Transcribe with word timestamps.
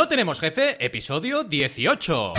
No 0.00 0.08
tenemos 0.08 0.40
jefe, 0.40 0.82
episodio 0.82 1.44
18. 1.44 2.32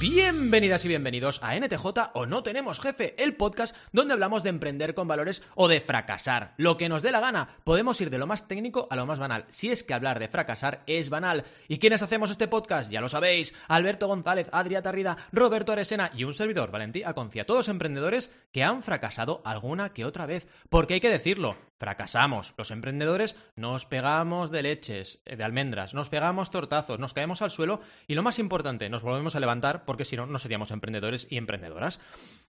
Bienvenidas 0.00 0.82
y 0.86 0.88
bienvenidos 0.88 1.40
a 1.42 1.54
NTJ 1.54 1.84
o 2.14 2.24
No 2.24 2.42
Tenemos 2.42 2.80
Jefe, 2.80 3.14
el 3.22 3.36
podcast 3.36 3.76
donde 3.92 4.14
hablamos 4.14 4.42
de 4.42 4.48
emprender 4.48 4.94
con 4.94 5.06
valores 5.06 5.42
o 5.54 5.68
de 5.68 5.82
fracasar. 5.82 6.54
Lo 6.56 6.78
que 6.78 6.88
nos 6.88 7.02
dé 7.02 7.12
la 7.12 7.20
gana. 7.20 7.58
Podemos 7.64 8.00
ir 8.00 8.08
de 8.08 8.16
lo 8.16 8.26
más 8.26 8.48
técnico 8.48 8.88
a 8.90 8.96
lo 8.96 9.04
más 9.04 9.18
banal. 9.18 9.44
Si 9.50 9.70
es 9.70 9.82
que 9.82 9.92
hablar 9.92 10.18
de 10.18 10.28
fracasar 10.28 10.84
es 10.86 11.10
banal. 11.10 11.44
¿Y 11.68 11.80
quiénes 11.80 12.00
hacemos 12.00 12.30
este 12.30 12.48
podcast? 12.48 12.90
Ya 12.90 13.02
lo 13.02 13.10
sabéis. 13.10 13.54
Alberto 13.68 14.06
González, 14.06 14.48
Adrià 14.52 14.80
Tarrida, 14.80 15.18
Roberto 15.32 15.72
Aresena 15.72 16.10
y 16.14 16.24
un 16.24 16.32
servidor, 16.32 16.70
Valentí 16.70 17.02
Aconcia. 17.02 17.44
Todos 17.44 17.68
emprendedores 17.68 18.32
que 18.52 18.64
han 18.64 18.82
fracasado 18.82 19.42
alguna 19.44 19.92
que 19.92 20.06
otra 20.06 20.24
vez. 20.24 20.48
Porque 20.70 20.94
hay 20.94 21.00
que 21.00 21.10
decirlo, 21.10 21.58
fracasamos. 21.80 22.52
Los 22.58 22.70
emprendedores 22.70 23.36
nos 23.56 23.86
pegamos 23.86 24.50
de 24.50 24.62
leches, 24.62 25.22
eh, 25.24 25.36
de 25.36 25.44
almendras, 25.44 25.94
nos 25.94 26.10
pegamos 26.10 26.50
tortazos, 26.50 26.98
nos 26.98 27.14
caemos 27.14 27.40
al 27.40 27.50
suelo 27.50 27.80
y 28.06 28.14
lo 28.14 28.22
más 28.22 28.38
importante, 28.38 28.90
nos 28.90 29.02
volvemos 29.02 29.34
a 29.34 29.40
levantar 29.40 29.86
porque 29.90 30.04
si 30.04 30.14
no, 30.14 30.24
no 30.24 30.38
seríamos 30.38 30.70
emprendedores 30.70 31.26
y 31.28 31.36
emprendedoras. 31.36 31.98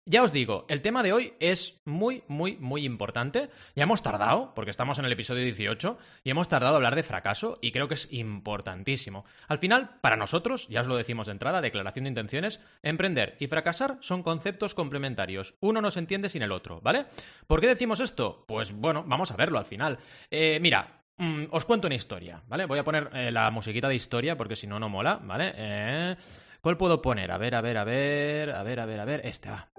Ya 0.06 0.24
os 0.24 0.34
digo, 0.34 0.66
el 0.68 0.82
tema 0.82 1.04
de 1.04 1.14
hoy 1.14 1.36
es 1.40 1.80
muy, 1.86 2.24
muy, 2.28 2.58
muy 2.58 2.84
importante. 2.84 3.50
Ya 3.78 3.84
hemos 3.84 4.04
tardado, 4.04 4.54
porque 4.56 4.72
estamos 4.72 5.00
en 5.00 5.06
el 5.06 5.14
episodio 5.14 5.46
18, 5.46 5.98
y 6.26 6.32
hemos 6.32 6.50
tardado 6.50 6.74
a 6.74 6.76
hablar 6.76 6.98
de 6.98 7.04
fracaso, 7.04 7.60
y 7.62 7.72
creo 7.72 7.88
que 7.88 7.94
es 7.94 8.12
importantísimo. 8.12 9.24
Al 9.48 9.60
final, 9.60 10.00
para 10.02 10.18
nosotros, 10.18 10.68
ya 10.68 10.82
os 10.82 10.88
lo 10.88 10.98
decimos 10.98 11.28
de 11.28 11.32
entrada, 11.32 11.62
declaración 11.62 12.04
de 12.04 12.10
intenciones, 12.10 12.60
emprender 12.84 13.38
y 13.40 13.48
fracasar 13.48 14.00
son 14.02 14.22
conceptos 14.22 14.74
complementarios. 14.74 15.56
Uno 15.62 15.80
no 15.80 15.92
se 15.92 16.00
entiende 16.00 16.28
sin 16.28 16.42
el 16.42 16.52
otro, 16.52 16.82
¿vale? 16.82 17.06
¿Por 17.48 17.62
qué 17.62 17.68
decimos 17.68 18.02
esto? 18.02 18.44
Pues 18.50 18.74
bueno, 18.74 19.06
vamos 19.08 19.32
a 19.32 19.38
verlo 19.38 19.60
al 19.60 19.66
final. 19.66 20.00
Eh, 20.30 20.60
mira, 20.60 20.99
mm, 21.20 21.44
os 21.52 21.66
cuento 21.66 21.88
una 21.88 21.96
historia, 21.96 22.42
¿vale? 22.48 22.66
Voy 22.66 22.80
a 22.80 22.84
poner 22.84 23.10
eh, 23.14 23.32
la 23.32 23.50
musiquita 23.52 23.88
de 23.88 23.96
historia 23.96 24.36
porque 24.36 24.56
si 24.56 24.66
no, 24.66 24.80
no 24.80 24.90
mola, 24.90 25.20
¿vale? 25.22 25.54
Eh, 25.56 26.16
¿Cuál 26.62 26.78
puedo 26.78 27.02
poner? 27.02 27.32
A 27.32 27.38
ver, 27.38 27.56
a 27.56 27.62
ver, 27.62 27.78
a 27.78 27.84
ver, 27.84 28.52
a 28.52 28.64
ver, 28.64 28.80
a 28.80 28.86
ver, 28.86 29.00
a 29.00 29.06
ver. 29.06 29.22
Este 29.26 29.50
va. 29.50 29.70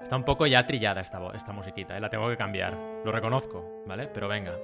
Está 0.00 0.16
un 0.16 0.24
poco 0.24 0.46
ya 0.46 0.64
trillada 0.66 1.00
esta, 1.00 1.20
esta 1.34 1.52
musiquita, 1.52 1.96
¿eh? 1.96 2.00
la 2.00 2.08
tengo 2.08 2.28
que 2.28 2.36
cambiar. 2.36 2.78
Lo 3.04 3.10
reconozco, 3.10 3.82
¿vale? 3.86 4.06
Pero 4.08 4.28
venga. 4.28 4.56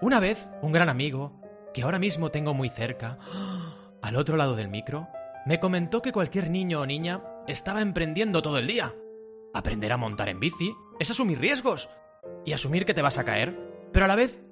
Una 0.00 0.18
vez, 0.18 0.48
un 0.60 0.72
gran 0.72 0.88
amigo, 0.88 1.40
que 1.72 1.82
ahora 1.82 2.00
mismo 2.00 2.30
tengo 2.30 2.52
muy 2.52 2.68
cerca, 2.68 3.18
al 4.02 4.16
otro 4.16 4.36
lado 4.36 4.56
del 4.56 4.68
micro, 4.68 5.08
me 5.46 5.60
comentó 5.60 6.02
que 6.02 6.12
cualquier 6.12 6.50
niño 6.50 6.80
o 6.80 6.86
niña 6.86 7.22
estaba 7.46 7.80
emprendiendo 7.80 8.42
todo 8.42 8.58
el 8.58 8.66
día. 8.66 8.94
Aprender 9.54 9.92
a 9.92 9.96
montar 9.96 10.28
en 10.28 10.40
bici 10.40 10.74
es 10.98 11.10
asumir 11.10 11.38
riesgos 11.38 11.88
y 12.44 12.52
asumir 12.52 12.84
que 12.84 12.94
te 12.94 13.02
vas 13.02 13.18
a 13.18 13.24
caer, 13.24 13.56
pero 13.92 14.04
a 14.04 14.08
la 14.08 14.16
vez, 14.16 14.42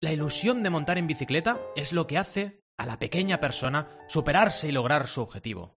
la 0.00 0.12
ilusión 0.12 0.62
de 0.62 0.70
montar 0.70 0.98
en 0.98 1.06
bicicleta 1.06 1.60
es 1.76 1.92
lo 1.92 2.06
que 2.06 2.18
hace 2.18 2.62
a 2.76 2.86
la 2.86 2.98
pequeña 2.98 3.40
persona 3.40 3.88
superarse 4.08 4.68
y 4.68 4.72
lograr 4.72 5.08
su 5.08 5.20
objetivo. 5.20 5.76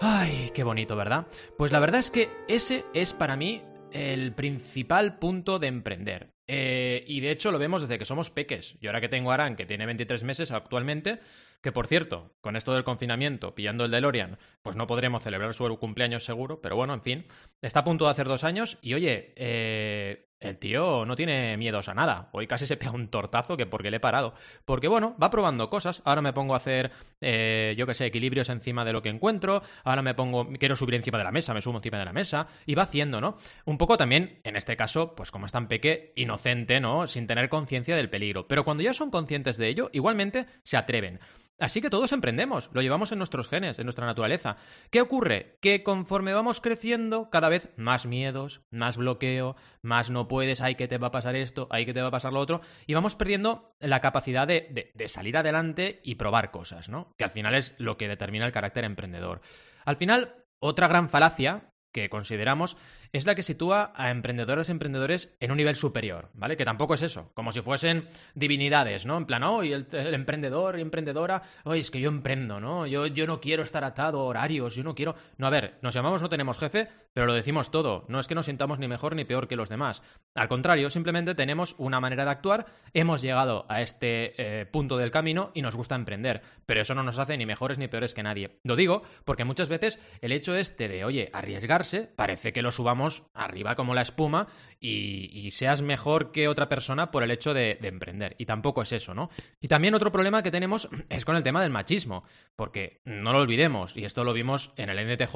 Ay, 0.00 0.50
qué 0.54 0.64
bonito, 0.64 0.96
¿verdad? 0.96 1.26
Pues 1.56 1.72
la 1.72 1.80
verdad 1.80 2.00
es 2.00 2.10
que 2.10 2.30
ese 2.48 2.84
es 2.94 3.12
para 3.12 3.36
mí 3.36 3.62
el 3.92 4.34
principal 4.34 5.18
punto 5.18 5.58
de 5.58 5.68
emprender. 5.68 6.34
Eh, 6.46 7.04
y 7.06 7.20
de 7.20 7.30
hecho 7.30 7.52
lo 7.52 7.58
vemos 7.58 7.82
desde 7.82 7.98
que 7.98 8.04
somos 8.04 8.30
peques. 8.30 8.76
Y 8.80 8.86
ahora 8.86 9.00
que 9.00 9.08
tengo 9.08 9.30
a 9.30 9.34
Aran, 9.34 9.56
que 9.56 9.66
tiene 9.66 9.86
23 9.86 10.24
meses 10.24 10.50
actualmente, 10.50 11.20
que 11.62 11.72
por 11.72 11.86
cierto, 11.86 12.34
con 12.40 12.56
esto 12.56 12.72
del 12.72 12.84
confinamiento, 12.84 13.54
pillando 13.54 13.84
el 13.84 13.90
DeLorean, 13.90 14.38
pues 14.62 14.76
no 14.76 14.86
podremos 14.86 15.22
celebrar 15.22 15.52
su 15.52 15.78
cumpleaños 15.78 16.24
seguro, 16.24 16.60
pero 16.60 16.76
bueno, 16.76 16.94
en 16.94 17.02
fin, 17.02 17.24
está 17.60 17.80
a 17.80 17.84
punto 17.84 18.06
de 18.06 18.12
hacer 18.12 18.28
dos 18.28 18.44
años 18.44 18.78
y 18.80 18.94
oye, 18.94 19.34
eh, 19.36 20.27
el 20.40 20.58
tío 20.58 21.04
no 21.04 21.16
tiene 21.16 21.56
miedos 21.56 21.88
a 21.88 21.94
nada. 21.94 22.28
Hoy 22.32 22.46
casi 22.46 22.66
se 22.66 22.76
pega 22.76 22.92
un 22.92 23.08
tortazo 23.08 23.56
que 23.56 23.66
porque 23.66 23.90
le 23.90 23.96
he 23.96 24.00
parado. 24.00 24.34
Porque 24.64 24.88
bueno, 24.88 25.16
va 25.20 25.30
probando 25.30 25.68
cosas. 25.68 26.02
Ahora 26.04 26.22
me 26.22 26.32
pongo 26.32 26.54
a 26.54 26.58
hacer, 26.58 26.92
eh, 27.20 27.74
yo 27.76 27.86
qué 27.86 27.94
sé, 27.94 28.06
equilibrios 28.06 28.48
encima 28.48 28.84
de 28.84 28.92
lo 28.92 29.02
que 29.02 29.08
encuentro. 29.08 29.62
Ahora 29.84 30.02
me 30.02 30.14
pongo, 30.14 30.48
quiero 30.58 30.76
subir 30.76 30.94
encima 30.94 31.18
de 31.18 31.24
la 31.24 31.32
mesa, 31.32 31.54
me 31.54 31.60
subo 31.60 31.76
encima 31.78 31.98
de 31.98 32.04
la 32.04 32.12
mesa. 32.12 32.46
Y 32.66 32.74
va 32.74 32.84
haciendo, 32.84 33.20
¿no? 33.20 33.36
Un 33.64 33.78
poco 33.78 33.96
también, 33.96 34.40
en 34.44 34.56
este 34.56 34.76
caso, 34.76 35.14
pues 35.14 35.30
como 35.30 35.46
es 35.46 35.52
tan 35.52 35.68
peque, 35.68 36.12
inocente, 36.16 36.80
¿no? 36.80 37.06
Sin 37.06 37.26
tener 37.26 37.48
conciencia 37.48 37.96
del 37.96 38.10
peligro. 38.10 38.46
Pero 38.46 38.64
cuando 38.64 38.82
ya 38.82 38.94
son 38.94 39.10
conscientes 39.10 39.56
de 39.56 39.68
ello, 39.68 39.90
igualmente 39.92 40.46
se 40.62 40.76
atreven. 40.76 41.20
Así 41.58 41.80
que 41.80 41.90
todos 41.90 42.12
emprendemos, 42.12 42.70
lo 42.72 42.82
llevamos 42.82 43.10
en 43.10 43.18
nuestros 43.18 43.48
genes, 43.48 43.78
en 43.78 43.84
nuestra 43.84 44.06
naturaleza. 44.06 44.58
¿Qué 44.90 45.00
ocurre? 45.00 45.58
Que 45.60 45.82
conforme 45.82 46.32
vamos 46.32 46.60
creciendo, 46.60 47.30
cada 47.30 47.48
vez 47.48 47.70
más 47.76 48.06
miedos, 48.06 48.62
más 48.70 48.96
bloqueo, 48.96 49.56
más 49.82 50.08
no 50.08 50.28
puedes, 50.28 50.60
hay 50.60 50.76
que 50.76 50.86
te 50.86 50.98
va 50.98 51.08
a 51.08 51.12
pasar 51.12 51.34
esto, 51.34 51.66
hay 51.70 51.84
que 51.84 51.92
te 51.92 52.00
va 52.00 52.08
a 52.08 52.12
pasar 52.12 52.32
lo 52.32 52.38
otro, 52.38 52.60
y 52.86 52.94
vamos 52.94 53.16
perdiendo 53.16 53.74
la 53.80 54.00
capacidad 54.00 54.46
de 54.46 54.92
salir 55.08 55.36
adelante 55.36 56.00
y 56.04 56.14
probar 56.14 56.52
cosas, 56.52 56.88
¿no? 56.88 57.12
Que 57.18 57.24
al 57.24 57.30
final 57.30 57.54
es 57.56 57.74
lo 57.78 57.96
que 57.96 58.08
determina 58.08 58.46
el 58.46 58.52
carácter 58.52 58.84
emprendedor. 58.84 59.40
Al 59.84 59.96
final, 59.96 60.44
otra 60.60 60.86
gran 60.86 61.08
falacia 61.08 61.72
que 61.92 62.10
consideramos 62.10 62.76
es 63.12 63.26
la 63.26 63.34
que 63.34 63.42
sitúa 63.42 63.92
a 63.94 64.10
emprendedoras 64.10 64.68
y 64.68 64.72
emprendedores 64.72 65.36
en 65.40 65.50
un 65.50 65.56
nivel 65.56 65.76
superior, 65.76 66.30
¿vale? 66.34 66.56
Que 66.56 66.64
tampoco 66.64 66.94
es 66.94 67.02
eso, 67.02 67.30
como 67.34 67.52
si 67.52 67.60
fuesen 67.62 68.04
divinidades, 68.34 69.06
¿no? 69.06 69.16
En 69.16 69.26
plan, 69.26 69.42
oh, 69.42 69.62
el, 69.62 69.86
emprendedor 69.92 70.78
y 70.78 70.82
emprendedora, 70.82 71.42
oye, 71.64 71.80
es 71.80 71.90
que 71.90 72.00
yo 72.00 72.08
emprendo, 72.08 72.60
¿no? 72.60 72.86
Yo, 72.86 73.06
yo 73.06 73.26
no 73.26 73.40
quiero 73.40 73.62
estar 73.62 73.84
atado 73.84 74.20
a 74.20 74.24
horarios, 74.24 74.74
yo 74.74 74.82
no 74.82 74.94
quiero... 74.94 75.14
No, 75.36 75.46
a 75.46 75.50
ver, 75.50 75.78
nos 75.82 75.94
llamamos 75.94 76.22
no 76.22 76.28
tenemos 76.28 76.58
jefe, 76.58 76.88
pero 77.12 77.26
lo 77.26 77.34
decimos 77.34 77.70
todo, 77.70 78.04
no 78.08 78.20
es 78.20 78.26
que 78.26 78.34
nos 78.34 78.46
sintamos 78.46 78.78
ni 78.78 78.88
mejor 78.88 79.14
ni 79.16 79.24
peor 79.24 79.48
que 79.48 79.56
los 79.56 79.68
demás. 79.68 80.02
Al 80.34 80.48
contrario, 80.48 80.90
simplemente 80.90 81.34
tenemos 81.34 81.74
una 81.78 82.00
manera 82.00 82.24
de 82.24 82.30
actuar, 82.30 82.66
hemos 82.92 83.22
llegado 83.22 83.66
a 83.68 83.82
este 83.82 84.60
eh, 84.60 84.66
punto 84.66 84.96
del 84.96 85.10
camino 85.10 85.50
y 85.54 85.62
nos 85.62 85.76
gusta 85.76 85.94
emprender, 85.94 86.42
pero 86.66 86.82
eso 86.82 86.94
no 86.94 87.02
nos 87.02 87.18
hace 87.18 87.36
ni 87.36 87.46
mejores 87.46 87.78
ni 87.78 87.88
peores 87.88 88.14
que 88.14 88.22
nadie. 88.22 88.58
Lo 88.64 88.76
digo 88.76 89.02
porque 89.24 89.44
muchas 89.44 89.68
veces 89.68 90.00
el 90.20 90.32
hecho 90.32 90.56
este 90.56 90.88
de, 90.88 91.04
oye, 91.04 91.30
arriesgarse, 91.32 92.10
parece 92.14 92.52
que 92.52 92.62
lo 92.62 92.70
subamos 92.70 92.97
arriba 93.34 93.74
como 93.74 93.94
la 93.94 94.02
espuma 94.02 94.48
y, 94.80 95.50
seas 95.52 95.82
mejor 95.82 96.30
que 96.30 96.48
otra 96.48 96.68
persona 96.68 97.10
por 97.10 97.22
el 97.22 97.30
hecho 97.30 97.54
de, 97.54 97.78
de, 97.80 97.88
emprender. 97.88 98.36
Y 98.38 98.46
tampoco 98.46 98.82
es 98.82 98.92
eso, 98.92 99.14
¿no? 99.14 99.30
Y 99.60 99.68
también 99.68 99.94
otro 99.94 100.12
problema 100.12 100.42
que 100.42 100.50
tenemos 100.50 100.88
es 101.08 101.24
con 101.24 101.36
el 101.36 101.42
tema 101.42 101.62
del 101.62 101.70
machismo, 101.70 102.24
porque 102.56 103.00
no 103.04 103.32
lo 103.32 103.40
olvidemos, 103.40 103.96
y 103.96 104.04
esto 104.04 104.24
lo 104.24 104.32
vimos 104.32 104.72
en 104.76 104.90
el 104.90 104.98
NTJ 104.98 105.34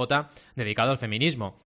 dedicado 0.55 0.91
al 0.91 0.99
feminismo. 0.99 1.63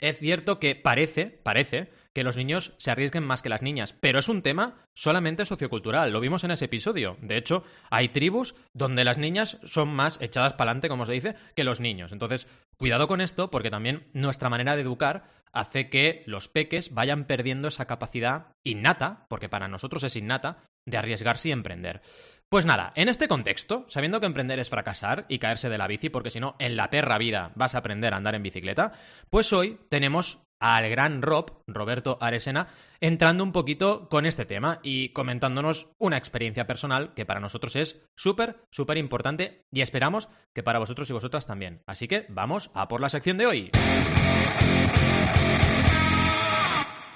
Es 0.00 0.18
cierto 0.18 0.58
que 0.58 0.74
parece, 0.74 1.26
parece, 1.26 1.90
que 2.14 2.24
los 2.24 2.36
niños 2.36 2.74
se 2.78 2.90
arriesguen 2.90 3.24
más 3.24 3.42
que 3.42 3.48
las 3.48 3.62
niñas, 3.62 3.94
pero 3.98 4.18
es 4.18 4.28
un 4.28 4.42
tema 4.42 4.86
solamente 4.94 5.46
sociocultural, 5.46 6.12
lo 6.12 6.20
vimos 6.20 6.44
en 6.44 6.50
ese 6.50 6.66
episodio. 6.66 7.16
De 7.20 7.36
hecho, 7.36 7.64
hay 7.90 8.08
tribus 8.08 8.54
donde 8.72 9.04
las 9.04 9.18
niñas 9.18 9.58
son 9.64 9.88
más 9.88 10.20
echadas 10.20 10.54
para 10.54 10.70
adelante, 10.70 10.88
como 10.88 11.06
se 11.06 11.12
dice, 11.12 11.36
que 11.56 11.64
los 11.64 11.80
niños. 11.80 12.12
Entonces, 12.12 12.46
cuidado 12.76 13.08
con 13.08 13.20
esto, 13.20 13.50
porque 13.50 13.70
también 13.70 14.08
nuestra 14.12 14.50
manera 14.50 14.76
de 14.76 14.82
educar 14.82 15.24
hace 15.52 15.88
que 15.88 16.22
los 16.26 16.48
peques 16.48 16.94
vayan 16.94 17.26
perdiendo 17.26 17.68
esa 17.68 17.86
capacidad 17.86 18.56
innata, 18.64 19.26
porque 19.28 19.48
para 19.48 19.68
nosotros 19.68 20.02
es 20.04 20.16
innata, 20.16 20.64
de 20.84 20.96
arriesgarse 20.96 21.48
y 21.48 21.52
emprender. 21.52 22.00
Pues 22.48 22.66
nada, 22.66 22.92
en 22.96 23.08
este 23.08 23.28
contexto, 23.28 23.86
sabiendo 23.88 24.20
que 24.20 24.26
emprender 24.26 24.58
es 24.58 24.68
fracasar 24.68 25.24
y 25.28 25.38
caerse 25.38 25.68
de 25.68 25.78
la 25.78 25.86
bici, 25.86 26.10
porque 26.10 26.30
si 26.30 26.40
no, 26.40 26.56
en 26.58 26.76
la 26.76 26.90
perra 26.90 27.16
vida 27.18 27.52
vas 27.54 27.74
a 27.74 27.78
aprender 27.78 28.12
a 28.12 28.16
andar 28.16 28.34
en 28.34 28.42
bicicleta, 28.42 28.92
pues 29.30 29.52
hoy 29.52 29.78
tenemos 29.88 30.42
al 30.62 30.88
gran 30.88 31.22
Rob, 31.22 31.64
Roberto 31.66 32.18
Aresena, 32.20 32.68
entrando 33.00 33.42
un 33.42 33.50
poquito 33.50 34.08
con 34.08 34.26
este 34.26 34.46
tema 34.46 34.78
y 34.84 35.08
comentándonos 35.08 35.88
una 35.98 36.16
experiencia 36.16 36.68
personal 36.68 37.14
que 37.14 37.26
para 37.26 37.40
nosotros 37.40 37.74
es 37.74 38.00
súper, 38.16 38.64
súper 38.70 38.96
importante 38.96 39.66
y 39.72 39.80
esperamos 39.80 40.28
que 40.54 40.62
para 40.62 40.78
vosotros 40.78 41.10
y 41.10 41.12
vosotras 41.12 41.46
también. 41.46 41.82
Así 41.84 42.06
que 42.06 42.26
vamos 42.28 42.70
a 42.74 42.86
por 42.86 43.00
la 43.00 43.08
sección 43.08 43.38
de 43.38 43.46
hoy. 43.46 43.70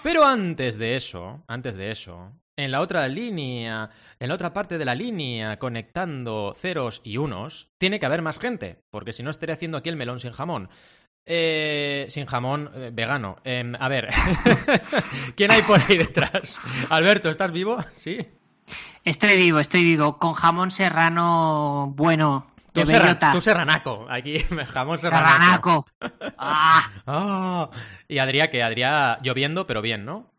Pero 0.03 0.25
antes 0.25 0.77
de 0.77 0.97
eso, 0.97 1.45
antes 1.47 1.77
de 1.77 1.93
eso, 1.93 2.33
en 2.57 2.71
la 2.71 2.81
otra 2.81 3.07
línea, 3.07 3.91
en 4.19 4.29
la 4.29 4.35
otra 4.35 4.53
parte 4.53 4.79
de 4.79 4.85
la 4.85 4.95
línea, 4.95 5.59
conectando 5.59 6.55
ceros 6.57 7.03
y 7.05 7.19
unos, 7.19 7.71
tiene 7.79 8.01
que 8.01 8.07
haber 8.07 8.23
más 8.23 8.39
gente, 8.39 8.83
porque 8.91 9.13
si 9.13 9.23
no 9.23 9.31
estaré 9.31 9.53
haciendo 9.53 9.77
aquí 9.77 9.89
el 9.89 9.97
melón 9.97 10.21
sin 10.21 10.33
jamón. 10.33 10.71
Eh, 11.29 12.07
sin 12.09 12.25
jamón 12.25 12.71
eh, 12.75 12.91
vegano. 12.93 13.39
Em, 13.43 13.75
a 13.79 13.89
ver, 13.89 14.09
¿quién 15.37 15.51
hay 15.51 15.63
por 15.63 15.81
ahí 15.81 15.99
detrás? 15.99 16.61
Alberto, 16.89 17.31
¿estás 17.31 17.51
vivo? 17.51 17.79
Sí. 17.95 18.25
Estoy 19.05 19.37
vivo, 19.37 19.59
estoy 19.59 19.83
vivo. 19.83 20.19
Con 20.19 20.35
jamón 20.35 20.71
serrano 20.71 21.93
bueno. 21.97 22.47
Tú, 22.73 22.83
tú 23.33 23.41
serranaco, 23.41 24.07
aquí 24.09 24.39
jamón 24.73 24.99
serranaco. 25.01 25.87
serranaco. 25.99 26.35
ah. 26.39 26.91
oh. 27.07 27.71
Y 28.07 28.19
Adrián, 28.19 28.49
que 28.51 28.63
Adrián 28.63 29.19
lloviendo, 29.23 29.67
pero 29.67 29.83
bien, 29.83 30.05
¿no? 30.05 30.31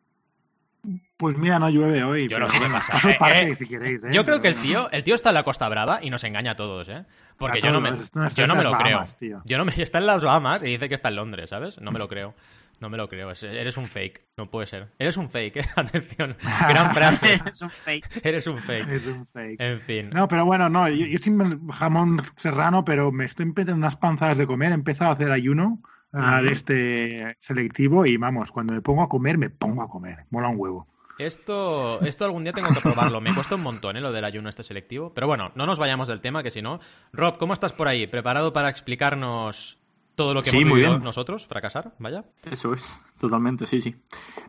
Pues 1.18 1.36
mira, 1.36 1.58
no 1.58 1.70
llueve 1.70 2.04
hoy. 2.04 2.28
Yo 2.28 2.38
no 2.38 2.48
sé 2.48 2.60
qué 2.60 2.70
pasa. 2.70 2.94
Eh, 3.34 3.56
si 3.56 3.68
queréis, 3.68 4.04
¿eh? 4.04 4.10
Yo 4.12 4.24
creo 4.24 4.40
que 4.40 4.50
el 4.50 4.56
tío, 4.62 4.90
el 4.92 5.04
tío 5.04 5.16
está 5.16 5.30
en 5.30 5.36
la 5.36 5.44
Costa 5.44 5.68
Brava 5.68 6.00
y 6.02 6.12
nos 6.12 6.24
engaña 6.24 6.52
a 6.52 6.56
todos, 6.56 6.88
¿eh? 6.90 7.06
Porque 7.38 7.60
yo 7.62 7.72
no 7.72 7.82
me, 7.82 7.92
yo 8.36 8.48
no 8.48 8.56
me 8.56 8.64
lo 8.64 8.78
creo. 8.78 9.04
Yo 9.46 9.58
no 9.58 9.66
me, 9.66 9.74
está 9.82 9.98
en 9.98 10.06
las 10.06 10.24
Bahamas 10.24 10.62
y 10.62 10.68
dice 10.68 10.88
que 10.88 10.96
está 10.96 11.10
en 11.10 11.16
Londres, 11.16 11.50
¿sabes? 11.50 11.82
No 11.82 11.92
me 11.92 12.00
lo 12.00 12.08
creo. 12.08 12.36
No 12.80 12.90
me 12.90 12.98
lo 12.98 13.10
creo, 13.10 13.32
es- 13.32 13.42
eres 13.42 13.76
un 13.78 13.88
fake, 13.88 14.22
no 14.38 14.52
puede 14.52 14.68
ser. 14.68 14.90
Eres 15.00 15.18
un 15.18 15.28
fake, 15.28 15.56
¿eh? 15.58 15.66
atención. 15.76 16.38
Gran 16.70 16.94
frase. 16.94 17.40
es 17.52 17.62
un 17.64 17.72
fake. 17.72 18.24
Eres 18.24 18.46
un 18.46 18.60
fake. 18.60 18.88
Es 18.90 19.06
un 19.08 19.26
fake. 19.26 19.60
En 19.60 19.82
fin. 19.82 20.10
No, 20.12 20.28
pero 20.28 20.46
bueno, 20.46 20.70
no, 20.70 20.88
yo, 20.88 21.08
yo 21.08 21.18
sin 21.18 21.68
jamón 21.70 22.22
serrano, 22.36 22.86
pero 22.86 23.12
me 23.12 23.26
estoy 23.26 23.48
metiendo 23.48 23.74
unas 23.74 23.96
panzadas 23.96 24.38
de 24.38 24.46
comer. 24.46 24.70
He 24.70 24.76
empezado 24.76 25.10
a 25.10 25.14
hacer 25.14 25.32
ayuno 25.32 25.82
ah, 26.14 26.40
de 26.44 26.52
este 26.52 27.38
selectivo 27.40 28.06
y 28.06 28.18
vamos, 28.18 28.52
cuando 28.52 28.74
me 28.74 28.82
pongo 28.82 29.02
a 29.02 29.10
comer, 29.10 29.40
me 29.40 29.50
pongo 29.50 29.82
a 29.82 29.90
comer. 29.90 30.26
Mola 30.30 30.50
un 30.50 30.60
huevo. 30.60 30.88
Esto, 31.18 32.00
esto 32.02 32.26
algún 32.26 32.44
día 32.44 32.54
tengo 32.54 32.70
que 32.74 32.82
probarlo. 32.82 33.22
Me 33.22 33.34
cuesta 33.34 33.56
un 33.56 33.62
montón, 33.62 33.98
¿eh? 33.98 34.02
Lo 34.02 34.12
del 34.12 34.24
ayuno 34.26 34.50
este 34.50 34.64
selectivo. 34.64 35.12
Pero 35.14 35.28
bueno, 35.28 35.52
no 35.56 35.66
nos 35.66 35.80
vayamos 35.80 36.08
del 36.08 36.22
tema, 36.22 36.44
que 36.44 36.52
si 36.52 36.62
no. 36.62 36.80
Rob, 37.14 37.38
¿cómo 37.38 37.54
estás 37.54 37.74
por 37.74 37.88
ahí? 37.88 38.06
¿Preparado 38.08 38.54
para 38.54 38.70
explicarnos 38.70 39.78
todo 40.16 40.34
lo 40.34 40.44
que 40.44 40.52
Sí, 40.52 40.58
hemos 40.58 40.70
muy 40.72 40.82
bien. 40.82 41.04
nosotros? 41.04 41.46
¿Fracasar? 41.46 41.94
Vaya. 42.00 42.24
Eso 42.52 42.74
es, 42.74 42.86
totalmente, 43.20 43.66
sí, 43.68 43.82
sí. 43.82 43.96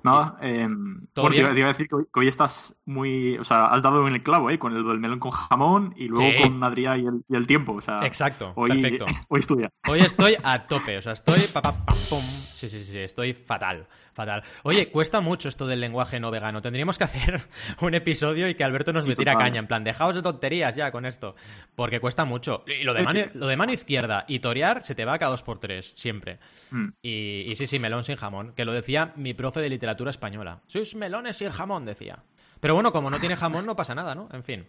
Nada, 0.03 0.39
eh, 0.43 0.69
¿Todo 1.13 1.25
bueno, 1.25 1.35
te, 1.35 1.41
iba, 1.41 1.53
te 1.53 1.59
iba 1.59 1.69
a 1.69 1.73
decir 1.73 1.89
que 1.89 1.95
hoy, 1.97 2.05
que 2.13 2.21
hoy 2.21 2.29
estás 2.29 2.75
muy. 2.85 3.37
O 3.39 3.45
sea, 3.45 3.67
has 3.67 3.83
dado 3.83 4.07
en 4.07 4.15
el 4.15 4.23
clavo, 4.23 4.51
¿eh? 4.51 4.59
Con 4.59 4.77
el 4.77 4.85
del 4.87 4.99
melón 5.01 5.19
con 5.19 5.33
jamón 5.33 5.95
y 5.97 6.07
luego 6.09 6.31
Sí. 6.31 6.43
con 6.43 6.63
Adrián 6.63 7.01
y 7.01 7.07
el, 7.07 7.23
y 7.29 7.37
el 7.37 7.47
tiempo. 7.47 7.73
O 7.75 7.81
sea, 7.81 8.07
Exacto, 8.07 8.53
hoy, 8.55 8.71
perfecto. 8.71 9.07
Hoy 9.29 9.41
estudia. 9.41 9.71
Hoy 9.89 10.01
estoy 10.01 10.37
a 10.43 10.67
tope, 10.67 10.99
o 10.99 11.03
sea, 11.03 11.13
estoy 11.13 11.41
pa, 11.53 11.63
pa, 11.63 11.73
pam, 11.73 11.97
pum. 12.09 12.21
Sí, 12.23 12.69
sí, 12.69 12.83
sí, 12.85 12.99
estoy 12.99 13.35
fatal, 13.35 13.87
fatal. 14.13 14.43
Oye, 14.63 14.91
cuesta 14.91 15.21
mucho 15.21 15.49
esto 15.49 15.67
del 15.67 15.81
lenguaje 15.81 16.19
no 16.21 16.31
vegano. 16.31 16.61
Tendríamos 16.63 16.99
que 16.99 17.05
hacer 17.05 17.41
un 17.81 17.95
episodio 17.95 18.49
y 18.49 18.55
que 18.55 18.65
Alberto 18.65 18.93
nos 18.93 19.07
metiera 19.07 19.35
caña, 19.37 19.59
en 19.59 19.67
plan, 19.67 19.85
dejaos 19.85 20.15
de 20.15 20.23
tonterías 20.23 20.75
ya 20.77 20.91
con 20.93 21.07
esto, 21.07 21.35
porque 21.75 22.01
cuesta 22.01 22.25
mucho. 22.25 22.65
Y 22.67 22.85
lo 22.85 22.95
de 22.95 23.03
mano, 23.03 23.21
lo 23.35 23.47
de 23.47 23.57
mano 23.57 23.73
izquierda 23.73 24.25
y 24.29 24.39
torear 24.41 24.85
se 24.85 24.95
te 24.95 25.05
va 25.05 25.19
cada 25.19 25.31
dos 25.33 25.43
por 25.43 25.59
tres, 25.59 25.93
siempre. 25.97 26.39
Mm. 26.71 26.89
Y, 27.03 27.45
y 27.51 27.57
sí, 27.57 27.67
sí, 27.67 27.79
melón 27.79 28.05
sin 28.05 28.17
jamón, 28.17 28.53
que 28.59 28.65
lo 28.65 28.73
decía 28.73 29.13
mi 29.15 29.35
profe 29.35 29.61
de 29.61 29.69
literatura 29.69 30.11
española. 30.11 30.63
Sois 30.67 30.97
melones 30.97 31.37
sin 31.37 31.51
jamón, 31.51 31.85
decía. 31.85 32.25
Pero 32.59 32.75
bueno, 32.75 32.91
como 32.91 33.09
no 33.09 33.21
tiene 33.21 33.37
jamón, 33.37 33.65
no 33.65 33.77
pasa 33.77 33.95
nada, 33.95 34.17
¿no? 34.17 34.29
En 34.33 34.43
fin. 34.43 34.67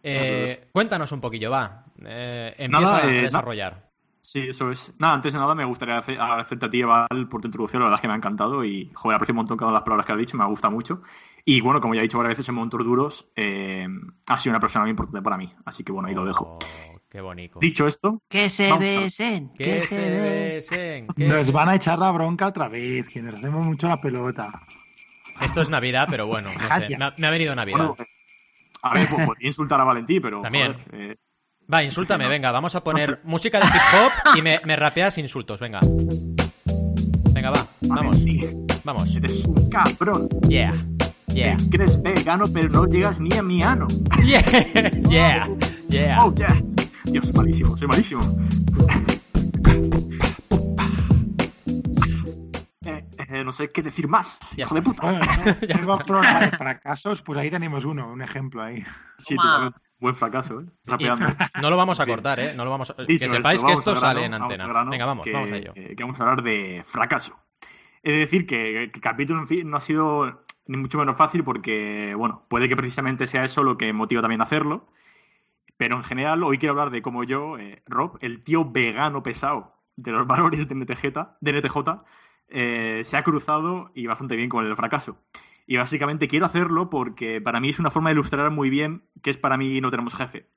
Eh, 0.00 0.68
cuéntanos 0.70 1.10
un 1.10 1.20
poquillo, 1.20 1.50
va. 1.50 1.86
Eh, 2.04 2.54
empieza 2.56 2.80
Nada, 2.80 3.04
a 3.04 3.10
eh, 3.10 3.22
desarrollar. 3.22 3.85
Sí, 4.26 4.40
eso 4.40 4.72
es. 4.72 4.92
Nada, 4.98 5.14
antes 5.14 5.32
de 5.32 5.38
nada 5.38 5.54
me 5.54 5.64
gustaría 5.64 5.98
agradecerte 5.98 6.66
a 6.66 6.70
ti, 6.70 6.82
Val, 6.82 7.28
por 7.30 7.40
tu 7.40 7.46
introducción. 7.46 7.80
La 7.80 7.86
verdad 7.86 7.98
es 7.98 8.02
que 8.02 8.08
me 8.08 8.14
ha 8.14 8.16
encantado 8.16 8.64
y, 8.64 8.90
joder, 8.92 9.14
aprecio 9.14 9.32
un 9.32 9.36
montón 9.36 9.56
cada 9.56 9.68
una 9.70 9.76
de 9.76 9.80
las 9.80 9.84
palabras 9.84 10.04
que 10.06 10.12
has 10.12 10.18
dicho, 10.18 10.36
me 10.36 10.44
gusta 10.46 10.68
mucho. 10.68 11.00
Y 11.44 11.60
bueno, 11.60 11.80
como 11.80 11.94
ya 11.94 12.00
he 12.00 12.02
dicho 12.02 12.18
varias 12.18 12.32
veces 12.36 12.48
en 12.48 12.56
Montos 12.56 12.84
Duros, 12.84 13.28
eh, 13.36 13.86
ha 14.26 14.36
sido 14.38 14.50
una 14.52 14.58
persona 14.60 14.82
muy 14.82 14.90
importante 14.90 15.22
para 15.22 15.36
mí. 15.36 15.48
Así 15.64 15.84
que 15.84 15.92
bueno, 15.92 16.08
ahí 16.08 16.14
lo 16.16 16.24
dejo. 16.24 16.58
Oh, 16.60 17.00
qué 17.08 17.20
bonito. 17.20 17.60
Dicho 17.60 17.86
esto, 17.86 18.20
Que 18.28 18.50
se 18.50 18.76
besen. 18.76 19.52
Que 19.54 19.64
Que 19.64 19.80
se 19.82 19.86
se 19.86 20.10
besen. 20.20 21.06
que 21.16 21.28
Nos 21.28 21.46
se- 21.46 21.52
van 21.52 21.68
a 21.68 21.76
echar 21.76 21.96
la 22.00 22.10
bronca 22.10 22.48
otra 22.48 22.68
vez, 22.68 23.08
que 23.08 23.22
nos 23.22 23.34
hacemos 23.36 23.64
mucho 23.64 23.86
la 23.86 24.00
pelota. 24.00 24.50
Esto 25.40 25.60
es 25.62 25.68
Navidad, 25.68 26.08
pero 26.10 26.26
bueno, 26.26 26.48
no 26.52 26.60
sé. 26.60 26.66
Calla. 26.68 26.98
Me 26.98 27.04
ha, 27.04 27.14
me 27.16 27.26
ha 27.28 27.30
venido 27.30 27.54
Navidad. 27.54 27.78
bueno, 27.78 27.96
a 28.82 28.94
ver, 28.94 29.08
pues 29.08 29.24
podría 29.26 29.46
insultar 29.48 29.80
a 29.80 29.84
Valentí, 29.84 30.18
pero. 30.18 30.40
También. 30.40 30.72
joder, 30.72 30.94
eh, 31.12 31.16
Va, 31.72 31.82
insúltame, 31.82 32.24
no. 32.24 32.30
venga, 32.30 32.52
vamos 32.52 32.74
a 32.76 32.84
poner 32.84 33.20
música 33.24 33.58
de 33.58 33.66
hip 33.66 33.82
hop 33.94 34.36
y 34.38 34.42
me, 34.42 34.60
me 34.64 34.76
rapeas 34.76 35.18
insultos, 35.18 35.58
venga. 35.60 35.80
Venga, 37.32 37.50
va, 37.50 37.66
vamos, 37.82 38.18
vamos. 38.84 39.16
Eres 39.16 39.44
un 39.46 39.68
cabrón. 39.68 40.28
Yeah, 40.48 40.70
yeah, 41.26 41.56
Te 41.56 41.70
crees 41.70 42.00
vegano, 42.00 42.44
pero 42.52 42.68
no 42.68 42.86
llegas 42.86 43.18
ni 43.18 43.36
a 43.36 43.42
mi 43.42 43.62
ano. 43.62 43.88
yeah, 44.24 44.42
yeah, 45.10 45.48
yeah. 45.88 46.18
Oh, 46.22 46.32
yeah. 46.34 46.56
Dios, 47.04 47.32
malísimo, 47.34 47.76
soy 47.76 47.88
malísimo. 47.88 48.22
Eh, 52.88 53.04
eh, 53.18 53.44
no 53.44 53.52
sé 53.52 53.72
qué 53.72 53.82
decir 53.82 54.06
más, 54.06 54.38
Ya 54.56 54.64
hijo 54.64 54.76
de 54.76 54.82
puta. 54.82 55.20
Ya 55.66 55.78
tengo 55.80 55.98
programa 55.98 56.40
de 56.40 56.50
fracasos, 56.52 57.20
pues 57.20 57.36
ahí 57.36 57.50
tenemos 57.50 57.84
uno, 57.84 58.12
un 58.12 58.22
ejemplo 58.22 58.62
ahí. 58.62 58.84
Sí, 59.18 59.34
totalmente. 59.34 59.80
Buen 59.98 60.14
fracaso, 60.14 60.60
¿eh? 60.60 60.64
Rapeando. 60.86 61.26
No 61.62 61.70
lo 61.70 61.76
vamos 61.76 62.00
a 62.00 62.06
cortar, 62.06 62.38
¿eh? 62.40 62.52
No 62.56 62.64
lo 62.64 62.70
vamos 62.70 62.90
a... 62.90 63.02
Dicho 63.04 63.26
Que 63.26 63.28
sepáis 63.30 63.62
que 63.64 63.72
esto 63.72 63.90
al 63.92 63.96
sale 63.96 64.24
en 64.24 64.34
antena. 64.34 64.66
grano, 64.66 64.90
Venga, 64.90 65.06
vamos, 65.06 65.24
que, 65.24 65.32
vamos 65.32 65.50
a 65.50 65.56
ello. 65.56 65.72
que 65.74 65.96
vamos 65.98 66.20
a 66.20 66.22
hablar 66.22 66.42
de 66.42 66.82
fracaso. 66.86 67.34
De 68.02 68.12
decir 68.12 68.46
que, 68.46 68.56
que 68.56 68.82
el 68.84 69.00
capítulo 69.00 69.40
en 69.40 69.48
fin, 69.48 69.70
no 69.70 69.78
ha 69.78 69.80
sido 69.80 70.44
ni 70.66 70.76
mucho 70.76 70.98
menos 70.98 71.16
fácil 71.16 71.44
porque, 71.44 72.14
bueno, 72.16 72.44
puede 72.48 72.68
que 72.68 72.76
precisamente 72.76 73.26
sea 73.26 73.44
eso 73.44 73.62
lo 73.62 73.78
que 73.78 73.92
motiva 73.92 74.20
también 74.20 74.40
a 74.40 74.44
hacerlo. 74.44 74.88
Pero 75.76 75.96
en 75.96 76.04
general, 76.04 76.42
hoy 76.42 76.58
quiero 76.58 76.72
hablar 76.72 76.90
de 76.90 77.02
cómo 77.02 77.24
yo, 77.24 77.58
eh, 77.58 77.82
Rob, 77.86 78.18
el 78.20 78.42
tío 78.42 78.64
vegano 78.64 79.22
pesado 79.22 79.74
de 79.96 80.12
los 80.12 80.26
valores 80.26 80.68
de 80.68 80.74
NTJ, 80.74 81.36
de 81.40 81.52
NTJ 81.52 81.78
eh, 82.48 83.02
se 83.04 83.16
ha 83.16 83.22
cruzado 83.24 83.90
y 83.94 84.06
bastante 84.06 84.36
bien 84.36 84.48
con 84.48 84.64
el 84.66 84.76
fracaso. 84.76 85.18
Y 85.66 85.76
básicamente 85.76 86.28
quiero 86.28 86.46
hacerlo 86.46 86.90
porque 86.90 87.40
para 87.40 87.60
mí 87.60 87.70
es 87.70 87.80
una 87.80 87.90
forma 87.90 88.10
de 88.10 88.14
ilustrar 88.14 88.50
muy 88.50 88.70
bien 88.70 89.04
qué 89.22 89.30
es 89.30 89.36
para 89.36 89.56
mí 89.56 89.80
no 89.80 89.90
tenemos 89.90 90.14
jefe. 90.14 90.48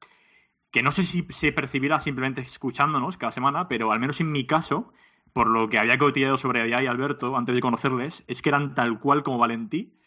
Que 0.71 0.83
no 0.83 0.91
sé 0.91 1.03
si 1.03 1.25
se 1.31 1.51
percibirá 1.51 1.99
simplemente 1.99 2.41
escuchándonos 2.41 3.17
cada 3.17 3.31
semana, 3.31 3.67
pero 3.67 3.91
al 3.91 3.99
menos 3.99 4.21
en 4.21 4.31
mi 4.31 4.45
caso, 4.45 4.93
por 5.33 5.47
lo 5.47 5.67
que 5.67 5.79
había 5.79 5.97
cotillado 5.97 6.37
sobre 6.37 6.61
Adrián 6.61 6.83
y 6.83 6.87
Alberto 6.87 7.35
antes 7.35 7.55
de 7.55 7.61
conocerles, 7.61 8.23
es 8.27 8.43
que 8.43 8.49
eran 8.49 8.75
tal 8.75 8.99
cual 8.99 9.23
como 9.23 9.39
Valentí, 9.39 9.97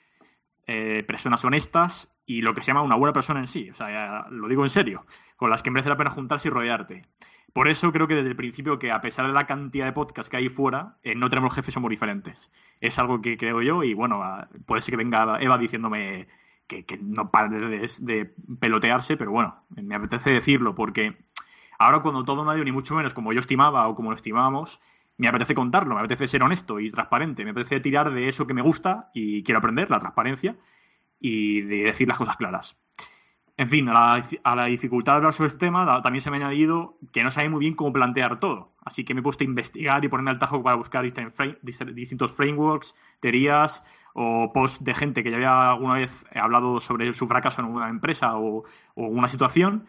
eh, 0.69 1.03
personas 1.03 1.45
honestas 1.45 2.15
y 2.25 2.43
lo 2.43 2.55
que 2.55 2.63
se 2.63 2.69
llama 2.69 2.83
una 2.83 2.95
buena 2.95 3.13
persona 3.13 3.41
en 3.41 3.49
sí. 3.49 3.71
O 3.71 3.75
sea, 3.75 4.27
lo 4.31 4.47
digo 4.47 4.63
en 4.63 4.71
serio, 4.71 5.05
con 5.37 5.51
las 5.51 5.65
que 5.65 5.73
merece 5.73 5.89
la 5.89 5.97
pena 5.97 6.11
juntarse 6.11 6.47
y 6.47 6.51
rodearte. 6.53 7.07
Por 7.53 7.69
eso 7.69 7.93
creo 7.93 8.09
que 8.09 8.15
desde 8.15 8.31
el 8.31 8.37
principio 8.37 8.79
que 8.79 8.91
a 8.91 9.01
pesar 9.03 9.27
de 9.27 9.33
la 9.33 9.47
cantidad 9.47 9.85
de 9.87 9.93
podcasts 9.93 10.31
que 10.31 10.39
hay 10.39 10.49
fuera, 10.49 10.97
eh, 11.03 11.15
no 11.15 11.29
tenemos 11.29 11.55
jefes, 11.55 11.75
somos 11.75 11.91
diferentes. 11.91 12.51
Es 12.81 12.99
algo 12.99 13.21
que 13.21 13.37
creo 13.37 13.61
yo 13.63 13.85
y 13.85 13.93
bueno, 13.95 14.23
a- 14.23 14.49
puede 14.67 14.83
ser 14.83 14.93
que 14.93 14.97
venga 14.97 15.39
Eva 15.41 15.59
diciéndome 15.59 16.29
que, 16.67 16.85
que 16.87 16.97
no 16.99 17.31
pare 17.31 17.59
de, 17.61 17.91
de 18.01 18.35
pelotearse, 18.61 19.17
pero 19.19 19.31
bueno, 19.33 19.65
me 19.71 19.95
apetece 19.95 20.31
decirlo 20.31 20.75
porque 20.75 21.17
ahora 21.79 22.01
cuando 22.03 22.25
todo 22.25 22.45
no 22.45 22.51
ha 22.51 22.57
ido 22.57 22.65
ni 22.65 22.73
mucho 22.73 22.95
menos 22.95 23.15
como 23.15 23.33
yo 23.33 23.41
estimaba 23.41 23.87
o 23.89 23.95
como 23.95 24.11
lo 24.11 24.17
estimábamos, 24.17 24.81
me 25.19 25.29
apetece 25.29 25.55
contarlo, 25.55 25.95
me 25.95 26.01
apetece 26.01 26.29
ser 26.29 26.43
honesto 26.43 26.81
y 26.81 26.91
transparente, 26.91 27.45
me 27.45 27.51
apetece 27.51 27.81
tirar 27.81 28.13
de 28.13 28.29
eso 28.29 28.47
que 28.47 28.55
me 28.55 28.63
gusta 28.63 29.11
y 29.15 29.43
quiero 29.45 29.59
aprender, 29.59 29.91
la 29.91 30.01
transparencia 30.01 30.57
y 31.21 31.63
de 31.63 31.85
decir 31.85 32.09
las 32.09 32.19
cosas 32.19 32.37
claras. 32.39 32.77
En 33.63 33.69
fin, 33.69 33.89
a 33.89 33.93
la, 33.93 34.29
a 34.43 34.57
la 34.57 34.65
dificultad 34.65 35.13
de 35.13 35.17
hablar 35.19 35.35
sobre 35.35 35.47
este 35.47 35.67
tema 35.67 36.03
también 36.03 36.21
se 36.21 36.33
me 36.33 36.37
ha 36.39 36.41
añadido 36.41 36.99
que 37.13 37.23
no 37.23 37.31
sabe 37.31 37.49
muy 37.49 37.61
bien 37.61 37.75
cómo 37.75 37.93
plantear 37.93 38.41
todo. 38.41 38.73
Así 38.85 39.05
que 39.05 39.15
me 39.15 39.21
he 39.21 39.23
puesto 39.23 39.45
a 39.45 39.47
investigar 39.47 40.05
y 40.05 40.09
ponerme 40.09 40.33
al 40.33 40.41
tajo 40.41 40.65
para 40.65 40.75
buscar 40.75 41.05
distintos 41.05 42.33
frameworks, 42.33 42.97
teorías 43.21 43.85
o 44.15 44.51
posts 44.53 44.83
de 44.83 44.97
gente 44.97 45.23
que 45.23 45.31
ya 45.31 45.37
había 45.37 45.71
alguna 45.71 45.95
vez 45.95 46.25
hablado 46.35 46.81
sobre 46.81 47.15
su 47.15 47.29
fracaso 47.29 47.63
en 47.63 47.69
una 47.69 47.89
empresa 47.89 48.37
o, 48.37 48.65
una 48.97 49.29
situación 49.29 49.87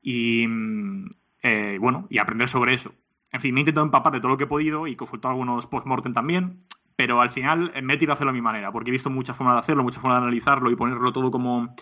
y, 0.00 0.46
mm, 0.48 1.10
eh, 1.42 1.76
bueno, 1.78 2.06
y 2.08 2.16
aprender 2.16 2.48
sobre 2.48 2.72
eso. 2.72 2.94
En 3.32 3.42
fin, 3.42 3.52
me 3.52 3.60
he 3.60 3.64
intentado 3.64 3.84
empapar 3.84 4.14
de 4.14 4.20
todo 4.20 4.30
lo 4.30 4.38
que 4.38 4.44
he 4.44 4.46
podido 4.46 4.86
y 4.86 4.96
consultar 4.96 5.32
algunos 5.32 5.66
post-mortem 5.66 6.14
también, 6.14 6.64
pero 6.96 7.20
al 7.20 7.28
final 7.28 7.70
me 7.82 7.92
he 7.92 7.98
tirado 7.98 8.12
a 8.12 8.14
hacerlo 8.14 8.30
a 8.30 8.34
mi 8.34 8.40
manera, 8.40 8.72
porque 8.72 8.90
he 8.90 8.92
visto 8.92 9.10
muchas 9.10 9.36
formas 9.36 9.56
de 9.56 9.60
hacerlo, 9.60 9.82
muchas 9.82 10.00
formas 10.00 10.20
de 10.20 10.28
analizarlo 10.28 10.70
y 10.70 10.76
ponerlo 10.76 11.12
todo 11.12 11.30
como 11.30 11.74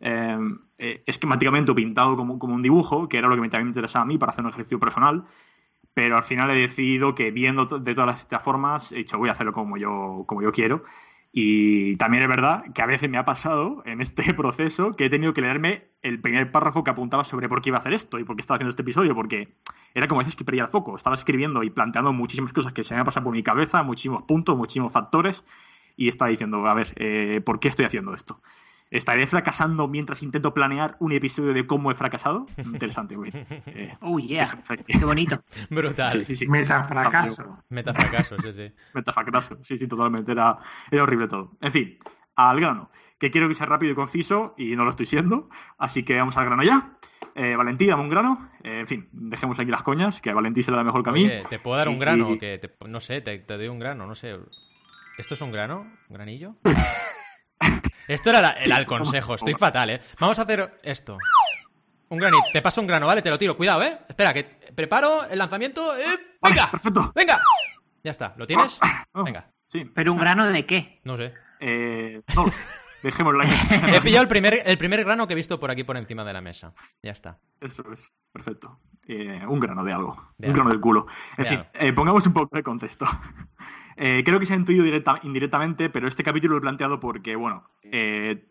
eh, 0.00 0.38
eh, 0.78 1.02
esquemáticamente 1.06 1.72
pintado 1.74 2.16
como, 2.16 2.34
un 2.34 2.62
dibujo, 2.62 3.08
que 3.08 3.18
era 3.18 3.28
lo 3.28 3.34
que 3.34 3.48
también 3.48 3.64
me 3.64 3.70
interesaba 3.70 4.02
a 4.02 4.06
mí 4.06 4.18
para 4.18 4.32
hacer 4.32 4.44
un 4.44 4.50
ejercicio 4.50 4.78
personal. 4.78 5.24
Pero 5.94 6.16
al 6.16 6.24
final 6.24 6.50
he 6.50 6.54
decidido 6.54 7.14
que 7.14 7.30
viendo 7.30 7.64
de 7.64 7.94
todas 7.94 8.20
estas 8.20 8.42
formas, 8.42 8.92
he 8.92 8.96
dicho 8.96 9.18
voy 9.18 9.30
a 9.30 9.32
hacerlo 9.32 9.52
como 9.52 9.78
yo, 9.78 10.24
como 10.26 10.42
yo 10.42 10.52
quiero. 10.52 10.84
Y 11.32 11.96
también 11.96 12.22
es 12.22 12.28
verdad 12.30 12.64
que 12.74 12.80
a 12.82 12.86
veces 12.86 13.10
me 13.10 13.18
ha 13.18 13.24
pasado 13.24 13.82
en 13.84 14.00
este 14.00 14.32
proceso 14.34 14.96
que 14.96 15.06
he 15.06 15.10
tenido 15.10 15.34
que 15.34 15.42
leerme 15.42 15.84
el 16.02 16.20
primer 16.20 16.50
párrafo 16.50 16.84
que 16.84 16.90
apuntaba 16.90 17.24
sobre 17.24 17.48
por 17.48 17.60
qué 17.60 17.70
iba 17.70 17.78
a 17.78 17.80
hacer 17.80 17.92
esto 17.92 18.18
y 18.18 18.24
por 18.24 18.36
qué 18.36 18.40
estaba 18.40 18.56
haciendo 18.56 18.70
este 18.70 18.82
episodio, 18.82 19.14
porque 19.14 19.54
era 19.94 20.08
como 20.08 20.20
a 20.20 20.24
veces 20.24 20.36
que 20.36 20.44
perdía 20.44 20.62
el 20.64 20.68
foco. 20.68 20.96
Estaba 20.96 21.16
escribiendo 21.16 21.62
y 21.62 21.70
planteando 21.70 22.12
muchísimas 22.12 22.52
cosas 22.52 22.72
que 22.72 22.84
se 22.84 22.94
me 22.94 23.00
han 23.00 23.06
pasado 23.06 23.24
por 23.24 23.34
mi 23.34 23.42
cabeza, 23.42 23.82
muchísimos 23.82 24.22
puntos, 24.22 24.56
muchísimos 24.56 24.92
factores, 24.92 25.44
y 25.96 26.08
estaba 26.08 26.30
diciendo, 26.30 26.66
a 26.66 26.74
ver, 26.74 26.92
eh, 26.96 27.40
¿por 27.44 27.60
qué 27.60 27.68
estoy 27.68 27.86
haciendo 27.86 28.14
esto? 28.14 28.40
¿Estaré 28.90 29.26
fracasando 29.26 29.88
mientras 29.88 30.22
intento 30.22 30.54
planear 30.54 30.96
un 31.00 31.12
episodio 31.12 31.52
de 31.52 31.66
cómo 31.66 31.90
he 31.90 31.94
fracasado? 31.94 32.46
Interesante, 32.58 33.16
güey. 33.16 33.30
Eh, 33.66 33.92
Oh, 34.00 34.18
yeah. 34.18 34.62
Qué 34.68 34.84
Qué 34.98 35.04
bonito. 35.04 35.42
Brutal. 35.70 36.20
Sí, 36.20 36.24
sí, 36.24 36.36
sí. 36.36 36.46
Metafracaso. 36.48 37.58
Metafracaso, 37.68 38.36
sí, 38.40 38.52
sí. 38.52 38.72
Metafracaso. 38.94 39.58
Sí, 39.62 39.76
sí, 39.78 39.88
totalmente. 39.88 40.30
Era, 40.32 40.58
era 40.90 41.02
horrible 41.02 41.26
todo. 41.28 41.56
En 41.60 41.72
fin, 41.72 41.98
al 42.36 42.60
grano. 42.60 42.90
Que 43.18 43.30
quiero 43.30 43.48
que 43.48 43.54
sea 43.54 43.66
rápido 43.66 43.92
y 43.92 43.94
conciso 43.94 44.54
y 44.58 44.76
no 44.76 44.84
lo 44.84 44.90
estoy 44.90 45.06
siendo. 45.06 45.48
Así 45.78 46.02
que 46.04 46.16
vamos 46.18 46.36
al 46.36 46.44
grano 46.44 46.62
ya. 46.62 46.92
Eh, 47.34 47.56
Valentí, 47.56 47.86
dame 47.86 48.02
un 48.02 48.10
grano. 48.10 48.50
Eh, 48.62 48.80
en 48.80 48.86
fin, 48.86 49.08
dejemos 49.12 49.58
aquí 49.58 49.70
las 49.70 49.82
coñas, 49.82 50.20
que 50.20 50.30
a 50.30 50.34
Valentí 50.34 50.62
se 50.62 50.70
le 50.70 50.76
da 50.76 50.84
mejor 50.84 51.02
que 51.02 51.10
a 51.10 51.12
mí. 51.12 51.24
Oye, 51.24 51.44
¿te 51.48 51.58
puedo 51.58 51.76
dar 51.76 51.88
un 51.88 51.96
Y- 51.96 51.98
grano? 51.98 52.30
y- 52.32 52.38
Que 52.38 52.58
te- 52.58 52.74
no 52.88 53.00
sé, 53.00 53.20
te, 53.20 53.38
te 53.38 53.56
doy 53.56 53.68
un 53.68 53.78
grano, 53.78 54.06
no 54.06 54.14
sé. 54.14 54.36
¿Esto 55.18 55.34
es 55.34 55.40
un 55.40 55.50
grano? 55.50 55.80
¿Un 56.08 56.14
granillo? 56.14 56.56
Esto 58.08 58.30
era 58.30 58.40
la- 58.40 58.50
el 58.52 58.72
al 58.72 58.86
consejo, 58.86 59.34
estoy 59.34 59.54
fatal, 59.54 59.90
¿eh? 59.90 60.00
Vamos 60.20 60.38
a 60.38 60.42
hacer 60.42 60.78
esto. 60.82 61.18
Un 62.08 62.18
granito. 62.18 62.44
Te 62.52 62.62
paso 62.62 62.80
un 62.80 62.86
grano, 62.86 63.06
¿vale? 63.06 63.20
Te 63.22 63.30
lo 63.30 63.38
tiro. 63.38 63.56
Cuidado, 63.56 63.82
¿eh? 63.82 63.98
Espera, 64.08 64.32
que 64.32 64.44
preparo 64.74 65.24
el 65.28 65.38
lanzamiento. 65.38 65.96
¡Eh! 65.96 66.04
Vale, 66.40 66.54
¡Venga! 66.54 66.70
perfecto. 66.70 67.12
¡Venga! 67.14 67.38
Ya 68.04 68.10
está. 68.12 68.34
¿Lo 68.36 68.46
tienes? 68.46 68.78
Oh, 69.12 69.24
Venga. 69.24 69.50
Sí. 69.68 69.84
¿Pero 69.92 70.12
un 70.12 70.18
grano 70.18 70.46
de 70.46 70.64
qué? 70.64 71.00
No 71.02 71.16
sé. 71.16 71.34
Eh, 71.58 72.22
no, 72.36 72.44
dejémoslo 73.02 73.42
ahí. 73.42 73.50
He 73.96 74.00
pillado 74.00 74.22
el 74.22 74.28
primer, 74.28 74.62
el 74.64 74.78
primer 74.78 75.02
grano 75.04 75.26
que 75.26 75.32
he 75.32 75.36
visto 75.36 75.58
por 75.58 75.70
aquí 75.72 75.82
por 75.82 75.96
encima 75.96 76.22
de 76.22 76.32
la 76.32 76.40
mesa. 76.40 76.72
Ya 77.02 77.10
está. 77.10 77.38
Eso 77.60 77.82
es, 77.92 78.12
perfecto. 78.32 78.78
Eh, 79.08 79.42
un 79.48 79.58
grano 79.58 79.82
de 79.82 79.92
algo, 79.92 80.14
De 80.38 80.46
un 80.46 80.52
algo. 80.52 80.54
grano 80.54 80.70
del 80.70 80.80
culo. 80.80 81.06
En 81.36 81.44
De 81.44 81.50
fin, 81.50 81.64
eh, 81.74 81.92
pongamos 81.92 82.24
un 82.26 82.32
poco 82.32 82.54
de 82.56 82.62
contexto. 82.62 83.04
Eh, 83.96 84.22
creo 84.24 84.38
que 84.38 84.46
se 84.46 84.54
ha 84.54 84.56
intuido 84.56 84.84
directa- 84.84 85.20
indirectamente, 85.22 85.90
pero 85.90 86.08
este 86.08 86.22
capítulo 86.22 86.52
lo 86.54 86.58
he 86.58 86.60
planteado 86.62 87.00
porque, 87.00 87.34
bueno, 87.36 87.64
eh, 87.82 88.46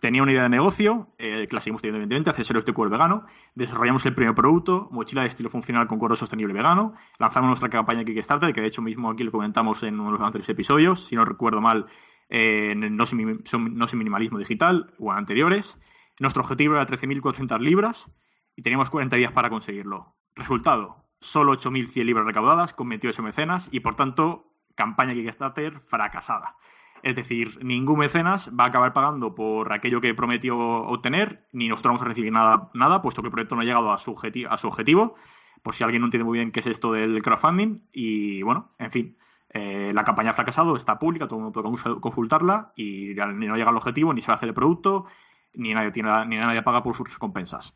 tenía 0.00 0.22
una 0.22 0.32
idea 0.32 0.44
de 0.44 0.48
negocio, 0.48 1.08
eh, 1.18 1.46
que 1.48 1.54
la 1.54 1.60
seguimos 1.60 1.82
teniendo 1.82 1.98
evidentemente, 1.98 2.30
accesorios 2.30 2.64
de 2.64 2.72
cuero 2.72 2.90
vegano, 2.90 3.24
desarrollamos 3.54 4.04
el 4.06 4.14
primer 4.14 4.34
producto, 4.34 4.88
mochila 4.92 5.22
de 5.22 5.28
estilo 5.28 5.50
funcional 5.50 5.86
con 5.88 5.98
cuero 5.98 6.14
sostenible 6.16 6.54
vegano, 6.54 6.94
lanzamos 7.18 7.48
nuestra 7.48 7.68
campaña 7.68 8.04
Kickstarter, 8.04 8.52
que 8.52 8.60
de 8.60 8.68
hecho 8.68 8.82
mismo 8.82 9.10
aquí 9.10 9.24
lo 9.24 9.32
comentamos 9.32 9.82
en 9.82 9.94
uno 9.94 10.06
de 10.06 10.18
los 10.18 10.20
anteriores 10.20 10.48
episodios, 10.48 11.06
si 11.06 11.16
no 11.16 11.24
recuerdo 11.24 11.60
mal, 11.60 11.86
eh, 12.28 12.74
no, 12.76 13.06
sin, 13.06 13.42
no 13.52 13.86
sin 13.88 13.98
minimalismo 13.98 14.38
digital 14.38 14.92
o 14.98 15.12
en 15.12 15.18
anteriores. 15.18 15.78
Nuestro 16.20 16.42
objetivo 16.42 16.74
era 16.74 16.86
13.400 16.86 17.58
libras 17.60 18.06
y 18.54 18.62
teníamos 18.62 18.90
40 18.90 19.16
días 19.16 19.32
para 19.32 19.50
conseguirlo. 19.50 20.14
Resultado, 20.34 21.04
solo 21.20 21.52
8.100 21.52 22.04
libras 22.04 22.26
recaudadas 22.26 22.74
con 22.74 22.88
28 22.88 23.22
mecenas 23.22 23.68
y 23.72 23.80
por 23.80 23.96
tanto, 23.96 24.47
campaña 24.78 25.12
Kickstarter 25.12 25.80
fracasada. 25.80 26.54
Es 27.02 27.14
decir, 27.14 27.58
ningún 27.62 27.98
mecenas 27.98 28.50
va 28.58 28.64
a 28.64 28.68
acabar 28.68 28.92
pagando 28.92 29.34
por 29.34 29.72
aquello 29.72 30.00
que 30.00 30.14
prometió 30.14 30.56
obtener, 30.58 31.46
ni 31.52 31.68
nosotros 31.68 31.90
vamos 31.90 32.02
a 32.02 32.06
recibir 32.06 32.32
nada, 32.32 32.70
nada 32.74 33.02
puesto 33.02 33.20
que 33.22 33.26
el 33.28 33.32
proyecto 33.32 33.54
no 33.54 33.60
ha 33.60 33.64
llegado 33.64 33.92
a 33.92 33.98
su, 33.98 34.14
objeti- 34.14 34.46
a 34.48 34.56
objetivo, 34.66 35.14
por 35.62 35.74
si 35.74 35.84
alguien 35.84 36.00
no 36.00 36.06
entiende 36.06 36.24
muy 36.24 36.38
bien 36.38 36.50
qué 36.50 36.60
es 36.60 36.66
esto 36.66 36.92
del 36.92 37.20
crowdfunding. 37.22 37.82
Y 37.92 38.42
bueno, 38.42 38.72
en 38.78 38.90
fin, 38.90 39.16
eh, 39.50 39.92
la 39.94 40.04
campaña 40.04 40.30
ha 40.30 40.34
fracasado, 40.34 40.76
está 40.76 40.98
pública, 40.98 41.26
todo 41.26 41.38
el 41.38 41.44
mundo 41.44 41.62
puede 41.62 41.68
cons- 41.74 42.00
consultarla 42.00 42.72
y 42.76 43.14
ya 43.14 43.26
ni 43.26 43.46
no 43.46 43.56
llega 43.56 43.70
al 43.70 43.76
objetivo, 43.76 44.12
ni 44.12 44.22
se 44.22 44.32
hacer 44.32 44.48
el 44.48 44.54
producto, 44.54 45.06
ni 45.54 45.74
nadie, 45.74 45.90
tiene, 45.92 46.10
ni 46.26 46.36
nadie 46.36 46.62
paga 46.62 46.82
por 46.82 46.94
sus 46.94 47.12
recompensas. 47.12 47.74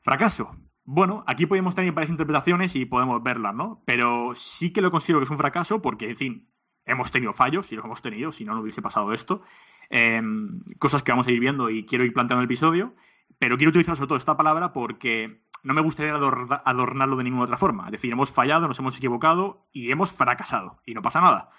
Fracaso. 0.00 0.50
Bueno, 0.84 1.24
aquí 1.26 1.46
podemos 1.46 1.74
tener 1.74 1.92
varias 1.92 2.10
interpretaciones 2.10 2.76
y 2.76 2.84
podemos 2.84 3.22
verlas, 3.22 3.54
¿no? 3.54 3.82
Pero 3.86 4.34
sí 4.34 4.72
que 4.72 4.82
lo 4.82 4.90
considero 4.90 5.20
que 5.20 5.24
es 5.24 5.30
un 5.30 5.38
fracaso 5.38 5.80
porque, 5.80 6.10
en 6.10 6.16
fin, 6.16 6.48
hemos 6.84 7.10
tenido 7.10 7.32
fallos 7.32 7.72
y 7.72 7.76
los 7.76 7.84
hemos 7.84 8.02
tenido, 8.02 8.30
si 8.32 8.44
no, 8.44 8.54
no 8.54 8.60
hubiese 8.60 8.82
pasado 8.82 9.12
esto. 9.12 9.42
Eh, 9.88 10.20
cosas 10.78 11.02
que 11.02 11.12
vamos 11.12 11.26
a 11.26 11.32
ir 11.32 11.40
viendo 11.40 11.70
y 11.70 11.86
quiero 11.86 12.04
ir 12.04 12.12
planteando 12.12 12.42
el 12.42 12.46
episodio, 12.46 12.94
pero 13.38 13.56
quiero 13.56 13.70
utilizar 13.70 13.96
sobre 13.96 14.08
todo 14.08 14.18
esta 14.18 14.36
palabra 14.36 14.72
porque 14.74 15.40
no 15.62 15.72
me 15.72 15.80
gustaría 15.80 16.12
ador- 16.14 16.62
adornarlo 16.64 17.16
de 17.16 17.24
ninguna 17.24 17.44
otra 17.44 17.56
forma. 17.56 17.86
Es 17.86 17.92
decir, 17.92 18.12
hemos 18.12 18.30
fallado, 18.30 18.68
nos 18.68 18.78
hemos 18.78 18.96
equivocado 18.98 19.66
y 19.72 19.90
hemos 19.90 20.12
fracasado 20.12 20.80
y 20.84 20.92
no 20.92 21.00
pasa 21.00 21.22
nada. 21.22 21.50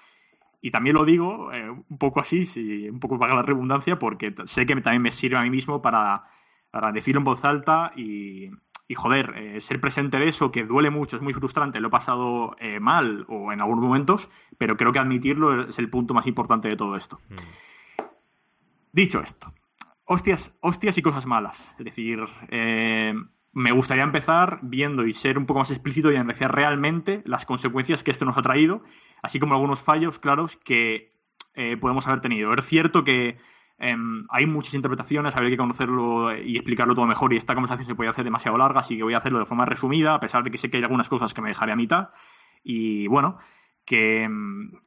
Y 0.62 0.70
también 0.72 0.96
lo 0.96 1.06
digo 1.06 1.52
eh, 1.52 1.70
un 1.70 1.98
poco 1.98 2.20
así, 2.20 2.46
si, 2.46 2.90
un 2.90 3.00
poco 3.00 3.18
para 3.18 3.36
la 3.36 3.42
redundancia, 3.42 3.98
porque 3.98 4.36
sé 4.46 4.66
que 4.68 4.76
también 4.82 5.02
me 5.02 5.12
sirve 5.12 5.38
a 5.38 5.42
mí 5.44 5.50
mismo 5.50 5.82
para 5.82 6.26
decirlo 6.94 7.20
en 7.22 7.26
voz 7.26 7.44
alta 7.46 7.92
y, 7.96 8.50
y, 8.88 8.96
joder, 8.96 9.34
eh, 9.36 9.62
ser 9.62 9.82
presente 9.82 10.20
de 10.20 10.28
eso, 10.28 10.52
que 10.52 10.64
duele 10.64 10.90
mucho, 10.90 11.16
es 11.16 11.22
muy 11.22 11.34
frustrante, 11.34 11.80
lo 11.80 11.88
he 11.88 11.92
pasado 11.92 12.56
eh, 12.60 12.80
mal 12.80 13.26
o 13.28 13.52
en 13.52 13.62
algunos 13.62 13.84
momentos, 13.84 14.30
pero 14.58 14.78
creo 14.78 14.92
que 14.92 15.00
admitirlo 15.00 15.70
es 15.70 15.80
el 15.80 15.90
punto 15.90 16.14
más 16.14 16.28
importante 16.28 16.68
de 16.68 16.76
todo 16.76 16.96
esto. 16.96 17.20
Mm. 17.30 17.36
Dicho 18.92 19.22
esto, 19.22 19.54
hostias, 20.06 20.54
hostias 20.62 20.98
y 20.98 21.02
cosas 21.02 21.26
malas. 21.26 21.74
Es 21.80 21.86
decir, 21.86 22.20
eh, 22.50 23.16
me 23.54 23.72
gustaría 23.72 24.04
empezar 24.04 24.60
viendo 24.62 25.06
y 25.08 25.14
ser 25.14 25.38
un 25.38 25.46
poco 25.46 25.60
más 25.60 25.72
explícito 25.72 26.12
y 26.12 26.16
analizar 26.16 26.54
realmente 26.54 27.24
las 27.26 27.46
consecuencias 27.46 28.04
que 28.04 28.12
esto 28.12 28.26
nos 28.26 28.38
ha 28.38 28.42
traído, 28.42 28.84
así 29.24 29.40
como 29.40 29.56
algunos 29.56 29.82
fallos 29.82 30.20
claros 30.20 30.58
que 30.58 31.14
podemos 31.80 32.06
haber 32.06 32.20
tenido. 32.20 32.54
Es 32.54 32.66
cierto 32.66 33.06
que 33.06 33.38
eh, 33.78 33.96
hay 34.30 34.46
muchas 34.46 34.74
interpretaciones, 34.74 35.36
habría 35.36 35.52
que 35.52 35.58
conocerlo 35.58 36.36
y 36.36 36.56
explicarlo 36.56 36.96
todo 36.96 37.06
mejor 37.06 37.34
y 37.34 37.38
esta 37.38 37.54
conversación 37.54 37.88
se 37.88 37.96
puede 37.96 38.10
hacer 38.10 38.24
demasiado 38.24 38.58
larga, 38.58 38.80
así 38.80 38.96
que 38.96 39.04
voy 39.04 39.14
a 39.14 39.18
hacerlo 39.18 39.40
de 39.40 39.46
forma 39.46 39.66
resumida, 39.66 40.16
a 40.16 40.20
pesar 40.20 40.44
de 40.44 40.52
que 40.52 40.58
sé 40.58 40.70
que 40.70 40.78
hay 40.78 40.84
algunas 40.84 41.10
cosas 41.10 41.34
que 41.34 41.42
me 41.42 41.50
dejaré 41.50 41.74
a 41.74 41.76
mitad. 41.76 42.10
Y 42.64 43.08
bueno, 43.08 43.38
que, 43.86 44.28
mm, 44.28 44.78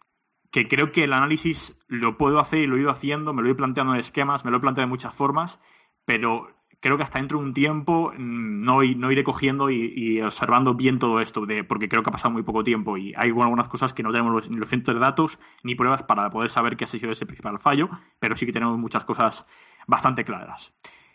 que 0.50 0.68
creo 0.68 0.90
que 0.90 1.04
el 1.04 1.12
análisis 1.12 1.78
lo 1.88 2.16
puedo 2.16 2.40
hacer 2.40 2.60
y 2.60 2.66
lo 2.66 2.76
he 2.76 2.80
ido 2.80 2.90
haciendo, 2.90 3.32
me 3.34 3.42
lo 3.42 3.48
he 3.48 3.50
ido 3.50 3.58
planteando 3.58 3.94
en 3.94 4.00
esquemas, 4.00 4.44
me 4.44 4.50
lo 4.50 4.56
he 4.56 4.60
planteado 4.60 4.86
de 4.86 4.90
muchas 4.90 5.14
formas, 5.14 5.60
pero 6.04 6.48
creo 6.80 6.96
que 6.96 7.02
hasta 7.02 7.18
dentro 7.18 7.38
de 7.38 7.44
un 7.44 7.54
tiempo 7.54 8.12
mm, 8.16 8.64
no, 8.64 8.82
iré 8.82 9.24
cogiendo 9.24 9.70
y, 9.70 10.20
observando 10.20 10.74
bien 10.74 10.98
todo 10.98 11.20
esto, 11.20 11.46
porque 11.66 11.88
creo 11.88 12.02
que 12.02 12.10
ha 12.10 12.12
pasado 12.12 12.32
muy 12.32 12.42
poco 12.42 12.64
tiempo 12.64 12.96
y 12.96 13.14
hay 13.16 13.30
algunas 13.30 13.68
cosas 13.68 13.92
que 13.92 14.02
no 14.02 14.10
tenemos 14.10 14.32
los, 14.32 14.50
ni 14.50 14.56
los 14.56 14.68
centros 14.68 14.94
de 14.94 15.00
datos 15.00 15.38
ni 15.62 15.74
pruebas 15.74 16.02
para 16.02 16.30
poder 16.30 16.50
saber 16.50 16.76
qué 16.76 16.84
ha 16.84 16.88
sido 16.88 17.10
ese 17.10 17.26
principal 17.26 17.58
fallo, 17.58 17.88
pero 18.18 18.36
sí 18.36 18.46
que 18.46 18.52
tenemos 18.52 18.78
muchas 18.78 19.04
cosas 19.04 19.46
bastante 19.86 20.24
claras. 20.24 20.72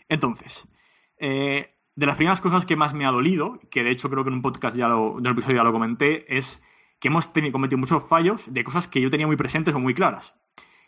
Entonces, 0.10 0.68
eh, 1.18 1.76
de 1.96 2.06
las 2.06 2.18
primeras 2.18 2.42
cosas 2.42 2.66
que 2.66 2.76
más 2.76 2.94
me 2.94 3.06
ha 3.06 3.12
dolido, 3.12 3.60
que 3.70 3.84
de 3.84 3.92
hecho 3.92 4.10
creo 4.10 4.24
que 4.24 4.30
en 4.30 4.36
un 4.36 4.42
podcast 4.42 4.76
ya 4.76 4.88
lo, 4.88 5.20
en 5.20 5.26
un 5.26 5.28
episodio 5.28 5.58
ya 5.58 5.64
lo 5.64 5.72
comenté, 5.72 6.38
es 6.38 6.62
que 7.00 7.10
hemos 7.10 7.28
cometido 7.28 7.78
muchos 7.78 8.08
fallos 8.08 8.52
de 8.52 8.64
cosas 8.64 8.88
que 8.88 9.02
yo 9.02 9.10
tenía 9.10 9.28
muy 9.28 9.36
presentes 9.36 9.76
o 9.76 9.80
muy 9.80 9.94
claras. 9.94 10.36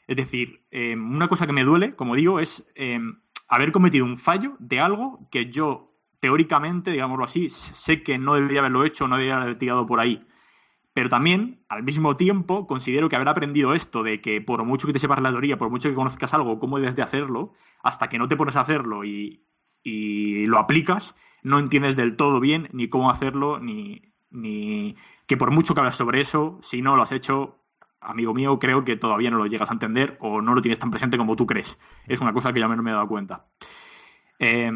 Es 0.07 0.17
decir, 0.17 0.65
eh, 0.71 0.95
una 0.95 1.27
cosa 1.27 1.47
que 1.47 1.53
me 1.53 1.63
duele, 1.63 1.95
como 1.95 2.15
digo, 2.15 2.39
es 2.39 2.65
eh, 2.75 2.99
haber 3.47 3.71
cometido 3.71 4.05
un 4.05 4.17
fallo 4.17 4.55
de 4.59 4.79
algo 4.79 5.27
que 5.31 5.51
yo, 5.51 5.93
teóricamente, 6.19 6.91
digámoslo 6.91 7.25
así, 7.25 7.49
sé 7.49 8.03
que 8.03 8.17
no 8.17 8.35
debería 8.35 8.59
haberlo 8.59 8.83
hecho, 8.83 9.07
no 9.07 9.15
debería 9.15 9.41
haber 9.41 9.57
tirado 9.57 9.85
por 9.85 9.99
ahí. 9.99 10.25
Pero 10.93 11.09
también, 11.09 11.65
al 11.67 11.83
mismo 11.83 12.15
tiempo, 12.15 12.67
considero 12.67 13.09
que 13.09 13.17
haber 13.17 13.27
aprendido 13.27 13.73
esto 13.73 14.01
de 14.01 14.21
que 14.21 14.39
por 14.39 14.63
mucho 14.63 14.87
que 14.87 14.93
te 14.93 14.99
sepas 14.99 15.21
la 15.21 15.29
teoría, 15.29 15.57
por 15.57 15.69
mucho 15.69 15.89
que 15.89 15.95
conozcas 15.95 16.33
algo, 16.33 16.57
cómo 16.57 16.79
debes 16.79 16.95
de 16.95 17.01
hacerlo, 17.01 17.53
hasta 17.83 18.07
que 18.07 18.17
no 18.17 18.29
te 18.29 18.37
pones 18.37 18.55
a 18.55 18.61
hacerlo 18.61 19.03
y, 19.03 19.45
y 19.83 20.45
lo 20.45 20.57
aplicas, 20.57 21.15
no 21.43 21.59
entiendes 21.59 21.95
del 21.97 22.15
todo 22.15 22.39
bien 22.39 22.69
ni 22.71 22.87
cómo 22.87 23.11
hacerlo, 23.11 23.59
ni, 23.59 24.13
ni 24.29 24.95
que 25.27 25.37
por 25.37 25.51
mucho 25.51 25.73
que 25.73 25.81
hables 25.81 25.95
sobre 25.95 26.21
eso, 26.21 26.59
si 26.61 26.81
no 26.81 26.95
lo 26.95 27.03
has 27.03 27.11
hecho, 27.11 27.64
amigo 28.05 28.33
mío, 28.33 28.59
creo 28.59 28.83
que 28.83 28.95
todavía 28.95 29.31
no 29.31 29.37
lo 29.37 29.47
llegas 29.47 29.69
a 29.69 29.73
entender 29.73 30.17
o 30.19 30.41
no 30.41 30.53
lo 30.53 30.61
tienes 30.61 30.79
tan 30.79 30.91
presente 30.91 31.17
como 31.17 31.35
tú 31.35 31.45
crees. 31.45 31.79
Es 32.07 32.21
una 32.21 32.33
cosa 32.33 32.53
que 32.53 32.61
al 32.61 32.69
menos 32.69 32.83
me 32.83 32.91
he 32.91 32.93
dado 32.93 33.07
cuenta. 33.07 33.45
Eh, 34.39 34.71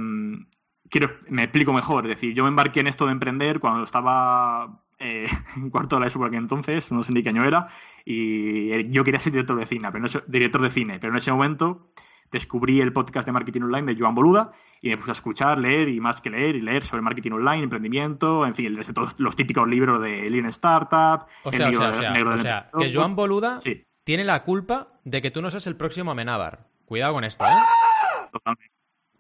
quiero, 0.90 1.12
me 1.30 1.44
explico 1.44 1.74
mejor. 1.74 2.06
Es 2.06 2.10
decir, 2.10 2.34
yo 2.34 2.44
me 2.44 2.50
embarqué 2.50 2.82
en 2.82 2.88
esto 2.88 3.06
de 3.06 3.14
emprender 3.14 3.60
cuando 3.60 3.84
estaba 3.84 4.84
eh, 5.00 5.28
en 5.56 5.70
cuarto 5.70 5.96
de 5.96 6.02
la 6.02 6.08
ESO 6.08 6.20
por 6.20 6.28
aquel 6.28 6.40
entonces, 6.40 6.92
no 6.92 7.04
sé 7.04 7.14
ni 7.14 7.24
qué 7.24 7.30
año 7.30 7.46
era, 7.46 7.68
y 8.06 8.72
eh, 8.72 8.90
yo 8.90 9.04
quería 9.04 9.20
ser 9.20 9.34
director 9.34 9.58
de 9.58 9.66
cine, 9.66 9.90
pero 9.92 10.04
no, 10.04 10.10
director 10.28 10.62
de 10.62 10.70
cine, 10.70 11.00
pero 11.00 11.14
en 11.14 11.20
ese 11.20 11.32
momento 11.32 11.92
descubrí 12.32 12.82
el 12.82 12.94
podcast 12.94 13.26
de 13.26 13.32
marketing 13.32 13.62
online 13.64 13.94
de 13.94 14.00
Joan 14.00 14.16
Boluda 14.16 14.52
y 14.82 14.90
me 14.90 14.98
puse 14.98 15.12
a 15.12 15.14
escuchar, 15.14 15.58
leer 15.58 15.90
y 15.90 16.00
más 16.00 16.22
que 16.22 16.30
leer 16.30 16.56
y 16.56 16.62
leer 16.62 16.84
sobre 16.86 17.02
marketing 17.02 17.32
online, 17.32 17.64
emprendimiento, 17.64 18.46
en 18.46 18.56
fin, 18.56 18.76
desde 18.76 18.94
todos 18.94 19.16
los 19.20 19.36
típicos 19.36 19.68
libros 19.68 20.02
de 20.02 20.30
Lean 20.30 20.46
Startup, 20.48 21.26
O 21.44 21.50
el 21.52 21.56
sea, 21.58 21.68
o 21.68 21.70
libro 21.72 21.86
o 21.86 21.88
de- 21.90 21.94
sea, 21.96 22.12
negro 22.12 22.34
o 22.34 22.38
sea, 22.38 22.70
que 22.78 22.94
Joan 22.94 23.16
Boluda 23.16 23.60
Sí, 23.62 23.84
tiene 24.04 24.24
la 24.24 24.44
culpa 24.44 24.88
de 25.04 25.22
que 25.22 25.32
tú 25.32 25.42
no 25.42 25.50
seas 25.52 25.68
el 25.68 25.76
próximo 25.76 26.12
Amenábar. 26.12 26.68
Cuidado 26.86 27.14
con 27.14 27.24
esto, 27.24 27.44
¿eh? 27.46 28.30
totalmente. 28.32 28.72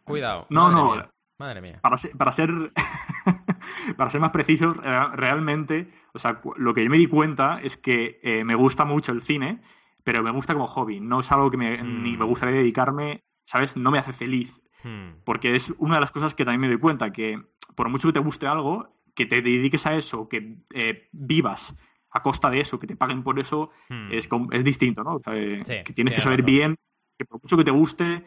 Cuidado. 0.03 0.47
No, 0.49 0.63
Madre 0.71 0.75
no, 0.75 0.91
mía. 0.95 1.09
Madre 1.39 1.61
mía. 1.61 1.79
para 1.81 1.97
ser, 1.97 2.11
para 2.17 2.33
ser, 2.33 2.49
para 3.97 4.09
ser 4.09 4.21
más 4.21 4.31
precisos, 4.31 4.77
eh, 4.83 5.05
realmente, 5.13 5.89
o 6.13 6.19
sea, 6.19 6.41
lo 6.57 6.73
que 6.73 6.83
yo 6.83 6.89
me 6.89 6.97
di 6.97 7.07
cuenta 7.07 7.59
es 7.61 7.77
que 7.77 8.19
eh, 8.23 8.43
me 8.43 8.55
gusta 8.55 8.85
mucho 8.85 9.11
el 9.11 9.21
cine, 9.21 9.61
pero 10.03 10.23
me 10.23 10.31
gusta 10.31 10.53
como 10.53 10.67
hobby. 10.67 10.99
No 10.99 11.19
es 11.19 11.31
algo 11.31 11.49
que 11.51 11.57
me, 11.57 11.81
Mm. 11.83 12.03
ni 12.03 12.17
me 12.17 12.25
gustaría 12.25 12.55
dedicarme, 12.57 13.23
¿sabes? 13.45 13.75
No 13.77 13.91
me 13.91 13.97
hace 13.99 14.13
feliz. 14.13 14.61
Hmm. 14.83 15.21
Porque 15.25 15.55
es 15.55 15.73
una 15.77 15.95
de 15.95 16.01
las 16.01 16.11
cosas 16.11 16.33
que 16.33 16.45
también 16.45 16.61
me 16.61 16.67
doy 16.67 16.77
cuenta, 16.77 17.11
que 17.11 17.41
por 17.75 17.89
mucho 17.89 18.07
que 18.07 18.13
te 18.13 18.19
guste 18.19 18.47
algo, 18.47 18.95
que 19.13 19.25
te 19.25 19.41
dediques 19.41 19.85
a 19.85 19.95
eso, 19.95 20.29
que 20.29 20.55
eh, 20.73 21.09
vivas 21.11 21.75
a 22.11 22.21
costa 22.23 22.49
de 22.49 22.61
eso, 22.61 22.79
que 22.79 22.87
te 22.87 22.95
paguen 22.95 23.21
por 23.23 23.39
eso, 23.39 23.71
Hmm. 23.89 24.11
es, 24.11 24.29
es 24.51 24.63
distinto, 24.63 25.03
¿no? 25.03 25.15
O 25.15 25.19
sea, 25.19 25.35
eh, 25.35 25.61
Sí, 25.65 25.75
que 25.85 25.93
tienes 25.93 26.13
que 26.13 26.21
saber 26.21 26.43
bien 26.43 26.75
que 27.17 27.25
por 27.25 27.41
mucho 27.43 27.57
que 27.57 27.65
te 27.65 27.71
guste, 27.71 28.25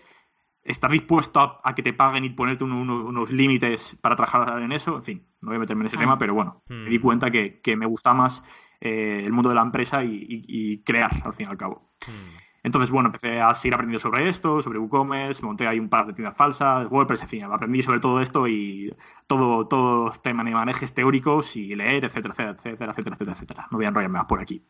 estar 0.64 0.90
dispuesto 0.90 1.40
a, 1.40 1.60
a 1.64 1.74
que 1.74 1.82
te 1.82 1.92
paguen 1.92 2.24
y 2.24 2.30
ponerte 2.30 2.64
uno- 2.64 2.80
uno- 2.80 3.04
unos 3.04 3.30
límites 3.32 3.96
para 4.00 4.14
trabajar 4.16 4.62
en 4.62 4.72
eso, 4.72 4.96
en 4.96 5.02
fin, 5.02 5.22
no 5.40 5.48
voy 5.48 5.56
a 5.56 5.60
meterme 5.60 5.82
en 5.82 5.86
ese 5.88 5.96
Ah. 5.96 6.00
tema, 6.00 6.18
pero 6.18 6.34
bueno, 6.34 6.62
Hmm. 6.68 6.84
me 6.84 6.90
di 6.90 6.98
cuenta 6.98 7.30
que, 7.30 7.60
que 7.60 7.76
me 7.76 7.86
gusta 7.86 8.14
más 8.14 8.44
eh, 8.84 9.22
el 9.24 9.32
mundo 9.32 9.48
de 9.48 9.54
la 9.54 9.62
empresa 9.62 10.02
y, 10.02 10.08
y- 10.28 10.44
y 10.48 10.78
crear, 10.82 11.22
al 11.24 11.32
fin 11.34 11.46
y 11.46 11.50
al 11.50 11.56
cabo. 11.56 11.92
Hmm. 12.06 12.36
Entonces, 12.64 12.90
bueno, 12.92 13.08
empecé 13.08 13.40
a 13.40 13.54
seguir 13.54 13.74
aprendiendo 13.74 13.98
sobre 14.00 14.28
esto, 14.28 14.62
sobre 14.62 14.78
WooCommerce, 14.78 15.44
monté 15.44 15.66
ahí 15.66 15.80
un 15.80 15.88
par 15.88 16.06
de 16.06 16.12
tiendas 16.12 16.36
falsas, 16.36 16.86
WordPress, 16.90 17.22
en 17.22 17.28
fin, 17.28 17.44
aprendí 17.44 17.82
sobre 17.82 17.98
todo 18.00 18.20
esto 18.20 18.46
y 18.46 18.92
todo, 19.26 19.66
todos 19.66 20.22
temas 20.22 20.46
de 20.46 20.52
manejes 20.52 20.94
teóricos 20.94 21.56
y 21.56 21.74
leer, 21.74 22.04
etcétera, 22.04 22.34
etcétera, 22.34 22.52
etcétera, 22.52 22.90
etcétera, 22.92 23.14
etcétera, 23.16 23.32
etcétera. 23.32 23.68
No 23.72 23.78
voy 23.78 23.84
a 23.84 23.88
enrollarme 23.88 24.18
más 24.18 24.26
por 24.26 24.40
aquí. 24.40 24.62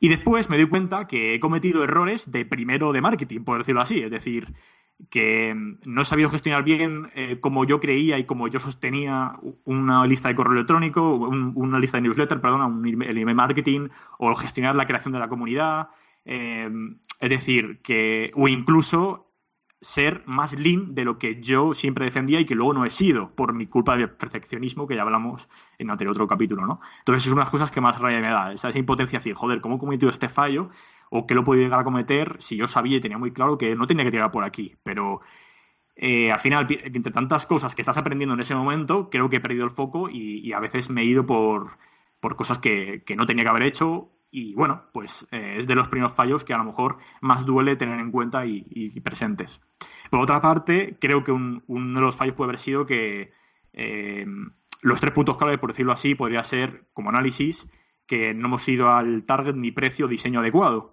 Y 0.00 0.08
después 0.08 0.50
me 0.50 0.56
doy 0.56 0.66
cuenta 0.68 1.06
que 1.06 1.34
he 1.34 1.40
cometido 1.40 1.82
errores 1.84 2.30
de 2.30 2.44
primero 2.44 2.92
de 2.92 3.00
marketing, 3.00 3.40
por 3.44 3.58
decirlo 3.58 3.80
así. 3.80 4.00
Es 4.02 4.10
decir, 4.10 4.52
que 5.10 5.54
no 5.84 6.02
he 6.02 6.04
sabido 6.04 6.30
gestionar 6.30 6.64
bien 6.64 7.10
eh, 7.14 7.38
como 7.40 7.64
yo 7.64 7.80
creía 7.80 8.18
y 8.18 8.24
como 8.24 8.48
yo 8.48 8.60
sostenía 8.60 9.38
una 9.64 10.06
lista 10.06 10.28
de 10.28 10.34
correo 10.34 10.54
electrónico, 10.54 11.14
una 11.14 11.78
lista 11.78 11.98
de 11.98 12.02
newsletter, 12.02 12.40
perdón, 12.40 12.84
el 12.86 13.18
email 13.18 13.36
marketing 13.36 13.88
o 14.18 14.34
gestionar 14.34 14.74
la 14.74 14.86
creación 14.86 15.12
de 15.12 15.20
la 15.20 15.28
comunidad. 15.28 15.88
Eh, 16.24 16.70
es 17.20 17.30
decir, 17.30 17.80
que, 17.82 18.32
o 18.34 18.48
incluso 18.48 19.26
ser 19.80 20.22
más 20.26 20.52
lean 20.54 20.94
de 20.94 21.04
lo 21.04 21.18
que 21.18 21.40
yo 21.40 21.74
siempre 21.74 22.06
defendía 22.06 22.40
y 22.40 22.46
que 22.46 22.54
luego 22.54 22.72
no 22.72 22.84
he 22.84 22.90
sido 22.90 23.30
por 23.34 23.52
mi 23.52 23.66
culpa 23.66 23.96
del 23.96 24.10
perfeccionismo 24.10 24.86
que 24.86 24.96
ya 24.96 25.02
hablamos 25.02 25.48
en 25.78 25.90
anterior 25.90 26.12
otro 26.12 26.26
capítulo, 26.26 26.66
¿no? 26.66 26.80
Entonces 27.00 27.26
es 27.26 27.32
una 27.32 27.42
de 27.42 27.44
las 27.44 27.50
cosas 27.50 27.70
que 27.70 27.80
más 27.80 27.98
rabia 27.98 28.20
me 28.20 28.28
da, 28.28 28.52
esa, 28.52 28.76
impotencia 28.76 29.18
de 29.18 29.20
decir, 29.20 29.34
joder, 29.34 29.60
¿cómo 29.60 29.76
he 29.76 29.78
cometido 29.78 30.10
este 30.10 30.28
fallo? 30.28 30.70
O 31.10 31.26
que 31.26 31.34
lo 31.34 31.44
podía 31.44 31.64
llegar 31.64 31.80
a 31.80 31.84
cometer 31.84 32.36
si 32.40 32.56
yo 32.56 32.66
sabía 32.66 32.98
y 32.98 33.00
tenía 33.00 33.18
muy 33.18 33.32
claro 33.32 33.58
que 33.58 33.74
no 33.76 33.86
tenía 33.86 34.04
que 34.04 34.10
tirar 34.10 34.30
por 34.30 34.44
aquí. 34.44 34.76
Pero 34.82 35.20
eh, 35.96 36.30
al 36.30 36.38
final, 36.40 36.66
entre 36.68 37.12
tantas 37.12 37.46
cosas 37.46 37.74
que 37.74 37.82
estás 37.82 37.96
aprendiendo 37.96 38.34
en 38.34 38.40
ese 38.40 38.54
momento, 38.54 39.08
creo 39.10 39.30
que 39.30 39.36
he 39.36 39.40
perdido 39.40 39.64
el 39.64 39.70
foco 39.70 40.10
y, 40.10 40.52
a 40.52 40.60
veces 40.60 40.90
me 40.90 41.02
he 41.02 41.04
ido 41.04 41.24
por, 41.24 41.78
por 42.20 42.36
cosas 42.36 42.58
que, 42.58 43.02
no 43.16 43.26
tenía 43.26 43.44
que 43.44 43.50
haber 43.50 43.62
hecho. 43.62 44.10
Y 44.30 44.54
bueno, 44.54 44.82
pues 44.92 45.26
eh, 45.30 45.56
es 45.58 45.66
de 45.66 45.74
los 45.74 45.88
primeros 45.88 46.12
fallos 46.12 46.44
que 46.44 46.52
a 46.52 46.58
lo 46.58 46.64
mejor 46.64 46.98
más 47.22 47.46
duele 47.46 47.76
tener 47.76 47.98
en 47.98 48.10
cuenta 48.10 48.44
y, 48.44 49.00
presentes. 49.00 49.60
Por 50.10 50.20
otra 50.20 50.40
parte, 50.42 50.98
creo 51.00 51.24
que 51.24 51.32
uno 51.32 51.60
de 51.66 52.00
los 52.00 52.16
fallos 52.16 52.34
puede 52.34 52.50
haber 52.50 52.60
sido 52.60 52.84
que 52.84 53.32
eh, 53.72 54.26
los 54.82 55.00
tres 55.00 55.14
puntos 55.14 55.38
clave, 55.38 55.58
por 55.58 55.70
decirlo 55.70 55.92
así, 55.92 56.14
podría 56.14 56.42
ser 56.44 56.84
como 56.92 57.08
análisis 57.08 57.66
que 58.06 58.34
no 58.34 58.46
hemos 58.46 58.68
ido 58.68 58.90
al 58.90 59.24
target 59.24 59.54
ni 59.54 59.72
precio 59.72 60.06
o 60.06 60.08
diseño 60.08 60.40
adecuado. 60.40 60.92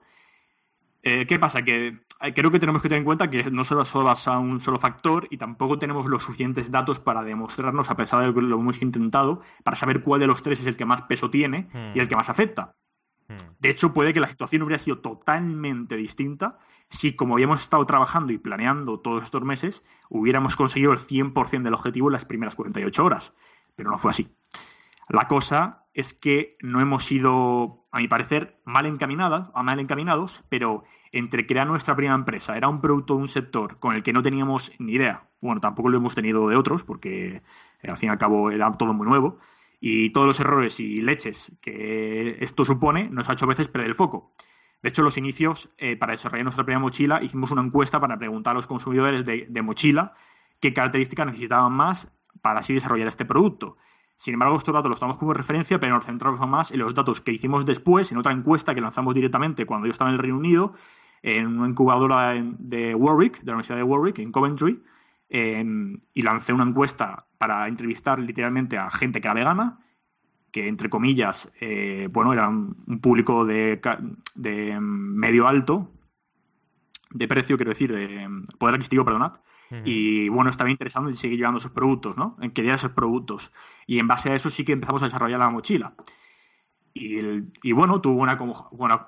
Eh, 1.02 1.26
¿Qué 1.26 1.38
pasa? 1.38 1.64
Que 1.64 2.00
eh, 2.22 2.34
creo 2.34 2.50
que 2.52 2.60
tenemos 2.60 2.82
que 2.82 2.88
tener 2.88 3.00
en 3.00 3.06
cuenta 3.06 3.30
que 3.30 3.52
no 3.52 3.66
solo 3.66 3.84
basa 4.04 4.40
un 4.40 4.62
solo 4.62 4.80
factor 4.80 5.28
y 5.30 5.38
tampoco 5.38 5.78
tenemos 5.78 6.06
los 6.08 6.24
suficientes 6.24 6.72
datos 6.72 7.00
para 7.00 7.24
demostrarnos, 7.24 7.90
a 7.90 7.96
pesar 7.96 8.26
de 8.26 8.34
que 8.34 8.42
lo 8.42 8.60
hemos 8.60 8.82
intentado, 8.82 9.42
para 9.64 9.76
saber 9.76 10.02
cuál 10.02 10.22
de 10.22 10.28
los 10.28 10.42
tres 10.42 10.62
es 10.62 10.68
el 10.68 10.78
que 10.78 10.86
más 10.86 11.02
peso 11.04 11.30
tiene 11.30 11.68
y 11.94 12.00
el 12.00 12.08
que 12.08 12.16
más 12.16 12.30
afecta. 12.30 12.76
De 13.60 13.70
hecho, 13.70 13.94
puede 13.94 14.14
que 14.14 14.20
la 14.20 14.28
situación 14.28 14.62
hubiera 14.62 14.80
sido 14.80 15.00
totalmente 15.00 15.96
distinta 15.96 16.60
si, 16.90 17.16
como 17.16 17.36
habíamos 17.36 17.62
estado 17.62 17.86
trabajando 17.86 18.34
y 18.34 18.38
planeando 18.38 19.00
todos 19.00 19.24
estos 19.24 19.42
meses, 19.42 19.84
hubiéramos 20.10 20.56
conseguido 20.56 20.92
el 20.92 21.00
100% 21.00 21.64
del 21.64 21.74
objetivo 21.74 22.10
en 22.10 22.14
las 22.14 22.26
primeras 22.26 22.56
48 22.56 23.04
horas. 23.04 23.34
Pero 23.76 23.90
no 23.90 23.98
fue 23.98 24.12
así. 24.12 24.30
La 25.10 25.28
cosa 25.28 25.83
es 25.94 26.14
que 26.14 26.58
no 26.62 26.82
hemos 26.82 27.06
sido, 27.06 27.86
a 27.92 28.00
mi 28.00 28.08
parecer, 28.08 28.58
mal 28.66 28.86
encaminadas, 28.86 29.50
mal 29.56 29.80
encaminados, 29.80 30.44
pero 30.50 30.84
entre 31.12 31.46
crear 31.46 31.68
nuestra 31.68 31.96
primera 31.96 32.16
empresa, 32.16 32.58
era 32.58 32.68
un 32.68 32.82
producto 32.82 33.16
de 33.16 33.22
un 33.22 33.28
sector 33.28 33.78
con 33.80 33.96
el 33.96 34.02
que 34.02 34.14
no 34.14 34.24
teníamos 34.24 34.72
ni 34.80 34.94
idea. 34.94 35.28
Bueno, 35.42 35.62
tampoco 35.62 35.90
lo 35.90 35.98
hemos 35.98 36.16
tenido 36.16 36.50
de 36.50 36.56
otros, 36.56 36.84
porque 36.84 37.42
eh, 37.82 37.92
al 37.92 37.98
fin 37.98 38.10
y 38.10 38.12
al 38.12 38.18
cabo 38.18 38.50
era 38.50 38.72
todo 38.74 38.94
muy 38.94 39.08
nuevo. 39.08 39.38
Y 39.80 40.12
todos 40.12 40.26
los 40.26 40.40
errores 40.40 40.80
y 40.80 41.02
leches 41.02 41.52
que 41.62 42.38
esto 42.40 42.64
supone 42.66 43.10
nos 43.10 43.30
ha 43.30 43.34
hecho 43.34 43.46
a 43.46 43.50
veces 43.50 43.68
perder 43.68 43.90
el 43.90 43.96
foco. 43.96 44.34
De 44.82 44.90
hecho, 44.90 45.04
los 45.04 45.18
inicios, 45.18 45.70
eh, 45.78 45.96
para 45.96 46.14
desarrollar 46.14 46.46
nuestra 46.46 46.64
primera 46.64 46.80
mochila, 46.80 47.22
hicimos 47.22 47.52
una 47.52 47.62
encuesta 47.62 48.00
para 48.00 48.18
preguntar 48.18 48.52
a 48.52 48.56
los 48.56 48.68
consumidores 48.68 49.26
de, 49.26 49.46
de 49.50 49.62
mochila 49.62 50.14
qué 50.60 50.74
características 50.74 51.28
necesitaban 51.28 51.74
más 51.74 52.12
para 52.42 52.60
así 52.60 52.74
desarrollar 52.74 53.08
este 53.10 53.26
producto. 53.26 53.78
Sin 54.24 54.36
embargo, 54.36 54.56
estos 54.56 54.74
datos 54.74 54.90
los 54.90 55.02
tomamos 55.02 55.20
como 55.20 55.34
referencia, 55.34 55.82
pero 55.82 55.96
nos 55.96 56.06
centramos 56.06 56.40
más 56.48 56.72
en 56.72 56.80
los 56.80 56.96
datos 56.96 57.20
que 57.20 57.34
hicimos 57.34 57.66
después, 57.66 58.10
en 58.10 58.18
otra 58.18 58.32
encuesta 58.32 58.74
que 58.74 58.80
lanzamos 58.80 59.14
directamente 59.14 59.66
cuando 59.66 59.86
yo 59.86 59.92
estaba 59.92 60.12
en 60.12 60.14
el 60.14 60.20
Reino 60.20 60.38
Unido, 60.38 60.74
en 61.22 61.60
una 61.60 61.68
incubadora 61.68 62.34
de 62.42 62.96
Warwick, 62.96 63.42
de 63.42 63.48
la 63.48 63.52
Universidad 63.56 63.80
de 63.80 63.84
Warwick, 63.84 64.20
en 64.20 64.32
Coventry, 64.32 64.82
y 65.28 66.22
lancé 66.22 66.54
una 66.54 66.64
encuesta 66.64 67.26
para 67.38 67.68
entrevistar 67.68 68.18
literalmente 68.18 68.78
a 68.78 68.90
gente 68.92 69.20
que 69.20 69.28
era 69.28 69.34
vegana, 69.34 69.80
que 70.54 70.70
entre 70.70 70.90
comillas, 70.90 71.52
eh, 71.60 72.08
bueno, 72.10 72.32
era 72.32 72.48
un, 72.48 73.02
público 73.02 73.44
de, 73.44 73.82
de, 74.36 74.80
medio 74.80 75.50
alto, 75.50 75.92
de 77.10 77.28
precio, 77.28 77.58
quiero 77.58 77.72
decir, 77.72 77.92
de 77.92 78.26
poder 78.58 78.76
adquisitivo, 78.76 79.04
perdonad, 79.04 79.34
y 79.86 80.30
bueno, 80.30 80.50
estaba 80.50 80.70
interesado 80.70 81.08
en 81.10 81.16
seguir 81.16 81.38
llevando 81.38 81.60
esos 81.60 81.72
productos, 81.72 82.18
¿no? 82.18 82.38
En 82.42 82.52
querer 82.52 82.76
esos 82.76 82.92
productos. 82.92 83.52
Y 83.88 84.00
en 84.00 84.08
base 84.08 84.32
a 84.32 84.36
eso 84.36 84.50
sí 84.50 84.64
que 84.64 84.74
empezamos 84.74 85.02
a 85.02 85.06
desarrollar 85.06 85.40
la 85.40 85.50
mochila. 85.50 85.94
Y, 86.96 87.72
bueno, 87.72 88.02
tuvo 88.02 88.22
una, 88.22 88.40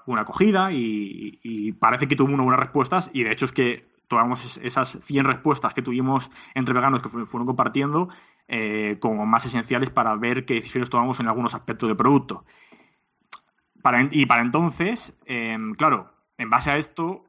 una, 0.06 0.22
acogida 0.22 0.72
y, 0.72 1.72
parece 1.74 2.08
que 2.08 2.16
tuvo 2.16 2.34
unas 2.34 2.46
buenas 2.46 2.60
respuestas. 2.60 3.12
Y 3.14 3.24
de 3.24 3.32
hecho 3.32 3.46
es 3.46 3.52
que 3.52 3.88
tomamos 4.08 4.58
esas 4.58 5.00
100 5.04 5.26
respuestas 5.26 5.74
que 5.74 5.82
tuvimos 5.82 6.32
entre 6.54 6.74
veganos 6.74 7.02
que 7.02 7.10
fueron 7.10 7.46
compartiendo 7.46 8.10
eh, 8.48 8.98
como 9.00 9.26
más 9.26 9.46
esenciales 9.46 9.90
para 9.90 10.16
ver 10.16 10.46
qué 10.46 10.56
decisiones 10.56 10.90
tomamos 10.90 11.20
en 11.20 11.28
algunos 11.28 11.56
aspectos 11.56 11.90
del 11.90 11.98
producto. 11.98 12.46
y 14.12 14.26
para 14.26 14.42
entonces, 14.42 15.16
em, 15.26 15.76
claro, 15.76 16.12
en 16.38 16.50
base 16.50 16.72
a 16.72 16.78
esto, 16.78 17.26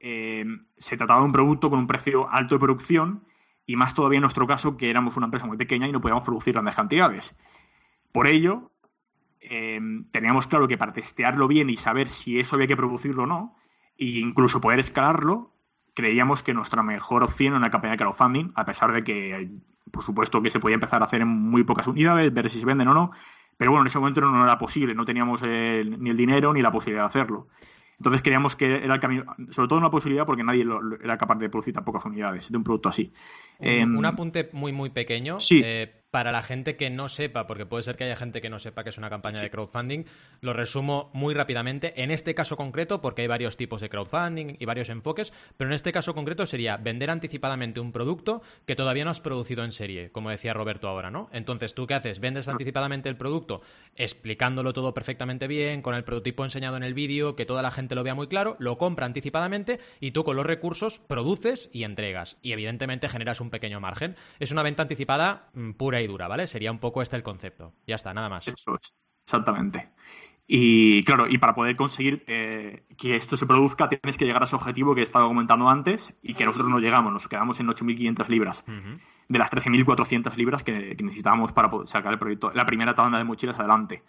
em, 0.00 0.66
se 0.76 0.96
trataba 0.96 1.20
de 1.20 1.26
un 1.26 1.32
producto 1.32 1.70
con 1.70 1.78
un 1.78 1.86
precio 1.86 2.28
alto 2.30 2.54
de 2.54 2.60
producción 2.60 3.24
y 3.66 3.76
más 3.76 3.94
todavía 3.94 4.18
en 4.18 4.22
nuestro 4.22 4.46
caso 4.46 4.76
que 4.76 4.90
éramos 4.90 5.16
una 5.16 5.26
empresa 5.26 5.46
muy 5.46 5.56
pequeña 5.56 5.88
y 5.88 5.92
no 5.92 6.00
podíamos 6.00 6.24
producir 6.24 6.54
grandes 6.54 6.76
cantidades. 6.76 7.34
Por 8.12 8.26
ello, 8.28 8.70
eh, 9.40 9.80
teníamos 10.10 10.46
claro 10.46 10.68
que 10.68 10.78
para 10.78 10.92
testearlo 10.92 11.48
bien 11.48 11.68
y 11.70 11.76
saber 11.76 12.08
si 12.08 12.38
eso 12.38 12.56
había 12.56 12.68
que 12.68 12.76
producirlo 12.76 13.24
o 13.24 13.26
no, 13.26 13.56
e 13.98 14.18
incluso 14.18 14.60
poder 14.60 14.78
escalarlo, 14.78 15.52
creíamos 15.94 16.42
que 16.42 16.54
nuestra 16.54 16.82
mejor 16.82 17.22
opción 17.22 17.52
era 17.52 17.58
una 17.58 17.70
campaña 17.70 17.92
de 17.92 17.98
crowdfunding, 17.98 18.52
a 18.54 18.64
pesar 18.64 18.92
de 18.92 19.02
que, 19.02 19.50
por 19.90 20.04
supuesto, 20.04 20.42
que 20.42 20.50
se 20.50 20.60
podía 20.60 20.74
empezar 20.74 21.02
a 21.02 21.06
hacer 21.06 21.22
en 21.22 21.28
muy 21.28 21.64
pocas 21.64 21.86
unidades, 21.86 22.32
ver 22.32 22.50
si 22.50 22.60
se 22.60 22.66
venden 22.66 22.88
o 22.88 22.94
no, 22.94 23.12
pero 23.56 23.70
bueno, 23.70 23.84
en 23.84 23.86
ese 23.88 23.98
momento 23.98 24.20
no 24.20 24.44
era 24.44 24.58
posible, 24.58 24.94
no 24.94 25.04
teníamos 25.04 25.42
ni 25.42 26.10
el 26.10 26.16
dinero 26.16 26.52
ni 26.52 26.60
la 26.60 26.70
posibilidad 26.70 27.04
de 27.04 27.08
hacerlo. 27.08 27.48
Entonces 27.98 28.22
creíamos 28.22 28.56
que 28.56 28.66
era 28.66 28.94
el 28.94 29.00
camino, 29.00 29.24
sobre 29.50 29.68
todo 29.68 29.78
una 29.78 29.90
posibilidad 29.90 30.26
porque 30.26 30.44
nadie 30.44 30.64
era 31.02 31.16
capaz 31.16 31.36
de 31.36 31.48
producir 31.48 31.72
tan 31.72 31.84
pocas 31.84 32.04
unidades 32.04 32.50
de 32.50 32.56
un 32.56 32.64
producto 32.64 32.90
así. 32.90 33.12
Un, 33.58 33.68
em, 33.68 34.04
apunte 34.04 34.50
muy, 34.52 34.72
muy 34.72 34.90
pequeño. 34.90 35.40
Sí. 35.40 35.62
Eh, 35.64 36.04
para 36.16 36.32
la 36.32 36.42
gente 36.42 36.76
que 36.76 36.88
no 36.88 37.10
sepa, 37.10 37.46
porque 37.46 37.66
puede 37.66 37.82
ser 37.82 37.98
que 37.98 38.04
haya 38.04 38.16
gente 38.16 38.40
que 38.40 38.48
no 38.48 38.58
sepa 38.58 38.82
que 38.82 38.88
es 38.88 38.96
una 38.96 39.10
campaña 39.10 39.42
de 39.42 39.50
crowdfunding, 39.50 40.04
lo 40.40 40.54
resumo 40.54 41.10
muy 41.12 41.34
rápidamente. 41.34 41.92
En 42.02 42.10
este 42.10 42.34
caso 42.34 42.56
concreto, 42.56 43.02
porque 43.02 43.20
hay 43.20 43.28
varios 43.28 43.58
tipos 43.58 43.82
de 43.82 43.90
crowdfunding 43.90 44.56
y 44.58 44.64
varios 44.64 44.88
enfoques, 44.88 45.34
pero 45.58 45.68
en 45.68 45.74
este 45.74 45.92
caso 45.92 46.14
concreto 46.14 46.46
sería 46.46 46.78
vender 46.78 47.10
anticipadamente 47.10 47.80
un 47.80 47.92
producto 47.92 48.40
que 48.64 48.74
todavía 48.74 49.04
no 49.04 49.10
has 49.10 49.20
producido 49.20 49.62
en 49.62 49.72
serie, 49.72 50.10
como 50.10 50.30
decía 50.30 50.54
Roberto 50.54 50.88
ahora, 50.88 51.10
¿no? 51.10 51.28
Entonces, 51.34 51.74
¿tú 51.74 51.86
qué 51.86 51.92
haces? 51.92 52.18
Vendes 52.18 52.48
anticipadamente 52.48 53.10
el 53.10 53.18
producto, 53.18 53.60
explicándolo 53.94 54.72
todo 54.72 54.94
perfectamente 54.94 55.46
bien, 55.46 55.82
con 55.82 55.94
el 55.94 56.04
prototipo 56.04 56.44
enseñado 56.44 56.78
en 56.78 56.82
el 56.82 56.94
vídeo, 56.94 57.36
que 57.36 57.44
toda 57.44 57.60
la 57.60 57.70
gente 57.70 57.94
lo 57.94 58.04
vea 58.04 58.14
muy 58.14 58.28
claro, 58.28 58.56
lo 58.58 58.78
compra 58.78 59.04
anticipadamente 59.04 59.80
y 60.00 60.12
tú 60.12 60.24
con 60.24 60.36
los 60.36 60.46
recursos 60.46 60.98
produces 60.98 61.68
y 61.74 61.84
entregas. 61.84 62.38
Y 62.40 62.52
evidentemente 62.52 63.10
generas 63.10 63.42
un 63.42 63.50
pequeño 63.50 63.80
margen. 63.80 64.16
Es 64.40 64.50
una 64.50 64.62
venta 64.62 64.80
anticipada 64.80 65.50
mm, 65.52 65.72
pura 65.72 66.00
y 66.00 66.05
dura, 66.06 66.28
¿vale? 66.28 66.46
Sería 66.46 66.72
un 66.72 66.78
poco 66.78 67.02
este 67.02 67.16
el 67.16 67.22
concepto. 67.22 67.72
Ya 67.86 67.94
está, 67.94 68.12
nada 68.14 68.28
más. 68.28 68.46
Eso 68.48 68.74
es, 68.74 68.94
exactamente. 69.24 69.90
Y 70.48 71.02
claro, 71.02 71.26
y 71.28 71.38
para 71.38 71.54
poder 71.54 71.74
conseguir 71.74 72.22
eh, 72.28 72.84
que 72.96 73.16
esto 73.16 73.36
se 73.36 73.46
produzca, 73.46 73.88
tienes 73.88 74.16
que 74.16 74.24
llegar 74.24 74.42
a 74.42 74.44
ese 74.44 74.54
objetivo 74.54 74.94
que 74.94 75.00
he 75.00 75.04
estado 75.04 75.26
comentando 75.26 75.68
antes 75.68 76.14
y 76.22 76.34
que 76.34 76.44
nosotros 76.44 76.70
no 76.70 76.78
llegamos, 76.78 77.12
nos 77.12 77.26
quedamos 77.26 77.58
en 77.58 77.66
8.500 77.66 78.28
libras. 78.28 78.64
De 79.28 79.38
las 79.40 79.50
13.400 79.50 80.36
libras 80.36 80.62
que, 80.62 80.96
necesitábamos 81.02 81.50
para 81.50 81.68
poder 81.68 81.88
sacar 81.88 82.12
el 82.12 82.18
proyecto, 82.20 82.52
la 82.54 82.64
primera 82.64 82.94
tanda 82.94 83.18
de 83.18 83.24
mochilas 83.24 83.58
adelante. 83.58 84.04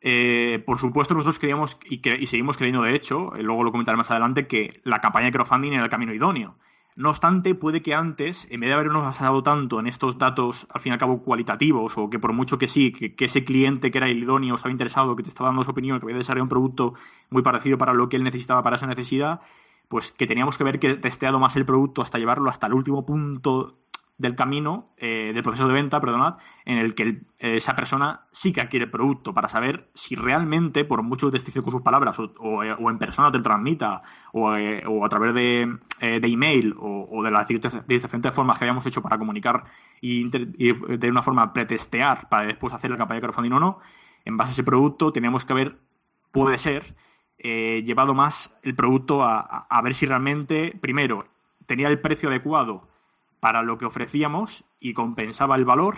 Eh, 0.00 0.62
por 0.64 0.78
supuesto, 0.78 1.14
nosotros 1.14 1.40
creíamos 1.40 1.76
y, 1.88 2.00
y 2.08 2.26
seguimos 2.26 2.56
creyendo, 2.56 2.82
de 2.82 2.94
hecho, 2.94 3.34
eh, 3.34 3.42
luego 3.42 3.64
lo 3.64 3.72
comentaré 3.72 3.96
más 3.96 4.10
adelante, 4.12 4.46
que 4.46 4.80
la 4.84 5.00
campaña 5.00 5.26
de 5.26 5.32
crowdfunding 5.32 5.72
era 5.72 5.84
el 5.84 5.90
camino 5.90 6.14
idóneo. 6.14 6.56
No 6.94 7.08
obstante, 7.08 7.54
puede 7.54 7.80
que 7.80 7.94
antes, 7.94 8.46
en 8.50 8.60
vez 8.60 8.68
de 8.68 8.74
habernos 8.74 9.02
basado 9.02 9.42
tanto 9.42 9.80
en 9.80 9.86
estos 9.86 10.18
datos, 10.18 10.66
al 10.70 10.82
fin 10.82 10.90
y 10.90 10.94
al 10.94 10.98
cabo, 10.98 11.22
cualitativos, 11.22 11.96
o 11.96 12.10
que 12.10 12.18
por 12.18 12.34
mucho 12.34 12.58
que 12.58 12.68
sí, 12.68 12.92
que, 12.92 13.24
ese 13.24 13.44
cliente 13.44 13.90
que 13.90 13.98
era 13.98 14.08
el 14.08 14.22
idóneo 14.22 14.54
estaba 14.56 14.72
interesado, 14.72 15.16
que 15.16 15.22
te 15.22 15.30
estaba 15.30 15.48
dando 15.48 15.64
su 15.64 15.70
opinión, 15.70 15.98
que 15.98 16.04
había 16.04 16.18
desarrollado 16.18 16.44
un 16.44 16.48
producto 16.50 16.94
muy 17.30 17.42
parecido 17.42 17.78
para 17.78 17.94
lo 17.94 18.10
que 18.10 18.16
él 18.16 18.24
necesitaba 18.24 18.62
para 18.62 18.76
esa 18.76 18.86
necesidad, 18.86 19.40
pues 19.88 20.12
que 20.12 20.26
teníamos 20.26 20.58
que 20.58 20.64
ver 20.64 20.78
que 20.78 20.94
testeado 20.96 21.38
más 21.38 21.56
el 21.56 21.64
producto 21.64 22.02
hasta 22.02 22.18
llevarlo 22.18 22.50
hasta 22.50 22.66
el 22.66 22.74
último 22.74 23.06
punto 23.06 23.78
del 24.22 24.36
camino, 24.36 24.92
eh, 24.96 25.32
del 25.34 25.42
proceso 25.42 25.66
de 25.66 25.74
venta, 25.74 26.00
perdonad, 26.00 26.36
en 26.64 26.78
el 26.78 26.94
que 26.94 27.08
eh, 27.08 27.56
esa 27.56 27.74
persona 27.74 28.22
sí 28.30 28.52
que 28.52 28.60
adquiere 28.60 28.84
el 28.84 28.90
producto 28.90 29.34
para 29.34 29.48
saber 29.48 29.88
si 29.94 30.14
realmente, 30.14 30.84
por 30.84 31.02
mucho 31.02 31.30
te 31.30 31.40
con 31.60 31.72
sus 31.72 31.82
palabras, 31.82 32.16
o, 32.18 32.62
eh, 32.62 32.74
en 32.78 32.98
persona 32.98 33.32
te 33.32 33.40
transmita, 33.40 34.02
o, 34.32 34.54
a 35.04 35.08
través 35.08 35.34
de, 35.34 35.76
email, 36.00 36.74
o, 36.78 37.22
de 37.22 37.30
las 37.32 37.48
diferentes 37.48 38.32
formas 38.32 38.58
que 38.58 38.64
habíamos 38.64 38.86
hecho 38.86 39.02
para 39.02 39.18
comunicar 39.18 39.64
y, 40.00 40.28
de 40.30 41.10
una 41.10 41.22
forma 41.22 41.52
pretestear 41.52 42.28
para 42.28 42.46
después 42.46 42.72
hacer 42.72 42.92
la 42.92 42.96
campaña 42.96 43.16
de 43.16 43.22
crowdfunding 43.22 43.52
o 43.52 43.60
no, 43.60 43.78
en 44.24 44.36
base 44.36 44.50
a 44.50 44.52
ese 44.52 44.62
producto 44.62 45.12
teníamos 45.12 45.44
que 45.44 45.52
haber, 45.52 45.78
puede 46.30 46.58
ser, 46.58 46.94
llevado 47.38 48.14
más 48.14 48.56
el 48.62 48.76
producto 48.76 49.24
a 49.24 49.80
ver 49.82 49.94
si 49.94 50.06
realmente, 50.06 50.78
primero, 50.80 51.26
tenía 51.66 51.88
el 51.88 51.98
precio 51.98 52.28
adecuado 52.28 52.91
para 53.42 53.64
lo 53.64 53.76
que 53.76 53.86
ofrecíamos 53.86 54.62
y 54.78 54.94
compensaba 54.94 55.56
el 55.56 55.64
valor, 55.64 55.96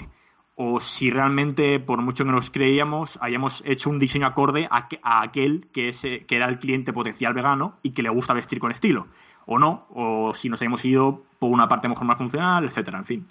o 0.55 0.81
si 0.81 1.11
realmente, 1.11 1.79
por 1.79 2.01
mucho 2.01 2.25
que 2.25 2.31
nos 2.31 2.49
creíamos, 2.49 3.19
hayamos 3.21 3.63
hecho 3.67 3.91
un 3.91 3.99
diseño 3.99 4.27
acorde 4.27 4.67
a, 4.71 4.89
aquel 5.21 5.69
que, 5.71 5.91
que 6.27 6.37
era 6.37 6.49
el 6.49 6.59
cliente 6.59 6.95
potencial 6.95 7.35
vegano 7.35 7.77
y 7.83 7.91
que 7.91 8.03
le 8.03 8.09
gusta 8.09 8.33
vestir 8.33 8.59
con 8.61 8.71
estilo, 8.71 9.09
o 9.45 9.59
no, 9.59 9.87
o 9.91 10.33
si 10.33 10.49
nos 10.49 10.59
habíamos 10.63 10.83
ido 10.87 11.25
por 11.39 11.51
una 11.51 11.69
parte 11.69 11.87
mejor 11.87 12.07
más 12.07 12.17
funcional, 12.17 12.65
etcétera, 12.65 12.97
en 12.97 13.05
fin, 13.05 13.27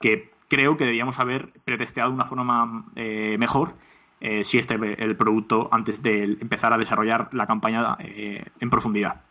que 0.00 0.30
creo 0.48 0.78
que 0.78 0.86
debíamos 0.86 1.18
haber 1.18 1.52
pretesteado 1.66 2.08
de 2.08 2.14
una 2.14 2.24
forma 2.24 2.86
eh, 2.96 3.36
mejor 3.38 3.74
eh, 4.22 4.44
si 4.44 4.56
este 4.56 4.76
el 4.76 5.14
producto 5.14 5.68
antes 5.70 6.02
de 6.02 6.24
empezar 6.24 6.72
a 6.72 6.78
desarrollar 6.78 7.28
la 7.34 7.46
campaña 7.46 7.98
eh, 8.00 8.46
en 8.60 8.70
profundidad. 8.70 9.27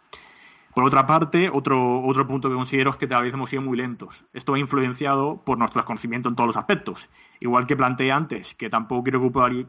Por 0.77 0.83
otra 0.83 1.07
parte, 1.07 1.49
otro, 1.49 2.03
otro 2.03 2.27
punto 2.27 2.49
que 2.49 2.55
considero 2.55 2.91
es 2.91 2.97
que 2.97 3.07
tal 3.07 3.23
vez 3.23 3.33
hemos 3.33 3.49
sido 3.49 3.63
muy 3.63 3.75
lentos. 3.75 4.23
Esto 4.31 4.51
va 4.51 4.59
influenciado 4.59 5.41
por 5.43 5.57
nuestro 5.57 5.81
desconocimiento 5.81 6.29
en 6.29 6.35
todos 6.35 6.45
los 6.45 6.55
aspectos. 6.55 7.09
Igual 7.39 7.65
que 7.65 7.75
planteé 7.75 8.11
antes, 8.11 8.53
que 8.53 8.69
tampoco 8.69 9.01
quiero 9.01 9.19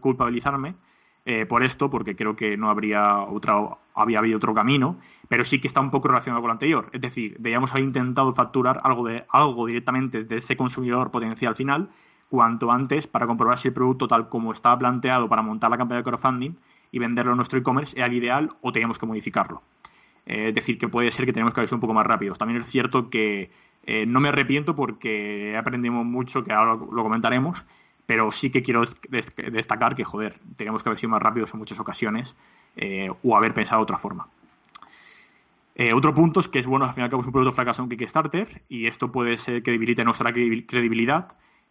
culpabilizarme 0.00 0.74
eh, 1.24 1.46
por 1.46 1.62
esto, 1.62 1.88
porque 1.88 2.14
creo 2.14 2.36
que 2.36 2.58
no 2.58 2.68
habría 2.68 3.20
otra, 3.20 3.54
había 3.94 4.18
habido 4.18 4.36
otro 4.36 4.52
camino, 4.52 4.98
pero 5.28 5.46
sí 5.46 5.62
que 5.62 5.66
está 5.66 5.80
un 5.80 5.90
poco 5.90 6.08
relacionado 6.08 6.42
con 6.42 6.48
lo 6.48 6.52
anterior. 6.52 6.90
Es 6.92 7.00
decir, 7.00 7.36
debíamos 7.38 7.70
haber 7.70 7.84
intentado 7.84 8.30
facturar 8.34 8.82
algo, 8.84 9.06
de, 9.06 9.24
algo 9.30 9.64
directamente 9.64 10.24
de 10.24 10.36
ese 10.36 10.58
consumidor 10.58 11.10
potencial 11.10 11.54
final 11.54 11.88
cuanto 12.28 12.70
antes 12.70 13.06
para 13.06 13.26
comprobar 13.26 13.56
si 13.56 13.68
el 13.68 13.72
producto 13.72 14.08
tal 14.08 14.28
como 14.28 14.52
estaba 14.52 14.78
planteado 14.78 15.26
para 15.26 15.40
montar 15.40 15.70
la 15.70 15.78
campaña 15.78 16.00
de 16.00 16.04
crowdfunding 16.04 16.52
y 16.92 16.98
venderlo 16.98 17.32
en 17.32 17.38
nuestro 17.38 17.58
e-commerce 17.58 17.96
era 17.96 18.08
el 18.08 18.12
ideal 18.12 18.50
o 18.60 18.72
teníamos 18.72 18.98
que 18.98 19.06
modificarlo. 19.06 19.62
Eh, 20.28 20.48
es 20.48 20.54
decir, 20.54 20.78
que 20.78 20.88
puede 20.88 21.10
ser 21.10 21.24
que 21.24 21.32
tenemos 21.32 21.54
que 21.54 21.60
haber 21.60 21.68
sido 21.68 21.78
un 21.78 21.80
poco 21.80 21.94
más 21.94 22.06
rápidos. 22.06 22.36
También 22.38 22.60
es 22.60 22.68
cierto 22.68 23.08
que 23.08 23.50
eh, 23.86 24.04
no 24.06 24.20
me 24.20 24.28
arrepiento 24.28 24.76
porque 24.76 25.56
aprendimos 25.58 26.04
mucho, 26.04 26.44
que 26.44 26.52
ahora 26.52 26.74
lo 26.74 27.02
comentaremos, 27.02 27.64
pero 28.06 28.30
sí 28.30 28.50
que 28.50 28.62
quiero 28.62 28.82
destacar 29.08 29.96
que, 29.96 30.04
joder, 30.04 30.38
tenemos 30.56 30.82
que 30.82 30.90
haber 30.90 30.98
sido 30.98 31.10
más 31.10 31.22
rápidos 31.22 31.52
en 31.54 31.58
muchas 31.58 31.80
ocasiones 31.80 32.36
eh, 32.76 33.10
o 33.22 33.36
haber 33.36 33.54
pensado 33.54 33.80
de 33.80 33.84
otra 33.84 33.98
forma. 33.98 34.28
otro 35.94 36.14
punto 36.14 36.40
es 36.40 36.48
que 36.48 36.58
es 36.58 36.66
bueno, 36.66 36.84
al 36.84 36.92
final 36.92 37.04
y 37.04 37.06
al 37.06 37.10
cabo 37.10 37.22
es 37.22 37.26
un 37.26 37.32
producto 37.32 37.54
fracasado 37.54 37.84
en 37.84 37.96
Kickstarter 37.96 38.62
y 38.68 38.86
esto 38.86 39.10
puede 39.10 39.38
ser 39.38 39.62
que 39.62 39.70
debilite 39.70 40.04
nuestra 40.04 40.32
credibilidad. 40.32 41.28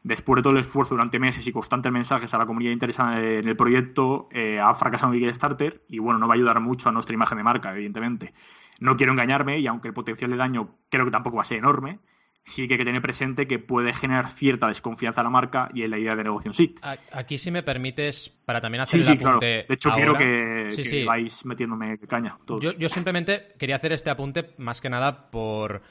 Después 0.08 0.38
de 0.38 0.44
todo 0.44 0.54
el 0.54 0.60
esfuerzo 0.60 0.96
durante 0.96 1.20
meses 1.20 1.46
y 1.46 1.52
constantes 1.52 1.92
mensajes 1.92 2.34
a 2.34 2.38
la 2.38 2.46
comunidad 2.46 2.72
interesada 2.72 3.20
en 3.20 3.46
el 3.46 3.58
proyecto, 3.58 4.30
ha 4.64 4.74
fracasado 4.74 5.14
en 5.14 5.20
Kickstarter 5.20 5.84
y 5.90 6.00
bueno, 6.00 6.18
no 6.18 6.30
va 6.30 6.34
a 6.34 6.38
ayudar 6.38 6.62
mucho 6.62 6.88
a 6.88 6.94
nuestra 6.94 7.14
imagen 7.14 7.38
de 7.38 7.44
marca, 7.44 7.74
evidentemente. 7.74 8.34
No 8.80 8.96
quiero 8.96 9.12
engañarme 9.12 9.60
y 9.60 9.68
aunque 9.68 9.90
el 9.90 9.94
potencial 9.94 10.32
de 10.32 10.38
daño 10.38 10.70
creo 10.90 11.04
que 11.04 11.12
tampoco 11.12 11.36
va 11.36 11.42
a 11.42 11.46
ser 11.46 11.58
enorme, 11.58 12.00
sí 12.48 12.68
que 12.68 12.76
hay 12.76 12.78
que 12.80 12.86
tener 12.86 13.02
presente 13.02 13.48
que 13.48 13.60
puede 13.60 13.94
generar 13.94 14.30
cierta 14.30 14.68
desconfianza 14.68 15.22
a 15.22 15.24
la 15.26 15.30
marca 15.30 15.70
y 15.74 15.84
en 15.84 15.92
la 15.92 16.00
idea 16.00 16.16
de 16.16 16.24
negocio 16.24 16.52
en 16.52 16.56
sí. 16.56 16.76
Aquí, 17.12 17.38
si 17.38 17.52
me 17.52 17.62
permites, 17.62 18.30
para 18.46 18.62
también 18.62 18.82
hacer 18.82 19.02
el 19.02 19.10
apunte. 19.10 19.66
De 19.68 19.74
hecho, 19.74 19.92
quiero 19.94 20.18
que, 20.18 21.04
vais 21.06 21.46
metiéndome 21.46 22.00
caña. 22.00 22.38
Yo, 22.48 22.90
simplemente 22.90 23.54
quería 23.60 23.76
hacer 23.76 23.92
este 23.92 24.10
apunte 24.10 24.54
más 24.58 24.82
que 24.82 24.90
nada 24.90 25.30
por. 25.30 25.82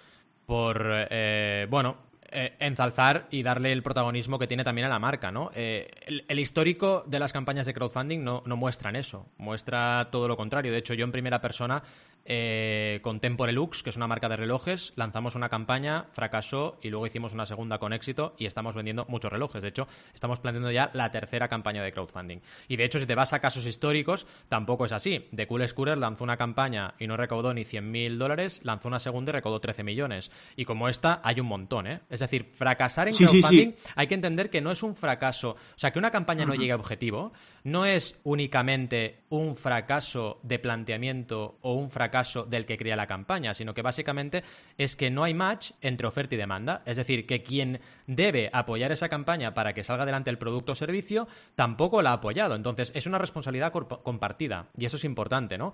por 0.46 1.06
eh, 1.10 1.66
bueno, 1.68 1.98
eh, 2.30 2.56
ensalzar 2.58 3.28
y 3.30 3.42
darle 3.42 3.72
el 3.72 3.82
protagonismo 3.82 4.38
que 4.38 4.46
tiene 4.46 4.64
también 4.64 4.86
a 4.86 4.90
la 4.90 4.98
marca, 4.98 5.30
¿no? 5.30 5.50
Eh, 5.54 5.88
el, 6.28 6.38
histórico 6.38 7.04
de 7.06 7.18
las 7.18 7.32
campañas 7.32 7.66
de 7.66 7.74
crowdfunding 7.74 8.24
no, 8.24 8.42
no, 8.46 8.56
muestran 8.56 8.96
eso, 8.96 9.26
muestra 9.38 10.08
todo 10.10 10.26
lo 10.26 10.36
contrario. 10.36 10.72
De 10.72 10.78
hecho, 10.78 10.94
yo 10.94 11.04
en 11.04 11.12
primera 11.12 11.40
persona 11.40 11.82
eh, 12.26 13.00
con 13.02 13.20
Temporelux, 13.20 13.82
que 13.82 13.90
es 13.90 13.96
una 13.96 14.06
marca 14.06 14.28
de 14.28 14.36
relojes, 14.36 14.92
lanzamos 14.96 15.34
una 15.34 15.48
campaña, 15.48 16.06
fracasó 16.12 16.78
y 16.82 16.90
luego 16.90 17.06
hicimos 17.06 17.32
una 17.32 17.46
segunda 17.46 17.78
con 17.78 17.92
éxito 17.92 18.34
y 18.38 18.46
estamos 18.46 18.74
vendiendo 18.74 19.04
muchos 19.08 19.30
relojes. 19.30 19.62
De 19.62 19.68
hecho, 19.68 19.86
estamos 20.14 20.40
planteando 20.40 20.70
ya 20.70 20.90
la 20.94 21.10
tercera 21.10 21.48
campaña 21.48 21.82
de 21.82 21.92
crowdfunding. 21.92 22.38
Y 22.68 22.76
de 22.76 22.84
hecho, 22.84 22.98
si 22.98 23.06
te 23.06 23.14
vas 23.14 23.32
a 23.32 23.40
casos 23.40 23.66
históricos, 23.66 24.26
tampoco 24.48 24.86
es 24.86 24.92
así. 24.92 25.28
The 25.34 25.46
Cool 25.46 25.68
Scooter 25.68 25.98
lanzó 25.98 26.24
una 26.24 26.36
campaña 26.36 26.94
y 26.98 27.06
no 27.06 27.16
recaudó 27.16 27.52
ni 27.52 27.62
100.000 27.62 28.16
dólares, 28.16 28.60
lanzó 28.64 28.88
una 28.88 28.98
segunda 28.98 29.30
y 29.30 29.34
recaudó 29.34 29.60
13 29.60 29.84
millones. 29.84 30.30
Y 30.56 30.64
como 30.64 30.88
esta, 30.88 31.20
hay 31.22 31.40
un 31.40 31.46
montón, 31.46 31.86
¿eh? 31.86 32.00
Es 32.10 32.20
decir, 32.20 32.50
fracasar 32.52 33.08
en 33.08 33.14
crowdfunding 33.14 33.72
hay 33.94 34.06
que 34.06 34.14
entender 34.14 34.50
que 34.50 34.60
no 34.60 34.70
es 34.70 34.82
un 34.82 34.94
fracaso. 34.94 35.50
O 35.50 35.78
sea, 35.78 35.92
que 35.92 35.98
una 35.98 36.10
campaña 36.10 36.46
no 36.46 36.54
llegue 36.54 36.72
a 36.72 36.76
objetivo 36.76 37.32
no 37.66 37.84
es 37.84 38.20
únicamente 38.22 39.24
un 39.28 39.56
fracaso 39.56 40.38
de 40.44 40.60
planteamiento 40.60 41.58
o 41.62 41.74
un 41.74 41.90
fracaso 41.90 42.15
del 42.48 42.66
que 42.66 42.76
crea 42.76 42.96
la 42.96 43.06
campaña, 43.06 43.54
sino 43.54 43.74
que 43.74 43.82
básicamente 43.82 44.42
es 44.78 44.96
que 44.96 45.10
no 45.10 45.24
hay 45.24 45.34
match 45.34 45.72
entre 45.80 46.06
oferta 46.06 46.34
y 46.34 46.38
demanda. 46.38 46.82
Es 46.86 46.96
decir, 46.96 47.26
que 47.26 47.42
quien 47.42 47.80
debe 48.06 48.50
apoyar 48.52 48.92
esa 48.92 49.08
campaña 49.08 49.54
para 49.54 49.72
que 49.72 49.84
salga 49.84 50.02
adelante 50.02 50.30
el 50.30 50.38
producto 50.38 50.72
o 50.72 50.74
servicio 50.74 51.28
tampoco 51.54 52.02
la 52.02 52.10
ha 52.10 52.14
apoyado. 52.14 52.54
Entonces, 52.54 52.92
es 52.94 53.06
una 53.06 53.18
responsabilidad 53.18 53.72
compartida 53.72 54.66
y 54.76 54.84
eso 54.84 54.96
es 54.96 55.04
importante, 55.04 55.58
¿no? 55.58 55.72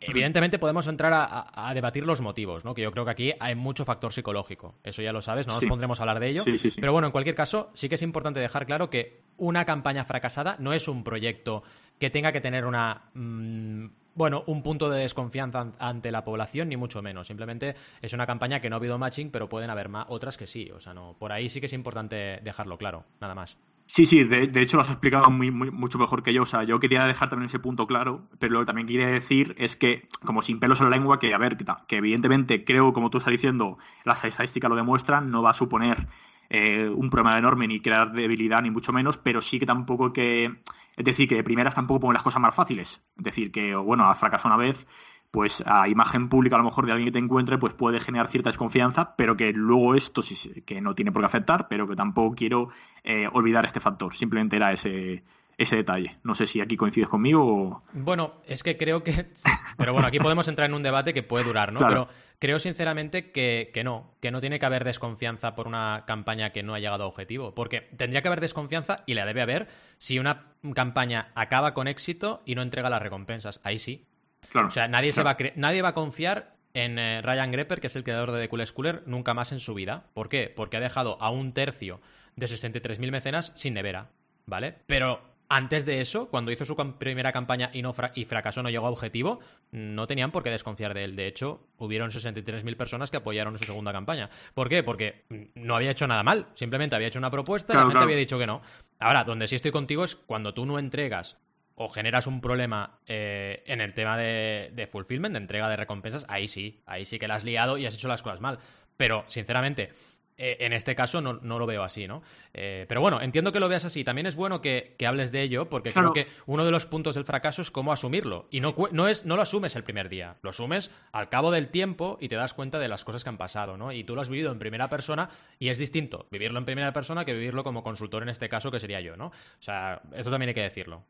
evidentemente 0.00 0.58
podemos 0.58 0.86
entrar 0.86 1.12
a, 1.14 1.74
debatir 1.74 2.04
los 2.04 2.20
motivos, 2.20 2.64
¿no? 2.64 2.74
Que 2.74 2.82
yo 2.82 2.90
creo 2.92 3.04
que 3.04 3.10
aquí 3.10 3.32
hay 3.38 3.54
mucho 3.54 3.84
factor 3.84 4.12
psicológico. 4.12 4.74
Eso 4.82 5.02
ya 5.02 5.12
lo 5.12 5.20
sabes, 5.20 5.46
no 5.46 5.54
nos 5.54 5.66
pondremos 5.66 6.00
a 6.00 6.02
hablar 6.04 6.20
de 6.20 6.28
ello. 6.28 6.44
pero 6.80 6.92
bueno, 6.92 7.08
en 7.08 7.12
cualquier 7.12 7.34
caso, 7.34 7.70
sí 7.74 7.88
que 7.88 7.96
es 7.96 8.02
importante 8.02 8.40
dejar 8.40 8.66
claro 8.66 8.90
que 8.90 9.20
una 9.36 9.64
campaña 9.64 10.04
fracasada 10.04 10.56
no 10.58 10.72
es 10.72 10.88
un 10.88 11.04
proyecto 11.04 11.62
que 11.98 12.10
tenga 12.10 12.32
que 12.32 12.40
tener 12.40 12.64
una 12.64 13.10
mm, 13.14 13.86
bueno, 14.16 14.42
un 14.46 14.62
punto 14.62 14.90
de 14.90 15.00
desconfianza 15.00 15.70
ante 15.78 16.10
la 16.10 16.24
población, 16.24 16.70
ni 16.70 16.76
mucho 16.76 17.02
menos. 17.02 17.28
Simplemente 17.28 17.76
es 18.02 18.12
una 18.12 18.26
campaña 18.26 18.60
que 18.60 18.68
no 18.68 18.76
ha 18.76 18.78
habido 18.78 18.98
matching, 18.98 19.30
pero 19.30 19.48
pueden 19.48 19.70
haber 19.70 19.90
otras 20.08 20.36
que 20.36 20.46
sí. 20.46 20.70
O 20.70 20.80
sea, 20.80 20.94
no, 20.94 21.14
por 21.18 21.32
ahí 21.32 21.48
sí 21.48 21.60
que 21.60 21.66
es 21.66 21.72
importante 21.72 22.40
dejarlo 22.42 22.78
claro, 22.78 23.04
nada 23.20 23.34
más. 23.34 23.56
Sí, 23.88 24.04
sí, 24.04 24.24
de, 24.24 24.50
hecho 24.60 24.76
lo 24.76 24.82
has 24.82 24.90
explicado 24.90 25.30
muy, 25.30 25.52
mucho 25.52 25.98
mejor 25.98 26.22
que 26.24 26.32
yo. 26.32 26.42
O 26.42 26.46
sea, 26.46 26.64
yo 26.64 26.80
quería 26.80 27.04
dejar 27.04 27.30
también 27.30 27.48
ese 27.48 27.60
punto 27.60 27.86
claro, 27.86 28.22
pero 28.40 28.54
lo 28.54 28.60
que 28.60 28.66
también 28.66 28.88
quería 28.88 29.06
decir 29.06 29.54
es 29.58 29.76
que, 29.76 30.08
como 30.24 30.42
sin 30.42 30.58
pelos 30.58 30.80
en 30.80 30.90
la 30.90 30.96
lengua, 30.96 31.20
que 31.20 31.32
a 31.32 31.38
ver, 31.38 31.56
que, 31.86 31.96
evidentemente 31.96 32.64
creo, 32.64 32.92
como 32.92 33.10
tú 33.10 33.18
estás 33.18 33.30
diciendo, 33.30 33.78
las 34.04 34.24
estadísticas 34.24 34.68
lo 34.68 34.76
demuestran, 34.76 35.30
no 35.30 35.40
va 35.42 35.50
a 35.50 35.54
suponer 35.54 36.08
eh, 36.48 36.88
un 36.88 37.10
problema 37.10 37.38
enorme 37.38 37.66
ni 37.66 37.80
crear 37.80 38.12
debilidad, 38.12 38.62
ni 38.62 38.70
mucho 38.70 38.92
menos, 38.92 39.18
pero 39.18 39.40
sí 39.40 39.58
que 39.58 39.66
tampoco 39.66 40.12
que 40.12 40.62
es 40.96 41.04
decir, 41.04 41.28
que 41.28 41.36
de 41.36 41.44
primeras 41.44 41.74
tampoco 41.74 42.00
ponen 42.00 42.14
las 42.14 42.22
cosas 42.22 42.40
más 42.40 42.54
fáciles. 42.54 43.02
Es 43.18 43.24
decir, 43.24 43.52
que, 43.52 43.74
bueno, 43.74 44.08
has 44.08 44.18
fracasado 44.18 44.54
una 44.54 44.64
vez, 44.64 44.86
pues 45.30 45.62
a 45.66 45.88
imagen 45.88 46.28
pública 46.30 46.56
a 46.56 46.58
lo 46.58 46.64
mejor 46.64 46.86
de 46.86 46.92
alguien 46.92 47.08
que 47.08 47.18
te 47.18 47.24
encuentre, 47.24 47.58
pues 47.58 47.74
puede 47.74 48.00
generar 48.00 48.28
cierta 48.28 48.48
desconfianza, 48.48 49.14
pero 49.16 49.36
que 49.36 49.52
luego 49.52 49.94
esto 49.94 50.22
sí 50.22 50.62
que 50.62 50.80
no 50.80 50.94
tiene 50.94 51.12
por 51.12 51.20
qué 51.20 51.26
afectar, 51.26 51.68
pero 51.68 51.86
que 51.86 51.96
tampoco 51.96 52.34
quiero 52.34 52.68
eh, 53.04 53.28
olvidar 53.30 53.66
este 53.66 53.80
factor. 53.80 54.14
Simplemente 54.14 54.56
era 54.56 54.72
ese, 54.72 55.22
ese 55.58 55.76
detalle. 55.76 56.18
No 56.22 56.34
sé 56.34 56.46
si 56.46 56.60
aquí 56.60 56.76
coincides 56.76 57.08
conmigo 57.08 57.42
o... 57.44 57.82
Bueno, 57.92 58.34
es 58.46 58.62
que 58.62 58.76
creo 58.76 59.02
que... 59.02 59.26
Pero 59.78 59.92
bueno, 59.92 60.08
aquí 60.08 60.18
podemos 60.18 60.48
entrar 60.48 60.68
en 60.68 60.74
un 60.74 60.82
debate 60.82 61.14
que 61.14 61.22
puede 61.22 61.44
durar, 61.44 61.72
¿no? 61.72 61.80
Pero 61.80 62.08
creo 62.38 62.58
sinceramente 62.58 63.30
que, 63.32 63.70
que, 63.72 63.82
no, 63.82 64.14
que 64.20 64.30
no 64.30 64.40
tiene 64.40 64.58
que 64.58 64.66
haber 64.66 64.84
desconfianza 64.84 65.54
por 65.54 65.66
una 65.66 66.04
campaña 66.06 66.50
que 66.50 66.62
no 66.62 66.74
ha 66.74 66.78
llegado 66.78 67.04
a 67.04 67.06
objetivo. 67.06 67.54
Porque 67.54 67.82
tendría 67.96 68.20
que 68.20 68.28
haber 68.28 68.40
desconfianza, 68.40 69.02
y 69.06 69.14
la 69.14 69.24
debe 69.24 69.42
haber, 69.42 69.68
si 69.96 70.18
una 70.18 70.52
campaña 70.74 71.32
acaba 71.34 71.72
con 71.72 71.88
éxito 71.88 72.42
y 72.44 72.54
no 72.54 72.62
entrega 72.62 72.90
las 72.90 73.02
recompensas. 73.02 73.60
Ahí 73.64 73.78
sí. 73.78 74.06
Claro, 74.50 74.68
o 74.68 74.70
sea, 74.70 74.88
nadie, 74.88 75.12
se 75.12 75.22
va 75.22 75.30
a 75.30 75.36
nadie 75.56 75.82
va 75.82 75.90
a 75.90 75.94
confiar 75.94 76.56
en 76.74 76.98
eh, 76.98 77.22
Ryan 77.22 77.50
Grepper, 77.50 77.80
que 77.80 77.86
es 77.86 77.96
el 77.96 78.04
creador 78.04 78.32
de 78.32 78.42
The 78.42 78.48
Cool 78.50 78.66
Schooler, 78.66 79.02
nunca 79.06 79.32
más 79.32 79.52
en 79.52 79.60
su 79.60 79.72
vida. 79.72 80.04
¿Por 80.12 80.28
qué? 80.28 80.52
Porque 80.54 80.76
ha 80.76 80.80
dejado 80.80 81.16
a 81.22 81.30
un 81.30 81.54
tercio 81.54 82.02
de 82.36 82.46
63.000 82.46 83.10
mecenas 83.10 83.52
sin 83.54 83.72
nevera. 83.72 84.10
¿Vale? 84.44 84.76
Pero 84.86 85.35
antes 85.48 85.86
de 85.86 86.00
eso, 86.00 86.28
cuando 86.28 86.50
hizo 86.50 86.64
su 86.64 86.74
primera 86.98 87.32
campaña 87.32 87.70
y, 87.72 87.82
no 87.82 87.92
y 88.14 88.24
fracasó, 88.24 88.62
no 88.62 88.70
llegó 88.70 88.86
a 88.86 88.90
objetivo, 88.90 89.40
no 89.70 90.06
tenían 90.06 90.32
por 90.32 90.42
qué 90.42 90.50
desconfiar 90.50 90.94
de 90.94 91.04
él. 91.04 91.16
De 91.16 91.26
hecho, 91.26 91.68
hubieron 91.78 92.10
63.000 92.10 92.76
personas 92.76 93.10
que 93.10 93.18
apoyaron 93.18 93.56
su 93.58 93.64
segunda 93.64 93.92
campaña. 93.92 94.30
¿Por 94.54 94.68
qué? 94.68 94.82
Porque 94.82 95.24
no 95.54 95.76
había 95.76 95.90
hecho 95.90 96.06
nada 96.06 96.22
mal. 96.22 96.46
Simplemente 96.54 96.96
había 96.96 97.08
hecho 97.08 97.18
una 97.18 97.30
propuesta 97.30 97.72
y 97.72 97.76
la 97.76 97.86
gente 97.86 98.02
había 98.02 98.16
dicho 98.16 98.38
que 98.38 98.46
no. 98.46 98.60
Ahora, 98.98 99.24
donde 99.24 99.46
sí 99.46 99.56
estoy 99.56 99.70
contigo 99.70 100.04
es 100.04 100.16
cuando 100.16 100.52
tú 100.54 100.66
no 100.66 100.78
entregas 100.78 101.38
o 101.74 101.88
generas 101.88 102.26
un 102.26 102.40
problema 102.40 103.00
eh, 103.06 103.62
en 103.66 103.80
el 103.80 103.94
tema 103.94 104.16
de, 104.16 104.72
de 104.74 104.86
fulfillment, 104.86 105.34
de 105.34 105.40
entrega 105.40 105.68
de 105.68 105.76
recompensas, 105.76 106.24
ahí 106.28 106.48
sí, 106.48 106.82
ahí 106.86 107.04
sí 107.04 107.18
que 107.18 107.28
la 107.28 107.34
has 107.34 107.44
liado 107.44 107.76
y 107.76 107.86
has 107.86 107.94
hecho 107.94 108.08
las 108.08 108.22
cosas 108.22 108.40
mal. 108.40 108.58
Pero, 108.96 109.24
sinceramente, 109.28 109.90
eh, 110.38 110.58
en 110.60 110.72
este 110.72 110.94
caso 110.94 111.20
no, 111.20 111.58
lo 111.58 111.66
veo 111.66 111.82
así, 111.82 112.06
¿no? 112.06 112.22
Eh, 112.52 112.84
pero 112.88 113.00
bueno, 113.00 113.20
entiendo 113.22 113.52
que 113.52 113.60
lo 113.60 113.68
veas 113.68 113.84
así. 113.84 114.04
También 114.04 114.26
es 114.26 114.36
bueno 114.36 114.60
que, 114.60 114.94
hables 115.06 115.32
de 115.32 115.42
ello, 115.42 115.68
porque 115.68 115.92
creo 115.92 116.12
que 116.12 116.26
uno 116.46 116.64
de 116.64 116.70
los 116.70 116.86
puntos 116.86 117.14
del 117.14 117.24
fracaso 117.24 117.62
es 117.62 117.70
cómo 117.70 117.92
asumirlo. 117.92 118.46
Y 118.50 118.60
no, 118.60 118.74
no, 118.92 119.08
es, 119.08 119.24
no 119.24 119.36
lo 119.36 119.42
asumes 119.42 119.76
el 119.76 119.84
primer 119.84 120.08
día, 120.08 120.36
lo 120.42 120.50
asumes 120.50 120.90
al 121.12 121.28
cabo 121.28 121.50
del 121.50 121.68
tiempo 121.68 122.18
y 122.20 122.28
te 122.28 122.36
das 122.36 122.54
cuenta 122.54 122.78
de 122.78 122.88
las 122.88 123.04
cosas 123.04 123.22
que 123.22 123.30
han 123.30 123.38
pasado, 123.38 123.76
¿no? 123.76 123.92
Y 123.92 124.04
tú 124.04 124.14
lo 124.14 124.20
has 124.20 124.28
vivido 124.28 124.52
en 124.52 124.58
primera 124.58 124.88
persona 124.88 125.30
y 125.58 125.68
es 125.68 125.78
distinto 125.78 126.26
vivirlo 126.30 126.58
en 126.58 126.64
primera 126.64 126.92
persona 126.92 127.24
que 127.24 127.32
vivirlo 127.32 127.64
como 127.64 127.82
consultor 127.82 128.22
en 128.22 128.28
este 128.28 128.48
caso, 128.48 128.70
que 128.70 128.80
sería 128.80 129.00
yo, 129.00 129.16
¿no? 129.16 129.26
O 129.26 129.32
sea, 129.62 130.02
eso 130.14 130.30
también 130.30 130.48
hay 130.48 130.54
que 130.54 130.62
decirlo. 130.62 131.04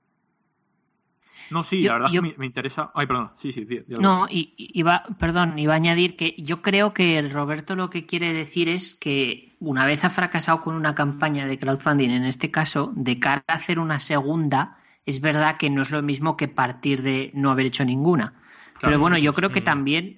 No, 1.50 1.62
sí, 1.64 1.80
Yo- 1.82 1.88
la 1.88 1.94
verdad 1.94 2.08
yo- 2.12 2.20
es 2.20 2.24
que 2.24 2.32
me, 2.32 2.38
me 2.38 2.46
interesa. 2.46 2.90
Ay, 2.94 3.06
perdón. 3.06 3.30
Sí, 3.38 3.52
sí, 3.52 3.64
di- 3.64 3.80
di 3.86 3.94
algo. 3.94 4.02
No, 4.02 4.26
y, 4.28 4.54
iba, 4.56 5.04
perdón, 5.18 5.58
iba 5.58 5.72
a 5.74 5.76
añadir 5.76 6.16
que 6.16 6.34
yo 6.38 6.62
creo 6.62 6.92
que 6.92 7.18
el 7.18 7.30
Roberto 7.30 7.76
lo 7.76 7.90
que 7.90 8.06
quiere 8.06 8.32
decir 8.32 8.68
es 8.68 8.94
que 8.94 9.54
una 9.60 9.86
vez 9.86 10.04
ha 10.04 10.10
fracasado 10.10 10.60
con 10.60 10.74
una 10.74 10.94
campaña 10.94 11.46
de 11.46 11.58
crowdfunding, 11.58 12.10
en 12.10 12.24
este 12.24 12.50
caso, 12.50 12.92
de 12.96 13.18
cara 13.20 13.44
a 13.46 13.54
hacer 13.54 13.78
una 13.78 14.00
segunda, 14.00 14.78
es 15.06 15.20
verdad 15.20 15.56
que 15.56 15.70
no 15.70 15.82
es 15.82 15.90
lo 15.90 16.02
mismo 16.02 16.36
que 16.36 16.48
partir 16.48 17.02
de 17.02 17.30
no 17.34 17.50
haber 17.50 17.66
hecho 17.66 17.84
ninguna. 17.84 18.34
Pero 18.80 18.98
bueno, 18.98 19.16
yo 19.16 19.32
creo 19.32 19.50
que 19.50 19.60
Mm. 19.62 19.64
también 19.64 20.16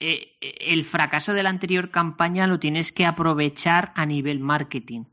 eh, 0.00 0.32
el 0.40 0.84
fracaso 0.84 1.32
de 1.34 1.42
la 1.42 1.50
anterior 1.50 1.90
campaña 1.90 2.46
lo 2.46 2.58
tienes 2.58 2.90
que 2.90 3.04
aprovechar 3.06 3.92
a 3.94 4.06
nivel 4.06 4.40
marketing. 4.40 5.04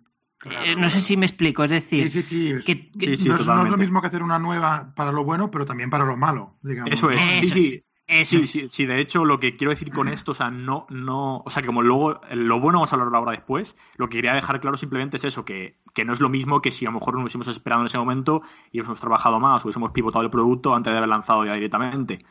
Claro, 0.49 0.65
Eh, 0.65 0.75
no 0.75 0.89
sé 0.89 0.99
si 1.01 1.17
me 1.17 1.25
explico, 1.25 1.63
es 1.63 1.69
decir, 1.69 2.09
Sí, 2.11 2.21
sí, 2.23 2.53
sí. 2.53 2.63
que, 2.65 2.91
que- 2.91 3.15
Sí, 3.15 3.23
sí, 3.23 3.29
no, 3.29 3.35
es- 3.37 3.45
no 3.47 3.63
es 3.63 3.69
lo 3.69 3.77
mismo 3.77 4.01
que 4.01 4.07
hacer 4.07 4.23
una 4.23 4.39
nueva 4.39 4.93
para 4.95 5.11
lo 5.11 5.23
bueno, 5.23 5.51
pero 5.51 5.65
también 5.65 5.89
para 5.89 6.05
lo 6.05 6.17
malo, 6.17 6.55
digamos. 6.61 6.91
Eso 6.93 7.09
es. 7.11 7.21
Eso 7.21 7.53
sí, 7.55 7.65
sí. 7.65 7.83
eso 8.07 8.37
Sí, 8.37 8.43
es. 8.43 8.49
sí, 8.51 8.69
sí, 8.69 8.85
de 8.85 8.99
hecho, 9.01 9.25
lo 9.25 9.39
que 9.39 9.57
quiero 9.57 9.71
decir 9.71 9.91
con 9.91 10.07
esto, 10.07 10.31
o 10.31 10.33
sea, 10.33 10.49
no, 10.49 10.85
no, 10.89 11.39
o 11.45 11.49
sea, 11.49 11.61
que 11.61 11.65
como 11.67 11.81
luego, 11.81 12.21
lo 12.31 12.59
bueno 12.59 12.79
vamos 12.79 12.91
a 12.93 12.95
hablarlo 12.95 13.17
ahora 13.17 13.31
después, 13.33 13.75
lo 13.97 14.07
que 14.07 14.17
quería 14.17 14.33
dejar 14.33 14.61
claro 14.61 14.77
simplemente 14.77 15.17
es 15.17 15.25
eso, 15.25 15.43
que, 15.43 15.75
que 15.93 16.05
no 16.05 16.13
es 16.13 16.21
lo 16.21 16.29
mismo 16.29 16.61
que 16.61 16.71
si 16.71 16.85
a 16.85 16.89
lo 16.89 16.93
mejor 16.99 17.15
nos 17.15 17.23
hubiésemos 17.23 17.47
esperado 17.49 17.81
en 17.81 17.87
ese 17.87 17.97
momento 17.97 18.41
y 18.71 18.77
hubiésemos 18.79 18.99
trabajado 19.01 19.39
más, 19.41 19.63
hubiésemos 19.65 19.91
pivotado 19.91 20.23
el 20.23 20.31
producto 20.31 20.73
antes 20.73 20.91
de 20.93 20.97
haber 20.97 21.09
lanzado 21.09 21.45
ya 21.45 21.53
directamente. 21.55 22.23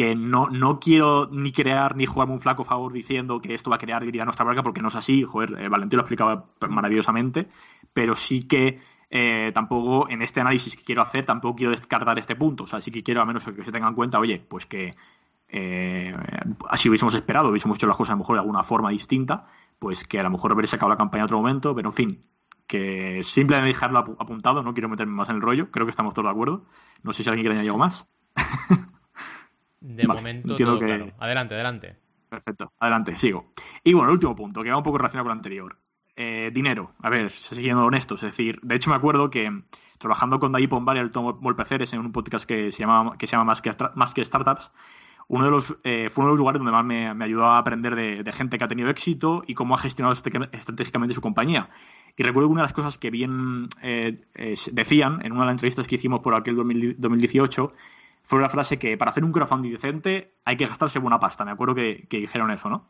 Que 0.00 0.14
no, 0.14 0.48
no 0.48 0.78
quiero 0.80 1.28
ni 1.30 1.52
crear 1.52 1.94
ni 1.96 2.06
jugarme 2.06 2.32
un 2.34 2.40
flaco 2.40 2.64
favor 2.64 2.92
diciendo 2.92 3.40
que 3.40 3.54
esto 3.54 3.70
va 3.70 3.76
a 3.76 3.78
crear 3.78 4.00
debilidad 4.00 4.22
a 4.22 4.26
nuestra 4.26 4.44
marca, 4.46 4.62
porque 4.62 4.80
no 4.80 4.88
es 4.88 4.94
así, 4.96 5.24
joder, 5.24 5.50
eh, 5.60 5.68
Valentín 5.68 5.98
lo 5.98 6.02
explicaba 6.04 6.46
maravillosamente, 6.68 7.48
pero 7.92 8.16
sí 8.16 8.46
que 8.48 8.80
eh, 9.10 9.50
tampoco 9.54 10.08
en 10.08 10.22
este 10.22 10.40
análisis 10.40 10.76
que 10.76 10.84
quiero 10.84 11.02
hacer, 11.02 11.26
tampoco 11.26 11.56
quiero 11.56 11.72
descartar 11.72 12.18
este 12.18 12.36
punto. 12.36 12.64
O 12.64 12.66
sea, 12.66 12.80
sí 12.80 12.90
que 12.90 13.02
quiero 13.02 13.20
a 13.20 13.26
menos 13.26 13.44
que 13.44 13.64
se 13.64 13.72
tenga 13.72 13.88
en 13.88 13.94
cuenta, 13.94 14.18
oye, 14.18 14.38
pues 14.48 14.64
que 14.66 14.94
eh, 15.48 16.14
así 16.68 16.88
hubiésemos 16.88 17.14
esperado, 17.14 17.48
hubiésemos 17.50 17.76
hecho 17.78 17.86
las 17.86 17.96
cosas 17.96 18.12
a 18.12 18.14
lo 18.14 18.18
mejor 18.20 18.36
de 18.36 18.40
alguna 18.40 18.62
forma 18.64 18.90
distinta, 18.90 19.48
pues 19.78 20.04
que 20.06 20.20
a 20.20 20.22
lo 20.22 20.30
mejor 20.30 20.52
habréis 20.52 20.70
sacado 20.70 20.88
la 20.90 20.96
campaña 20.96 21.22
en 21.22 21.24
otro 21.26 21.38
momento, 21.38 21.74
pero 21.74 21.88
en 21.90 21.94
fin, 21.94 22.24
que 22.66 23.20
simplemente 23.22 23.68
dejarlo 23.68 24.04
apu- 24.04 24.16
apuntado, 24.18 24.62
no 24.62 24.72
quiero 24.72 24.88
meterme 24.88 25.12
más 25.14 25.28
en 25.28 25.36
el 25.36 25.42
rollo, 25.42 25.70
creo 25.70 25.86
que 25.86 25.90
estamos 25.90 26.14
todos 26.14 26.26
de 26.26 26.30
acuerdo. 26.32 26.64
No 27.02 27.12
sé 27.12 27.22
si 27.22 27.28
alguien 27.28 27.44
quiere 27.44 27.54
añadir 27.56 27.70
algo 27.70 27.78
más. 27.80 28.06
De 29.80 30.06
Vale, 30.06 30.20
momento 30.20 30.56
todo 30.56 30.78
que- 30.78 30.86
claro. 30.86 31.06
Adelante, 31.18 31.54
adelante. 31.54 31.96
Perfecto, 32.28 32.72
adelante, 32.78 33.16
sigo. 33.16 33.52
Y 33.82 33.92
bueno, 33.92 34.08
el 34.08 34.14
último 34.14 34.36
punto, 34.36 34.62
que 34.62 34.70
va 34.70 34.76
un 34.76 34.82
poco 34.84 34.98
relacionado 34.98 35.24
con 35.24 35.32
el 35.32 35.38
anterior. 35.38 35.76
Eh, 36.16 36.50
dinero, 36.52 36.92
a 37.02 37.08
ver, 37.10 37.30
siguiendo 37.30 37.84
honestos, 37.84 38.22
es 38.22 38.30
decir, 38.30 38.60
de 38.62 38.74
hecho 38.76 38.90
me 38.90 38.96
acuerdo 38.96 39.30
que 39.30 39.50
trabajando 39.98 40.38
con 40.38 40.52
David 40.52 40.68
Pombar 40.68 40.96
y 40.96 41.00
el 41.00 41.10
Tom 41.10 41.38
Molpeceres 41.40 41.92
en 41.92 42.00
un 42.00 42.12
podcast 42.12 42.46
que 42.46 42.70
se 42.72 42.78
llama, 42.84 43.16
que 43.18 43.26
se 43.26 43.32
llama 43.32 43.44
Más, 43.44 43.62
que, 43.62 43.74
Más 43.94 44.12
que 44.14 44.24
Startups, 44.24 44.70
uno 45.28 45.44
de 45.44 45.50
los, 45.50 45.76
eh, 45.84 46.10
fue 46.10 46.22
uno 46.22 46.30
de 46.30 46.32
los 46.34 46.38
lugares 46.40 46.58
donde 46.58 46.72
más 46.72 46.84
me, 46.84 47.14
me 47.14 47.24
ayudó 47.24 47.44
a 47.46 47.58
aprender 47.58 47.94
de, 47.94 48.22
de 48.22 48.32
gente 48.32 48.58
que 48.58 48.64
ha 48.64 48.68
tenido 48.68 48.90
éxito 48.90 49.42
y 49.46 49.54
cómo 49.54 49.74
ha 49.74 49.78
gestionado 49.78 50.14
estratég- 50.14 50.48
estratégicamente 50.52 51.14
su 51.14 51.20
compañía. 51.20 51.70
Y 52.16 52.22
recuerdo 52.22 52.48
que 52.48 52.52
una 52.52 52.62
de 52.62 52.66
las 52.66 52.72
cosas 52.72 52.98
que 52.98 53.10
bien 53.10 53.68
eh, 53.82 54.20
eh, 54.34 54.54
decían 54.72 55.24
en 55.24 55.32
una 55.32 55.42
de 55.42 55.46
las 55.46 55.54
entrevistas 55.54 55.86
que 55.86 55.94
hicimos 55.96 56.20
por 56.20 56.34
aquel 56.34 56.56
2000 56.56 56.96
2018 56.98 57.72
fue 58.30 58.38
una 58.38 58.48
frase 58.48 58.78
que 58.78 58.96
para 58.96 59.10
hacer 59.10 59.24
un 59.24 59.32
crowdfunding 59.32 59.72
decente 59.72 60.34
hay 60.44 60.56
que 60.56 60.64
gastarse 60.64 61.00
buena 61.00 61.18
pasta. 61.18 61.44
Me 61.44 61.50
acuerdo 61.50 61.74
que, 61.74 62.06
dijeron 62.08 62.52
eso, 62.52 62.70
¿no? 62.70 62.88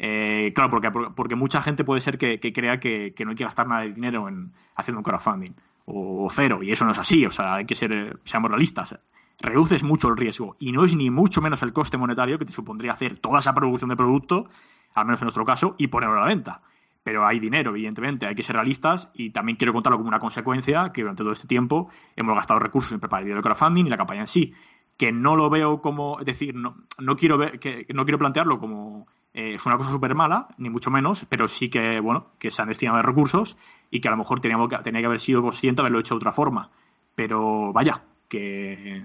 Eh, 0.00 0.50
claro, 0.56 0.70
porque, 0.70 0.90
porque 0.90 1.36
mucha 1.36 1.62
gente 1.62 1.84
puede 1.84 2.00
ser 2.00 2.18
que, 2.18 2.40
crea 2.52 2.80
que, 2.80 3.14
no 3.20 3.30
hay 3.30 3.36
que 3.36 3.44
gastar 3.44 3.68
nada 3.68 3.82
de 3.82 3.92
dinero 3.92 4.28
en 4.28 4.52
haciendo 4.74 4.98
un 4.98 5.04
crowdfunding 5.04 5.52
o, 5.84 6.28
cero, 6.32 6.64
y 6.64 6.72
eso 6.72 6.84
no 6.84 6.90
es 6.90 6.98
así, 6.98 7.24
o 7.24 7.30
sea, 7.30 7.54
hay 7.54 7.64
que 7.64 7.76
ser, 7.76 8.18
seamos 8.24 8.50
realistas. 8.50 8.98
Reduces 9.38 9.84
mucho 9.84 10.08
el 10.08 10.16
riesgo 10.16 10.56
y 10.58 10.72
no 10.72 10.84
es 10.84 10.96
ni 10.96 11.10
mucho 11.10 11.40
menos 11.40 11.62
el 11.62 11.72
coste 11.72 11.96
monetario 11.96 12.36
que 12.40 12.44
te 12.44 12.52
supondría 12.52 12.94
hacer 12.94 13.20
toda 13.20 13.38
esa 13.38 13.54
producción 13.54 13.90
de 13.90 13.96
producto, 13.96 14.48
al 14.94 15.06
menos 15.06 15.20
en 15.20 15.26
nuestro 15.26 15.44
caso, 15.44 15.76
y 15.78 15.86
ponerlo 15.86 16.16
a 16.16 16.22
la 16.22 16.26
venta. 16.26 16.60
Pero 17.04 17.24
hay 17.24 17.38
dinero, 17.38 17.70
evidentemente, 17.70 18.26
hay 18.26 18.34
que 18.34 18.42
ser 18.42 18.56
realistas 18.56 19.10
y 19.14 19.30
también 19.30 19.56
quiero 19.56 19.72
contarlo 19.72 19.98
como 19.98 20.08
una 20.08 20.18
consecuencia 20.18 20.90
que 20.92 21.02
durante 21.02 21.22
todo 21.22 21.32
este 21.32 21.46
tiempo 21.46 21.88
hemos 22.16 22.34
gastado 22.34 22.58
recursos 22.58 22.90
en 22.90 22.98
preparar 22.98 23.28
el 23.28 23.42
crowdfunding 23.42 23.86
y 23.86 23.90
la 23.90 23.96
campaña 23.96 24.22
en 24.22 24.26
sí 24.26 24.54
que 24.96 25.12
no 25.12 25.36
lo 25.36 25.50
veo 25.50 25.80
como, 25.80 26.20
es 26.20 26.26
decir, 26.26 26.54
no, 26.54 26.76
no 26.98 27.16
quiero 27.16 27.38
ver, 27.38 27.58
que 27.58 27.86
no 27.92 28.04
quiero 28.04 28.18
plantearlo 28.18 28.58
como 28.58 29.06
eh, 29.34 29.54
es 29.54 29.64
una 29.64 29.78
cosa 29.78 29.90
súper 29.90 30.14
mala, 30.14 30.48
ni 30.58 30.68
mucho 30.68 30.90
menos, 30.90 31.24
pero 31.28 31.48
sí 31.48 31.70
que, 31.70 32.00
bueno, 32.00 32.26
que 32.38 32.50
se 32.50 32.60
han 32.60 32.68
destinado 32.68 32.98
de 32.98 33.02
recursos 33.02 33.56
y 33.90 34.00
que 34.00 34.08
a 34.08 34.10
lo 34.10 34.18
mejor 34.18 34.40
teníamos 34.40 34.68
que, 34.68 34.76
tenía 34.78 35.00
que 35.00 35.06
haber 35.06 35.20
sido 35.20 35.42
consciente 35.42 35.80
de 35.80 35.82
haberlo 35.84 36.00
hecho 36.00 36.14
de 36.14 36.18
otra 36.18 36.32
forma. 36.32 36.70
Pero 37.14 37.72
vaya, 37.72 38.02
que, 38.28 39.04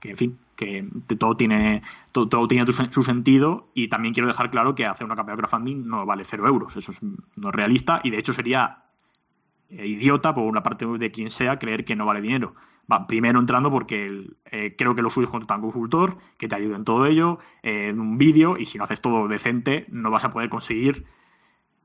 que 0.00 0.10
en 0.10 0.16
fin, 0.16 0.38
que 0.56 0.84
todo 1.16 1.36
tiene, 1.36 1.82
todo, 2.10 2.28
todo 2.28 2.48
tiene 2.48 2.66
su, 2.66 2.72
su 2.86 3.02
sentido 3.04 3.68
y 3.72 3.88
también 3.88 4.14
quiero 4.14 4.26
dejar 4.26 4.50
claro 4.50 4.74
que 4.74 4.84
hacer 4.84 5.04
una 5.04 5.14
campaña 5.14 5.36
de 5.36 5.42
crowdfunding 5.42 5.86
no 5.86 6.04
vale 6.04 6.24
cero 6.24 6.48
euros, 6.48 6.76
eso 6.76 6.90
es, 6.90 7.00
no 7.02 7.48
es 7.48 7.54
realista 7.54 8.00
y 8.02 8.10
de 8.10 8.18
hecho 8.18 8.32
sería 8.32 8.82
eh, 9.70 9.86
idiota 9.86 10.34
por 10.34 10.44
una 10.44 10.62
parte 10.62 10.86
de 10.86 11.10
quien 11.12 11.30
sea 11.30 11.58
creer 11.58 11.84
que 11.84 11.94
no 11.94 12.06
vale 12.06 12.20
dinero. 12.20 12.54
Va, 12.90 13.06
primero 13.06 13.38
entrando 13.38 13.70
porque 13.70 14.30
eh, 14.46 14.74
creo 14.76 14.94
que 14.94 15.02
lo 15.02 15.10
suyo 15.10 15.26
es 15.26 15.30
contratar 15.30 15.56
a 15.56 15.58
un 15.58 15.70
consultor 15.70 16.16
que 16.38 16.48
te 16.48 16.56
ayude 16.56 16.74
en 16.74 16.84
todo 16.84 17.04
ello, 17.04 17.38
en 17.62 18.00
un 18.00 18.16
vídeo, 18.16 18.56
y 18.56 18.64
si 18.64 18.78
no 18.78 18.84
haces 18.84 19.02
todo 19.02 19.28
decente, 19.28 19.84
no 19.90 20.10
vas 20.10 20.24
a 20.24 20.32
poder 20.32 20.48
conseguir 20.48 21.04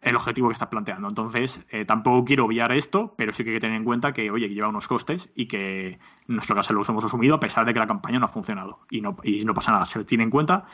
el 0.04 0.16
objetivo 0.16 0.50
que 0.50 0.54
estás 0.54 0.68
planteando. 0.68 1.08
Entonces, 1.08 1.62
eh, 1.70 1.86
tampoco 1.86 2.26
quiero 2.26 2.46
obviar 2.46 2.72
esto, 2.72 3.16
pero 3.18 3.34
sí 3.34 3.44
que 3.44 3.52
hay 3.52 3.56
que 3.56 3.62
tener 3.62 3.78
en 3.78 3.84
cuenta 3.84 4.14
que, 4.14 4.30
oye, 4.32 4.50
lleva 4.50 4.68
unos 4.68 4.88
costes 4.88 5.30
y 5.36 5.48
que 5.48 5.88
en 5.88 6.00
nuestro 6.28 6.56
caso 6.56 6.74
los 6.74 6.88
hemos 6.90 7.04
asumido 7.04 7.36
a 7.36 7.40
pesar 7.40 7.66
de 7.66 7.74
que 7.74 7.80
la 7.80 7.88
campaña 7.88 8.20
no 8.20 8.26
ha 8.26 8.30
funcionado. 8.30 8.80
Y 8.90 9.02
no, 9.02 9.18
y 9.24 9.44
no 9.46 9.54
pasa 9.54 9.72
nada, 9.72 9.86
se 9.86 10.04
tiene 10.04 10.26
en 10.26 10.30
cuenta. 10.30 10.66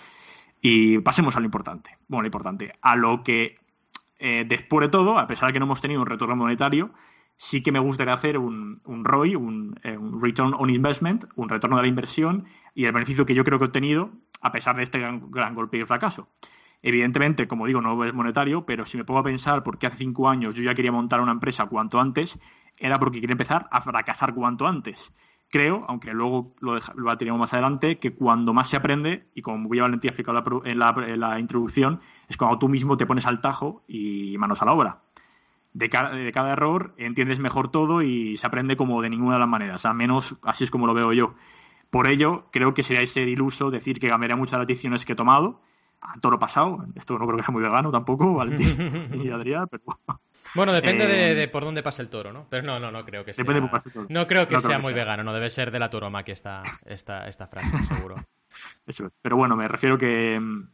Y 0.62 1.00
pasemos 1.00 1.36
a 1.36 1.39
lo 1.39 1.46
importante. 1.46 1.98
Bueno, 2.08 2.24
lo 2.24 2.28
importante, 2.28 2.74
a 2.82 2.96
lo 2.96 3.24
que 3.24 3.58
eh, 4.18 4.46
después 4.48 4.88
de 4.88 4.89
todo, 4.89 5.18
a 5.18 5.28
pesar 5.28 5.48
de 5.48 5.54
que 5.54 5.60
no 5.60 5.65
hemos 5.65 5.82
tenido 5.82 6.02
un 6.02 6.08
retorno 6.08 6.36
monetario, 6.36 6.92
sí 7.39 7.63
que 7.63 7.71
me 7.71 7.80
gustaría 7.80 8.13
hacer 8.13 8.38
un, 8.38 8.82
un 8.84 9.06
ROI, 9.06 9.38
un, 9.38 9.80
eh, 9.84 9.97
un 9.97 10.21
Return 10.21 10.54
on 10.54 10.69
Investment, 10.69 11.23
un 11.36 11.47
retorno 11.47 11.78
de 11.78 11.84
la 11.84 11.88
inversión 11.88 12.45
y 12.75 12.84
el 12.84 12.91
beneficio 12.91 13.25
que 13.25 13.34
yo 13.34 13.45
creo 13.45 13.58
que 13.58 13.65
he 13.65 13.67
obtenido 13.67 14.12
a 14.41 14.52
pesar 14.52 14.75
de 14.75 14.84
este 14.84 14.99
gran, 14.99 15.32
gran 15.32 15.56
golpe 15.56 15.78
y 15.78 15.86
fracaso. 15.86 16.28
Evidentemente, 16.82 17.47
como 17.47 17.65
digo, 17.65 17.82
no 17.82 18.04
es 18.04 18.13
monetario, 18.13 18.65
pero 18.65 18.86
si 18.86 18.97
me 18.97 19.06
pongo 19.06 19.21
a 19.21 19.23
pensar 19.23 19.63
por 19.63 19.78
qué 19.78 19.88
hace 19.88 19.97
cinco 19.97 20.28
años 20.28 20.54
yo 20.54 20.63
ya 20.63 20.75
quería 20.75 20.91
montar 20.91 21.21
una 21.21 21.32
empresa 21.32 21.65
cuanto 21.67 21.99
antes, 22.02 22.38
era 22.78 22.99
porque 22.99 23.21
quería 23.21 23.34
empezar 23.34 23.67
a 23.71 23.82
fracasar 23.82 24.34
cuanto 24.34 24.67
antes. 24.67 25.13
Creo, 25.49 25.86
aunque 25.88 26.13
luego 26.13 26.54
lo, 26.60 26.75
deja, 26.75 26.93
lo 26.95 27.17
teníamos 27.17 27.39
más 27.39 27.54
adelante, 27.54 27.99
que 27.99 28.13
cuando 28.13 28.54
más 28.54 28.69
se 28.69 28.75
aprende, 28.75 29.28
y 29.34 29.41
como 29.41 29.60
muy 29.60 29.80
Valentía 29.80 30.12
ha 30.12 30.13
explicado 30.13 30.62
en 30.65 30.78
la, 30.78 30.93
en 31.08 31.19
la 31.21 31.39
introducción, 31.39 32.02
es 32.28 32.36
cuando 32.36 32.60
tú 32.60 32.67
mismo 32.67 32.97
te 32.97 33.06
pones 33.06 33.25
al 33.25 33.39
tajo 33.39 33.84
y 33.88 34.38
manos 34.38 34.62
a 34.62 34.65
la 34.65 34.73
obra 34.73 34.99
de 35.80 35.89
cada, 35.89 36.12
de 36.12 36.32
cada, 36.32 36.52
error 36.52 36.94
entiendes 36.98 37.39
mejor 37.39 37.72
todo 37.72 38.02
y 38.02 38.38
se 38.38 38.46
aprende 38.46 38.76
como 38.76 39.02
de 39.02 39.10
ninguna 39.10 39.36
de 39.36 39.39
las 39.39 39.50
maneras, 39.50 39.86
al 39.86 39.96
menos 39.96 40.36
así 40.44 40.65
es 40.65 40.72
como 40.72 40.86
lo 40.86 40.94
veo 40.94 41.13
yo. 41.13 41.36
Por 41.89 42.08
ello, 42.08 42.46
creo 42.52 42.74
que 42.74 42.84
sería 42.84 43.06
ser 43.08 43.28
iluso 43.28 43.72
decir 43.72 44.00
que 44.00 44.10
cambiaría 44.10 44.36
muchas 44.36 44.52
de 44.52 44.58
las 44.60 44.68
decisiones 44.68 45.06
que 45.06 45.13
he 45.13 45.15
tomado 45.15 45.62
a 46.02 46.20
toro 46.20 46.38
pasado. 46.38 46.86
Esto 46.96 47.18
no 47.18 47.26
creo 47.26 47.38
que 47.38 47.44
sea 47.44 47.52
muy 47.52 47.63
vegano 47.63 47.92
tampoco, 47.92 48.34
Valentín 48.34 49.10
y 49.24 49.30
Adrián, 49.30 49.68
pero... 49.70 49.84
Bueno, 50.56 50.74
depende 50.74 51.04
eh, 51.04 51.08
de, 51.08 51.36
de, 51.36 51.48
por 51.48 51.63
dónde 51.63 51.84
pase 51.84 52.02
el 52.02 52.10
toro, 52.10 52.34
¿no? 52.34 52.48
Pero 52.50 52.63
no, 52.63 52.80
no, 52.80 52.92
no 52.92 53.06
creo 53.06 53.24
que 53.24 53.34
sea... 53.34 53.44
Depende 53.44 53.68
por 53.68 53.84
toro. 53.84 54.08
No 54.10 54.26
creo 54.26 54.48
que 54.48 54.56
no 54.56 54.60
sea 54.60 54.70
creo 54.70 54.80
que 54.80 54.84
muy 54.84 54.94
sea. 54.94 55.04
vegano, 55.04 55.24
no 55.24 55.34
debe 55.34 55.50
ser 55.50 55.70
de 55.70 55.78
la 55.78 55.92
toromaquia 55.92 56.34
esta, 56.34 56.63
esta, 56.86 57.28
esta 57.28 57.46
frase, 57.48 57.78
seguro. 57.84 58.15
Eso 58.88 59.06
es. 59.06 59.13
Pero 59.22 59.38
bueno, 59.38 59.56
me 59.56 59.68
refiero 59.68 59.98
que 59.98 60.39
mm, 60.39 60.70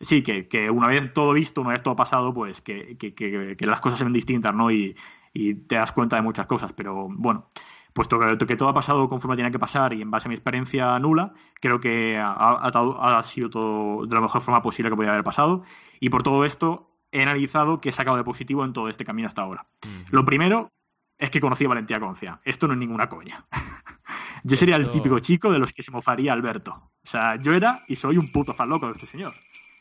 sí, 0.00 0.22
que, 0.22 0.48
que, 0.48 0.70
una 0.70 0.88
vez 0.88 1.12
todo 1.12 1.32
visto, 1.32 1.60
una 1.60 1.70
vez 1.70 1.82
todo 1.82 1.96
pasado, 1.96 2.32
pues 2.34 2.60
que, 2.60 2.96
que, 2.98 3.14
que 3.14 3.66
las 3.66 3.80
cosas 3.80 3.98
se 3.98 4.04
ven 4.04 4.12
distintas, 4.12 4.54
¿no? 4.54 4.70
Y, 4.70 4.96
y, 5.32 5.54
te 5.54 5.76
das 5.76 5.92
cuenta 5.92 6.16
de 6.16 6.22
muchas 6.22 6.46
cosas. 6.46 6.72
Pero 6.72 7.08
bueno, 7.10 7.50
puesto 7.92 8.18
que, 8.46 8.56
todo 8.56 8.68
ha 8.68 8.74
pasado 8.74 9.08
conforme 9.08 9.36
tenía 9.36 9.50
que 9.50 9.58
pasar 9.58 9.92
y 9.94 10.02
en 10.02 10.10
base 10.10 10.28
a 10.28 10.30
mi 10.30 10.34
experiencia 10.34 10.98
nula, 10.98 11.32
creo 11.60 11.80
que 11.80 12.18
ha, 12.18 12.32
ha, 12.32 13.18
ha, 13.18 13.22
sido 13.22 13.50
todo 13.50 14.06
de 14.06 14.14
la 14.14 14.20
mejor 14.20 14.42
forma 14.42 14.62
posible 14.62 14.90
que 14.90 14.96
podía 14.96 15.10
haber 15.10 15.24
pasado. 15.24 15.64
Y 15.98 16.10
por 16.10 16.22
todo 16.22 16.44
esto 16.44 16.90
he 17.10 17.22
analizado 17.22 17.80
que 17.80 17.88
he 17.88 17.92
sacado 17.92 18.16
de 18.16 18.24
positivo 18.24 18.64
en 18.64 18.72
todo 18.72 18.88
este 18.88 19.04
camino 19.04 19.28
hasta 19.28 19.42
ahora. 19.42 19.66
Uh 19.84 19.88
-huh. 19.88 20.10
Lo 20.10 20.24
primero 20.24 20.70
es 21.18 21.30
que 21.30 21.40
conocí 21.40 21.64
a 21.64 21.68
Valentía 21.68 21.98
Concia. 21.98 22.40
Esto 22.44 22.66
no 22.66 22.74
es 22.74 22.78
ninguna 22.78 23.08
coña. 23.08 23.46
yo 24.44 24.56
sería 24.56 24.76
el 24.76 24.90
típico 24.90 25.18
chico 25.20 25.50
de 25.50 25.58
los 25.58 25.72
que 25.72 25.82
se 25.82 25.90
mofaría 25.90 26.32
Alberto. 26.32 26.72
O 27.02 27.08
sea, 27.08 27.36
yo 27.36 27.54
era 27.54 27.80
y 27.88 27.96
soy 27.96 28.18
un 28.18 28.30
puto 28.30 28.52
fan 28.52 28.68
loco 28.68 28.86
de 28.86 28.92
este 28.92 29.06
señor. 29.06 29.32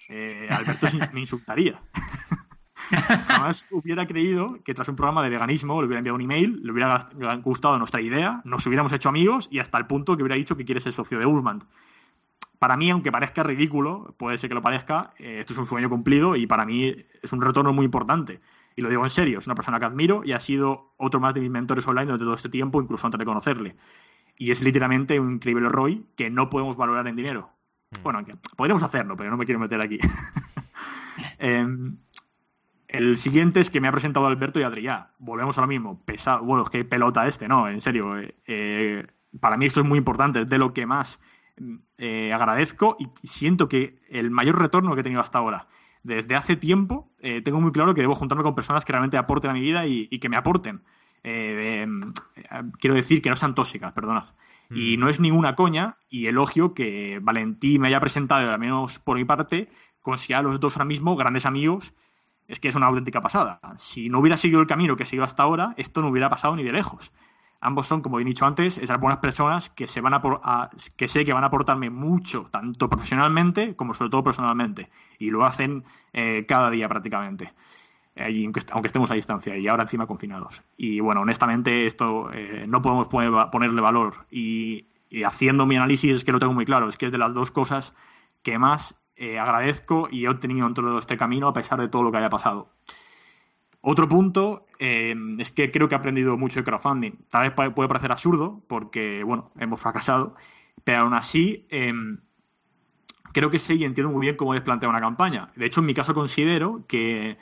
Eh, 0.10 0.48
Alberto 0.50 0.88
me 1.14 1.22
insultaría. 1.22 1.80
Jamás 3.28 3.66
hubiera 3.72 4.06
creído 4.06 4.60
que 4.64 4.74
tras 4.74 4.88
un 4.90 4.96
programa 4.96 5.24
de 5.24 5.30
veganismo 5.30 5.82
le 5.82 5.88
hubiera 5.88 6.00
enviado 6.00 6.16
un 6.16 6.22
email, 6.22 6.60
le 6.62 6.72
hubiera 6.72 7.10
gustado 7.44 7.78
nuestra 7.78 8.02
idea, 8.02 8.42
nos 8.44 8.66
hubiéramos 8.68 8.94
hecho 8.94 9.10
amigos 9.10 9.48
y 9.52 9.60
hasta 9.60 9.78
el 9.78 9.88
punto 9.88 10.16
que 10.16 10.24
hubiera 10.24 10.36
dicho 10.36 10.56
que 10.56 10.66
quiere 10.66 10.82
ser 10.82 10.94
socio 10.94 11.18
de 11.18 11.26
Ullman. 11.26 11.64
Para 12.60 12.78
mí, 12.78 12.90
aunque 12.90 13.12
parezca 13.12 13.44
ridículo, 13.44 14.16
puede 14.18 14.38
ser 14.38 14.50
que 14.50 14.56
lo 14.56 14.62
parezca, 14.62 15.14
eh, 15.18 15.38
esto 15.40 15.54
es 15.54 15.60
un 15.60 15.66
sueño 15.66 15.90
cumplido 15.90 16.36
y 16.36 16.48
para 16.48 16.66
mí 16.66 16.96
es 17.22 17.34
un 17.34 17.42
retorno 17.42 17.74
muy 17.74 17.86
importante. 17.86 18.40
Y 18.76 18.82
lo 18.82 18.90
digo 18.90 19.04
en 19.04 19.10
serio, 19.10 19.40
es 19.40 19.48
una 19.48 19.56
persona 19.56 19.80
que 19.80 19.86
admiro 19.86 20.22
y 20.24 20.34
ha 20.34 20.40
sido 20.40 20.94
otro 20.98 21.20
más 21.20 21.34
de 21.34 21.42
mis 21.42 21.50
mentores 21.50 21.88
online 21.88 22.06
durante 22.06 22.26
todo 22.26 22.36
este 22.36 22.50
tiempo, 22.50 22.82
incluso 22.82 23.08
antes 23.08 23.20
de 23.20 23.26
conocerle. 23.26 23.76
y 24.38 24.52
es 24.52 24.62
literalmente 24.62 25.18
un 25.18 25.36
increíble 25.36 25.70
ROI 25.70 26.06
que 26.18 26.30
no 26.30 26.50
podemos 26.50 26.76
valorar 26.76 27.08
en 27.08 27.16
dinero. 27.16 27.55
Mm. 28.00 28.04
Bueno, 28.04 28.26
podríamos 28.56 28.84
hacerlo, 28.84 29.16
pero 29.18 29.32
no 29.32 29.38
me 29.38 29.46
quiero 29.46 29.60
meter 29.60 29.82
aquí. 29.82 30.00
Em, 31.40 31.98
el 32.88 33.18
siguiente 33.18 33.60
es 33.60 33.70
que 33.70 33.82
me 33.82 33.88
ha 33.88 33.92
presentado 33.92 34.26
Alberto 34.26 34.60
y 34.60 34.64
Adrián. 34.64 35.08
Volvemos 35.20 35.58
a 35.58 35.62
lo 35.62 35.68
mismo. 35.68 36.02
Pesado. 36.06 36.44
Bueno, 36.44 36.64
es 36.64 36.70
que 36.70 36.86
pelota 36.86 37.28
este, 37.28 37.48
¿no? 37.48 37.68
En 37.68 37.82
serio. 37.82 38.18
Eh, 38.18 38.36
eh, 38.48 39.08
para 39.40 39.58
mí 39.58 39.66
esto 39.66 39.82
es 39.82 39.86
muy 39.86 39.98
importante. 39.98 40.42
Es 40.42 40.50
de 40.50 40.58
lo 40.58 40.74
que 40.74 40.86
más 40.86 41.20
eh, 41.98 42.32
agradezco 42.34 42.96
y 43.00 43.10
siento 43.28 43.68
que 43.68 44.00
el 44.10 44.32
mayor 44.32 44.60
retorno 44.60 44.94
que 44.94 45.02
he 45.02 45.04
tenido 45.04 45.22
hasta 45.22 45.40
ahora. 45.40 45.68
Desde 46.04 46.36
hace 46.36 46.56
tiempo 46.56 47.10
tengo 47.44 47.60
muy 47.60 47.72
claro 47.72 47.96
que 47.96 48.02
debo 48.02 48.14
juntarme 48.14 48.44
con 48.44 48.54
personas 48.54 48.86
que 48.86 48.92
realmente 48.92 49.18
aporten 49.18 49.50
a 49.50 49.54
mi 49.56 49.62
vida 49.62 49.88
y, 49.88 50.08
que 50.20 50.30
me 50.30 50.38
aporten. 50.38 50.84
Quiero 52.80 52.96
decir 52.96 53.22
que 53.22 53.30
no 53.30 53.36
sean 53.36 53.56
tóxicas, 53.56 53.94
perdonad. 53.94 54.26
Y 54.70 54.98
mm. 54.98 55.00
no 55.00 55.10
es 55.10 55.20
ninguna 55.20 55.56
coña 55.56 55.98
y 56.10 56.28
elogio 56.28 56.74
que 56.74 57.20
Valentí 57.22 57.80
me 57.80 57.88
haya 57.88 58.00
presentado, 58.00 58.52
al 58.52 58.60
menos 58.60 59.00
por 59.00 59.18
mi 59.18 59.26
parte, 59.26 59.70
considera 60.02 60.40
a 60.40 60.44
los 60.44 60.60
dos 60.60 60.76
ahora 60.76 60.86
mismo 60.86 61.16
grandes 61.16 61.46
amigos 61.46 61.94
es 62.48 62.60
que 62.60 62.68
es 62.68 62.76
una 62.76 62.88
auténtica 62.88 63.22
pasada. 63.22 63.60
Si 63.78 64.10
no 64.10 64.20
hubiera 64.20 64.38
seguido 64.38 64.62
el 64.62 64.68
camino 64.68 64.96
que 64.96 65.04
he 65.04 65.06
seguido 65.06 65.26
hasta 65.26 65.44
ahora, 65.44 65.74
esto 65.78 66.02
no 66.02 66.10
hubiera 66.10 66.30
pasado 66.30 66.56
ni 66.56 66.64
de 66.64 66.72
lejos. 66.72 67.12
Ambos 67.60 67.88
son, 67.88 68.02
como 68.02 68.20
he 68.20 68.24
dicho 68.24 68.46
antes, 68.46 68.78
esas 68.78 69.00
buenas 69.00 69.20
personas 69.20 69.70
que, 69.72 69.88
se 69.88 70.02
van 70.02 70.14
a, 70.14 70.70
que 70.96 71.08
sé 71.08 71.26
que 71.26 71.34
van 71.34 71.44
a 71.44 71.48
aportarme 71.48 71.90
mucho, 71.90 72.48
tanto 72.52 72.90
profesionalmente 72.90 73.76
como 73.76 73.94
sobre 73.96 74.12
todo 74.12 74.24
personalmente. 74.24 74.90
Y 75.18 75.32
lo 75.32 75.46
hacen 75.46 75.84
eh, 76.14 76.46
cada 76.48 76.70
día 76.70 76.88
prácticamente. 76.88 77.54
Aunque, 78.18 78.88
estemos 78.88 79.12
a 79.12 79.16
distancia 79.16 79.58
y 79.58 79.68
ahora 79.68 79.84
encima 79.84 80.08
confinados. 80.08 80.64
Y 80.78 81.02
bueno, 81.02 81.22
honestamente, 81.22 81.86
esto 81.86 82.32
eh, 82.34 82.66
no 82.68 82.82
podemos 82.82 83.08
ponerle 83.08 83.82
valor. 83.82 84.26
Y, 84.32 84.88
haciendo 85.26 85.66
mi 85.66 85.78
análisis 85.78 86.12
es 86.12 86.24
que 86.26 86.32
lo 86.32 86.40
tengo 86.40 86.54
muy 86.54 86.66
claro. 86.66 86.88
Es 86.88 86.98
que 86.98 87.08
es 87.08 87.12
de 87.12 87.18
las 87.18 87.34
dos 87.34 87.52
cosas 87.52 87.94
que 88.42 88.58
más 88.58 88.96
eh, 89.16 89.38
agradezco 89.40 90.08
y 90.12 90.26
he 90.26 90.30
obtenido 90.30 90.68
en 90.68 90.74
todo 90.74 90.98
este 90.98 91.18
camino 91.18 91.48
a 91.48 91.54
pesar 91.54 91.80
de 91.80 91.88
todo 91.90 92.04
lo 92.04 92.12
que 92.12 92.18
haya 92.18 92.30
pasado. 92.30 92.70
Otro 93.82 94.10
punto 94.10 94.66
eh, 94.80 95.16
es 95.38 95.52
que 95.52 95.72
creo 95.72 95.88
que 95.88 95.96
he 95.96 95.98
aprendido 95.98 96.38
mucho 96.38 96.60
de 96.60 96.64
crowdfunding. 96.64 97.14
Tal 97.30 97.44
vez 97.44 97.72
puede 97.74 97.88
parecer 97.88 98.12
absurdo 98.12 98.64
porque, 98.68 99.24
bueno, 99.24 99.52
hemos 99.60 99.80
fracasado, 99.80 100.36
pero 100.84 101.02
aún 101.02 101.14
así 101.14 101.68
em, 101.70 102.18
creo 103.32 103.52
que 103.52 103.60
sé 103.60 103.76
y 103.76 103.84
entiendo 103.84 104.12
muy 104.12 104.22
bien 104.22 104.38
cómo 104.38 104.56
es 104.56 104.62
plantear 104.62 104.90
una 104.90 105.02
campaña. 105.02 105.52
De 105.56 105.66
hecho, 105.66 105.82
en 105.82 105.86
mi 105.86 105.94
caso 105.94 106.14
considero 106.14 106.84
que 106.88 107.38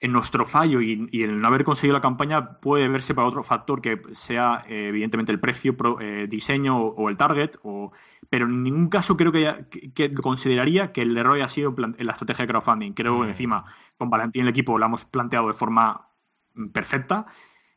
en 0.00 0.12
nuestro 0.12 0.46
fallo 0.46 0.80
y, 0.80 1.08
el 1.12 1.40
no 1.40 1.48
haber 1.48 1.64
conseguido 1.64 1.94
la 1.94 2.00
campaña 2.00 2.60
puede 2.60 2.88
verse 2.88 3.14
para 3.14 3.26
otro 3.26 3.42
factor 3.42 3.80
que 3.80 4.00
sea 4.12 4.62
eh, 4.68 4.88
evidentemente 4.88 5.32
el 5.32 5.40
precio, 5.40 5.76
eh, 6.00 6.26
diseño 6.28 6.78
o, 6.78 7.08
el 7.08 7.16
target, 7.16 7.56
o, 7.62 7.92
pero 8.30 8.46
en 8.46 8.62
ningún 8.62 8.88
caso 8.88 9.16
creo 9.16 9.32
que, 9.32 9.90
que, 9.94 10.14
consideraría 10.14 10.92
que 10.92 11.02
el 11.02 11.18
error 11.18 11.36
haya 11.36 11.48
sido 11.48 11.74
en 11.76 12.06
la 12.06 12.12
estrategia 12.12 12.46
de 12.46 12.52
crowdfunding. 12.52 12.92
Creo 12.92 13.22
que 13.22 13.30
encima 13.30 13.64
con 13.96 14.08
Valentín 14.08 14.42
el 14.42 14.48
equipo 14.48 14.78
lo 14.78 14.86
hemos 14.86 15.04
planteado 15.04 15.48
de 15.48 15.54
forma 15.54 16.08
mm, 16.54 16.68
perfecta 16.68 17.26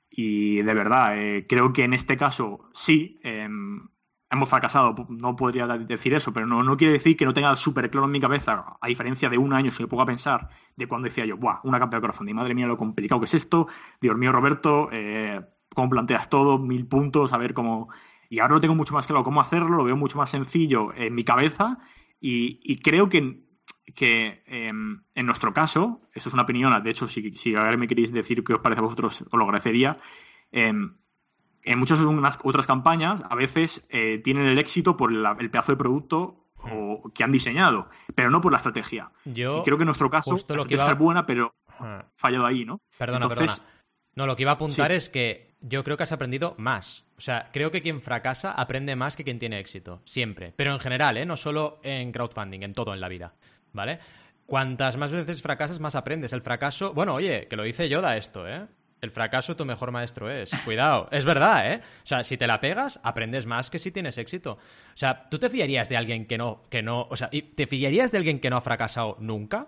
y 0.10 0.62
de 0.62 0.74
verdad 0.74 1.18
eh, 1.18 1.46
creo 1.48 1.74
que 1.74 1.86
en 1.86 1.94
este 1.94 2.18
caso 2.18 2.70
sí 2.74 3.20
em, 3.24 3.88
hemos 4.32 4.50
fracasado, 4.50 4.96
no 5.10 5.36
podría 5.36 5.68
decir 5.68 6.14
eso, 6.14 6.32
pero 6.32 6.48
no, 6.48 6.64
no 6.64 6.78
quiere 6.78 6.94
decir 6.94 7.18
que 7.18 7.26
no 7.26 7.34
tenga 7.34 7.54
súper 7.56 7.90
claro 7.92 8.06
en 8.06 8.12
mi 8.12 8.22
cabeza, 8.22 8.78
a 8.80 8.88
diferencia 8.88 9.30
de 9.30 9.38
un 9.38 9.54
año, 9.54 9.72
si 9.72 9.84
me 9.84 9.90
pongo 9.90 10.04
a 10.04 10.06
pensar 10.06 10.48
de 10.78 10.88
cuando 10.88 11.10
decía 11.10 11.26
yo, 11.26 11.36
¡buah! 11.36 11.60
Una 11.64 11.80
campaña 11.80 12.00
de 12.00 12.08
crowdfunding, 12.08 12.36
madre 12.36 12.56
mía, 12.56 12.66
lo 12.66 12.78
complicado 12.78 13.20
que 13.20 13.26
es 13.26 13.34
esto, 13.34 13.68
Dios 14.00 14.18
mío, 14.18 14.32
Roberto, 14.32 14.88
eh, 14.92 15.42
cómo 15.76 15.90
planteas 15.90 16.30
todo, 16.30 16.58
mil 16.58 16.88
puntos, 16.88 17.34
a 17.34 17.38
ver 17.38 17.54
cómo. 17.54 17.90
Y 18.30 18.40
ahora 18.40 18.56
lo 18.56 18.62
tengo 18.62 18.76
mucho 18.76 18.94
más 18.94 19.06
claro 19.06 19.26
cómo 19.26 19.42
hacerlo, 19.42 19.76
lo 19.76 19.84
veo 19.84 19.98
mucho 19.98 20.18
más 20.18 20.30
sencillo 20.30 20.94
en 20.94 21.14
mi 21.14 21.26
cabeza 21.26 21.80
y, 22.22 22.78
creo 22.82 23.10
que, 23.10 23.42
que 23.94 24.44
em, 24.46 25.02
en 25.14 25.26
nuestro 25.26 25.54
caso, 25.54 26.02
esto 26.14 26.30
es 26.30 26.34
una 26.34 26.44
opinión, 26.44 26.82
de 26.82 26.90
hecho, 26.90 27.08
si, 27.08 27.34
si 27.34 27.56
ahora 27.56 27.76
me 27.76 27.88
queréis 27.88 28.14
decir 28.14 28.46
qué 28.46 28.54
os 28.54 28.62
parece 28.62 28.80
a 28.80 28.84
vosotros, 28.84 29.22
os 29.22 29.34
lo 29.34 29.44
agradecería. 29.44 29.98
Em, 30.52 30.96
en 31.64 31.80
muchas 31.80 32.00
otras 32.44 32.66
campañas 32.66 33.24
a 33.30 33.36
veces 33.36 33.84
eh, 33.90 34.20
tienen 34.24 34.48
el 34.48 34.60
éxito 34.60 34.98
por 34.98 35.12
el 35.12 35.50
pedazo 35.50 35.72
de 35.72 35.78
producto 35.78 36.38
que 37.16 37.24
han 37.24 37.32
diseñado, 37.32 37.90
pero 38.14 38.30
no 38.30 38.40
por 38.40 38.52
la 38.52 38.58
estrategia. 38.58 39.12
Yo 39.26 39.62
y 39.62 39.64
creo 39.64 39.78
que 39.78 39.84
en 39.84 39.88
nuestro 39.88 40.12
caso 40.12 40.36
la 40.48 40.56
lo 40.56 40.66
que 40.66 40.76
iba... 40.76 40.94
buena, 40.94 41.26
pero 41.26 41.56
fallado 42.16 42.46
ahí, 42.46 42.66
¿no? 42.66 42.82
Perdona, 42.98 43.28
perdona. 43.28 43.58
No, 44.16 44.28
lo 44.28 44.36
que 44.36 44.44
iba 44.44 44.52
a 44.52 44.56
apuntar 44.56 44.92
es 44.92 45.10
que 45.10 45.56
yo 45.62 45.84
creo 45.84 45.98
que 45.98 46.04
has 46.04 46.12
aprendido 46.12 46.54
más. 46.58 47.08
O 47.18 47.22
sea, 47.22 47.50
creo 47.54 47.72
que 47.72 47.82
quien 47.82 48.02
fracasa 48.02 48.52
aprende 48.52 48.96
más 48.96 49.16
que 49.16 49.24
quien 49.24 49.40
tiene 49.40 49.60
éxito. 49.60 50.02
Siempre. 50.06 50.54
Pero 50.56 50.74
en 50.74 50.80
general, 50.80 51.18
¿eh? 51.18 51.26
No 51.26 51.38
solo 51.38 51.80
en 51.84 52.12
crowdfunding, 52.12 52.62
en 52.62 52.74
todo 52.74 52.94
en 52.94 53.00
la 53.02 53.08
vida. 53.08 53.34
¿Vale? 53.72 54.00
Cuantas 54.46 54.98
más 54.98 55.12
veces 55.12 55.42
fracasas, 55.42 55.80
más 55.80 55.96
aprendes. 55.96 56.34
El 56.34 56.42
fracaso. 56.42 56.94
Bueno, 56.94 57.14
oye, 57.14 57.48
que 57.48 57.56
lo 57.56 57.64
dice 57.64 57.88
Yoda 57.88 58.18
esto, 58.18 58.48
¿eh? 58.48 58.68
El 59.02 59.10
fracaso 59.10 59.56
tu 59.56 59.66
mejor 59.66 59.92
maestro 59.92 60.30
es. 60.30 60.52
Cuidado. 60.64 61.08
es 61.12 61.26
verdad, 61.26 61.74
¿eh? 61.74 61.82
O 62.04 62.08
sea, 62.08 62.24
si 62.24 62.38
te 62.38 62.46
la 62.46 62.60
pegas, 62.62 63.00
aprendes 63.04 63.48
más 63.48 63.72
que 63.72 63.80
si 63.80 63.92
tienes 63.92 64.20
éxito. 64.20 64.54
O 64.54 64.98
sea, 64.98 65.28
¿tú 65.30 65.40
te 65.40 65.50
fiarías 65.50 65.90
de 65.90 65.98
alguien 65.98 66.28
que 66.28 66.38
no, 66.38 66.62
que 66.70 66.84
no, 66.84 67.08
o 67.10 67.16
sea, 67.16 67.30
¿te 67.30 67.66
fiarías 67.66 68.12
de 68.12 68.20
alguien 68.20 68.40
que 68.40 68.50
no 68.52 68.58
ha 68.58 68.62
fracasado 68.62 69.18
nunca? 69.20 69.68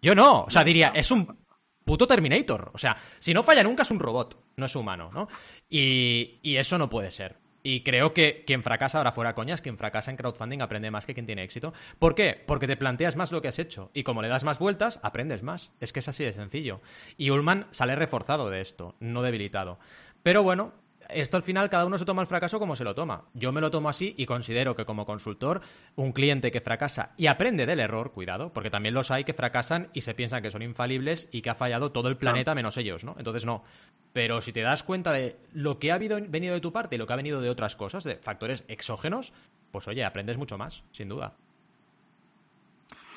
Yo 0.00 0.14
no. 0.14 0.42
O 0.42 0.50
sea, 0.50 0.62
diría, 0.62 0.92
es 0.94 1.10
un 1.10 1.36
puto 1.84 2.06
Terminator. 2.06 2.70
O 2.74 2.78
sea, 2.78 2.96
si 3.18 3.34
no 3.34 3.42
falla 3.42 3.64
nunca 3.64 3.82
es 3.82 3.90
un 3.90 3.98
robot, 3.98 4.40
no 4.56 4.66
es 4.66 4.76
humano, 4.76 5.10
¿no? 5.12 5.26
Y, 5.68 6.38
y 6.42 6.56
eso 6.56 6.78
no 6.78 6.88
puede 6.88 7.10
ser. 7.10 7.38
Y 7.62 7.82
creo 7.82 8.14
que 8.14 8.44
quien 8.46 8.62
fracasa, 8.62 8.98
ahora 8.98 9.12
fuera 9.12 9.34
coñas, 9.34 9.60
quien 9.60 9.78
fracasa 9.78 10.10
en 10.10 10.16
crowdfunding 10.16 10.60
aprende 10.60 10.90
más 10.90 11.06
que 11.06 11.14
quien 11.14 11.26
tiene 11.26 11.42
éxito. 11.42 11.72
¿Por 11.98 12.14
qué? 12.14 12.42
Porque 12.46 12.66
te 12.66 12.76
planteas 12.76 13.16
más 13.16 13.32
lo 13.32 13.42
que 13.42 13.48
has 13.48 13.58
hecho. 13.58 13.90
Y 13.94 14.04
como 14.04 14.22
le 14.22 14.28
das 14.28 14.44
más 14.44 14.58
vueltas, 14.58 15.00
aprendes 15.02 15.42
más. 15.42 15.72
Es 15.80 15.92
que 15.92 16.00
es 16.00 16.08
así 16.08 16.24
de 16.24 16.32
sencillo. 16.32 16.80
Y 17.16 17.30
Ullman 17.30 17.66
sale 17.70 17.96
reforzado 17.96 18.48
de 18.50 18.60
esto, 18.60 18.94
no 19.00 19.22
debilitado. 19.22 19.78
Pero 20.22 20.42
bueno, 20.42 20.72
esto 21.08 21.36
al 21.36 21.42
final 21.42 21.70
cada 21.70 21.86
uno 21.86 21.98
se 21.98 22.04
toma 22.04 22.22
el 22.22 22.28
fracaso 22.28 22.58
como 22.58 22.76
se 22.76 22.84
lo 22.84 22.94
toma. 22.94 23.24
Yo 23.34 23.52
me 23.52 23.60
lo 23.60 23.70
tomo 23.70 23.88
así 23.88 24.14
y 24.16 24.26
considero 24.26 24.76
que 24.76 24.84
como 24.84 25.06
consultor, 25.06 25.60
un 25.96 26.12
cliente 26.12 26.50
que 26.50 26.60
fracasa 26.60 27.12
y 27.16 27.26
aprende 27.26 27.66
del 27.66 27.80
error, 27.80 28.12
cuidado, 28.12 28.52
porque 28.52 28.70
también 28.70 28.94
los 28.94 29.10
hay 29.10 29.24
que 29.24 29.34
fracasan 29.34 29.88
y 29.92 30.02
se 30.02 30.14
piensan 30.14 30.42
que 30.42 30.50
son 30.50 30.62
infalibles 30.62 31.28
y 31.32 31.42
que 31.42 31.50
ha 31.50 31.54
fallado 31.54 31.92
todo 31.92 32.08
el 32.08 32.16
planeta 32.16 32.54
menos 32.54 32.76
ellos, 32.76 33.04
¿no? 33.04 33.14
Entonces 33.18 33.44
no. 33.44 33.64
Pero 34.12 34.40
si 34.40 34.52
te 34.52 34.60
das 34.60 34.82
cuenta 34.82 35.12
de 35.12 35.36
lo 35.52 35.78
que 35.78 35.92
ha 35.92 35.98
venido 35.98 36.54
de 36.54 36.60
tu 36.60 36.72
parte 36.72 36.96
y 36.96 36.98
lo 36.98 37.06
que 37.06 37.12
ha 37.12 37.16
venido 37.16 37.40
de 37.40 37.50
otras 37.50 37.76
cosas, 37.76 38.04
de 38.04 38.16
factores 38.16 38.64
exógenos, 38.68 39.32
pues 39.70 39.88
oye, 39.88 40.04
aprendes 40.04 40.38
mucho 40.38 40.58
más, 40.58 40.84
sin 40.92 41.08
duda. 41.08 41.34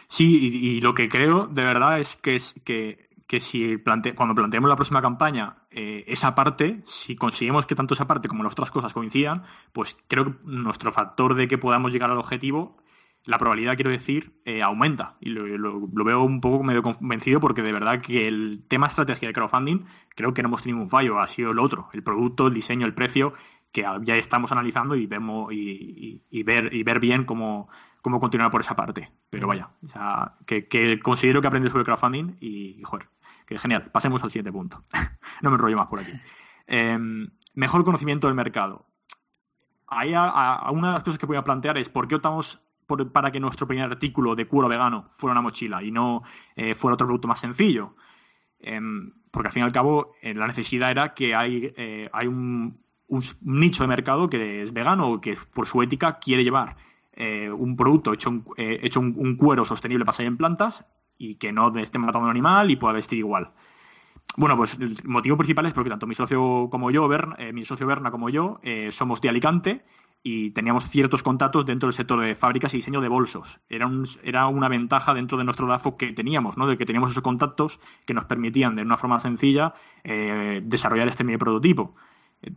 Sí, 0.09 0.25
y, 0.25 0.81
lo 0.81 0.93
que 0.93 1.07
creo 1.07 1.47
de 1.47 1.63
verdad 1.63 1.99
es 1.99 2.17
que, 2.17 2.35
es 2.35 2.53
que 2.65 3.11
que 3.31 3.39
si 3.39 3.77
cuando 3.77 4.35
planteemos 4.35 4.69
la 4.69 4.75
próxima 4.75 5.01
campaña 5.01 5.55
eh, 5.71 6.03
esa 6.07 6.35
parte, 6.35 6.81
si 6.85 7.15
conseguimos 7.15 7.65
que 7.65 7.75
tanto 7.75 7.93
esa 7.93 8.05
parte 8.05 8.27
como 8.27 8.43
las 8.43 8.53
otras 8.53 8.71
cosas 8.71 8.93
coincidan, 8.93 9.43
pues 9.71 9.95
creo 10.07 10.25
que 10.25 10.33
nuestro 10.43 10.91
factor 10.91 11.35
de 11.35 11.47
que 11.47 11.57
podamos 11.57 11.93
llegar 11.93 12.11
al 12.11 12.17
objetivo, 12.17 12.77
la 13.25 13.37
probabilidad, 13.37 13.75
quiero 13.75 13.91
decir, 13.91 14.33
eh, 14.45 14.61
aumenta. 14.61 15.15
Y 15.21 15.29
lo, 15.29 15.87
veo 16.03 16.23
un 16.23 16.41
poco 16.41 16.63
medio 16.63 16.81
convencido 16.81 17.39
porque 17.39 17.61
de 17.61 17.71
verdad 17.71 18.01
que 18.01 18.27
el 18.27 18.63
tema 18.67 18.87
estrategia 18.87 19.27
de 19.27 19.33
crowdfunding 19.33 19.85
creo 20.15 20.33
que 20.33 20.41
no 20.41 20.49
hemos 20.49 20.63
tenido 20.63 20.81
un 20.81 20.89
fallo, 20.89 21.19
ha 21.19 21.27
sido 21.27 21.51
el 21.51 21.59
otro, 21.59 21.89
el 21.93 22.03
producto, 22.03 22.47
el 22.47 22.53
diseño, 22.53 22.85
el 22.85 22.93
precio, 22.93 23.33
que 23.71 23.85
ya 24.01 24.15
estamos 24.15 24.51
analizando 24.51 24.95
y 24.95 25.05
vemos 25.05 25.53
y, 25.53 26.43
ver, 26.43 26.73
y 26.73 26.83
ver 26.83 26.99
bien 26.99 27.23
cómo, 27.23 27.69
cómo 28.01 28.19
continuar 28.19 28.51
por 28.51 28.61
esa 28.61 28.75
parte. 28.75 29.09
Pero 29.29 29.47
vaya, 29.47 29.69
o 29.83 29.87
sea, 29.87 30.33
que, 30.45 30.99
considero 30.99 31.41
que 31.41 31.47
aprendí 31.47 31.69
sobre 31.69 31.85
crowdfunding 31.85 32.35
y, 32.41 32.81
joder, 32.83 33.07
genial. 33.57 33.89
Pasemos 33.91 34.23
al 34.23 34.31
siguiente 34.31 34.51
punto. 34.51 34.83
no 35.41 35.49
me 35.49 35.55
enrollo 35.55 35.77
más 35.77 35.87
por 35.87 35.99
aquí. 35.99 36.11
Em, 36.67 37.29
mejor 37.53 37.83
conocimiento 37.83 38.27
del 38.27 38.35
mercado. 38.35 38.85
Ahí 39.87 40.13
una 40.13 40.87
de 40.87 40.93
las 40.93 41.03
cosas 41.03 41.19
que 41.19 41.25
voy 41.25 41.35
a 41.35 41.43
plantear 41.43 41.77
es 41.77 41.89
por 41.89 42.07
qué 42.07 42.15
optamos 42.15 42.61
para 43.11 43.31
que 43.31 43.39
nuestro 43.39 43.67
primer 43.67 43.85
artículo 43.85 44.35
de 44.35 44.47
cuero 44.47 44.67
vegano 44.67 45.11
fuera 45.17 45.31
una 45.31 45.41
mochila 45.41 45.83
y 45.83 45.91
no 45.91 46.23
eh, 46.55 46.75
fuera 46.75 46.95
otro 46.95 47.07
producto 47.07 47.27
más 47.27 47.39
sencillo. 47.39 47.95
Em, 48.59 49.11
porque 49.31 49.47
al 49.47 49.53
fin 49.53 49.63
y 49.63 49.65
al 49.65 49.71
cabo 49.71 50.13
eh, 50.21 50.33
la 50.33 50.47
necesidad 50.47 50.91
era 50.91 51.13
que 51.13 51.35
hay, 51.35 51.73
eh, 51.75 52.09
hay 52.11 52.27
un, 52.27 52.79
nicho 53.41 53.83
de 53.83 53.87
mercado 53.87 54.29
que 54.29 54.61
es 54.61 54.71
vegano 54.71 55.09
o 55.09 55.21
que 55.21 55.37
por 55.53 55.67
su 55.67 55.81
ética 55.81 56.19
quiere 56.19 56.43
llevar 56.43 56.77
un 57.13 57.75
producto 57.75 58.13
hecho, 58.13 58.41
hecho 58.55 58.99
un, 59.01 59.35
cuero 59.35 59.65
sostenible 59.65 60.05
para 60.05 60.15
salir 60.15 60.29
en 60.29 60.37
plantas 60.37 60.85
y 61.21 61.35
que 61.35 61.51
no 61.51 61.77
esté 61.77 61.99
matando 61.99 62.21
a 62.21 62.23
un 62.23 62.29
animal 62.31 62.71
y 62.71 62.75
pueda 62.75 62.93
vestir 62.93 63.19
igual. 63.19 63.51
Bueno, 64.37 64.57
pues 64.57 64.75
el 64.79 64.97
motivo 65.03 65.37
principal 65.37 65.67
es 65.67 65.73
porque 65.73 65.89
tanto 65.89 66.07
mi 66.07 66.15
socio 66.15 66.67
como 66.71 66.89
yo, 66.89 67.07
eh, 67.37 67.53
mi 67.53 67.63
socio 67.63 67.85
Berna 67.85 68.09
como 68.09 68.29
yo, 68.29 68.59
eh, 68.63 68.89
somos 68.91 69.21
de 69.21 69.29
Alicante 69.29 69.85
y 70.23 70.49
teníamos 70.51 70.89
ciertos 70.89 71.21
contactos 71.21 71.65
dentro 71.65 71.87
del 71.87 71.93
sector 71.93 72.19
de 72.21 72.33
fábricas 72.33 72.73
y 72.73 72.77
diseño 72.77 73.01
de 73.01 73.07
bolsos. 73.07 73.59
Era, 73.69 73.89
era 74.23 74.47
una 74.47 74.67
ventaja 74.67 75.13
dentro 75.13 75.37
de 75.37 75.43
nuestro 75.43 75.67
DAFO 75.67 75.95
que 75.95 76.11
teníamos, 76.11 76.57
¿no? 76.57 76.65
De 76.65 76.77
que 76.77 76.85
teníamos 76.85 77.11
esos 77.11 77.23
contactos 77.23 77.79
que 78.05 78.15
nos 78.15 78.25
permitían 78.25 78.75
de 78.75 78.81
una 78.81 78.97
forma 78.97 79.19
sencilla 79.19 79.75
eh, 80.03 80.61
desarrollar 80.63 81.07
este 81.07 81.23
medio 81.23 81.39
prototipo. 81.39 81.95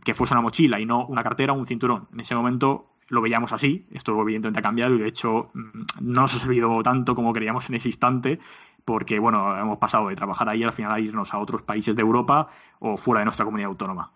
que 0.03 0.15
fuese 0.15 0.33
una 0.33 0.41
mochila 0.41 0.79
y 0.79 0.85
no 0.87 1.05
una 1.05 1.21
cartera 1.21 1.53
o 1.53 1.55
un 1.55 1.67
cinturón. 1.67 2.07
En 2.13 2.21
ese 2.21 2.33
momento 2.33 2.94
lo 3.07 3.21
veíamos 3.21 3.53
así, 3.53 3.87
esto 3.91 4.19
evidentemente 4.21 4.59
ha 4.59 4.63
cambiado 4.63 4.95
y 4.95 4.99
de 4.99 5.07
hecho 5.07 5.51
mm, 5.53 5.81
no 6.01 6.21
nos 6.21 6.35
ha 6.35 6.39
servido 6.39 6.81
tanto 6.83 7.15
como 7.15 7.33
creíamos 7.33 7.69
en 7.69 7.75
ese 7.75 7.89
instante 7.89 8.39
porque 8.85 9.19
bueno, 9.19 9.57
hemos 9.59 9.79
pasado 9.79 10.09
de 10.09 10.15
trabajar 10.15 10.47
ahí 10.47 10.63
al 10.63 10.71
final 10.71 10.91
a 10.91 10.99
irnos 10.99 11.33
a 11.33 11.39
otros 11.39 11.63
países 11.63 11.95
de 11.95 12.01
Europa 12.01 12.47
o 12.79 12.97
fuera 12.97 13.19
de 13.19 13.25
nuestra 13.25 13.43
comunidad 13.43 13.69
autónoma. 13.69 14.11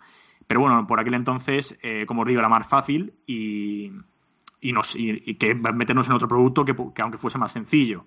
Pero 0.47 0.61
bueno, 0.61 0.87
por 0.87 0.99
aquel 0.99 1.15
entonces, 1.15 1.77
eh, 1.81 2.05
como 2.07 2.21
os 2.21 2.27
digo, 2.27 2.39
era 2.39 2.49
más 2.49 2.67
fácil 2.67 3.13
y, 3.25 3.91
y, 4.61 4.71
nos, 4.71 4.95
y, 4.95 5.35
que 5.35 5.53
meternos 5.55 6.07
en 6.07 6.13
otro 6.13 6.27
producto 6.27 6.65
que, 6.65 6.75
que, 6.75 7.01
aunque 7.01 7.17
fuese 7.17 7.37
más 7.37 7.51
sencillo. 7.51 8.05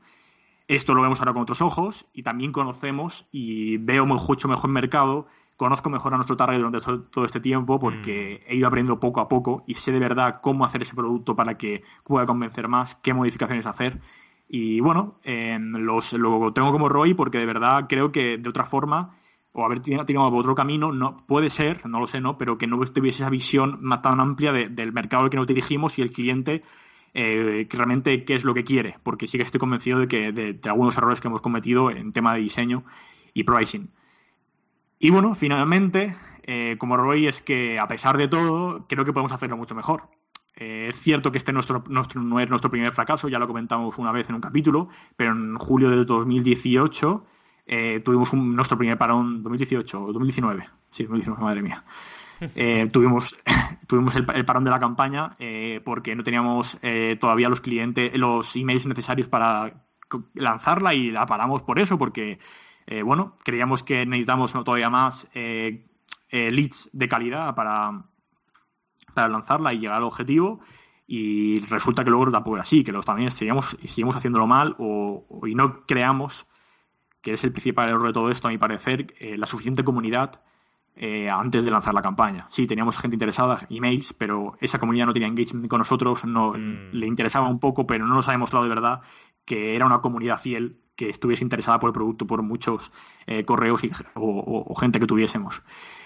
Esto 0.68 0.94
lo 0.94 1.02
vemos 1.02 1.20
ahora 1.20 1.32
con 1.32 1.42
otros 1.42 1.60
ojos 1.60 2.06
y 2.12 2.22
también 2.22 2.52
conocemos 2.52 3.26
y 3.32 3.76
veo 3.78 4.06
mucho 4.06 4.48
mejor 4.48 4.70
mercado, 4.70 5.26
conozco 5.62 5.88
mejor 5.90 6.12
a 6.12 6.16
nuestro 6.16 6.36
target 6.36 6.58
durante 6.58 6.80
todo 7.10 7.24
este 7.24 7.38
tiempo 7.38 7.78
porque 7.78 8.40
mm. 8.40 8.50
he 8.50 8.56
ido 8.56 8.66
aprendiendo 8.66 8.98
poco 8.98 9.20
a 9.20 9.28
poco 9.28 9.62
y 9.68 9.74
sé 9.74 9.92
de 9.92 10.00
verdad 10.00 10.40
cómo 10.42 10.64
hacer 10.64 10.82
ese 10.82 10.96
producto 10.96 11.36
para 11.36 11.56
que 11.56 11.84
pueda 12.02 12.26
convencer 12.26 12.66
más, 12.66 12.96
qué 12.96 13.14
modificaciones 13.14 13.64
hacer 13.66 14.00
y 14.48 14.80
bueno, 14.80 15.20
eh, 15.22 15.56
los, 15.60 16.12
lo 16.14 16.52
tengo 16.52 16.72
como 16.72 16.88
ROI 16.88 17.14
porque 17.14 17.38
de 17.38 17.46
verdad 17.46 17.86
creo 17.88 18.10
que 18.10 18.38
de 18.38 18.50
otra 18.50 18.64
forma, 18.64 19.16
o 19.52 19.64
haber 19.64 19.80
tenido 19.80 20.02
otro 20.02 20.54
camino, 20.56 20.90
no 20.90 21.24
puede 21.28 21.48
ser, 21.48 21.86
no 21.86 22.00
lo 22.00 22.08
sé, 22.08 22.20
¿no? 22.20 22.36
Pero 22.36 22.58
que 22.58 22.66
no 22.66 22.78
tuviese 22.84 23.22
esa 23.22 23.30
visión 23.30 23.78
más 23.82 24.02
tan 24.02 24.18
amplia 24.18 24.52
del 24.52 24.92
mercado 24.92 25.22
al 25.22 25.30
que 25.30 25.36
nos 25.36 25.46
dirigimos 25.46 25.96
y 25.98 26.02
el 26.02 26.10
cliente 26.10 26.64
eh, 27.14 27.66
que 27.70 27.76
realmente 27.76 28.24
qué 28.24 28.34
es 28.34 28.42
lo 28.42 28.52
que 28.52 28.64
quiere, 28.64 28.96
porque 29.04 29.28
sí 29.28 29.38
que 29.38 29.44
estoy 29.44 29.60
convencido 29.60 30.00
de 30.00 30.08
que 30.08 30.32
de, 30.32 30.58
algunos 30.64 30.96
errores 30.96 31.20
que 31.20 31.28
hemos 31.28 31.40
cometido 31.40 31.90
en 31.90 32.12
tema 32.12 32.34
de 32.34 32.40
diseño 32.40 32.82
y 33.32 33.44
pricing. 33.44 33.88
Y 35.02 35.10
bueno, 35.10 35.34
finalmente, 35.34 36.14
eh, 36.44 36.76
como 36.78 36.96
ROI 36.96 37.26
es 37.26 37.42
que 37.42 37.76
a 37.80 37.88
pesar 37.88 38.16
de 38.16 38.28
todo, 38.28 38.86
creo 38.88 39.04
que 39.04 39.12
podemos 39.12 39.32
hacerlo 39.32 39.56
mucho 39.56 39.74
mejor. 39.74 40.04
Eh, 40.54 40.90
es 40.90 41.00
cierto 41.00 41.32
que 41.32 41.38
este 41.38 41.52
nuestro, 41.52 41.82
nuestro, 41.88 42.22
no 42.22 42.38
es 42.38 42.48
nuestro 42.48 42.70
primer 42.70 42.92
fracaso, 42.92 43.28
ya 43.28 43.40
lo 43.40 43.48
comentamos 43.48 43.98
una 43.98 44.12
vez 44.12 44.28
en 44.28 44.36
un 44.36 44.40
capítulo, 44.40 44.90
pero 45.16 45.32
en 45.32 45.56
julio 45.56 45.90
de 45.90 46.04
2018 46.04 47.26
eh, 47.66 48.00
tuvimos 48.04 48.32
nuestro 48.32 48.78
primer 48.78 48.96
parón, 48.96 49.42
2018 49.42 50.04
o 50.04 50.12
2019, 50.12 50.68
sí, 50.92 51.02
2019, 51.02 51.42
madre 51.42 51.62
mía. 51.62 51.84
Eh, 52.56 52.88
tuvimos 52.92 53.36
tuvimos 53.86 54.16
el, 54.16 54.24
parón 54.44 54.64
de 54.64 54.70
la 54.72 54.80
campaña 54.80 55.36
porque 55.84 56.16
no 56.16 56.24
teníamos 56.24 56.76
todavía 57.20 57.48
los 57.48 57.60
clientes, 57.60 58.16
los 58.18 58.56
emails 58.56 58.84
necesarios 58.84 59.28
para 59.28 59.84
lanzarla 60.34 60.92
y 60.92 61.12
la 61.12 61.24
paramos 61.24 61.62
por 61.62 61.78
eso, 61.78 61.98
porque 61.98 62.40
bueno, 63.04 63.36
creíamos 63.44 63.82
que 63.82 64.04
necesitamos 64.04 64.52
todavía 64.52 64.90
más 64.90 65.28
leads 66.30 66.90
de 66.92 67.08
calidad 67.08 67.54
para, 67.54 68.04
para 69.14 69.28
lanzarla 69.28 69.72
y 69.72 69.78
llegar 69.78 69.96
al 69.96 70.04
objetivo 70.04 70.60
y 71.06 71.60
resulta 71.66 72.04
que 72.04 72.10
luego 72.10 72.30
tampoco 72.30 72.56
era 72.56 72.62
así, 72.62 72.84
que 72.84 72.90
los 72.92 73.04
también 73.04 73.30
seguimos, 73.30 73.76
seguimos 73.84 74.16
haciéndolo 74.16 74.46
mal 74.46 74.74
o, 74.78 75.42
y 75.46 75.54
no 75.54 75.84
creamos, 75.86 76.46
que 77.20 77.34
es 77.34 77.44
el 77.44 77.52
principal 77.52 77.90
error 77.90 78.06
de 78.06 78.12
todo 78.12 78.30
esto, 78.30 78.48
a 78.48 78.50
mi 78.50 78.58
parecer, 78.58 79.12
eh, 79.18 79.36
la 79.36 79.46
suficiente 79.46 79.84
comunidad 79.84 80.40
eh, 80.94 81.28
antes 81.28 81.64
de 81.64 81.70
lanzar 81.70 81.92
la 81.94 82.02
campaña. 82.02 82.46
Sí, 82.50 82.66
teníamos 82.66 82.96
gente 82.98 83.16
interesada, 83.16 83.66
emails, 83.68 84.14
pero 84.14 84.56
esa 84.60 84.78
comunidad 84.78 85.06
no 85.06 85.12
tenía 85.12 85.28
engagement 85.28 85.68
con 85.68 85.78
nosotros, 85.78 86.24
no 86.24 86.52
mm. 86.52 86.92
le 86.92 87.06
interesaba 87.06 87.48
un 87.48 87.58
poco, 87.60 87.86
pero 87.86 88.06
no 88.06 88.14
nos 88.14 88.28
ha 88.28 88.32
demostrado 88.32 88.64
de 88.64 88.70
verdad 88.70 89.00
que 89.44 89.74
era 89.74 89.84
una 89.84 90.00
comunidad 90.00 90.38
fiel 90.38 90.78
que 90.96 91.08
estuviese 91.08 91.44
interesada 91.44 91.78
por 91.80 91.88
el 91.88 91.94
producto 91.94 92.26
por 92.26 92.42
muchos 92.42 92.92
eh, 93.26 93.44
correos 93.44 93.82
o, 94.14 94.74
gente 94.78 95.00
que 95.00 95.06
tuviésemos. 95.06 95.62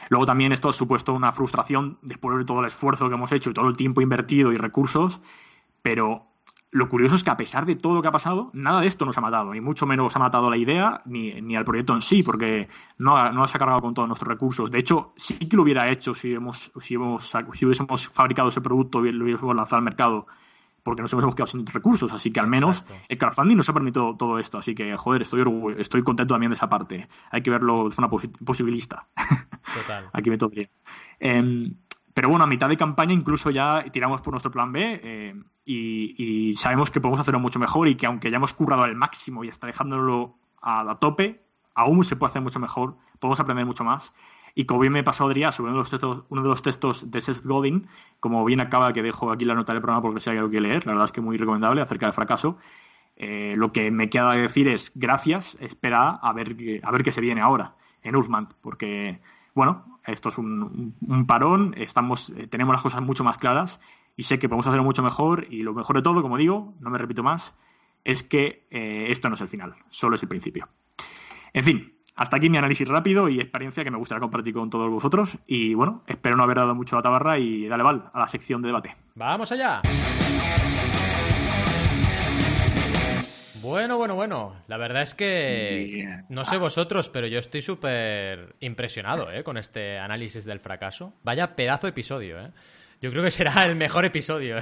Luego 0.09 0.27
también 0.27 0.53
esto 0.53 0.69
ha 0.69 0.73
supuesto 0.73 1.13
una 1.13 1.33
frustración 1.33 1.99
después 2.03 2.39
de 2.39 2.45
todo 2.45 2.61
el 2.61 2.67
esfuerzo 2.67 3.09
que 3.09 3.15
hemos 3.15 3.33
hecho 3.33 3.51
y 3.51 3.55
todo 3.55 3.69
el 3.69 3.77
tiempo 3.77 4.01
invertido 4.01 4.53
y 4.53 4.57
recursos, 4.57 5.21
pero 5.83 6.27
lo 6.71 6.89
curioso 6.89 7.15
es 7.15 7.25
que 7.25 7.31
a 7.31 7.37
pesar 7.37 7.65
de 7.65 7.75
todo 7.75 7.95
lo 7.95 8.03
que 8.03 8.09
ha 8.09 8.13
pasado, 8.13 8.51
nada 8.53 8.81
de 8.81 8.87
esto 8.87 9.05
nos 9.07 9.17
ha 9.17 9.21
matado, 9.21 9.53
ni 9.53 9.61
mucho 9.61 9.87
menos 9.87 10.15
ha 10.15 10.19
matado 10.19 10.51
la 10.51 10.57
idea 10.57 11.01
ni, 11.07 11.41
ni 11.41 11.57
al 11.57 11.65
proyecto 11.65 11.95
en 11.95 12.03
sí, 12.03 12.23
porque 12.23 12.69
no, 12.99 13.33
no 13.33 13.49
se 13.49 13.57
ha 13.57 13.59
cargado 13.59 13.81
con 13.81 13.95
todos 13.95 14.09
nuestros 14.09 14.29
recursos. 14.29 14.71
De 14.71 14.79
hecho, 14.79 15.13
sí 15.17 15.39
que 15.39 15.57
lo 15.57 15.63
hubiera 15.63 15.91
hecho 15.91 16.15
si, 16.15 16.35
hemos, 16.35 16.71
si, 16.81 16.95
hemos, 16.95 17.33
si 17.55 17.65
hubiésemos 17.65 18.09
fabricado 18.09 18.49
ese 18.49 18.61
producto 18.61 19.05
y 19.07 19.13
lo 19.13 19.25
hubiésemos 19.25 19.57
lanzado 19.57 19.79
al 19.79 19.85
mercado 19.85 20.27
porque 20.87 21.03
nos 21.03 21.13
hemos 21.13 21.35
quedado 21.35 21.49
sin 21.49 21.67
recursos. 21.67 22.13
Así 22.13 22.31
que 22.31 22.39
al 22.39 22.47
menos 22.47 22.85
el 23.09 23.19
crowdfunding 23.19 23.57
nos 23.57 23.69
ha 23.69 23.73
permitido 23.73 24.17
todo 24.17 24.39
esto. 24.39 24.59
Así 24.59 24.73
que, 24.73 24.97
joder, 24.97 25.23
estoy, 25.23 25.43
estoy 25.79 26.05
contento 26.05 26.33
también 26.33 26.51
de 26.51 26.55
esa 26.55 26.69
parte. 26.69 27.09
Hay 27.33 27.43
que 27.43 27.51
verlo 27.51 27.89
de 27.89 27.95
una 27.99 28.09
posibilista. 28.09 29.09
Total. 29.75 30.09
Aquí 30.13 30.31
me 30.31 30.39
tocaría. 30.39 30.71
Em, 31.19 31.75
pero 32.15 32.29
bueno, 32.29 32.45
a 32.45 32.47
mitad 32.47 32.69
de 32.69 32.77
campaña 32.77 33.13
incluso 33.13 33.51
ya 33.51 33.85
tiramos 33.91 34.21
por 34.21 34.33
nuestro 34.33 34.53
plan 34.53 34.71
B 34.71 35.01
eh, 35.03 35.35
y, 35.65 36.55
sabemos 36.55 36.93
que 36.93 37.01
podemos 37.01 37.19
hacerlo 37.19 37.41
mucho 37.41 37.59
mejor 37.59 37.89
y 37.89 37.97
que 37.97 38.07
aunque 38.07 38.31
ya 38.31 38.37
hemos 38.37 38.53
currado 38.53 38.85
al 38.85 38.95
máximo 38.95 39.43
y 39.43 39.49
está 39.49 39.67
dejándolo 39.67 40.37
a, 40.63 40.89
a 40.89 40.99
tope, 41.01 41.43
aún 41.75 42.05
se 42.05 42.15
puede 42.15 42.31
hacer 42.31 42.43
mucho 42.43 42.61
mejor, 42.61 42.97
podemos 43.19 43.41
aprender 43.41 43.67
mucho 43.67 43.83
más. 43.83 44.15
Y 44.59 44.65
como 44.65 44.81
bien 44.81 44.95
me 44.95 45.05
pasó 45.05 45.27
Adrián 45.27 45.53
sobre 45.53 45.71
uno 45.71 45.77
de 45.77 45.83
los 45.83 45.91
textos, 45.91 46.25
uno 46.31 46.43
de, 46.43 46.49
los 46.49 46.63
textos 46.63 47.11
de 47.11 47.21
Seth 47.21 47.45
Godin, 47.45 47.89
como 48.21 48.43
bien 48.47 48.61
acaba 48.61 48.95
que 48.95 49.03
dejo 49.03 49.31
aquí 49.31 49.45
la 49.45 49.55
nota 49.55 49.75
del 49.75 49.83
programa 49.83 50.01
porque 50.01 50.19
si 50.19 50.31
hay 50.31 50.39
algo 50.39 50.51
que 50.51 50.63
leer, 50.63 50.87
la 50.87 50.93
verdad 50.93 51.05
es 51.05 51.13
que 51.13 51.21
muy 51.21 51.37
recomendable 51.37 51.83
acerca 51.83 52.07
del 52.07 52.15
fracaso. 52.15 52.57
Eh, 53.17 53.53
lo 53.59 53.71
que 53.71 53.91
me 53.91 54.09
queda 54.09 54.33
decir 54.33 54.67
es 54.69 54.93
gracias, 54.95 55.59
espera 55.61 56.09
a 56.09 56.33
ver, 56.33 56.57
a 56.83 56.91
ver 56.91 57.03
qué 57.03 57.13
se 57.13 57.21
viene 57.21 57.43
ahora 57.43 57.75
en 58.03 58.17
Urmant, 58.17 58.55
porque 58.63 59.21
bueno, 59.55 60.01
esto 60.07 60.31
es 60.31 60.39
un, 60.39 60.95
parón, 61.27 61.75
estamos, 61.77 62.31
eh, 62.31 62.47
tenemos 62.47 62.73
las 62.73 62.83
cosas 62.83 63.03
mucho 63.03 63.25
más 63.25 63.37
claras 63.37 63.79
y 64.17 64.23
sé 64.23 64.39
que 64.39 64.49
podemos 64.49 64.67
hacerlo 64.67 64.85
mucho 64.85 65.03
mejor 65.03 65.47
y 65.51 65.63
lo 65.63 65.75
mejor 65.75 65.97
de 65.97 66.03
todo, 66.03 66.23
como 66.23 66.39
digo, 66.39 66.73
no 66.81 66.89
me 66.89 66.97
repito 66.97 67.23
más, 67.23 67.55
es 68.05 68.23
que 68.23 68.67
eh, 68.71 69.09
esto 69.11 69.29
no 69.29 69.35
es 69.35 69.41
el 69.43 69.49
final, 69.49 69.75
solo 69.91 70.17
es 70.17 70.23
el 70.23 70.31
principio. 70.31 70.67
En 71.53 71.65
fin, 71.65 71.96
hasta 72.17 72.39
aquí 72.39 72.49
mi 72.49 72.57
análisis 72.57 72.89
rápido 72.89 73.29
y 73.29 73.41
experiencia 73.41 73.85
que 73.85 73.91
me 73.91 73.99
gustaría 73.99 74.21
compartir 74.21 74.55
con 74.55 74.71
todos 74.71 74.91
vosotros. 74.91 75.37
Y 75.47 75.75
bueno, 75.75 76.03
espero 76.07 76.37
no 76.37 76.43
haber 76.43 76.57
dado 76.57 76.75
mucho 76.75 76.97
a 76.97 76.99
la 76.99 77.03
tabarra 77.03 77.39
y 77.39 77.69
dale 77.69 77.83
val 77.83 78.11
a 78.13 78.21
la 78.21 78.29
sección 78.29 78.63
de 78.63 78.69
debate. 78.69 78.97
¡Vamos 79.15 79.53
allá! 79.53 79.83
Bueno, 83.61 83.99
bueno, 83.99 84.15
bueno. 84.15 84.55
La 84.69 84.77
verdad 84.77 85.03
es 85.03 85.15
que 85.15 86.23
no 86.29 86.45
sé 86.45 86.57
vosotros, 86.57 87.09
pero 87.09 87.27
yo 87.27 87.39
estoy 87.39 87.63
súper 87.63 88.55
impresionado 88.61 89.31
¿eh? 89.31 89.43
con 89.43 89.57
este 89.59 89.99
análisis 89.99 90.45
del 90.45 90.61
fracaso. 90.61 91.15
Vaya 91.23 91.57
pedazo 91.57 91.87
de 91.87 91.91
episodio, 91.91 92.41
¿eh? 92.41 92.51
Yo 93.03 93.11
creo 93.11 93.25
que 93.25 93.31
será 93.31 93.65
el 93.67 93.77
mejor 93.77 94.05
episodio. 94.05 94.57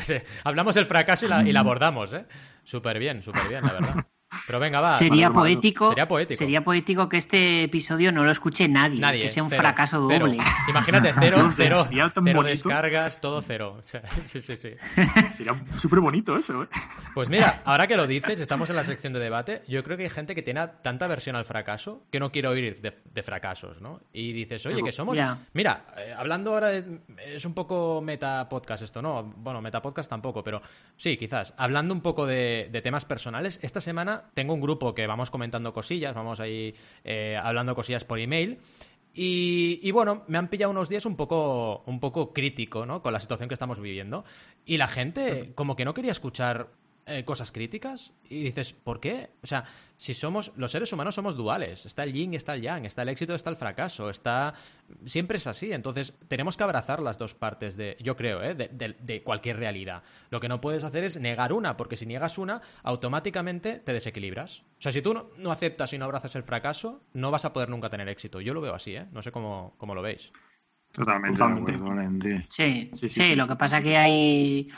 Hablamos 0.44 0.74
del 0.74 0.86
fracaso 0.86 1.26
y 1.26 1.28
la, 1.28 1.42
y 1.48 1.52
la 1.52 1.60
abordamos, 1.60 2.14
¿eh? 2.14 2.24
Súper 2.64 2.98
bien, 2.98 3.22
súper 3.22 3.46
bien, 3.48 3.62
la 3.62 3.72
verdad. 3.74 4.06
Pero 4.46 4.60
venga, 4.60 4.80
va. 4.80 4.98
Sería 4.98 5.30
poético, 5.30 5.88
sería 5.88 6.08
poético. 6.08 6.38
Sería 6.38 6.64
poético 6.64 7.08
que 7.08 7.16
este 7.16 7.64
episodio 7.64 8.12
no 8.12 8.24
lo 8.24 8.30
escuche 8.30 8.68
nadie. 8.68 9.00
que 9.22 9.30
sea 9.30 9.42
un 9.42 9.50
fracaso 9.50 10.00
doble. 10.00 10.38
Imagínate, 10.68 11.12
cero, 11.18 11.50
cero, 11.54 11.86
cero 11.90 12.12
descargas, 12.42 13.20
todo 13.20 13.42
cero. 13.42 13.80
sí, 14.24 14.40
sí, 14.40 14.56
sí. 14.56 14.70
Sería 15.36 15.64
súper 15.80 16.00
bonito 16.00 16.36
eso, 16.36 16.62
¿eh? 16.62 16.68
Pues 17.14 17.28
mira, 17.28 17.62
ahora 17.64 17.86
que 17.86 17.96
lo 17.96 18.06
dices, 18.06 18.40
estamos 18.40 18.70
en 18.70 18.76
la 18.76 18.84
sección 18.84 19.12
de 19.12 19.20
debate. 19.20 19.62
Yo 19.68 19.82
creo 19.82 19.96
que 19.96 20.04
hay 20.04 20.10
gente 20.10 20.34
que 20.34 20.42
tiene 20.42 20.66
tanta 20.82 21.06
versión 21.06 21.36
al 21.36 21.44
fracaso 21.44 22.04
que 22.10 22.20
no 22.20 22.30
quiere 22.30 22.48
oír 22.48 22.80
de, 22.80 23.22
fracasos, 23.22 23.80
¿no? 23.80 24.00
Y 24.12 24.32
dices, 24.32 24.64
oye, 24.66 24.82
que 24.82 24.92
somos. 24.92 25.18
Mira, 25.52 25.86
eh, 25.96 26.14
hablando 26.16 26.52
ahora 26.52 26.68
de. 26.68 27.00
Es 27.18 27.44
un 27.44 27.54
poco 27.54 28.00
meta 28.02 28.48
podcast 28.48 28.82
esto, 28.82 29.00
¿no? 29.00 29.22
Bueno, 29.22 29.60
meta 29.60 29.80
podcast 29.80 30.10
tampoco, 30.10 30.42
pero 30.42 30.60
sí, 30.96 31.16
quizás. 31.16 31.54
Hablando 31.56 31.94
un 31.94 32.00
poco 32.00 32.26
de 32.26 32.80
temas 32.82 33.04
personales, 33.04 33.58
esta 33.62 33.80
semana 33.80 34.23
tengo 34.32 34.54
un 34.54 34.60
grupo 34.60 34.94
que 34.94 35.06
vamos 35.06 35.30
comentando 35.30 35.72
cosillas, 35.72 36.14
vamos 36.14 36.40
ahí 36.40 36.74
eh, 37.04 37.38
hablando 37.42 37.74
cosillas 37.74 38.04
por 38.04 38.18
email. 38.18 38.58
Y, 39.16 39.78
y, 39.82 39.92
bueno, 39.92 40.24
me 40.26 40.38
han 40.38 40.48
pillado 40.48 40.72
unos 40.72 40.88
días 40.88 41.06
un 41.06 41.14
poco, 41.14 41.84
un 41.86 42.00
poco 42.00 42.32
crítico, 42.32 42.84
¿no? 42.84 43.00
Con 43.00 43.12
la 43.12 43.20
situación 43.20 43.48
que 43.48 43.54
estamos 43.54 43.78
viviendo. 43.78 44.24
Y 44.64 44.76
la 44.76 44.88
gente 44.88 45.52
como 45.54 45.76
que 45.76 45.84
no 45.84 45.94
quería 45.94 46.10
escuchar 46.10 46.70
eh, 47.06 47.22
cosas 47.24 47.52
críticas 47.52 48.14
y 48.30 48.42
dices, 48.44 48.72
¿por 48.72 48.98
qué? 48.98 49.28
O 49.42 49.46
sea, 49.46 49.64
si 49.96 50.14
somos, 50.14 50.52
los 50.56 50.70
seres 50.70 50.90
humanos 50.90 51.14
somos 51.14 51.36
duales, 51.36 51.84
está 51.84 52.02
el 52.02 52.14
yin 52.14 52.32
y 52.32 52.36
está 52.36 52.54
el 52.54 52.62
yang, 52.62 52.86
está 52.86 53.02
el 53.02 53.10
éxito, 53.10 53.34
está 53.34 53.50
el 53.50 53.56
fracaso, 53.56 54.08
está, 54.08 54.54
siempre 55.04 55.36
es 55.36 55.46
así, 55.46 55.72
entonces 55.72 56.14
tenemos 56.28 56.56
que 56.56 56.64
abrazar 56.64 57.00
las 57.00 57.18
dos 57.18 57.34
partes 57.34 57.76
de, 57.76 57.98
yo 58.00 58.16
creo, 58.16 58.42
¿eh? 58.42 58.54
de, 58.54 59.22
cualquier 59.22 59.58
realidad. 59.58 60.02
Lo 60.30 60.40
que 60.40 60.48
no 60.48 60.62
puedes 60.62 60.82
hacer 60.82 61.04
es 61.04 61.20
negar 61.20 61.52
una, 61.52 61.76
porque 61.76 61.96
si 61.96 62.06
niegas 62.06 62.38
una, 62.38 62.62
automáticamente 62.82 63.80
te 63.80 63.92
desequilibras. 63.92 64.60
O 64.78 64.80
sea, 64.80 64.90
si 64.90 65.02
tú 65.02 65.12
no, 65.36 65.52
aceptas 65.52 65.92
y 65.92 65.98
no 65.98 66.06
abrazas 66.06 66.34
el 66.36 66.42
fracaso, 66.42 67.02
no 67.12 67.30
vas 67.30 67.44
a 67.44 67.52
poder 67.52 67.68
nunca 67.68 67.90
tener 67.90 68.08
éxito. 68.08 68.40
Yo 68.40 68.54
lo 68.54 68.62
veo 68.62 68.74
así, 68.74 68.96
¿eh? 68.96 69.06
No 69.12 69.20
sé 69.20 69.30
cómo, 69.30 69.74
cómo 69.76 69.94
lo 69.94 70.00
veis. 70.00 70.32
Totalmente. 70.90 72.46
Sí, 72.48 72.90
sí, 72.94 73.08
sí, 73.08 73.34
lo 73.34 73.48
que 73.48 73.56
pasa 73.56 73.82
que 73.82 73.96
hay 73.96 74.70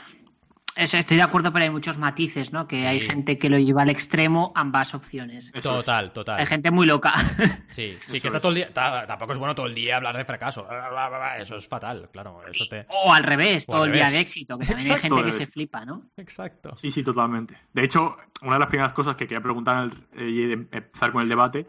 Estoy 0.77 1.17
de 1.17 1.23
acuerdo, 1.23 1.51
pero 1.51 1.65
hay 1.65 1.71
muchos 1.71 1.97
matices, 1.97 2.53
¿no? 2.53 2.67
Que 2.67 2.85
hay 2.85 2.99
gente 2.99 3.39
que 3.39 3.49
lo 3.49 3.57
lleva 3.57 3.81
al 3.81 3.89
extremo, 3.89 4.51
ambas 4.55 4.93
opciones. 4.93 5.51
total, 5.51 6.13
total. 6.13 6.39
Hay 6.39 6.45
gente 6.45 6.71
muy 6.71 6.85
loca. 6.85 7.13
Sí, 7.69 7.97
sí, 8.05 8.19
que 8.19 8.27
está 8.27 8.39
todo 8.39 8.49
el 8.51 8.55
día. 8.55 8.73
Tampoco 8.73 9.33
es 9.33 9.37
bueno 9.37 9.53
todo 9.53 9.67
el 9.67 9.75
día 9.75 9.97
hablar 9.97 10.17
de 10.17 10.25
fracaso. 10.25 10.67
Eso 11.39 11.57
es 11.57 11.67
fatal, 11.67 12.09
claro. 12.11 12.41
Eso 12.49 12.65
te... 12.67 12.87
O 12.89 13.13
al 13.13 13.23
revés, 13.23 13.65
todo 13.65 13.85
el 13.85 13.91
día 13.91 14.09
de 14.09 14.19
éxito, 14.19 14.57
que 14.57 14.65
también 14.65 14.93
hay 14.93 14.99
gente 14.99 15.23
que 15.23 15.31
se 15.31 15.45
flipa, 15.45 15.85
¿no? 15.85 16.03
Exacto. 16.17 16.75
Sí, 16.77 16.89
sí, 16.89 17.03
totalmente. 17.03 17.55
De 17.73 17.83
hecho, 17.83 18.17
una 18.41 18.53
de 18.53 18.59
las 18.59 18.69
primeras 18.69 18.93
cosas 18.93 19.15
que 19.15 19.27
quería 19.27 19.41
preguntar 19.41 19.91
eh, 20.15 20.29
y 20.29 20.51
empezar 20.53 21.11
con 21.11 21.21
el 21.21 21.29
debate, 21.29 21.67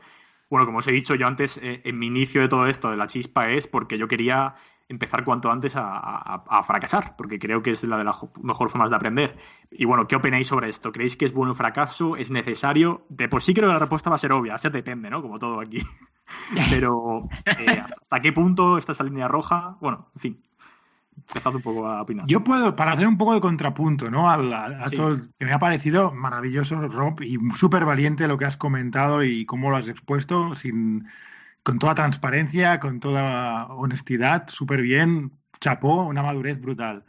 bueno, 0.49 0.65
como 0.65 0.79
os 0.79 0.89
he 0.89 0.93
dicho 0.93 1.15
yo 1.15 1.27
antes, 1.27 1.59
eh, 1.63 1.83
en 1.85 1.99
mi 1.99 2.07
inicio 2.07 2.41
de 2.41 2.49
todo 2.49 2.67
esto 2.67 2.91
de 2.91 2.97
la 2.97 3.07
chispa 3.07 3.51
es 3.51 3.67
porque 3.67 3.99
yo 3.99 4.09
quería 4.09 4.55
empezar 4.89 5.25
cuanto 5.25 5.51
antes 5.51 5.75
a, 5.77 6.63
fracasar, 6.67 7.15
porque 7.17 7.39
creo 7.39 7.63
que 7.63 7.73
es 7.73 7.85
la 7.85 7.99
de 7.99 8.05
las 8.05 8.17
mejores 8.43 8.73
formas 8.73 8.91
de 8.91 8.97
aprender. 8.97 9.37
Y 9.71 9.85
bueno, 9.85 10.07
¿qué 10.09 10.17
opináis 10.17 10.47
sobre 10.47 10.71
esto? 10.71 10.93
¿Creéis 10.93 11.17
que 11.17 11.27
es 11.27 11.33
bueno 11.33 11.53
el 11.53 11.57
fracaso? 11.57 12.17
¿Es 12.17 12.31
necesario? 12.31 13.05
De 13.09 13.29
por 13.29 13.43
sí 13.43 13.53
creo 13.53 13.69
que 13.69 13.75
la 13.75 13.79
respuesta 13.79 14.11
va 14.11 14.17
a 14.17 14.21
ser 14.21 14.33
obvia, 14.33 14.57
se 14.59 14.71
depende, 14.71 15.11
¿no? 15.11 15.21
Como 15.21 15.39
todo 15.39 15.61
aquí. 15.61 15.79
Pero 16.71 17.29
eh, 17.45 17.83
¿hasta 18.03 18.21
qué 18.21 18.33
punto 18.33 18.79
está 18.79 18.93
esa 18.93 19.05
línea 19.05 19.29
roja? 19.29 19.77
Bueno, 19.81 20.09
en 20.15 20.21
fin. 20.21 20.43
Empezad 21.17 21.55
un 21.55 21.63
poco 21.63 21.87
a 21.87 22.03
opinar. 22.03 22.27
Yo 22.27 22.45
puedo, 22.45 22.77
para 22.77 22.93
hacer 22.93 23.07
un 23.07 23.19
poco 23.19 23.35
de 23.35 23.41
contrapunto, 23.41 24.09
¿no? 24.11 24.31
A, 24.31 24.39
todo, 24.91 25.17
que 25.39 25.45
me 25.45 25.53
ha 25.53 25.59
parecido 25.59 26.13
maravilloso, 26.13 26.77
Rob, 26.89 27.21
y 27.23 27.37
súper 27.57 27.85
valiente 27.85 28.29
lo 28.29 28.39
que 28.39 28.45
has 28.45 28.57
comentado 28.57 29.25
y 29.25 29.45
cómo 29.45 29.71
lo 29.71 29.77
has 29.77 29.89
expuesto, 29.89 30.55
sin, 30.55 31.09
con 31.63 31.79
toda 31.79 31.95
transparencia, 31.95 32.81
con 32.81 33.01
toda 33.01 33.67
honestidad, 33.67 34.49
súper 34.49 34.83
bien, 34.83 35.33
chapó, 35.61 36.05
una 36.05 36.23
madurez 36.23 36.61
brutal. 36.61 37.05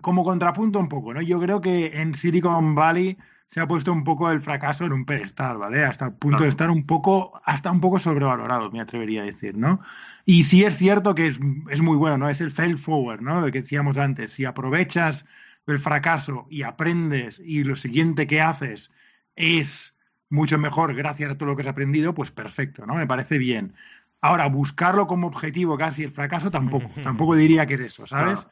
como 0.00 0.24
contrapunto 0.24 0.78
un 0.78 0.88
poco, 0.88 1.12
¿no? 1.14 1.22
Yo 1.22 1.40
creo 1.40 1.60
que 1.60 2.00
en 2.00 2.14
Silicon 2.14 2.74
Valley 2.74 3.18
se 3.48 3.60
ha 3.60 3.68
puesto 3.68 3.92
un 3.92 4.04
poco 4.04 4.30
el 4.30 4.40
fracaso 4.40 4.84
en 4.84 4.92
un 4.92 5.04
pedestal, 5.04 5.58
¿vale? 5.58 5.84
Hasta 5.84 6.06
el 6.06 6.12
punto 6.14 6.44
de 6.44 6.48
estar 6.48 6.70
un 6.70 6.84
poco, 6.86 7.40
hasta 7.44 7.70
un 7.70 7.80
poco 7.80 7.98
sobrevalorado, 7.98 8.70
me 8.70 8.80
atrevería 8.80 9.22
a 9.22 9.24
decir, 9.24 9.56
¿no? 9.56 9.80
Y 10.24 10.44
sí 10.44 10.64
es 10.64 10.76
cierto 10.76 11.14
que 11.14 11.28
es, 11.28 11.38
es 11.70 11.80
muy 11.80 11.96
bueno, 11.96 12.18
¿no? 12.18 12.28
Es 12.28 12.40
el 12.40 12.50
fail 12.50 12.78
forward, 12.78 13.20
¿no? 13.20 13.40
Lo 13.40 13.46
que 13.52 13.60
decíamos 13.62 13.98
antes. 13.98 14.32
Si 14.32 14.44
aprovechas 14.44 15.24
el 15.66 15.78
fracaso 15.78 16.46
y 16.50 16.62
aprendes 16.62 17.40
y 17.44 17.64
lo 17.64 17.76
siguiente 17.76 18.26
que 18.26 18.40
haces 18.40 18.90
es 19.36 19.95
mucho 20.30 20.58
mejor 20.58 20.94
gracias 20.94 21.30
a 21.30 21.34
todo 21.36 21.50
lo 21.50 21.56
que 21.56 21.62
has 21.62 21.68
aprendido, 21.68 22.14
pues 22.14 22.30
perfecto, 22.30 22.86
¿no? 22.86 22.94
Me 22.94 23.06
parece 23.06 23.38
bien. 23.38 23.74
Ahora, 24.20 24.48
buscarlo 24.48 25.06
como 25.06 25.28
objetivo 25.28 25.76
casi 25.76 26.02
el 26.02 26.12
fracaso 26.12 26.50
tampoco, 26.50 26.88
tampoco 27.02 27.36
diría 27.36 27.66
que 27.66 27.74
es 27.74 27.80
eso, 27.80 28.06
¿sabes? 28.06 28.46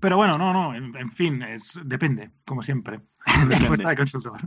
pero 0.00 0.16
bueno, 0.16 0.36
no, 0.36 0.52
no, 0.52 0.74
en, 0.74 1.12
fin, 1.12 1.40
es, 1.42 1.78
depende, 1.84 2.30
como 2.44 2.62
siempre. 2.62 3.00
Respuesta 3.48 3.88
de 3.88 3.96
consultor. 3.96 4.40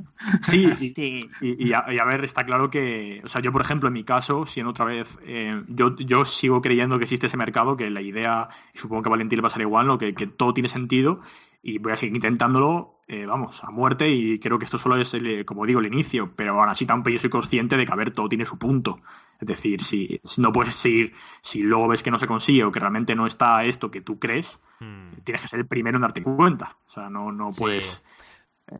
Sí, 0.49 0.69
sí. 0.77 1.29
Y, 1.41 1.73
a, 1.73 2.05
ver, 2.05 2.25
está 2.25 2.45
claro 2.45 2.69
que, 2.69 3.21
o 3.23 3.27
sea, 3.27 3.41
yo 3.41 3.51
por 3.51 3.61
ejemplo, 3.61 3.87
en 3.87 3.93
mi 3.93 4.03
caso, 4.03 4.45
siendo 4.45 4.71
otra 4.71 4.85
vez, 4.85 5.07
eh, 5.23 5.63
yo, 5.69 5.95
yo 5.95 6.25
sigo 6.25 6.61
creyendo 6.61 6.97
que 6.97 7.05
existe 7.05 7.27
ese 7.27 7.37
mercado, 7.37 7.77
que 7.77 7.89
la 7.89 8.01
idea, 8.01 8.49
y 8.73 8.77
supongo 8.77 9.03
que 9.03 9.09
a 9.09 9.11
Valentín 9.11 9.37
le 9.37 9.43
pasará 9.43 9.63
igual, 9.63 9.87
¿no? 9.87 9.97
que, 9.97 10.13
que 10.13 10.27
todo 10.27 10.53
tiene 10.53 10.69
sentido 10.69 11.21
y 11.61 11.79
voy 11.79 11.91
a 11.91 11.97
seguir 11.97 12.15
intentándolo, 12.15 13.01
eh, 13.07 13.25
vamos, 13.25 13.63
a 13.63 13.71
muerte 13.71 14.09
y 14.09 14.39
creo 14.39 14.59
que 14.59 14.65
esto 14.65 14.77
solo 14.77 14.97
es, 14.97 15.13
el, 15.13 15.45
como 15.45 15.65
digo, 15.65 15.79
el 15.79 15.87
inicio, 15.87 16.33
pero 16.35 16.59
ahora 16.59 16.75
sí 16.75 16.85
tampoco 16.85 17.11
yo 17.11 17.19
soy 17.19 17.29
consciente 17.29 17.77
de 17.77 17.85
que, 17.85 17.91
a 17.91 17.95
ver, 17.95 18.11
todo 18.11 18.29
tiene 18.29 18.45
su 18.45 18.57
punto. 18.57 18.99
Es 19.39 19.47
decir, 19.47 19.83
si, 19.83 20.19
no 20.37 20.51
puedes 20.51 20.75
seguir, 20.75 21.13
si 21.41 21.61
luego 21.61 21.87
ves 21.87 22.03
que 22.03 22.11
no 22.11 22.19
se 22.19 22.27
consigue 22.27 22.63
o 22.63 22.71
que 22.71 22.79
realmente 22.79 23.15
no 23.15 23.27
está 23.27 23.63
esto 23.63 23.91
que 23.91 24.01
tú 24.01 24.19
crees, 24.19 24.59
hmm. 24.79 25.21
tienes 25.23 25.41
que 25.41 25.47
ser 25.47 25.59
el 25.59 25.67
primero 25.67 25.97
en 25.97 26.01
darte 26.01 26.23
cuenta. 26.23 26.75
O 26.85 26.89
sea, 26.89 27.09
no, 27.09 27.31
no 27.31 27.49
puedes... 27.57 28.03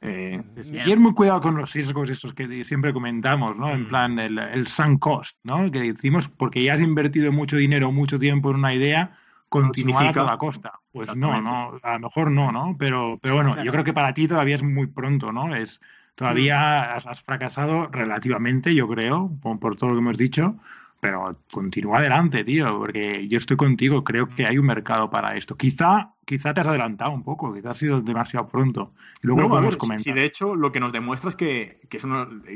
Eh, 0.02 0.44
y 0.70 0.92
es 0.92 0.98
muy 0.98 1.14
cuidado 1.14 1.40
con 1.40 1.56
los 1.56 1.72
riesgos 1.72 2.10
esos 2.10 2.34
que 2.34 2.66
siempre 2.66 2.92
comentamos, 2.92 3.58
¿no? 3.58 3.70
En 3.70 3.84
hmm. 3.84 3.88
plan, 3.88 4.20
el, 4.20 4.38
el 4.40 4.68
sunk 4.68 5.00
cost, 5.00 5.38
¿no? 5.44 5.72
Que 5.72 5.80
decimos, 5.94 6.28
porque 6.28 6.64
ya 6.64 6.74
has 6.74 6.82
invertido 6.82 7.32
mucho 7.32 7.56
dinero, 7.56 7.92
mucho 7.92 8.20
tiempo 8.20 8.50
en 8.50 8.58
una 8.58 8.74
idea, 8.74 9.18
continuar 9.50 10.08
a 10.08 10.14
toda 10.14 10.38
costa. 10.38 10.80
Pues 10.92 11.16
no, 11.16 11.42
no, 11.42 11.80
a 11.82 11.94
lo 11.94 12.00
mejor 12.00 12.32
no, 12.32 12.52
¿no? 12.52 12.76
Pero, 12.78 13.20
pero 13.22 13.36
bueno, 13.36 13.64
yo 13.64 13.72
creo 13.72 13.84
que 13.84 13.94
para 13.94 14.14
ti 14.14 14.28
todavía 14.28 14.56
es 14.56 14.64
muy 14.64 14.88
pronto, 14.88 15.32
¿no? 15.32 15.56
Es 15.56 15.80
todavía 16.16 16.58
mm. 16.58 17.08
has, 17.10 17.22
fracasado 17.22 17.88
relativamente, 17.88 18.74
yo 18.74 18.88
creo, 18.88 19.32
por, 19.42 19.76
todo 19.76 19.92
lo 19.92 19.96
que 19.96 20.02
hemos 20.02 20.18
dicho, 20.18 20.56
pero 21.00 21.32
continúa 21.52 22.00
adelante, 22.00 22.44
tío, 22.44 22.80
porque 22.80 23.28
yo 23.28 23.38
estoy 23.38 23.56
contigo, 23.56 24.04
creo 24.04 24.28
que 24.28 24.46
hay 24.46 24.58
un 24.58 24.66
mercado 24.66 25.10
para 25.10 25.36
esto. 25.36 25.56
Quizá, 25.56 26.14
quizá 26.26 26.54
te 26.54 26.62
has 26.62 26.68
adelantado 26.68 27.12
un 27.12 27.24
poco, 27.24 27.54
quizá 27.54 27.72
ha 27.72 27.74
sido 27.76 28.02
demasiado 28.02 28.48
pronto. 28.48 28.94
Luego 29.22 29.42
lo 29.42 29.50
podemos 29.50 29.78
comentar. 29.78 30.04
Sí, 30.04 30.12
de 30.12 30.26
hecho, 30.26 30.56
lo 30.56 30.72
que 30.72 30.80
nos 30.80 30.92
demuestra 30.92 31.30
es 31.30 31.36
que, 31.36 31.82
que, 31.90 31.98
es 31.98 32.06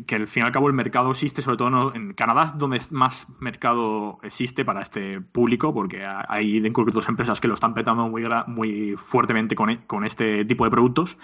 que 0.08 0.16
al 0.16 0.28
fin 0.28 0.44
y 0.44 0.46
al 0.48 0.52
cabo 0.52 0.68
el 0.68 0.74
mercado 0.74 1.12
existe, 1.12 1.42
sobre 1.42 1.58
todo 1.58 1.94
en 1.94 2.14
Canadá, 2.14 2.54
donde 2.58 2.82
más 2.90 3.28
mercado 3.40 4.20
existe 4.24 4.66
para 4.66 4.82
este 4.82 5.22
público, 5.22 5.74
porque 5.74 6.04
hay 6.06 6.58
en 6.58 6.74
concreto 6.74 7.00
empresas 7.08 7.40
que 7.40 7.48
lo 7.48 7.54
están 7.54 7.74
petando 7.76 8.10
muy, 8.10 8.24
muy 8.48 8.96
fuertemente 8.98 9.56
con, 9.56 9.76
con 9.88 10.04
este 10.04 10.46
tipo 10.46 10.64
de 10.64 10.72
productos. 10.72 11.18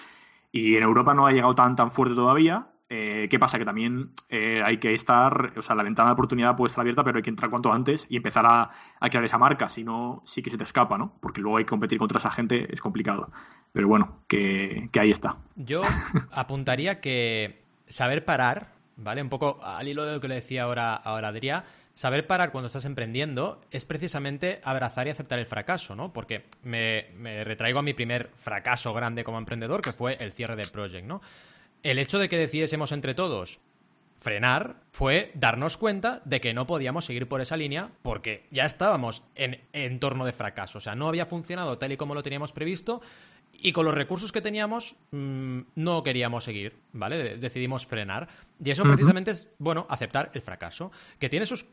Y 0.51 0.75
en 0.75 0.83
Europa 0.83 1.13
no 1.13 1.27
ha 1.27 1.31
llegado 1.31 1.55
tan 1.55 1.75
tan 1.75 1.91
fuerte 1.91 2.15
todavía, 2.15 2.67
eh, 2.89 3.27
¿Qué 3.29 3.37
pasa? 3.37 3.57
Que 3.57 3.65
también 3.65 4.11
eh, 4.29 4.61
hay 4.63 4.77
que 4.77 4.93
estar, 4.93 5.53
o 5.57 5.61
sea, 5.61 5.75
la 5.75 5.83
ventana 5.83 6.09
de 6.09 6.13
oportunidad 6.13 6.55
puede 6.55 6.69
estar 6.69 6.81
abierta, 6.81 7.03
pero 7.03 7.17
hay 7.17 7.23
que 7.23 7.29
entrar 7.29 7.49
cuanto 7.49 7.71
antes 7.71 8.05
y 8.09 8.15
empezar 8.15 8.45
a, 8.45 8.69
crear 9.09 9.25
esa 9.25 9.37
marca, 9.37 9.67
si 9.67 9.83
no, 9.83 10.23
sí 10.25 10.41
que 10.41 10.49
se 10.49 10.57
te 10.57 10.63
escapa, 10.63 10.97
¿no? 10.97 11.13
Porque 11.19 11.41
luego 11.41 11.57
hay 11.57 11.65
que 11.65 11.69
competir 11.69 11.99
contra 11.99 12.19
esa 12.19 12.31
gente, 12.31 12.73
es 12.73 12.79
complicado. 12.79 13.29
Pero 13.73 13.89
bueno, 13.89 14.19
que, 14.27 14.89
ahí 14.97 15.11
está. 15.11 15.35
Yo 15.57 15.81
apuntaría 16.31 17.01
que 17.01 17.61
saber 17.89 18.23
parar, 18.23 18.71
¿vale? 18.95 19.21
Un 19.21 19.29
poco 19.29 19.59
al 19.63 19.87
hilo 19.87 20.05
de 20.05 20.13
lo 20.15 20.21
que 20.21 20.29
le 20.29 20.35
decía 20.35 20.63
ahora, 20.63 20.95
ahora 20.95 21.27
Adrián, 21.27 21.63
saber 21.93 22.25
parar 22.25 22.51
cuando 22.51 22.67
estás 22.67 22.85
emprendiendo 22.85 23.59
es 23.69 23.83
precisamente 23.83 24.61
abrazar 24.63 25.07
y 25.07 25.09
aceptar 25.09 25.39
el 25.39 25.45
fracaso, 25.45 25.93
¿no? 25.93 26.13
Porque 26.13 26.45
me, 26.63 27.07
me 27.17 27.43
retraigo 27.43 27.79
a 27.79 27.83
mi 27.83 27.93
primer 27.93 28.29
fracaso 28.35 28.93
grande 28.93 29.25
como 29.25 29.39
emprendedor, 29.39 29.81
que 29.81 29.91
fue 29.91 30.15
el 30.21 30.31
cierre 30.31 30.55
de 30.55 30.63
Project, 30.71 31.05
¿no? 31.05 31.19
El 31.83 31.99
hecho 31.99 32.19
de 32.19 32.29
que 32.29 32.37
decidiésemos 32.37 32.91
entre 32.91 33.13
todos 33.13 33.59
frenar 34.17 34.81
fue 34.91 35.31
darnos 35.35 35.77
cuenta 35.77 36.21
de 36.25 36.41
que 36.41 36.53
no 36.53 36.65
podíamos 36.65 37.05
seguir 37.05 37.27
por 37.27 37.39
esa 37.39 37.55
línea 37.55 37.91
porque 38.01 38.47
ya 38.51 38.65
estábamos 38.65 39.23
en 39.35 39.61
entorno 39.73 40.25
de 40.25 40.33
fracaso. 40.33 40.79
O 40.79 40.81
sea, 40.81 40.95
no 40.95 41.07
había 41.07 41.25
funcionado 41.25 41.77
tal 41.77 41.91
y 41.91 41.97
como 41.97 42.15
lo 42.15 42.23
teníamos 42.23 42.51
previsto 42.51 43.01
y 43.59 43.71
con 43.71 43.85
los 43.85 43.95
recursos 43.95 44.31
que 44.31 44.41
teníamos 44.41 44.95
mm, 45.11 45.61
no 45.75 46.03
queríamos 46.03 46.43
seguir, 46.43 46.75
¿vale? 46.93 47.37
Decidimos 47.37 47.85
frenar. 47.85 48.27
Y 48.63 48.71
eso 48.71 48.83
precisamente 48.83 49.31
es, 49.31 49.51
bueno, 49.59 49.85
aceptar 49.89 50.31
el 50.33 50.41
fracaso, 50.41 50.91
que 51.19 51.29
tiene 51.29 51.45
sus 51.45 51.65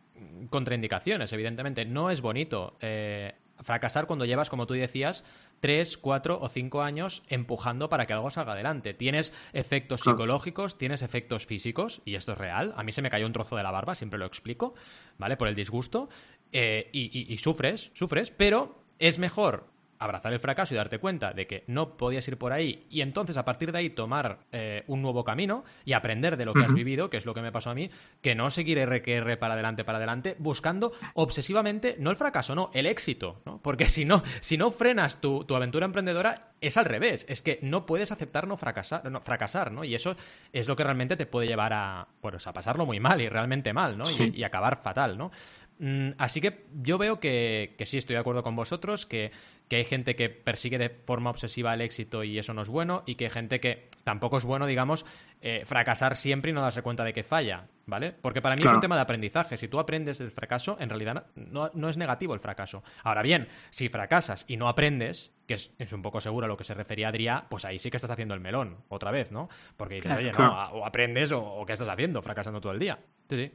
contraindicaciones, 0.51 1.33
evidentemente. 1.33 1.85
No 1.85 2.11
es 2.11 2.21
bonito 2.21 2.77
eh, 2.81 3.35
fracasar 3.61 4.07
cuando 4.07 4.25
llevas, 4.25 4.51
como 4.51 4.67
tú 4.67 4.75
decías, 4.75 5.25
tres, 5.61 5.97
cuatro 5.97 6.39
o 6.41 6.49
cinco 6.49 6.83
años 6.83 7.23
empujando 7.29 7.89
para 7.89 8.07
que 8.07 8.13
algo 8.13 8.31
salga 8.31 8.53
adelante. 8.53 8.95
Tienes 8.95 9.33
efectos 9.53 10.01
psicológicos, 10.01 10.79
tienes 10.79 11.03
efectos 11.03 11.47
físicos, 11.47 12.03
y 12.05 12.15
esto 12.17 12.33
es 12.33 12.39
real. 12.39 12.75
A 12.77 12.83
mí 12.83 12.93
se 12.93 13.03
me 13.03 13.11
cayó 13.11 13.27
un 13.27 13.33
trozo 13.33 13.57
de 13.57 13.63
la 13.63 13.71
barba, 13.71 13.95
siempre 13.95 14.19
lo 14.19 14.27
explico, 14.27 14.75
¿vale? 15.19 15.37
Por 15.37 15.49
el 15.49 15.55
disgusto. 15.55 16.09
Eh, 16.53 16.89
y 16.93 17.37
sufres, 17.39 17.91
sufres, 17.95 18.31
pero 18.31 18.85
es 18.99 19.19
mejor 19.19 19.74
abrazar 19.99 20.33
el 20.33 20.41
fracaso 20.41 20.75
y 20.75 20.77
darte 20.77 20.99
cuenta 20.99 21.33
de 21.33 21.47
que 21.47 21.65
no 21.67 21.97
podías 21.97 22.27
ir 22.29 22.37
por 22.37 22.53
ahí 22.53 22.87
y 22.91 23.01
entonces 23.01 23.37
a 23.37 23.45
partir 23.45 23.73
de 23.73 23.79
ahí 23.79 23.91
tomar 23.91 24.39
eh, 24.53 24.85
un 24.87 25.03
nuevo 25.03 25.25
camino 25.25 25.65
y 25.85 25.93
aprender 25.93 26.37
de 26.37 26.45
lo 26.45 26.53
que 26.53 26.65
has 26.65 26.75
vivido, 26.75 27.11
que 27.11 27.17
es 27.17 27.27
lo 27.27 27.35
que 27.35 27.43
me 27.43 27.53
pasó 27.53 27.71
a 27.71 27.75
mí, 27.75 27.91
que 28.21 28.35
no 28.35 28.51
seguir 28.51 28.79
RQR 28.85 29.39
para 29.39 29.55
adelante, 29.55 29.85
para 29.85 29.99
adelante, 29.99 30.37
buscando 30.39 30.93
obsesivamente, 31.15 31.97
no 31.99 32.11
el 32.11 32.17
fracaso, 32.17 32.55
no, 32.55 32.71
el 32.75 32.87
éxito, 32.87 33.41
¿no? 33.45 33.61
Porque 33.63 33.89
si 33.89 34.05
no, 34.05 34.23
si 34.41 34.57
no 34.57 34.71
frenas 34.71 35.21
tu, 35.21 35.45
aventura 35.55 35.87
emprendedora, 35.87 36.53
es 36.61 36.77
al 36.77 36.85
revés, 36.85 37.27
es 37.29 37.43
que 37.43 37.59
no 37.63 37.87
puedes 37.87 38.11
aceptar 38.11 38.47
no 38.49 38.57
fracasar, 38.57 39.11
no, 39.11 39.21
fracasar, 39.21 39.73
¿no? 39.73 39.85
Y 39.85 39.95
eso 39.95 40.17
es 40.53 40.69
lo 40.69 40.77
que 40.77 40.85
realmente 40.85 41.17
te 41.17 41.27
puede 41.27 41.47
llevar 41.47 41.73
a, 41.73 42.09
pues, 42.21 42.47
a 42.47 42.53
pasarlo 42.53 42.87
muy 42.87 43.01
mal 43.01 43.21
y 43.21 43.29
realmente 43.29 43.73
mal, 43.73 43.97
¿no? 43.97 44.05
Y, 44.11 44.39
y 44.39 44.45
acabar 44.45 44.81
fatal, 44.83 45.17
¿no? 45.19 45.31
Mm, 45.79 46.11
así 46.19 46.41
que 46.41 46.67
yo 46.83 46.99
veo 46.99 47.19
que, 47.19 47.75
sí 47.85 47.99
estoy 47.99 48.15
de 48.15 48.21
acuerdo 48.21 48.43
con 48.43 48.55
vosotros, 48.55 49.07
que, 49.07 49.33
hay 49.71 49.85
gente 49.85 50.15
que 50.15 50.29
persigue 50.29 50.79
de 50.79 50.89
forma 50.89 51.31
obsesiva 51.31 51.75
el 51.75 51.81
éxito 51.81 52.23
y 52.23 52.39
eso 52.39 52.55
no 52.55 52.63
es 52.63 52.69
bueno, 52.69 53.03
y 53.07 53.17
que 53.17 53.25
hay 53.25 53.31
gente 53.31 53.59
que 53.59 53.89
tampoco 54.05 54.37
es 54.37 54.45
bueno, 54.45 54.67
digamos, 54.67 55.05
eh, 55.41 55.63
fracasar 55.65 56.15
siempre 56.15 56.53
y 56.53 56.55
no 56.55 56.63
darse 56.63 56.83
cuenta 56.83 57.03
de 57.03 57.13
que 57.13 57.25
falla, 57.25 57.67
¿vale? 57.85 58.13
Porque 58.13 58.41
para 58.41 58.55
mí 58.55 58.63
es 58.65 58.73
un 58.73 58.79
tema 58.79 58.95
de 58.95 59.03
aprendizaje. 59.03 59.57
Si 59.57 59.67
tú 59.67 59.81
aprendes 59.81 60.19
del 60.19 60.31
fracaso, 60.31 60.77
en 60.79 60.91
realidad 60.91 61.27
no, 61.35 61.89
es 61.89 61.97
negativo 61.97 62.35
el 62.35 62.41
fracaso. 62.41 62.85
Ahora 63.03 63.23
bien, 63.23 63.49
si 63.71 63.89
fracasas 63.89 64.45
y 64.47 64.57
no 64.57 64.69
aprendes, 64.69 65.33
que 65.49 65.55
es, 65.55 65.93
un 65.93 66.03
poco 66.03 66.21
seguro 66.21 66.45
a 66.45 66.49
lo 66.49 66.57
que 66.57 66.63
se 66.63 66.75
refería 66.75 67.09
Adrián, 67.09 67.47
pues 67.49 67.65
ahí 67.65 67.81
sí 67.81 67.91
que 67.91 67.97
estás 67.97 68.11
haciendo 68.11 68.35
el 68.35 68.41
melón, 68.41 68.77
otra 68.89 69.11
vez, 69.11 69.33
¿no? 69.33 69.49
Porque 69.77 69.97
dices, 69.97 70.17
oye, 70.17 70.33
no, 70.33 70.53
o 70.73 70.87
aprendes 70.87 71.33
o, 71.33 71.43
o, 71.43 71.67
¿qué 71.67 71.73
estás 71.73 71.89
haciendo? 71.89 72.23
Fracasando 72.23 72.61
todo 72.61 72.73
el 72.73 72.79
día. 72.79 73.01
Sí, 73.29 73.37
sí. 73.37 73.53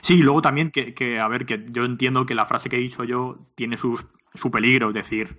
Sí, 0.00 0.18
luego 0.18 0.42
también 0.42 0.70
que, 0.70 1.20
a 1.20 1.28
ver, 1.28 1.46
que 1.46 1.66
yo 1.70 1.84
entiendo 1.84 2.26
que 2.26 2.34
la 2.34 2.46
frase 2.46 2.68
que 2.68 2.76
he 2.76 2.80
dicho 2.80 3.04
yo 3.04 3.38
tiene 3.54 3.76
su 3.76 4.50
peligro, 4.50 4.88
es 4.88 4.94
decir, 4.94 5.36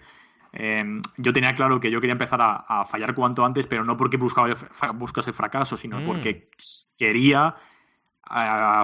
eh, 0.52 0.84
yo 1.18 1.34
tenía 1.34 1.56
claro 1.56 1.80
que 1.80 1.92
yo 1.92 2.02
quería 2.02 2.14
empezar 2.14 2.40
a, 2.42 2.86
fallar 2.86 3.14
cuanto 3.14 3.46
antes, 3.46 3.68
pero 3.68 3.84
no 3.84 3.98
porque 3.98 4.18
buscaba 4.18 4.50
buscase 4.94 5.30
el 5.30 5.36
fracaso, 5.36 5.78
sino 5.78 6.00
mm. 6.00 6.06
porque 6.06 6.50
quería 6.98 7.56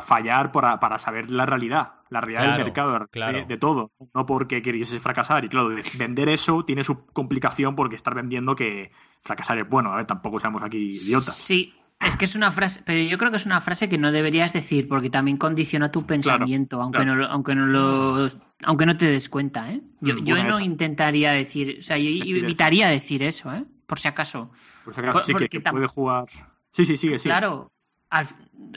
fallar 0.01 0.51
para, 0.51 0.99
saber 0.99 1.29
la 1.29 1.45
realidad, 1.45 1.93
la 2.09 2.19
realidad 2.19 2.55
del 2.55 2.65
mercado, 2.65 3.07
de, 3.47 3.57
todo, 3.57 3.91
no 4.13 4.25
porque 4.25 4.61
queriese 4.61 4.99
fracasar. 4.99 5.45
Y 5.45 5.49
claro, 5.49 5.69
vender 5.97 6.29
eso 6.29 6.65
tiene 6.65 6.83
su 6.83 7.05
complicación 7.07 7.75
porque 7.75 7.95
estar 7.95 8.15
vendiendo 8.15 8.55
que 8.55 8.91
fracasar 9.21 9.59
es 9.59 9.69
bueno, 9.69 9.93
a 9.93 9.97
ver, 9.97 10.07
tampoco 10.07 10.39
seamos 10.39 10.63
aquí 10.63 10.89
idiotas. 10.89 11.35
Sí, 11.35 11.73
es 11.99 12.17
que 12.17 12.25
es 12.25 12.35
una 12.35 12.51
frase, 12.51 12.81
pero 12.85 13.09
yo 13.09 13.17
creo 13.17 13.31
que 13.31 13.37
es 13.37 13.45
una 13.45 13.61
frase 13.61 13.89
que 13.89 13.97
no 13.97 14.11
deberías 14.11 14.53
decir 14.53 14.87
porque 14.87 15.09
también 15.09 15.37
condiciona 15.37 15.91
tu 15.91 16.05
pensamiento, 16.05 16.81
aunque, 16.81 17.05
No, 17.05 17.25
aunque 17.25 17.55
no 17.55 17.65
lo 17.67 18.29
aunque 18.63 18.85
no 18.85 18.97
te 18.97 19.09
des 19.09 19.29
cuenta, 19.29 19.71
¿eh? 19.71 19.81
Yo, 20.01 20.15
mm, 20.15 20.47
no 20.47 20.59
intentaría 20.59 21.31
decir, 21.31 21.77
o 21.79 21.83
sea, 21.83 21.97
yo 21.97 22.09
evitaría 22.09 22.89
decir 22.89 23.23
eso, 23.23 23.53
¿eh? 23.53 23.65
Por 23.85 23.99
si 23.99 24.07
acaso. 24.07 24.51
Por 24.83 24.93
si 24.93 25.01
acaso, 25.01 25.23
sí 25.23 25.47
que, 25.49 25.61
puede 25.61 25.87
jugar. 25.87 26.25
Sí, 26.73 26.85
sí, 26.85 26.97
sigue, 26.97 27.19
sí. 27.19 27.29
Claro, 27.29 27.71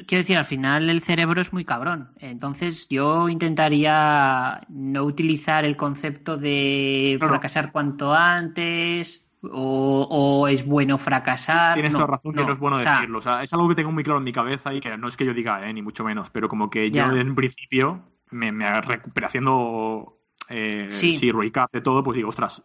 quiero 0.07 0.23
decir, 0.23 0.37
al 0.37 0.45
final 0.45 0.91
el 0.91 1.03
cerebro 1.03 1.41
es 1.41 1.53
muy 1.53 1.65
cabrón. 1.65 2.11
Entonces 2.19 2.89
yo 2.89 3.29
intentaría 3.29 4.63
no 4.69 5.05
utilizar 5.05 5.65
el 5.65 5.77
concepto 5.77 6.37
de 6.37 7.19
fracasar 7.21 7.73
cuanto 7.73 8.15
antes 8.15 9.28
o, 9.43 10.49
es 10.49 10.67
bueno 10.67 10.99
fracasar. 10.99 11.75
Tienes 11.75 11.93
toda 11.93 12.07
razón 12.07 12.35
que 12.35 12.45
no 12.45 12.53
es 12.53 12.59
bueno 12.59 12.79
decirlo. 12.79 13.19
O 13.19 13.23
sea, 13.23 13.43
es 13.43 13.53
algo 13.53 13.69
que 13.69 13.75
tengo 13.75 13.93
muy 13.93 14.03
claro 14.03 14.19
en 14.19 14.25
mi 14.25 14.33
cabeza 14.33 14.73
y 14.75 14.81
que 14.81 14.97
no 14.97 15.09
es 15.09 15.17
que 15.17 15.25
yo 15.25 15.35
diga, 15.35 15.69
eh, 15.69 15.73
ni 15.73 15.83
mucho 15.83 16.05
menos, 16.05 16.31
pero 16.31 16.49
como 16.49 16.71
que 16.71 16.91
yo 16.91 17.05
en 17.05 17.35
principio 17.35 18.03
me, 18.31 18.53
me 18.53 18.81
recuperé 18.81 19.27
haciendo 19.27 20.19
eh, 20.49 20.87
sí. 20.91 21.31
recap 21.33 21.73
de 21.73 21.81
todo, 21.81 22.03
pues 22.03 22.17
digo, 22.17 22.29
ostras, 22.29 22.63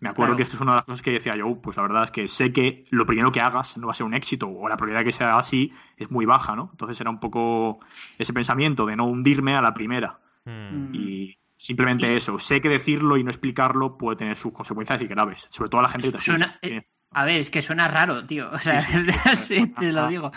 me 0.00 0.08
acuerdo 0.08 0.34
que 0.34 0.42
esto 0.42 0.56
es 0.56 0.62
una 0.62 0.72
de 0.72 0.76
las 0.76 0.84
cosas 0.86 1.02
que 1.02 1.12
decía 1.12 1.36
yo, 1.36 1.60
pues 1.60 1.76
la 1.76 1.82
verdad 1.82 2.04
es 2.04 2.10
que 2.10 2.26
sé 2.26 2.52
que 2.52 2.84
lo 2.90 3.06
primero 3.06 3.30
que 3.30 3.40
hagas 3.40 3.76
no 3.76 3.86
va 3.86 3.92
a 3.92 3.94
ser 3.94 4.06
un 4.06 4.14
éxito, 4.14 4.48
o 4.48 4.68
la 4.68 4.76
probabilidad 4.76 5.00
de 5.00 5.04
que 5.04 5.12
sea 5.12 5.38
así 5.38 5.72
es 5.96 6.10
muy 6.10 6.24
baja, 6.24 6.56
¿no? 6.56 6.70
Entonces 6.72 7.00
era 7.00 7.10
un 7.10 7.20
poco 7.20 7.80
ese 8.18 8.32
pensamiento 8.32 8.86
de 8.86 8.96
no 8.96 9.06
hundirme 9.06 9.54
a 9.54 9.62
la 9.62 9.74
primera. 9.74 10.18
Hmm. 10.44 10.94
Y 10.94 11.36
simplemente 11.60 12.16
eso, 12.16 12.38
sé 12.38 12.60
que 12.60 12.68
decirlo 12.68 13.16
y 13.16 13.24
no 13.24 13.30
explicarlo 13.30 13.98
puede 13.98 14.16
tener 14.16 14.36
sus 14.36 14.52
consecuencias 14.52 15.00
y 15.02 15.06
graves, 15.06 15.46
sobre 15.50 15.70
todo 15.70 15.80
a 15.80 15.84
la 15.84 15.88
gente 15.90 16.10
que 16.10 16.18
te 16.18 16.76
eh, 16.76 16.86
A 17.10 17.24
ver, 17.24 17.40
es 17.40 17.50
que 17.50 17.62
suena 17.62 17.86
raro, 17.88 18.26
tío. 18.26 18.50
O 18.50 18.58
sea, 18.58 18.82
te 19.78 19.92
lo 19.92 20.08
digo. 20.08 20.32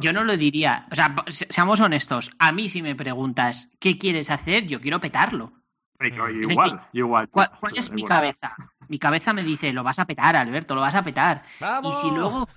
Yo, 0.00 0.12
no 0.12 0.22
lo 0.22 0.36
diría. 0.36 0.86
O 0.92 0.94
sea, 0.94 1.14
seamos 1.28 1.80
honestos. 1.80 2.30
A 2.38 2.52
mí, 2.52 2.68
si 2.68 2.80
me 2.80 2.94
preguntas 2.94 3.70
qué 3.80 3.98
quieres 3.98 4.30
hacer, 4.30 4.66
yo 4.66 4.80
quiero 4.80 5.00
petarlo 5.00 5.52
igual, 6.00 6.80
igual. 6.92 7.28
¿Cuál, 7.28 7.50
es 7.74 7.90
mi 7.90 8.04
cabeza? 8.04 8.54
Mi 8.88 8.98
cabeza 8.98 9.32
me 9.32 9.42
dice, 9.42 9.72
lo 9.72 9.82
vas 9.82 9.98
a 9.98 10.06
petar, 10.06 10.36
Alberto, 10.36 10.74
lo 10.74 10.80
vas 10.80 10.94
a 10.94 11.04
petar. 11.04 11.42
Y 11.82 11.92
si 11.92 12.10
luego, 12.10 12.48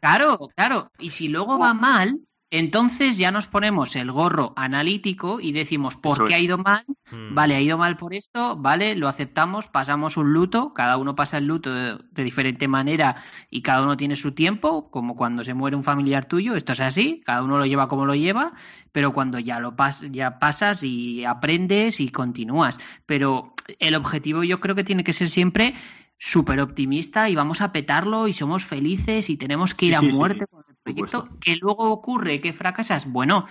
claro, 0.00 0.48
claro, 0.54 0.90
y 0.98 1.10
si 1.10 1.28
luego 1.28 1.58
va 1.58 1.74
mal, 1.74 2.18
entonces 2.50 3.16
ya 3.16 3.30
nos 3.30 3.46
ponemos 3.46 3.94
el 3.94 4.10
gorro 4.10 4.52
analítico 4.56 5.40
y 5.40 5.52
decimos, 5.52 5.96
¿por 5.96 6.24
qué 6.26 6.34
ha 6.34 6.40
ido 6.40 6.58
mal? 6.58 6.84
Hmm. 7.10 7.32
Vale, 7.34 7.54
ha 7.54 7.60
ido 7.60 7.78
mal 7.78 7.96
por 7.96 8.12
esto, 8.12 8.56
vale, 8.56 8.96
lo 8.96 9.06
aceptamos, 9.06 9.68
pasamos 9.68 10.16
un 10.16 10.32
luto, 10.32 10.74
cada 10.74 10.96
uno 10.96 11.14
pasa 11.14 11.38
el 11.38 11.46
luto 11.46 11.72
de, 11.72 12.24
diferente 12.24 12.66
manera 12.66 13.22
y 13.50 13.62
cada 13.62 13.82
uno 13.82 13.96
tiene 13.96 14.16
su 14.16 14.32
tiempo, 14.32 14.90
como 14.90 15.14
cuando 15.14 15.44
se 15.44 15.54
muere 15.54 15.76
un 15.76 15.84
familiar 15.84 16.26
tuyo, 16.26 16.56
esto 16.56 16.72
es 16.72 16.80
así, 16.80 17.22
cada 17.24 17.42
uno 17.44 17.56
lo 17.56 17.66
lleva 17.66 17.88
como 17.88 18.04
lo 18.04 18.16
lleva, 18.16 18.52
pero 18.90 19.12
cuando 19.12 19.38
ya 19.38 19.60
lo 19.60 19.76
pas 19.76 20.04
ya 20.10 20.40
pasas 20.40 20.82
y 20.82 21.24
aprendes 21.24 22.00
y 22.00 22.08
continúas. 22.08 22.78
Pero 23.06 23.54
el 23.78 23.94
objetivo 23.94 24.42
yo 24.42 24.58
creo 24.58 24.74
que 24.74 24.84
tiene 24.84 25.04
que 25.04 25.12
ser 25.12 25.28
siempre 25.28 25.74
súper 26.18 26.60
optimista 26.60 27.30
y 27.30 27.34
vamos 27.34 27.60
a 27.60 27.72
petarlo 27.72 28.28
y 28.28 28.32
somos 28.32 28.64
felices 28.64 29.30
y 29.30 29.36
tenemos 29.36 29.74
que 29.74 29.86
ir 29.86 29.94
a 29.94 30.02
muerte 30.02 30.46
con 30.46 30.64
el 30.68 30.76
proyecto. 30.92 31.28
Que 31.40 31.56
luego 31.56 31.90
ocurre 31.90 32.40
que 32.40 32.52
fracasas, 32.52 33.10
bueno, 33.10 33.46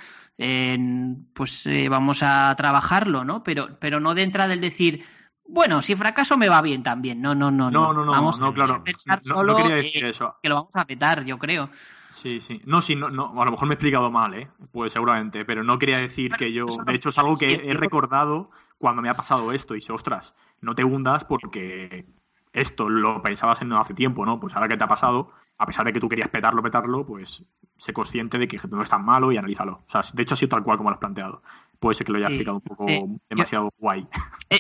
pues 1.34 1.66
eh, 1.68 1.90
vamos 1.90 2.24
a 2.24 2.54
trabajarlo, 2.56 3.26
¿no? 3.26 3.44
Pero, 3.44 3.78
pero 3.80 4.00
no 4.00 4.16
de 4.16 4.24
entrada 4.24 4.50
del 4.50 4.62
decir, 4.62 5.04
bueno, 5.48 5.82
si 5.82 5.96
fracaso 5.96 6.38
me 6.38 6.50
va 6.50 6.62
bien 6.62 6.84
también. 6.84 7.22
No, 7.22 7.36
no, 7.36 7.52
no. 7.52 7.72
No, 7.72 7.94
no, 7.94 8.06
no, 8.06 8.12
vamos 8.12 8.40
no, 8.40 8.54
claro. 8.54 8.84
pensar 8.84 9.20
solo 9.24 9.56
que, 9.56 10.14
lo 10.44 10.56
vamos 10.56 10.76
a 10.76 10.86
petar, 10.86 11.26
yo 11.26 11.38
creo. 11.38 11.70
Sí, 12.14 12.42
sí. 12.42 12.62
No, 12.66 12.82
sí, 12.82 12.96
no, 12.96 13.10
no, 13.10 13.42
a 13.42 13.46
lo 13.46 13.52
mejor 13.52 13.68
me 13.68 13.74
he 13.74 13.76
explicado 13.76 14.12
mal, 14.12 14.34
¿eh? 14.34 14.50
Pues 14.72 14.94
seguramente, 14.94 15.46
pero 15.46 15.64
no 15.64 15.80
quería 15.80 15.98
decir 15.98 16.34
que 16.34 16.52
yo, 16.52 16.66
de 16.86 16.94
hecho 16.94 17.10
es 17.10 17.18
algo 17.18 17.36
que 17.36 17.54
he 17.54 17.74
recordado 17.74 18.52
cuando 18.78 19.02
me 19.02 19.10
ha 19.10 19.14
pasado 19.14 19.52
esto 19.52 19.76
y 19.76 19.84
ostras, 19.90 20.34
no 20.62 20.76
te 20.76 20.84
hundas 20.84 21.24
porque 21.24 22.06
esto 22.54 22.90
lo 22.90 23.22
pensabas 23.22 23.62
en 23.62 23.72
hace 23.74 23.94
tiempo, 23.94 24.26
¿no? 24.26 24.40
Pues 24.40 24.56
ahora 24.56 24.68
que 24.68 24.78
te 24.78 24.84
ha 24.84 24.88
pasado, 24.88 25.32
a 25.60 25.66
pesar 25.66 25.86
de 25.86 25.94
que 25.94 26.00
tú 26.00 26.08
querías 26.08 26.30
petarlo, 26.30 26.64
petarlo, 26.64 27.06
pues 27.06 27.44
sé 27.78 27.94
consciente 27.94 28.38
de 28.38 28.48
que 28.48 28.60
no 28.70 28.82
es 28.82 28.90
tan 28.90 29.04
malo 29.04 29.32
y 29.32 29.38
analízalo. 29.38 29.84
O 29.88 29.92
sea, 29.92 30.02
de 30.14 30.24
hecho 30.24 30.34
ha 30.34 30.38
sido 30.38 30.50
tal 30.50 30.64
cual 30.64 30.78
como 30.78 30.90
lo 30.90 30.96
has 30.96 31.00
planteado. 31.00 31.44
Puede 31.80 31.96
ser 31.96 32.06
que 32.06 32.14
lo 32.14 32.18
haya 32.18 32.28
explicado 32.28 32.58
un 32.58 32.62
poco 32.62 32.86
demasiado 33.30 33.72
guay. 33.78 34.08
Eh, 34.50 34.60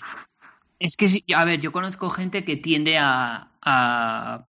es 0.77 0.95
que, 0.95 1.23
a 1.35 1.45
ver, 1.45 1.59
yo 1.59 1.71
conozco 1.71 2.09
gente 2.09 2.43
que 2.43 2.57
tiende 2.57 2.97
a, 2.97 3.49
a, 3.61 4.45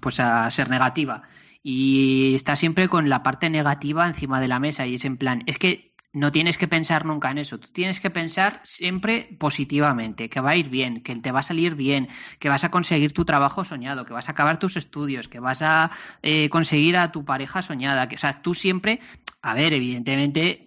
pues 0.00 0.20
a 0.20 0.50
ser 0.50 0.70
negativa 0.70 1.22
y 1.62 2.34
está 2.34 2.56
siempre 2.56 2.88
con 2.88 3.08
la 3.08 3.22
parte 3.22 3.48
negativa 3.48 4.06
encima 4.06 4.40
de 4.40 4.48
la 4.48 4.60
mesa 4.60 4.86
y 4.86 4.94
es 4.94 5.04
en 5.04 5.16
plan, 5.16 5.42
es 5.46 5.58
que 5.58 5.85
no 6.16 6.32
tienes 6.32 6.56
que 6.56 6.66
pensar 6.66 7.04
nunca 7.04 7.30
en 7.30 7.36
eso, 7.36 7.60
tú 7.60 7.68
tienes 7.68 8.00
que 8.00 8.08
pensar 8.08 8.62
siempre 8.64 9.36
positivamente, 9.38 10.30
que 10.30 10.40
va 10.40 10.52
a 10.52 10.56
ir 10.56 10.70
bien, 10.70 11.02
que 11.02 11.14
te 11.16 11.30
va 11.30 11.40
a 11.40 11.42
salir 11.42 11.74
bien, 11.74 12.08
que 12.38 12.48
vas 12.48 12.64
a 12.64 12.70
conseguir 12.70 13.12
tu 13.12 13.26
trabajo 13.26 13.64
soñado, 13.64 14.06
que 14.06 14.14
vas 14.14 14.30
a 14.30 14.32
acabar 14.32 14.58
tus 14.58 14.78
estudios, 14.78 15.28
que 15.28 15.40
vas 15.40 15.60
a 15.60 15.90
eh, 16.22 16.48
conseguir 16.48 16.96
a 16.96 17.12
tu 17.12 17.26
pareja 17.26 17.60
soñada, 17.60 18.08
que, 18.08 18.14
o 18.14 18.18
sea, 18.18 18.40
tú 18.40 18.54
siempre, 18.54 19.00
a 19.42 19.52
ver, 19.52 19.74
evidentemente 19.74 20.65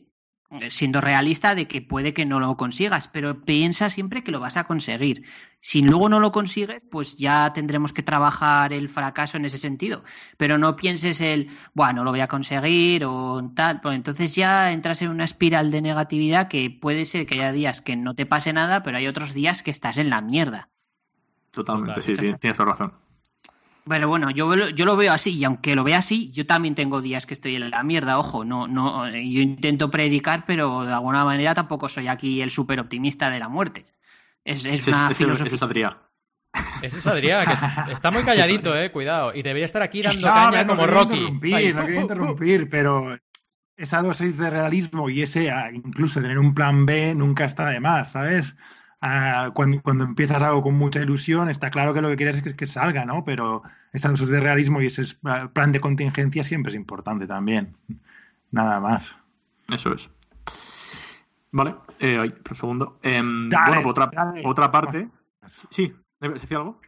siendo 0.70 1.00
realista 1.00 1.54
de 1.54 1.68
que 1.68 1.82
puede 1.82 2.14
que 2.14 2.26
no 2.26 2.39
lo 2.39 2.58
consigas, 2.58 3.08
pero 3.08 3.41
piensa 3.41 3.89
siempre 3.89 4.24
que 4.24 4.32
lo 4.32 4.39
vas 4.39 4.58
a 4.58 4.64
conseguir. 4.64 5.24
Si 5.60 5.82
luego 5.82 6.10
no 6.10 6.20
lo 6.20 6.32
consigues, 6.32 6.84
pues 6.89 7.16
ya 7.18 7.54
tendremos 7.54 7.93
que 7.93 8.02
trabajar 8.02 8.74
el 8.74 8.89
fracaso 8.89 9.38
en 9.38 9.45
ese 9.45 9.58
sentido. 9.58 10.04
Pero 10.38 10.58
no 10.58 10.76
pienses 10.76 11.22
el, 11.22 11.50
bueno, 11.74 12.04
lo 12.04 12.12
voy 12.12 12.22
a 12.22 12.28
conseguir 12.28 13.06
o 13.06 13.52
tal. 13.56 13.82
Pues 13.82 13.95
entonces 13.95 14.34
ya 14.36 14.72
entras 14.72 15.02
en 15.02 15.10
una 15.10 15.26
espiral 15.26 15.70
de 15.70 15.82
negatividad 15.82 16.47
que 16.47 16.72
puede 16.72 17.06
ser 17.06 17.28
que 17.28 17.36
haya 17.36 17.52
días 17.52 17.82
que 17.82 17.95
no 17.95 18.16
te 18.16 18.26
pase 18.26 18.52
nada, 18.52 18.82
pero 18.82 18.97
hay 18.97 19.08
otros 19.08 19.34
días 19.34 19.62
que 19.62 19.72
estás 19.72 19.97
en 19.97 20.10
la 20.10 20.22
mierda. 20.22 20.70
Totalmente, 21.52 22.02
sí, 22.02 22.34
tienes 22.39 22.58
razón. 22.58 22.93
Pero 23.90 24.08
bueno, 24.08 24.30
yo, 24.30 24.70
yo 24.70 24.86
lo 24.86 24.96
veo 24.96 25.12
así, 25.12 25.36
y 25.36 25.44
aunque 25.44 25.76
lo 25.76 25.84
vea 25.84 25.98
así, 25.98 26.32
yo 26.32 26.46
también 26.46 26.76
tengo 26.76 27.02
días 27.02 27.26
que 27.26 27.34
estoy 27.34 27.56
en 27.56 27.72
la 27.72 27.84
mierda, 27.84 28.20
ojo, 28.20 28.46
no, 28.46 28.68
no, 28.68 29.10
yo 29.10 29.42
intento 29.42 29.90
predicar, 29.90 30.46
pero 30.46 30.86
de 30.86 30.94
alguna 30.94 31.26
manera 31.26 31.56
tampoco 31.56 31.90
soy 31.90 32.08
aquí 32.08 32.42
el 32.42 32.52
súper 32.52 32.80
optimista 32.80 33.30
de 33.30 33.40
la 33.40 33.50
muerte. 33.50 33.86
Es, 34.46 34.66
es 34.66 34.88
una 34.88 35.12
filosofía. 35.12 35.48
Ese 35.48 35.56
es 35.56 35.64
Adrián. 35.64 35.98
Ese 36.82 37.00
es 37.00 37.08
Adrián, 37.08 37.46
que 37.86 37.92
está 37.94 38.12
muy 38.12 38.24
calladito, 38.24 38.76
eh, 38.76 38.92
cuidado. 38.92 39.34
Y 39.34 39.42
debería 39.42 39.66
estar 39.66 39.82
aquí 39.82 40.02
dando 40.02 40.28
caña 40.28 40.66
como 40.66 40.88
Rocky. 40.88 41.32
no 41.32 41.40
quería 41.40 42.02
interrumpir, 42.02 42.70
pero 42.70 43.18
esa 43.76 44.02
dosis 44.02 44.38
de 44.38 44.50
realismo 44.50 45.10
y 45.10 45.22
ese, 45.22 45.52
ah, 45.52 45.72
incluso 45.74 46.22
tener 46.22 46.38
un 46.38 46.54
plan 46.54 46.86
B 46.86 47.16
nunca 47.16 47.46
está 47.46 47.68
de 47.68 47.80
más, 47.80 48.12
¿sabes? 48.12 48.56
Cuando, 49.54 49.82
cuando, 49.82 50.04
empiezas 50.04 50.41
algo 50.41 50.62
con 50.62 50.76
mucha 50.76 51.00
ilusión, 51.00 51.50
está 51.50 51.72
claro 51.72 51.93
que 51.93 52.02
lo 52.02 52.10
que 52.10 52.18
quieres 52.18 52.38
es 52.38 52.43
que, 52.43 52.56
que 52.56 52.68
salga, 52.68 53.06
¿no? 53.06 53.24
Pero 53.24 53.64
esa 53.93 54.10
dosis 54.10 54.30
de 54.30 54.39
realismo 54.39 54.82
y 54.82 54.88
ese 54.88 55.04
plan 55.54 55.72
de 55.72 55.80
contingencia 55.80 56.43
siempre 56.43 56.72
es 56.72 56.76
importante 56.76 57.26
también. 57.26 57.76
Nada 58.52 58.80
más. 58.80 59.16
Eso 59.70 59.93
es. 59.93 60.10
Vale, 61.52 61.76
eh, 62.00 62.20
un 62.20 62.56
segundo. 62.56 63.00
Em, 63.02 63.50
bueno, 63.50 63.88
otra, 63.88 64.12
otra 64.43 64.72
parte. 64.72 65.08
Sí, 65.70 65.93
¿se 66.20 66.30
decía 66.30 66.58
algo? 66.58 66.80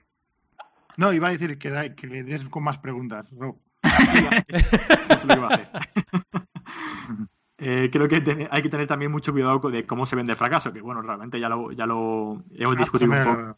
No, 0.97 1.14
iba 1.14 1.30
a 1.30 1.32
decir 1.32 1.57
que, 1.57 1.93
que 1.95 2.07
le 2.07 2.24
des 2.24 2.43
con 2.45 2.64
más 2.64 2.78
preguntas, 2.78 3.32
Rob. 3.32 3.57
Eh, 7.64 7.91
creo 7.91 8.07
que 8.07 8.47
hay 8.49 8.62
que 8.64 8.70
tener 8.70 8.88
también 8.88 9.12
mucho 9.12 9.32
cuidado 9.32 9.59
de 9.70 9.86
cómo 9.86 10.07
se 10.07 10.16
vende 10.16 10.32
el 10.32 10.38
fracaso, 10.38 10.74
que 10.74 10.82
bueno, 10.82 11.03
realmente 11.03 11.39
ya 11.39 11.47
lo, 11.47 11.72
ya 11.72 11.86
lo 11.86 12.41
hemos 12.55 12.76
discutido 12.76 13.12
un 13.12 13.24
poco. 13.24 13.57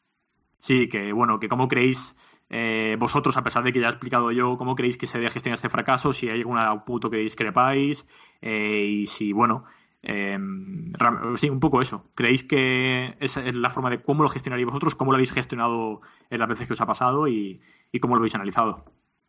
Sí, 0.59 0.89
que 0.89 1.13
bueno, 1.13 1.39
que 1.39 1.47
cómo 1.47 1.69
creéis 1.69 2.13
eh, 2.49 2.97
vosotros, 2.99 3.37
a 3.37 3.43
pesar 3.43 3.63
de 3.63 3.71
que 3.71 3.79
ya 3.79 3.87
he 3.87 3.91
explicado 3.91 4.29
yo, 4.33 4.57
cómo 4.57 4.75
creéis 4.75 4.97
que 4.97 5.07
se 5.07 5.19
debe 5.19 5.29
gestionar 5.29 5.55
este 5.55 5.69
fracaso, 5.69 6.11
si 6.11 6.27
hay 6.27 6.41
algún 6.41 6.59
punto 6.85 7.09
que 7.09 7.15
discrepáis 7.15 8.05
eh, 8.41 8.85
y 8.85 9.07
si, 9.07 9.31
bueno, 9.31 9.63
sí, 10.01 11.49
un 11.49 11.61
poco 11.61 11.81
eso. 11.81 12.05
¿Creéis 12.13 12.43
que 12.43 13.15
esa 13.21 13.45
es 13.45 13.55
la 13.55 13.69
forma 13.69 13.89
de 13.89 14.01
cómo 14.01 14.23
lo 14.23 14.29
gestionaréis 14.29 14.67
vosotros, 14.67 14.95
cómo 14.95 15.13
lo 15.13 15.15
habéis 15.15 15.31
gestionado 15.31 16.01
en 16.29 16.39
las 16.39 16.49
veces 16.49 16.67
que 16.67 16.73
os 16.73 16.81
ha 16.81 16.85
pasado 16.85 17.29
y 17.29 17.61
cómo 18.01 18.15
lo 18.15 18.19
habéis 18.19 18.35
analizado? 18.35 18.83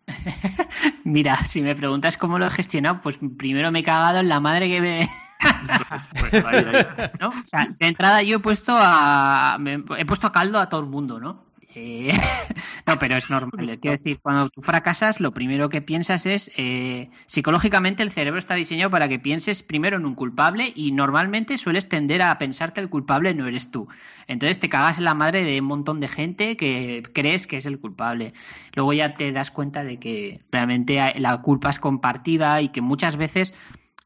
Mira, 1.05 1.45
si 1.45 1.63
me 1.63 1.75
preguntas 1.75 2.17
cómo 2.17 2.39
lo 2.39 2.47
he 2.47 2.51
gestionado, 2.51 3.01
pues 3.03 3.19
primero 3.37 3.71
me 3.71 3.81
he 3.81 3.85
cagado 3.85 4.19
en 4.19 4.29
la 4.29 4.41
madre 4.41 4.69
que 4.69 4.81
me. 4.81 5.11
¿No? 7.21 7.29
O 7.29 7.47
sea, 7.47 7.69
de 7.79 7.87
entrada 7.87 8.23
yo 8.23 8.37
he 8.37 8.41
puesto 8.41 8.73
a. 8.77 9.59
he 9.99 10.05
puesto 10.05 10.27
a 10.27 10.33
caldo 10.33 10.59
a 10.59 10.69
todo 10.69 10.81
el 10.81 10.87
mundo, 10.87 11.21
¿no? 11.21 11.45
Eh, 11.77 12.13
no, 12.87 12.99
pero 12.99 13.17
es 13.17 13.29
normal. 13.31 13.79
Quiero 13.81 13.97
decir, 13.97 14.19
cuando 14.21 14.51
tú 14.51 14.63
fracasas, 14.63 15.21
lo 15.21 15.33
primero 15.33 15.69
que 15.69 15.83
piensas 15.83 16.27
es, 16.27 16.51
eh, 16.57 17.11
psicológicamente 17.27 18.03
el 18.03 18.11
cerebro 18.11 18.39
está 18.39 18.55
diseñado 18.55 18.91
para 18.91 19.09
que 19.09 19.19
pienses 19.19 19.63
primero 19.63 19.97
en 19.97 20.07
un 20.07 20.15
culpable 20.15 20.73
y 20.75 20.93
normalmente 20.93 21.59
sueles 21.59 21.89
tender 21.89 22.23
a 22.23 22.39
pensar 22.39 22.73
que 22.73 22.81
el 22.81 22.89
culpable 22.89 23.35
no 23.35 23.47
eres 23.47 23.71
tú. 23.71 23.89
Entonces 24.27 24.59
te 24.59 24.69
cagas 24.69 24.99
en 24.99 25.05
la 25.05 25.15
madre 25.15 25.45
de 25.45 25.61
un 25.61 25.67
montón 25.67 26.01
de 26.01 26.09
gente 26.09 26.57
que 26.57 27.03
crees 27.13 27.47
que 27.47 27.57
es 27.57 27.67
el 27.67 27.79
culpable. 27.79 28.35
Luego 28.75 28.93
ya 28.93 29.15
te 29.15 29.33
das 29.33 29.51
cuenta 29.51 29.85
de 29.85 29.99
que 29.99 30.41
realmente 30.51 31.01
la 31.19 31.43
culpa 31.43 31.71
es 31.71 31.81
compartida 31.81 32.61
y 32.63 32.69
que 32.69 32.81
muchas 32.81 33.17
veces, 33.17 33.55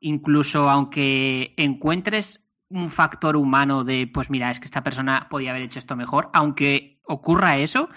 incluso 0.01 0.71
aunque 0.71 1.55
encuentres 1.57 2.41
un 2.71 2.91
factor 2.91 3.37
humano 3.37 3.85
de, 3.85 4.07
pues 4.07 4.31
mira, 4.31 4.51
es 4.51 4.61
que 4.61 4.67
esta 4.67 4.85
persona 4.85 5.27
podía 5.31 5.51
haber 5.51 5.63
hecho 5.63 5.79
esto 5.79 5.97
mejor, 5.97 6.31
aunque 6.33 6.99
ocurra 7.05 7.59
eso, 7.59 7.89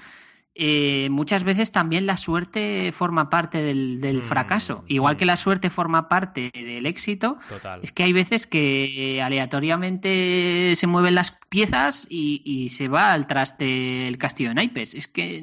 eh, 0.54 1.08
muchas 1.10 1.46
veces 1.46 1.72
también 1.72 2.06
la 2.06 2.18
suerte 2.18 2.92
forma 2.92 3.30
parte 3.30 3.64
del, 3.64 4.00
mm, 4.02 4.22
fracaso. 4.24 4.84
Igual 4.88 5.16
que 5.16 5.26
la 5.26 5.38
suerte 5.38 5.70
forma 5.70 6.10
parte 6.10 6.52
del 6.54 6.86
éxito, 6.86 7.40
es 7.82 7.94
que 7.94 8.04
hay 8.04 8.12
veces 8.12 8.48
que 8.48 9.22
aleatoriamente 9.24 10.74
se 10.76 10.88
mueven 10.88 11.16
las 11.16 11.38
piezas 11.50 12.06
y, 12.10 12.70
se 12.72 12.90
va 12.90 13.14
al 13.14 13.28
traste 13.28 14.08
el 14.08 14.18
castillo 14.18 14.50
de 14.50 14.56
naipes. 14.56 14.94
Es 14.94 15.08
que 15.08 15.38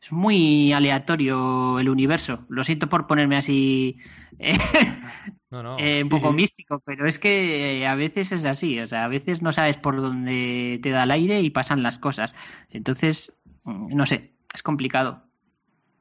es 0.00 0.12
muy 0.12 0.72
aleatorio 0.72 1.80
el 1.80 1.88
universo. 1.88 2.44
Lo 2.48 2.62
siento 2.62 2.88
por 2.88 3.08
ponerme 3.08 3.36
así 3.36 3.98
eh, 4.38 4.56
eh, 5.78 6.02
un 6.02 6.08
poco 6.08 6.32
místico, 6.32 6.80
pero 6.80 7.06
es 7.06 7.18
que 7.18 7.86
a 7.86 7.94
veces 7.94 8.32
es 8.32 8.44
así. 8.44 8.80
O 8.80 8.86
sea, 8.86 9.04
a 9.04 9.08
veces 9.08 9.42
no 9.42 9.52
sabes 9.52 9.76
por 9.76 10.00
dónde 10.00 10.78
te 10.82 10.90
da 10.90 11.04
el 11.04 11.10
aire 11.10 11.40
y 11.40 11.50
pasan 11.50 11.82
las 11.82 11.98
cosas. 11.98 12.34
Entonces, 12.70 13.32
mm, 13.64 13.94
no 13.94 14.06
sé, 14.06 14.32
es 14.52 14.62
complicado. 14.62 15.22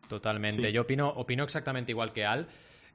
Totalmente. 0.07 0.71
Yo 0.71 0.81
opino, 0.81 1.09
opino 1.09 1.43
exactamente 1.43 1.91
igual 1.91 2.13
que 2.13 2.25
Al. 2.25 2.47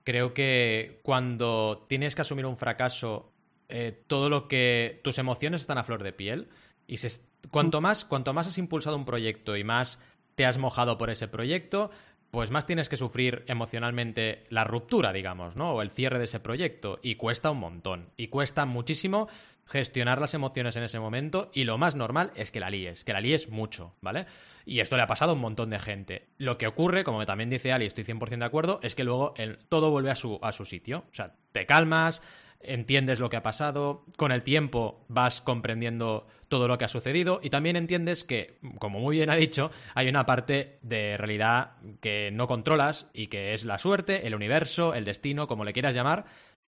Creo 0.04 0.32
que 0.32 1.00
cuando 1.02 1.86
tienes 1.88 2.14
que 2.14 2.22
asumir 2.22 2.46
un 2.46 2.56
fracaso, 2.56 3.32
eh, 3.68 4.04
todo 4.06 4.28
lo 4.28 4.48
que. 4.48 5.00
tus 5.04 5.18
emociones 5.18 5.60
están 5.60 5.78
a 5.78 5.84
flor 5.84 6.02
de 6.02 6.12
piel. 6.12 6.48
Y 6.86 6.96
cuanto, 7.50 7.80
más, 7.80 8.04
cuanto 8.04 8.32
más 8.32 8.48
has 8.48 8.58
impulsado 8.58 8.96
un 8.96 9.04
proyecto 9.04 9.56
y 9.56 9.62
más 9.62 10.00
te 10.34 10.46
has 10.46 10.58
mojado 10.58 10.98
por 10.98 11.10
ese 11.10 11.28
proyecto, 11.28 11.90
pues 12.30 12.50
más 12.50 12.66
tienes 12.66 12.88
que 12.88 12.96
sufrir 12.96 13.44
emocionalmente 13.46 14.44
la 14.50 14.64
ruptura, 14.64 15.12
digamos, 15.12 15.56
¿no? 15.56 15.72
O 15.72 15.82
el 15.82 15.90
cierre 15.90 16.18
de 16.18 16.24
ese 16.24 16.40
proyecto. 16.40 16.98
Y 17.02 17.16
cuesta 17.16 17.50
un 17.50 17.58
montón. 17.58 18.10
Y 18.16 18.28
cuesta 18.28 18.66
muchísimo 18.66 19.28
gestionar 19.70 20.20
las 20.20 20.34
emociones 20.34 20.74
en 20.76 20.82
ese 20.82 20.98
momento 20.98 21.50
y 21.54 21.62
lo 21.62 21.78
más 21.78 21.94
normal 21.94 22.32
es 22.34 22.50
que 22.50 22.58
la 22.58 22.70
líes, 22.70 23.04
que 23.04 23.12
la 23.12 23.20
líes 23.20 23.50
mucho, 23.50 23.94
¿vale? 24.00 24.26
Y 24.66 24.80
esto 24.80 24.96
le 24.96 25.02
ha 25.02 25.06
pasado 25.06 25.30
a 25.30 25.34
un 25.34 25.40
montón 25.40 25.70
de 25.70 25.78
gente. 25.78 26.26
Lo 26.38 26.58
que 26.58 26.66
ocurre, 26.66 27.04
como 27.04 27.24
también 27.24 27.50
dice 27.50 27.72
Ali, 27.72 27.86
estoy 27.86 28.02
100% 28.02 28.38
de 28.38 28.44
acuerdo, 28.44 28.80
es 28.82 28.96
que 28.96 29.04
luego 29.04 29.32
el, 29.36 29.58
todo 29.68 29.90
vuelve 29.90 30.10
a 30.10 30.16
su, 30.16 30.40
a 30.42 30.50
su 30.50 30.64
sitio. 30.64 31.04
O 31.10 31.14
sea, 31.14 31.34
te 31.52 31.66
calmas, 31.66 32.20
entiendes 32.62 33.20
lo 33.20 33.30
que 33.30 33.36
ha 33.36 33.42
pasado, 33.42 34.04
con 34.16 34.32
el 34.32 34.42
tiempo 34.42 35.04
vas 35.08 35.40
comprendiendo 35.40 36.26
todo 36.48 36.68
lo 36.68 36.78
que 36.78 36.84
ha 36.84 36.88
sucedido 36.88 37.40
y 37.42 37.50
también 37.50 37.76
entiendes 37.76 38.24
que, 38.24 38.58
como 38.78 39.00
muy 39.00 39.16
bien 39.16 39.30
ha 39.30 39.36
dicho, 39.36 39.70
hay 39.94 40.08
una 40.08 40.26
parte 40.26 40.78
de 40.82 41.16
realidad 41.16 41.72
que 42.00 42.30
no 42.32 42.46
controlas 42.46 43.08
y 43.14 43.28
que 43.28 43.54
es 43.54 43.64
la 43.64 43.78
suerte, 43.78 44.26
el 44.26 44.34
universo, 44.34 44.94
el 44.94 45.04
destino, 45.04 45.46
como 45.46 45.64
le 45.64 45.72
quieras 45.72 45.94
llamar, 45.94 46.26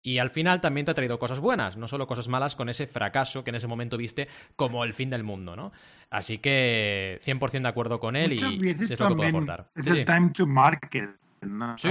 y 0.03 0.19
al 0.19 0.31
final 0.31 0.61
también 0.61 0.85
te 0.85 0.93
ha 0.93 0.95
traído 0.95 1.19
cosas 1.19 1.41
buenas, 1.41 1.77
no 1.77 1.89
solo 1.89 2.07
cosas 2.07 2.29
malas 2.29 2.55
con 2.55 2.69
ese 2.69 2.87
fracaso 2.87 3.43
que 3.43 3.51
en 3.51 3.57
ese 3.57 3.67
momento 3.67 3.97
viste 3.97 4.29
como 4.55 4.85
el 4.85 4.95
fin 4.95 5.11
del 5.11 5.25
mundo, 5.25 5.57
¿no? 5.57 5.73
Así 6.11 6.39
que 6.39 7.19
100% 7.25 7.63
de 7.63 7.69
acuerdo 7.69 7.99
con 7.99 8.15
él 8.15 8.35
y 8.35 8.37
es 8.37 9.01
lo 9.01 9.09
que 9.09 9.15
puedo 9.17 9.29
aportar. 9.29 9.71
Es 9.75 9.89
el 9.89 10.05
time 10.05 10.31
to 10.31 10.47
market, 10.47 11.11
¿no? 11.43 11.77
Sí. 11.79 11.91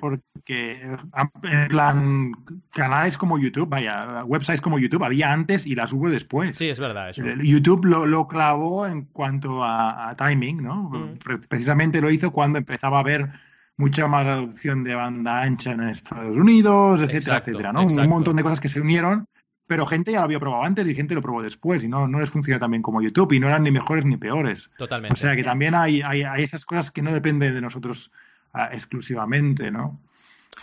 Porque 0.00 0.82
en 0.82 1.68
plan 1.68 2.32
canales 2.72 3.16
como 3.16 3.38
YouTube, 3.38 3.68
vaya, 3.68 4.24
websites 4.24 4.60
como 4.60 4.78
YouTube 4.78 5.04
había 5.04 5.32
antes 5.32 5.66
y 5.66 5.74
las 5.76 5.92
hubo 5.92 6.10
después. 6.10 6.56
Sí, 6.56 6.68
es 6.68 6.80
verdad. 6.80 7.10
Eso. 7.10 7.22
YouTube 7.24 7.84
lo, 7.84 8.26
clavó 8.26 8.86
en 8.86 9.04
cuanto 9.04 9.62
a, 9.62 10.14
timing, 10.18 10.62
¿no? 10.62 10.90
Mm. 10.90 11.18
Precisamente 11.48 12.00
lo 12.00 12.10
hizo 12.10 12.32
cuando 12.32 12.58
empezaba 12.58 12.98
a 12.98 13.04
ver 13.04 13.30
mucha 13.76 14.08
más 14.08 14.26
adopción 14.26 14.82
de 14.82 14.96
banda 14.96 15.42
ancha 15.42 15.70
en 15.70 15.82
Estados 15.88 16.36
Unidos, 16.36 17.00
etcétera, 17.00 17.38
etcétera, 17.38 17.72
¿no? 17.72 17.86
Un 17.86 18.08
montón 18.08 18.34
de 18.34 18.42
cosas 18.42 18.60
que 18.60 18.68
se 18.68 18.80
unieron, 18.80 19.26
pero 19.68 19.84
gente 19.84 20.10
ya 20.10 20.18
lo 20.18 20.24
había 20.24 20.40
probado 20.40 20.64
antes 20.64 20.88
y 20.88 20.94
gente 20.94 21.14
lo 21.14 21.20
probó 21.22 21.42
después 21.42 21.84
y 21.84 21.88
no, 21.88 22.08
no 22.08 22.20
les 22.20 22.30
funciona 22.30 22.58
tan 22.58 22.70
bien 22.70 22.82
como 22.82 23.02
YouTube 23.02 23.32
y 23.32 23.38
no 23.38 23.48
eran 23.48 23.62
ni 23.62 23.70
mejores 23.70 24.04
ni 24.06 24.16
peores. 24.16 24.70
Totalmente. 24.78 25.12
O 25.12 25.16
sea 25.16 25.36
que 25.36 25.44
también 25.44 25.74
hay, 25.74 26.00
hay, 26.00 26.24
esas 26.42 26.64
cosas 26.64 26.90
que 26.90 27.02
no 27.02 27.12
dependen 27.12 27.54
de 27.54 27.60
nosotros 27.60 28.10
exclusivamente, 28.72 29.70
¿no? 29.70 30.00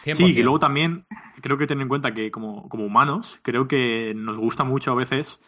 Sí, 0.04 0.24
y 0.24 0.44
luego 0.44 0.60
también 0.60 1.06
creo 1.42 1.58
que 1.58 1.66
tener 1.66 1.84
en 1.84 1.88
cuenta 1.88 2.14
que 2.14 2.30
como, 2.30 2.70
como 2.70 2.86
humanos, 2.86 3.40
creo 3.42 3.68
que 3.68 4.14
nos 4.16 4.38
gusta 4.38 4.64
mucho 4.64 4.92
a 4.92 4.96
veces 4.96 5.40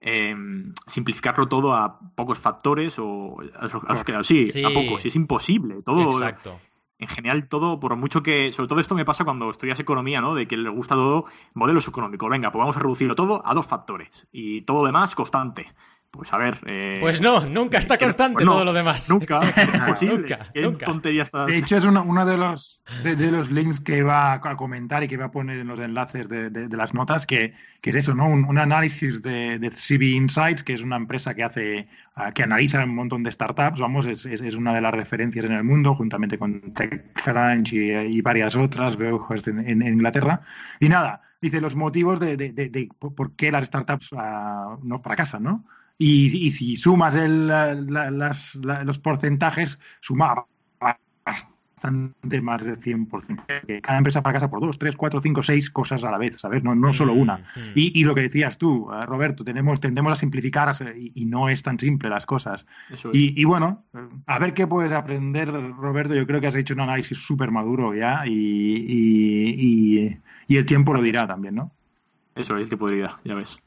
em, 0.00 0.72
simplificarlo 0.86 1.48
todo 1.48 1.74
a 1.74 1.98
pocos 2.14 2.38
factores 2.38 2.98
o 2.98 3.36
a, 3.54 4.22
sí, 4.22 4.46
sí, 4.46 4.64
a 4.64 4.70
pocos. 4.70 5.04
Y 5.04 5.08
es 5.08 5.16
imposible. 5.16 5.82
Todo, 5.82 6.10
Exacto 6.10 6.58
en 6.98 7.08
general 7.08 7.48
todo, 7.48 7.78
por 7.78 7.94
mucho 7.96 8.22
que, 8.22 8.52
sobre 8.52 8.68
todo 8.68 8.80
esto 8.80 8.94
me 8.94 9.04
pasa 9.04 9.24
cuando 9.24 9.50
estudias 9.50 9.78
economía, 9.80 10.20
¿no? 10.20 10.34
De 10.34 10.46
que 10.48 10.56
le 10.56 10.70
gusta 10.70 10.94
todo 10.94 11.26
modelos 11.52 11.86
económicos. 11.88 12.30
Venga, 12.30 12.50
pues 12.50 12.60
vamos 12.60 12.76
a 12.76 12.80
reducirlo 12.80 13.14
todo 13.14 13.42
a 13.44 13.52
dos 13.54 13.66
factores 13.66 14.26
y 14.32 14.62
todo 14.62 14.80
lo 14.80 14.86
demás 14.86 15.14
constante. 15.14 15.72
Pues 16.16 16.32
a 16.32 16.38
ver. 16.38 16.58
Eh, 16.66 16.98
pues 17.00 17.20
no, 17.20 17.46
nunca 17.46 17.78
está 17.78 17.98
constante 17.98 18.36
pues 18.36 18.46
todo 18.46 18.64
lo 18.64 18.72
demás. 18.72 19.08
Nunca, 19.10 19.40
nunca, 20.00 20.38
nunca. 20.54 20.86
tontería 20.86 21.22
está. 21.24 21.44
De 21.44 21.58
hecho, 21.58 21.76
es 21.76 21.84
uno, 21.84 22.24
de, 22.24 22.36
los, 22.36 22.80
de, 23.02 23.30
los 23.30 23.50
links 23.50 23.80
que 23.80 24.02
va 24.02 24.34
a 24.34 24.56
comentar 24.56 25.02
y 25.02 25.08
que 25.08 25.16
va 25.16 25.26
a 25.26 25.30
poner 25.30 25.58
en 25.58 25.68
los 25.68 25.78
enlaces 25.78 26.28
de, 26.28 26.68
las 26.70 26.94
notas, 26.94 27.26
que, 27.26 27.54
que, 27.80 27.90
es 27.90 27.96
eso, 27.96 28.14
¿no? 28.14 28.26
Un, 28.26 28.58
análisis 28.58 29.22
de, 29.22 29.70
CB 29.70 30.02
Insights, 30.02 30.62
que 30.62 30.72
es 30.72 30.80
una 30.80 30.96
empresa 30.96 31.34
que 31.34 31.44
hace, 31.44 31.88
que 32.34 32.42
analiza 32.42 32.82
un 32.82 32.94
montón 32.94 33.22
de 33.22 33.32
startups, 33.32 33.80
vamos, 33.80 34.06
es, 34.06 34.24
es, 34.24 34.54
una 34.54 34.72
de 34.74 34.80
las 34.80 34.94
referencias 34.94 35.44
en 35.44 35.52
el 35.52 35.64
mundo, 35.64 35.94
juntamente 35.94 36.38
con 36.38 36.72
TechCrunch 36.72 37.72
y, 37.72 37.92
y 37.92 38.20
varias 38.22 38.56
otras, 38.56 38.96
veo 38.96 39.26
en, 39.46 39.82
en, 39.82 39.82
Inglaterra. 39.82 40.40
Y 40.80 40.88
nada, 40.88 41.22
dice 41.40 41.60
los 41.60 41.76
motivos 41.76 42.20
de, 42.20 42.90
por 42.98 43.36
qué 43.36 43.52
las 43.52 43.66
startups 43.66 44.12
uh, 44.12 44.78
no 44.82 45.00
fracasan, 45.00 45.42
¿no? 45.42 45.64
Y, 45.98 46.50
si 46.50 46.76
sumas 46.76 47.14
el, 47.14 47.48
los 47.48 48.98
porcentajes, 48.98 49.78
suma 50.00 50.46
bastante 51.86 52.40
más 52.40 52.64
del 52.64 52.80
100%. 52.80 53.80
Cada 53.82 53.98
empresa 53.98 54.22
fracasa 54.22 54.50
por 54.50 54.60
dos, 54.60 54.78
tres, 54.78 54.96
cuatro, 54.96 55.20
cinco, 55.20 55.42
seis 55.42 55.70
cosas 55.70 56.04
a 56.04 56.10
la 56.10 56.18
vez, 56.18 56.38
¿sabes? 56.38 56.62
No, 56.62 56.74
no 56.74 56.92
solo 56.92 57.12
una. 57.12 57.38
Mm, 57.38 57.40
mm. 57.40 57.72
Y, 57.74 58.04
lo 58.04 58.14
que 58.14 58.22
decías 58.22 58.58
tú, 58.58 58.90
eh, 58.92 59.06
Roberto, 59.06 59.44
tenemos, 59.44 59.80
tendemos 59.80 60.12
a 60.12 60.16
simplificar 60.16 60.74
y, 60.96 61.24
no 61.26 61.48
es 61.48 61.62
tan 61.62 61.78
simple 61.78 62.08
las 62.08 62.26
cosas. 62.26 62.66
Y, 63.12 63.44
bueno, 63.44 63.84
a 64.26 64.38
ver 64.38 64.54
qué 64.54 64.66
puedes 64.66 64.92
aprender, 64.92 65.50
Roberto. 65.50 66.14
Yo 66.14 66.26
creo 66.26 66.40
que 66.40 66.46
has 66.46 66.56
hecho 66.56 66.74
un 66.74 66.80
análisis 66.80 67.18
súper 67.18 67.50
maduro 67.50 67.94
ya 67.94 68.26
y, 68.26 70.18
el 70.48 70.66
tiempo 70.66 70.94
lo 70.94 71.02
dirá 71.02 71.26
también, 71.26 71.56
¿no? 71.56 71.72
Eso 72.34 72.56
es, 72.56 72.62
el 72.62 72.68
tiempo 72.68 72.90
dirá, 72.90 73.18
ya 73.24 73.34
ves. 73.34 73.58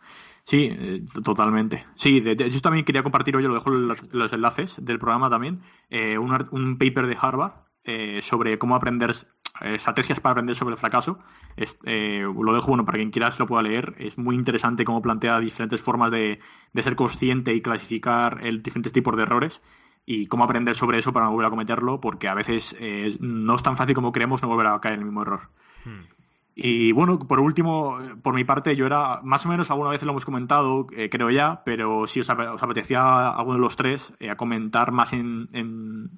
Sí, 0.50 0.68
eh, 0.72 1.06
totalmente. 1.24 1.86
Sí, 1.94 2.22
de, 2.22 2.32
hecho 2.32 2.60
también 2.60 2.84
quería 2.84 3.04
compartir 3.04 3.36
hoy, 3.36 3.44
lo 3.44 3.54
dejo 3.54 3.70
los, 3.70 4.34
enlaces 4.34 4.84
del 4.84 4.98
programa 4.98 5.30
también, 5.30 5.62
eh, 5.92 6.18
un, 6.18 6.78
paper 6.80 7.06
de 7.06 7.16
Harvard 7.22 7.52
eh, 7.84 8.20
sobre 8.24 8.58
cómo 8.58 8.76
aprender 8.76 9.16
estrategias 9.62 10.20
para 10.20 10.32
aprender 10.32 10.56
sobre 10.56 10.74
el 10.74 10.80
fracaso. 10.80 11.20
lo 11.56 12.54
dejo, 12.56 12.68
bueno, 12.68 12.84
para 12.84 12.98
quien 12.98 13.12
quiera 13.12 13.30
se 13.30 13.38
lo 13.38 13.46
pueda 13.46 13.62
leer. 13.62 13.94
Es 14.00 14.18
muy 14.18 14.34
interesante 14.34 14.86
cómo 14.86 15.04
plantea 15.04 15.40
diferentes 15.40 15.84
formas 15.84 16.10
de, 16.10 16.40
ser 16.82 16.96
consciente 16.96 17.54
y 17.54 17.62
clasificar 17.62 18.40
el, 18.42 18.64
diferentes 18.64 18.92
tipos 18.92 19.16
de 19.16 19.22
errores 19.22 19.62
y 20.08 20.26
cómo 20.26 20.46
aprender 20.46 20.76
sobre 20.76 20.98
eso 20.98 21.14
para 21.14 21.28
no 21.28 21.34
volver 21.34 21.46
a 21.46 21.52
cometerlo, 21.52 22.02
porque 22.02 22.28
a 22.28 22.34
veces 22.34 22.76
no 23.20 23.54
es 23.54 23.62
tan 23.62 23.78
fácil 23.78 23.94
como 23.94 24.12
creemos 24.12 24.42
no 24.42 24.48
volver 24.48 24.66
a 24.66 24.80
caer 24.80 24.96
en 24.96 25.02
el 25.02 25.06
mismo 25.06 25.22
error. 25.22 25.42
Hmm. 25.86 26.19
Y 26.62 26.92
bueno, 26.92 27.20
por 27.20 27.40
último, 27.40 27.98
por 28.22 28.34
mi 28.34 28.44
parte, 28.44 28.76
yo 28.76 28.86
era, 28.86 29.22
más 29.24 29.46
o 29.46 29.50
menos 29.50 29.72
alguna 29.72 29.92
vez 29.92 30.04
lo 30.04 30.12
hemos 30.12 30.26
comentado, 30.26 30.88
eh, 30.92 31.10
creo 31.10 31.30
ya, 31.30 31.62
pero 31.64 32.06
si 32.06 32.20
os, 32.20 32.30
apetecía 32.30 33.30
alguno 33.30 33.56
de 33.56 33.62
los 33.62 33.78
tres 33.78 34.14
eh, 34.20 34.30
a 34.30 34.36
comentar 34.36 34.92
más 34.92 35.14
en, 35.14 35.48
en, 35.54 36.12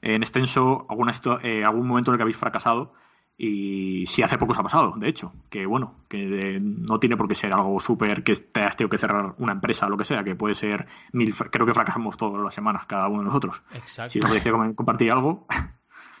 extenso 0.00 0.86
alguna, 0.88 1.12
eh, 1.42 1.62
algún 1.62 1.86
momento 1.86 2.10
en 2.10 2.14
el 2.14 2.18
que 2.18 2.22
habéis 2.22 2.38
fracasado 2.38 2.94
y 3.36 4.06
si 4.06 4.22
hace 4.22 4.38
poco 4.38 4.52
os 4.52 4.58
ha 4.58 4.62
pasado, 4.62 4.94
de 4.96 5.08
hecho, 5.10 5.34
que 5.50 5.66
bueno, 5.66 5.94
que 6.08 6.58
no 6.58 6.98
tiene 6.98 7.18
por 7.18 7.28
qué 7.28 7.34
ser 7.34 7.52
algo 7.52 7.78
súper 7.80 8.24
que 8.24 8.36
te 8.36 8.62
has 8.62 8.78
tenido 8.78 8.90
que 8.90 8.98
cerrar 8.98 9.34
una 9.36 9.52
empresa 9.52 9.86
o 9.86 9.90
lo 9.90 9.98
que 9.98 10.06
sea, 10.06 10.24
que 10.24 10.36
puede 10.36 10.54
ser 10.54 10.86
mil, 11.12 11.34
creo 11.34 11.66
que 11.66 11.74
fracasamos 11.74 12.16
todas 12.16 12.42
las 12.42 12.54
semanas 12.54 12.86
cada 12.86 13.08
uno 13.08 13.18
de 13.18 13.24
nosotros. 13.26 13.62
Exacto. 13.74 14.10
Si 14.10 14.20
os 14.20 14.24
apetecía 14.24 14.52
compartir 14.74 15.12
algo. 15.12 15.46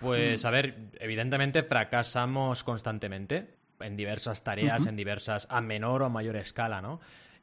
Pues 0.00 0.44
a 0.44 0.50
ver, 0.50 0.90
evidentemente 0.98 1.62
fracasamos 1.62 2.64
constantemente 2.64 3.54
en 3.80 3.96
diversas 3.96 4.42
tareas, 4.42 4.86
en 4.86 4.96
diversas, 4.96 5.46
a 5.50 5.60
menor 5.60 6.02
o 6.02 6.10
mayor 6.10 6.36
escala, 6.36 6.80
¿no? 6.80 7.00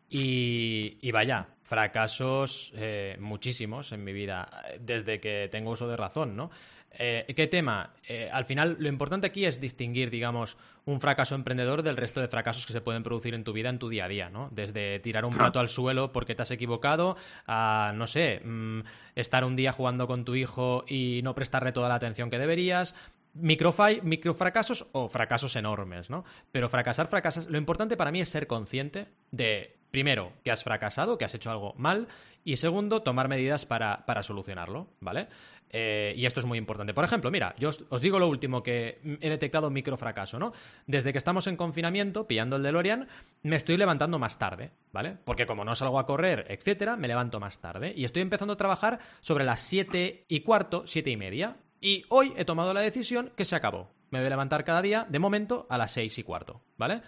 Y, 0.10 1.12
vaya, 1.12 1.50
fracasos 1.64 2.72
eh, 2.76 3.18
muchísimos 3.20 3.92
en 3.92 4.04
mi 4.04 4.14
vida, 4.14 4.50
desde 4.80 5.20
que 5.20 5.50
tengo 5.52 5.72
uso 5.72 5.88
de 5.88 5.98
razón, 5.98 6.36
¿no? 6.36 6.50
Eh, 6.92 7.32
¿Qué 7.36 7.48
tema? 7.48 7.94
Eh, 8.08 8.30
al 8.32 8.46
final, 8.46 8.78
lo 8.80 8.90
importante 8.90 9.28
aquí 9.28 9.46
es 9.46 9.62
distinguir, 9.62 10.10
digamos, 10.10 10.58
un 10.86 11.00
fracaso 11.00 11.36
emprendedor 11.36 11.84
del 11.84 11.98
resto 11.98 12.22
de 12.22 12.28
fracasos 12.28 12.66
que 12.66 12.74
se 12.74 12.82
pueden 12.82 13.04
producir 13.04 13.34
en 13.34 13.44
tu 13.44 13.54
vida, 13.54 13.70
en 13.70 13.78
tu 13.78 13.90
día 13.90 14.06
a 14.06 14.08
día, 14.08 14.30
¿no? 14.30 14.50
Desde 14.52 15.00
tirar 15.00 15.26
un 15.26 15.38
plato 15.38 15.60
al 15.60 15.70
suelo 15.70 16.12
porque 16.12 16.34
te 16.34 16.42
has 16.42 16.52
equivocado, 16.52 17.18
a, 17.46 17.92
no 17.96 18.08
sé, 18.08 18.42
mm, 18.44 18.80
estar 19.16 19.44
un 19.44 19.56
día 19.56 19.72
jugando 19.72 20.08
con 20.08 20.26
tu 20.26 20.36
hijo 20.36 20.86
y 20.88 21.22
no 21.24 21.36
prestarle 21.36 21.72
toda 21.72 21.90
la 21.90 21.96
atención 21.96 22.30
que 22.30 22.40
deberías, 22.40 22.96
microfracasos 23.42 24.88
o 24.92 25.10
fracasos 25.10 25.56
enormes, 25.56 26.10
¿no? 26.10 26.24
Pero 26.52 26.70
fracasar, 26.70 27.08
fracasas. 27.08 27.48
Lo 27.48 27.58
importante 27.58 27.98
para 27.98 28.12
mí 28.12 28.22
es 28.22 28.30
ser 28.30 28.48
consciente 28.48 29.08
de, 29.32 29.78
primero, 29.92 30.34
que 30.44 30.52
has 30.52 30.64
fracasado, 30.64 31.18
que 31.18 31.26
has 31.26 31.36
hecho 31.36 31.52
algo 31.52 31.74
mal, 31.78 32.08
y 32.48 32.56
segundo, 32.56 33.02
tomar 33.02 33.28
medidas 33.28 33.66
para, 33.66 34.06
solucionarlo, 34.24 34.88
¿vale? 35.02 35.28
Eh, 35.70 36.14
y 36.16 36.26
esto 36.26 36.40
es 36.40 36.46
muy 36.46 36.58
importante. 36.58 36.94
Por 36.94 37.04
ejemplo, 37.04 37.30
mira, 37.30 37.54
yo 37.60 37.72
os, 37.90 38.02
digo 38.02 38.20
lo 38.20 38.30
último 38.30 38.64
que 38.64 39.02
he 39.20 39.30
detectado 39.30 39.70
microfracaso, 39.70 40.40
¿no? 40.40 40.54
Desde 40.86 41.12
que 41.12 41.18
estamos 41.18 41.48
en 41.48 41.58
confinamiento, 41.58 42.26
pillando 42.26 42.56
el 42.56 42.64
DeLorean, 42.64 43.10
me 43.44 43.58
estoy 43.58 43.76
levantando 43.76 44.18
más 44.18 44.40
tarde, 44.40 44.72
¿vale? 44.94 45.18
Porque 45.26 45.46
como 45.46 45.66
no 45.66 45.76
salgo 45.76 46.00
a 46.00 46.06
correr, 46.06 46.46
etcétera, 46.48 46.96
me 46.96 47.10
levanto 47.10 47.42
más 47.42 47.60
tarde. 47.60 47.92
Y 47.94 48.06
estoy 48.06 48.22
empezando 48.22 48.54
a 48.54 48.58
trabajar 48.58 49.00
sobre 49.20 49.44
las 49.44 49.60
siete 49.60 50.24
y 50.30 50.40
cuarto, 50.40 50.84
siete 50.88 51.10
y 51.10 51.18
media. 51.18 51.58
Y 51.80 52.06
hoy 52.10 52.34
he 52.38 52.46
tomado 52.46 52.74
la 52.74 52.82
decisión 52.82 53.32
que 53.36 53.46
se 53.46 53.56
acabó. 53.56 53.92
Me 54.10 54.20
voy 54.20 54.28
a 54.28 54.30
levantar 54.30 54.64
cada 54.64 54.82
día, 54.82 55.06
de 55.10 55.20
momento, 55.20 55.68
a 55.70 55.78
las 55.78 55.92
seis 55.92 56.18
y 56.18 56.24
cuarto, 56.24 56.62
¿vale? 56.78 57.02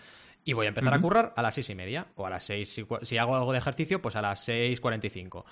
Y 0.43 0.53
voy 0.53 0.65
a 0.65 0.69
empezar 0.69 0.93
a 0.93 1.01
currar 1.01 1.33
a 1.35 1.41
las 1.41 1.55
seis 1.55 1.69
y 1.69 1.75
media. 1.75 2.07
O 2.15 2.25
a 2.25 2.29
las 2.29 2.43
seis 2.43 2.81
si 3.01 3.17
hago 3.17 3.35
algo 3.35 3.51
de 3.51 3.57
ejercicio, 3.57 4.01
pues 4.01 4.15
a 4.15 4.21
las 4.21 4.43
seis 4.43 4.79
cuarenta 4.79 5.07
y 5.07 5.09
cinco. 5.09 5.45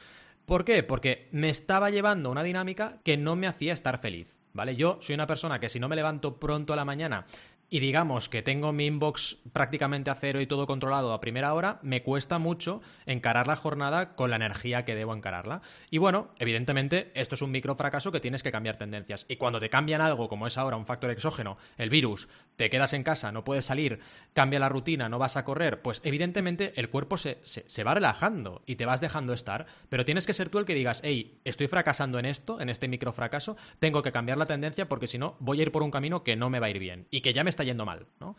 ¿Por 0.45 0.63
qué? 0.63 0.82
Porque 0.82 1.28
me 1.32 1.49
estaba 1.49 1.89
llevando 1.89 2.32
una 2.32 2.41
dinámica 2.41 2.99
que 3.03 3.18
no 3.18 3.36
me 3.36 3.47
hacía 3.47 3.74
estar 3.74 3.99
feliz, 3.99 4.39
¿vale? 4.53 4.78
Yo 4.78 4.97
soy 5.01 5.15
una 5.15 5.28
persona 5.28 5.59
que 5.59 5.68
si 5.68 5.78
no 5.78 5.89
me 5.89 5.97
levanto 5.97 6.39
pronto 6.39 6.72
a 6.72 6.78
la 6.78 6.86
mañana 6.86 7.26
y 7.70 7.80
digamos 7.80 8.30
que 8.30 8.41
tengo 8.41 8.72
mi 8.72 8.86
inbox 8.86 9.38
prácticamente 9.51 10.09
a 10.09 10.15
cero 10.15 10.41
y 10.41 10.47
todo 10.47 10.68
controlado 10.68 11.11
a 11.13 11.20
primera 11.20 11.53
hora, 11.53 11.80
me 11.82 12.01
cuesta 12.01 12.39
mucho 12.39 12.82
encarar 13.05 13.47
la 13.47 13.55
jornada 13.55 14.15
con 14.15 14.30
la 14.30 14.38
energía 14.38 14.86
que 14.86 14.95
debo 14.95 15.13
encararla. 15.13 15.61
Y 15.89 15.97
bueno, 15.97 16.30
evidentemente, 16.39 17.11
esto 17.13 17.36
es 17.36 17.41
un 17.41 17.51
micro 17.51 17.76
fracaso 17.76 18.11
que 18.11 18.20
tienes 18.20 18.43
que 18.43 18.51
cambiar 18.51 18.78
tendencias. 18.78 19.26
Y 19.28 19.36
cuando 19.36 19.59
te 19.59 19.70
cambian 19.70 20.01
algo, 20.01 20.30
como 20.30 20.47
es 20.47 20.57
ahora 20.57 20.78
un 20.78 20.86
factor 20.86 21.11
exógeno, 21.11 21.57
el 21.78 21.89
virus, 21.89 22.30
te 22.57 22.69
quedas 22.69 22.93
en 22.93 23.03
casa, 23.03 23.31
no 23.31 23.43
puedes 23.43 23.65
salir, 23.65 23.99
cambia 24.33 24.59
la 24.59 24.67
rutina, 24.67 25.07
no 25.09 25.19
vas 25.19 25.37
a 25.37 25.45
correr, 25.45 25.81
pues 25.81 26.01
evidentemente 26.03 26.73
el 26.75 26.89
cuerpo 26.89 27.17
se, 27.17 27.39
se, 27.43 27.83
va 27.83 27.93
relajando 27.93 28.63
y 28.65 28.75
te 28.75 28.85
vas 28.85 28.99
dejando 28.99 29.31
estar. 29.31 29.67
Pero 29.89 30.05
tienes 30.05 30.25
que 30.25 30.33
ser 30.33 30.49
tú 30.49 30.57
el 30.57 30.65
que 30.65 30.73
digas, 30.73 31.01
hey, 31.03 31.39
estoy 31.45 31.67
fracasando 31.67 32.19
en 32.19 32.25
esto, 32.25 32.59
en 32.59 32.69
este 32.69 32.87
micro 32.87 33.13
fracaso, 33.13 33.55
tengo 33.79 34.01
que 34.01 34.11
cambiar 34.11 34.39
la 34.39 34.47
tendencia 34.47 34.89
porque 34.89 35.07
si 35.07 35.19
no, 35.19 35.37
voy 35.39 35.59
a 35.59 35.63
ir 35.63 35.71
por 35.71 35.83
un 35.83 35.91
camino 35.91 36.23
que 36.23 36.35
no 36.35 36.49
me 36.49 36.59
va 36.59 36.65
a 36.65 36.71
ir 36.71 36.79
bien 36.79 37.07
y 37.11 37.21
que 37.21 37.33
ya 37.33 37.43
me 37.43 37.51
está 37.51 37.63
yendo 37.63 37.85
mal, 37.85 38.07
¿no? 38.19 38.35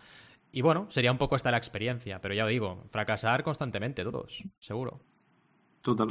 Y 0.50 0.62
bueno, 0.62 0.86
sería 0.90 1.12
un 1.12 1.18
poco 1.18 1.36
esta 1.36 1.50
la 1.50 1.58
experiencia, 1.58 2.20
pero 2.20 2.34
ya 2.34 2.44
os 2.44 2.50
digo, 2.50 2.84
fracasar 2.90 3.44
constantemente 3.44 4.02
todos, 4.02 4.42
seguro. 4.58 5.00
Total. 5.82 6.08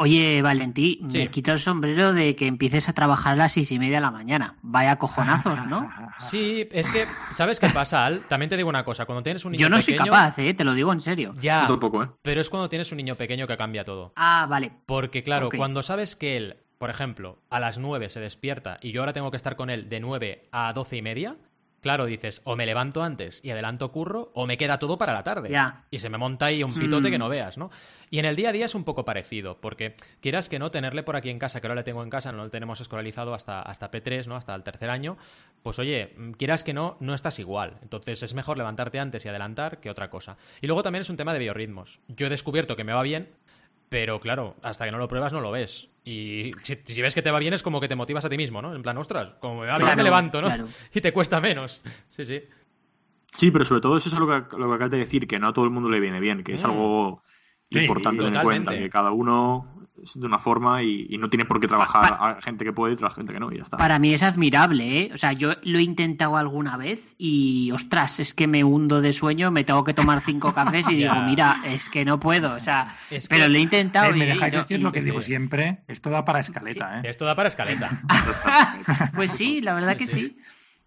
Oye, 0.00 0.42
Valentí, 0.42 1.00
me 1.02 1.28
quito 1.28 1.50
el 1.50 1.58
sombrero 1.58 2.12
de 2.12 2.36
que 2.36 2.46
empieces 2.46 2.88
a 2.88 2.92
trabajar 2.92 3.32
a 3.32 3.36
las 3.36 3.52
seis 3.52 3.72
y 3.72 3.80
media 3.80 3.96
de 3.96 4.02
la 4.02 4.12
mañana. 4.12 4.54
Vaya 4.62 4.96
cojonazos, 4.96 5.66
¿no? 5.66 5.90
Sí, 6.18 6.68
es 6.70 6.88
que, 6.88 7.06
¿sabes 7.32 7.58
qué 7.58 7.68
pasa, 7.68 8.06
Al? 8.06 8.20
También 8.28 8.48
te 8.48 8.56
digo 8.56 8.68
una 8.68 8.84
cosa, 8.84 9.06
cuando 9.06 9.24
tienes 9.24 9.44
un 9.44 9.52
niño 9.52 9.62
Yo 9.62 9.68
no 9.68 9.82
soy 9.82 9.96
capaz, 9.96 10.38
¿eh? 10.38 10.54
Te 10.54 10.62
lo 10.62 10.74
digo 10.74 10.92
en 10.92 11.00
serio. 11.00 11.34
Ya, 11.40 11.66
¿eh? 11.68 12.08
pero 12.22 12.40
es 12.40 12.48
cuando 12.48 12.68
tienes 12.68 12.92
un 12.92 12.98
niño 12.98 13.16
pequeño 13.16 13.48
que 13.48 13.56
cambia 13.56 13.84
todo. 13.84 14.12
Ah, 14.14 14.46
vale. 14.48 14.70
Porque, 14.86 15.24
claro, 15.24 15.48
cuando 15.56 15.82
sabes 15.82 16.14
que 16.14 16.36
él, 16.36 16.58
por 16.78 16.90
ejemplo, 16.90 17.38
a 17.50 17.58
las 17.58 17.78
nueve 17.78 18.08
se 18.08 18.20
despierta 18.20 18.78
y 18.80 18.92
yo 18.92 19.00
ahora 19.00 19.12
tengo 19.12 19.32
que 19.32 19.36
estar 19.36 19.56
con 19.56 19.68
él 19.68 19.88
de 19.88 19.98
nueve 19.98 20.48
a 20.52 20.72
doce 20.72 20.96
y 20.96 21.02
media, 21.02 21.36
Claro, 21.80 22.06
dices, 22.06 22.40
o 22.44 22.56
me 22.56 22.66
levanto 22.66 23.02
antes 23.02 23.40
y 23.44 23.50
adelanto 23.50 23.92
curro, 23.92 24.30
o 24.34 24.46
me 24.46 24.56
queda 24.56 24.78
todo 24.78 24.98
para 24.98 25.12
la 25.12 25.22
tarde. 25.22 25.56
Y 25.90 26.00
se 26.00 26.08
me 26.08 26.18
monta 26.18 26.46
ahí 26.46 26.62
un 26.62 26.74
pitote 26.74 27.10
que 27.10 27.18
mm. 27.18 27.20
no 27.20 27.28
veas, 27.28 27.56
¿no? 27.56 27.70
Y 28.10 28.18
en 28.18 28.24
el 28.24 28.36
día 28.36 28.48
a 28.48 28.52
día 28.52 28.66
es 28.66 28.74
un 28.74 28.84
poco 28.84 29.04
parecido, 29.04 29.60
porque 29.60 29.94
quieras 30.20 30.48
que 30.48 30.58
no, 30.58 30.70
tenerle 30.70 31.02
por 31.02 31.14
aquí 31.14 31.30
en 31.30 31.38
casa, 31.38 31.60
que 31.60 31.66
ahora 31.66 31.76
le 31.76 31.84
tengo 31.84 32.02
en 32.02 32.10
casa, 32.10 32.32
no 32.32 32.44
lo 32.44 32.50
tenemos 32.50 32.80
escolarizado 32.80 33.34
hasta, 33.34 33.62
hasta 33.62 33.90
P3, 33.90 34.26
¿no? 34.26 34.36
Hasta 34.36 34.54
el 34.54 34.62
tercer 34.62 34.90
año, 34.90 35.18
pues 35.62 35.78
oye, 35.78 36.14
quieras 36.36 36.64
que 36.64 36.72
no, 36.72 36.96
no 37.00 37.14
estás 37.14 37.38
igual. 37.38 37.78
Entonces 37.82 38.22
es 38.22 38.34
mejor 38.34 38.58
levantarte 38.58 38.98
antes 38.98 39.24
y 39.24 39.28
adelantar 39.28 39.78
que 39.78 39.90
otra 39.90 40.10
cosa. 40.10 40.36
Y 40.60 40.66
luego 40.66 40.82
también 40.82 41.02
es 41.02 41.10
un 41.10 41.16
tema 41.16 41.32
de 41.32 41.38
biorritmos. 41.38 42.00
Yo 42.08 42.26
he 42.26 42.30
descubierto 42.30 42.76
que 42.76 42.84
me 42.84 42.92
va 42.92 43.02
bien, 43.02 43.28
pero 43.88 44.20
claro, 44.20 44.56
hasta 44.62 44.84
que 44.84 44.90
no 44.90 44.98
lo 44.98 45.08
pruebas 45.08 45.32
no 45.32 45.40
lo 45.40 45.50
ves. 45.50 45.88
Y 46.04 46.52
si, 46.62 47.02
ves 47.02 47.14
que 47.14 47.22
te 47.22 47.30
va 47.30 47.38
bien 47.38 47.54
es 47.54 47.62
como 47.62 47.80
que 47.80 47.88
te 47.88 47.94
motivas 47.94 48.24
a 48.24 48.30
ti 48.30 48.36
mismo, 48.36 48.62
¿no? 48.62 48.74
En 48.74 48.82
plan, 48.82 48.96
ostras, 48.96 49.34
como 49.40 49.60
me 49.60 49.66
va 49.66 49.78
bien 49.78 49.96
me 49.96 50.02
levanto, 50.02 50.40
¿no? 50.40 50.48
Y 50.94 51.00
te 51.00 51.12
cuesta 51.12 51.40
menos. 51.40 51.82
Sí, 52.08 52.24
sí. 52.24 52.42
Sí, 53.36 53.50
pero 53.50 53.64
sobre 53.64 53.82
todo 53.82 53.96
eso 53.96 54.08
es 54.08 54.14
lo 54.18 54.26
que, 54.26 54.56
lo 54.56 54.68
que 54.68 54.74
acabas 54.74 54.90
de 54.90 54.98
decir, 54.98 55.28
que 55.28 55.38
no 55.38 55.48
a 55.48 55.52
todo 55.52 55.66
el 55.66 55.70
mundo 55.70 55.90
le 55.90 56.00
viene 56.00 56.18
bien, 56.18 56.42
que 56.42 56.54
es 56.54 56.62
mm. 56.62 56.66
algo 56.66 57.22
importante 57.70 58.24
tener 58.24 58.36
en 58.36 58.42
cuenta, 58.42 58.76
que 58.76 58.88
cada 58.88 59.12
uno 59.12 59.77
de 60.14 60.26
una 60.26 60.38
forma 60.38 60.82
y, 60.82 61.16
no 61.18 61.28
tiene 61.28 61.44
por 61.44 61.60
qué 61.60 61.66
trabajar 61.66 62.16
a 62.20 62.40
gente 62.40 62.64
que 62.64 62.72
puede 62.72 62.96
y 63.00 63.04
a 63.04 63.10
gente 63.10 63.32
que 63.32 63.40
no 63.40 63.52
y 63.52 63.56
ya 63.56 63.64
está. 63.64 63.76
Para 63.76 63.98
mí 63.98 64.12
es 64.14 64.22
admirable, 64.22 65.00
¿eh? 65.00 65.10
O 65.12 65.18
sea, 65.18 65.32
yo 65.32 65.54
lo 65.62 65.78
he 65.78 65.82
intentado 65.82 66.36
alguna 66.36 66.76
vez 66.76 67.14
y, 67.18 67.70
ostras, 67.72 68.20
es 68.20 68.34
que 68.34 68.46
me 68.46 68.64
hundo 68.64 69.00
de 69.00 69.12
sueño, 69.12 69.50
me 69.50 69.64
tengo 69.64 69.84
que 69.84 69.94
tomar 69.94 70.20
cinco 70.20 70.54
cafés 70.54 70.88
y 70.88 70.94
digo, 70.96 71.14
mira, 71.26 71.62
es 71.64 71.88
que 71.88 72.04
no 72.04 72.20
puedo, 72.20 72.54
o 72.54 72.60
sea, 72.60 72.96
pero 73.28 73.48
lo 73.48 73.56
he 73.56 73.60
intentado. 73.60 74.12
me 74.14 74.26
dejáis 74.26 74.54
decir 74.54 74.80
lo 74.80 74.92
que 74.92 75.02
digo 75.02 75.22
siempre, 75.22 75.78
esto 75.88 76.10
da 76.10 76.24
para 76.24 76.40
escaleta, 76.40 77.00
¿eh? 77.00 77.02
Esto 77.04 77.24
da 77.24 77.34
para 77.34 77.48
escaleta. 77.48 78.02
pues 79.14 79.32
sí, 79.32 79.60
la 79.60 79.74
verdad 79.74 79.96
que 79.96 80.06
sí. 80.06 80.36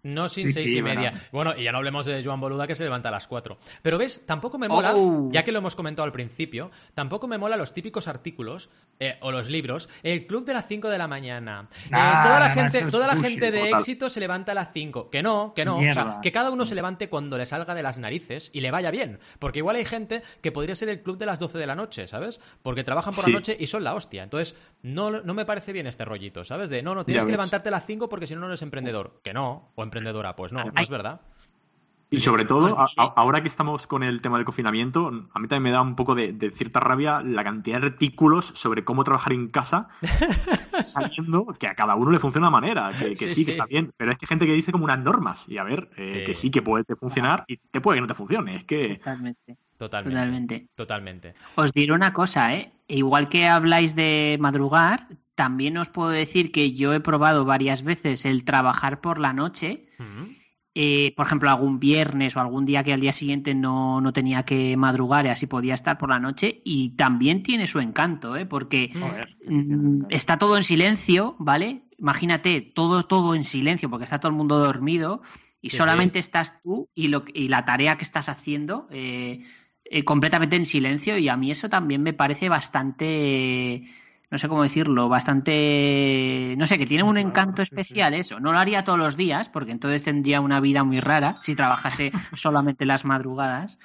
No 0.04 0.28
sin 0.28 0.52
seis 0.52 0.74
y 0.74 0.82
media. 0.82 1.12
Bueno. 1.30 1.54
y 1.56 1.62
ya 1.62 1.70
no 1.70 1.78
hablemos 1.78 2.06
de 2.06 2.24
Joan 2.24 2.40
Boluda 2.40 2.66
que 2.66 2.74
se 2.74 2.82
levanta 2.82 3.08
a 3.08 3.12
las 3.12 3.28
cuatro. 3.28 3.58
Pero 3.82 3.98
ves, 3.98 4.26
tampoco 4.26 4.58
me 4.58 4.68
mola, 4.68 4.94
oh. 4.96 5.28
ya 5.30 5.44
que 5.44 5.52
lo 5.52 5.58
hemos 5.58 5.76
comentado 5.76 6.04
al 6.04 6.12
principio, 6.12 6.72
tampoco 6.94 7.28
me 7.28 7.38
mola 7.38 7.56
los 7.56 7.72
típicos 7.72 8.08
artículos 8.08 8.68
eh, 8.98 9.16
o 9.20 9.30
los 9.30 9.48
libros. 9.48 9.88
El 10.02 10.26
club 10.26 10.44
de 10.44 10.54
las 10.54 10.66
cinco 10.66 10.88
de 10.88 10.98
la 10.98 11.06
mañana. 11.06 11.68
Eh, 11.86 11.90
toda 11.90 12.40
la 12.40 12.50
gente, 12.50 12.82
toda 12.90 13.06
la 13.06 13.16
gente 13.16 13.52
de 13.52 13.70
éxito 13.70 14.10
se 14.10 14.18
levanta 14.18 14.52
a 14.52 14.54
las 14.56 14.72
cinco. 14.72 15.08
Que 15.08 15.22
no, 15.22 15.54
que 15.54 15.64
no. 15.64 15.78
O 15.78 15.92
sea, 15.92 16.18
que 16.20 16.32
cada 16.32 16.50
uno 16.50 16.66
se 16.66 16.74
levante 16.74 17.08
cuando 17.08 17.38
le 17.38 17.46
salga 17.46 17.74
de 17.74 17.84
las 17.84 17.98
narices 17.98 18.50
y 18.52 18.60
le 18.60 18.72
vaya 18.72 18.90
bien. 18.90 19.20
Porque 19.38 19.60
igual 19.60 19.76
hay 19.76 19.84
gente 19.84 20.22
que 20.40 20.50
podría 20.50 20.74
ser 20.74 20.88
el 20.88 21.02
club 21.02 21.16
de 21.16 21.26
las 21.26 21.38
doce 21.38 21.58
de 21.58 21.66
la 21.66 21.76
noche, 21.76 22.08
¿sabes? 22.08 22.40
Porque 22.62 22.82
trabajan 22.82 23.14
por 23.14 23.28
la 23.28 23.34
noche 23.34 23.56
y 23.58 23.68
son 23.68 23.84
la 23.84 23.94
hostia. 23.94 24.24
Entonces, 24.24 24.56
no, 24.82 25.10
no 25.10 25.34
me 25.34 25.44
parece 25.44 25.72
bien 25.72 25.86
este 25.86 26.04
rollito, 26.04 26.42
¿sabes? 26.42 26.70
De 26.70 26.82
no, 26.82 26.96
no, 26.96 27.04
tienes 27.04 27.24
que 27.24 27.30
levantarte 27.30 27.68
a 27.68 27.72
las 27.72 27.86
cinco 27.86 28.08
porque 28.08 28.26
si 28.26 28.34
no, 28.34 28.40
no 28.40 28.48
eres 28.48 28.62
emprendedor. 28.62 29.20
Que 29.22 29.32
no. 29.32 29.70
O 29.76 29.91
emprendedora. 29.92 30.34
Pues 30.34 30.52
no, 30.52 30.64
no 30.64 30.72
es 30.80 30.90
verdad. 30.90 31.20
Y 32.12 32.20
sobre 32.20 32.44
todo, 32.44 32.76
ahora 32.96 33.40
que 33.40 33.48
estamos 33.48 33.86
con 33.86 34.02
el 34.02 34.20
tema 34.20 34.36
del 34.36 34.44
confinamiento, 34.44 35.08
a 35.32 35.38
mí 35.38 35.48
también 35.48 35.62
me 35.62 35.70
da 35.70 35.80
un 35.80 35.96
poco 35.96 36.14
de, 36.14 36.52
cierta 36.54 36.78
rabia 36.78 37.22
la 37.22 37.42
cantidad 37.42 37.80
de 37.80 37.86
artículos 37.86 38.52
sobre 38.54 38.84
cómo 38.84 39.02
trabajar 39.02 39.32
en 39.32 39.48
casa, 39.48 39.88
sabiendo 40.82 41.46
que 41.58 41.68
a 41.68 41.74
cada 41.74 41.94
uno 41.94 42.10
le 42.10 42.18
funciona 42.18 42.48
de 42.48 42.50
una 42.50 42.60
manera, 42.60 42.90
que, 42.98 43.14
sí, 43.14 43.46
que 43.46 43.52
está 43.52 43.64
bien, 43.64 43.92
pero 43.96 44.12
es 44.12 44.18
que 44.18 44.26
hay 44.26 44.28
gente 44.28 44.44
que 44.44 44.52
dice 44.52 44.72
como 44.72 44.84
unas 44.84 44.98
normas, 44.98 45.46
y 45.48 45.56
a 45.56 45.64
ver, 45.64 45.88
eh, 45.96 46.24
que 46.26 46.34
sí 46.34 46.50
que 46.50 46.60
puede 46.60 46.84
funcionar 46.96 47.44
y 47.48 47.56
te 47.56 47.80
puede 47.80 47.96
que 47.96 48.02
no 48.02 48.06
te 48.06 48.14
funcione, 48.14 48.56
es 48.56 48.64
que... 48.64 48.96
Totalmente. 48.96 49.56
Totalmente. 49.78 50.14
Totalmente. 50.14 50.68
Totalmente. 50.74 51.34
Os 51.56 51.72
diré 51.72 51.92
una 51.94 52.12
cosa, 52.12 52.54
¿eh? 52.54 52.72
Igual 52.88 53.30
que 53.30 53.48
habláis 53.48 53.96
de 53.96 54.36
madrugar, 54.38 55.08
también 55.34 55.76
os 55.78 55.88
puedo 55.88 56.10
decir 56.10 56.52
que 56.52 56.72
yo 56.72 56.92
he 56.92 57.00
probado 57.00 57.44
varias 57.44 57.82
veces 57.82 58.24
el 58.24 58.44
trabajar 58.44 59.00
por 59.00 59.18
la 59.18 59.32
noche. 59.32 59.86
Eh, 60.74 61.12
por 61.16 61.26
ejemplo, 61.26 61.50
algún 61.50 61.78
viernes 61.78 62.34
o 62.34 62.40
algún 62.40 62.64
día 62.64 62.82
que 62.82 62.94
al 62.94 63.00
día 63.00 63.12
siguiente 63.12 63.54
no, 63.54 64.00
no, 64.00 64.12
tenía 64.14 64.44
que 64.44 64.74
madrugar 64.76 65.26
y 65.26 65.28
así 65.28 65.46
podía 65.46 65.74
estar 65.74 65.98
por 65.98 66.08
la 66.08 66.18
noche. 66.18 66.62
Y 66.64 66.96
también 66.96 67.42
tiene 67.42 67.66
su 67.66 67.78
encanto, 67.78 68.36
¿eh? 68.36 68.46
porque 68.46 68.90
mm, 69.46 70.04
está 70.08 70.38
todo 70.38 70.56
en 70.56 70.62
silencio, 70.62 71.36
¿vale? 71.38 71.82
Imagínate, 71.98 72.60
todo, 72.60 73.04
todo 73.04 73.34
en 73.34 73.44
silencio, 73.44 73.90
porque 73.90 74.04
está 74.04 74.18
todo 74.18 74.30
el 74.30 74.36
mundo 74.36 74.58
dormido 74.58 75.22
y 75.60 75.70
solamente 75.70 76.18
estás 76.18 76.60
tú 76.62 76.90
y, 76.94 77.08
lo, 77.08 77.24
y 77.32 77.48
la 77.48 77.64
tarea 77.64 77.96
que 77.96 78.02
estás 78.02 78.28
haciendo 78.28 78.88
eh, 78.90 79.44
eh, 79.84 80.04
completamente 80.04 80.56
en 80.56 80.66
silencio. 80.66 81.16
Y 81.16 81.28
a 81.28 81.36
mí 81.36 81.50
eso 81.52 81.68
también 81.68 82.02
me 82.02 82.12
parece 82.12 82.48
bastante 82.48 83.84
no 84.32 84.38
sé 84.38 84.48
cómo 84.48 84.62
decirlo, 84.62 85.10
bastante, 85.10 86.54
no 86.56 86.66
sé, 86.66 86.78
que 86.78 86.86
tiene 86.86 87.02
un 87.02 87.18
encanto 87.18 87.60
especial 87.60 88.14
eso. 88.14 88.40
No 88.40 88.52
lo 88.52 88.58
haría 88.58 88.82
todos 88.82 88.98
los 88.98 89.14
días, 89.14 89.50
porque 89.50 89.72
entonces 89.72 90.04
tendría 90.04 90.40
una 90.40 90.58
vida 90.58 90.84
muy 90.84 91.00
rara 91.00 91.36
si 91.42 91.54
trabajase 91.54 92.12
solamente 92.34 92.86
las 92.86 93.04
madrugadas. 93.04 93.78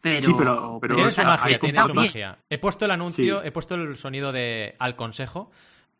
Pero, 0.00 0.26
sí, 0.26 0.34
pero, 0.36 0.78
pero 0.80 0.96
tiene 0.96 1.12
su 1.12 1.22
magia, 1.22 1.58
tiene 1.60 1.84
su 1.84 1.94
magia. 1.94 2.36
He 2.50 2.58
puesto 2.58 2.84
el 2.84 2.90
anuncio, 2.90 3.44
he 3.44 3.52
puesto 3.52 3.76
el 3.76 3.94
sonido 3.94 4.32
de 4.32 4.74
al 4.80 4.96
consejo 4.96 5.52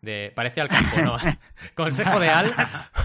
de 0.02 0.32
parece 0.34 0.60
al 0.60 0.68
campo, 0.68 1.00
¿no? 1.00 1.16
Consejo 1.74 2.20
de 2.20 2.28
Al, 2.28 2.54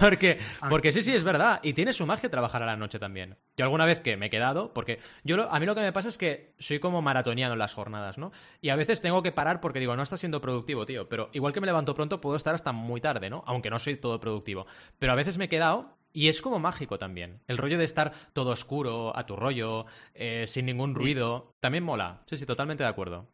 porque, 0.00 0.38
porque 0.68 0.92
sí, 0.92 1.02
sí, 1.02 1.14
es 1.14 1.24
verdad. 1.24 1.60
Y 1.62 1.72
tiene 1.72 1.92
su 1.92 2.04
magia 2.04 2.28
trabajar 2.28 2.62
a 2.62 2.66
la 2.66 2.76
noche 2.76 2.98
también. 2.98 3.36
Yo 3.56 3.64
alguna 3.64 3.86
vez 3.86 4.00
que 4.00 4.16
me 4.16 4.26
he 4.26 4.30
quedado, 4.30 4.74
porque 4.74 4.98
yo 5.24 5.50
a 5.50 5.60
mí 5.60 5.66
lo 5.66 5.74
que 5.74 5.80
me 5.80 5.92
pasa 5.92 6.08
es 6.08 6.18
que 6.18 6.54
soy 6.58 6.80
como 6.80 7.00
maratoniano 7.00 7.54
en 7.54 7.58
las 7.58 7.74
jornadas, 7.74 8.18
¿no? 8.18 8.32
Y 8.60 8.68
a 8.68 8.76
veces 8.76 9.00
tengo 9.00 9.22
que 9.22 9.32
parar 9.32 9.60
porque 9.60 9.80
digo, 9.80 9.96
no 9.96 10.02
está 10.02 10.16
siendo 10.16 10.40
productivo, 10.40 10.84
tío. 10.84 11.08
Pero 11.08 11.30
igual 11.32 11.52
que 11.52 11.60
me 11.60 11.66
levanto 11.66 11.94
pronto, 11.94 12.20
puedo 12.20 12.36
estar 12.36 12.54
hasta 12.54 12.72
muy 12.72 13.00
tarde, 13.00 13.30
¿no? 13.30 13.44
Aunque 13.46 13.70
no 13.70 13.78
soy 13.78 13.96
todo 13.96 14.20
productivo. 14.20 14.66
Pero 14.98 15.12
a 15.12 15.16
veces 15.16 15.38
me 15.38 15.44
he 15.46 15.48
quedado 15.48 15.96
y 16.12 16.28
es 16.28 16.42
como 16.42 16.58
mágico 16.58 16.98
también. 16.98 17.40
El 17.46 17.58
rollo 17.58 17.78
de 17.78 17.84
estar 17.84 18.12
todo 18.32 18.50
oscuro, 18.50 19.16
a 19.16 19.24
tu 19.24 19.36
rollo, 19.36 19.86
eh, 20.14 20.46
sin 20.48 20.66
ningún 20.66 20.94
ruido, 20.94 21.54
también 21.60 21.84
mola. 21.84 22.22
Sí, 22.26 22.36
sí, 22.36 22.46
totalmente 22.46 22.82
de 22.82 22.88
acuerdo. 22.88 23.28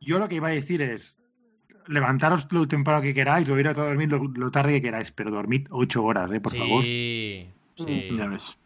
Yo 0.00 0.18
lo 0.18 0.28
que 0.28 0.36
iba 0.36 0.48
a 0.48 0.52
decir 0.52 0.82
es, 0.82 1.16
levantaros 1.86 2.46
lo 2.50 2.66
temprano 2.68 3.02
que 3.02 3.14
queráis 3.14 3.48
o 3.48 3.58
ir 3.58 3.68
a 3.68 3.74
dormir 3.74 4.10
lo, 4.10 4.50
tarde 4.50 4.72
que 4.72 4.82
queráis, 4.82 5.12
pero 5.12 5.30
dormid 5.30 5.66
ocho 5.70 6.02
horas, 6.04 6.30
¿eh? 6.32 6.40
por 6.40 6.56
favor. 6.56 6.82
Sí. 6.82 7.48
Sí. 7.76 8.10
Ya 8.16 8.26
ves. 8.26 8.56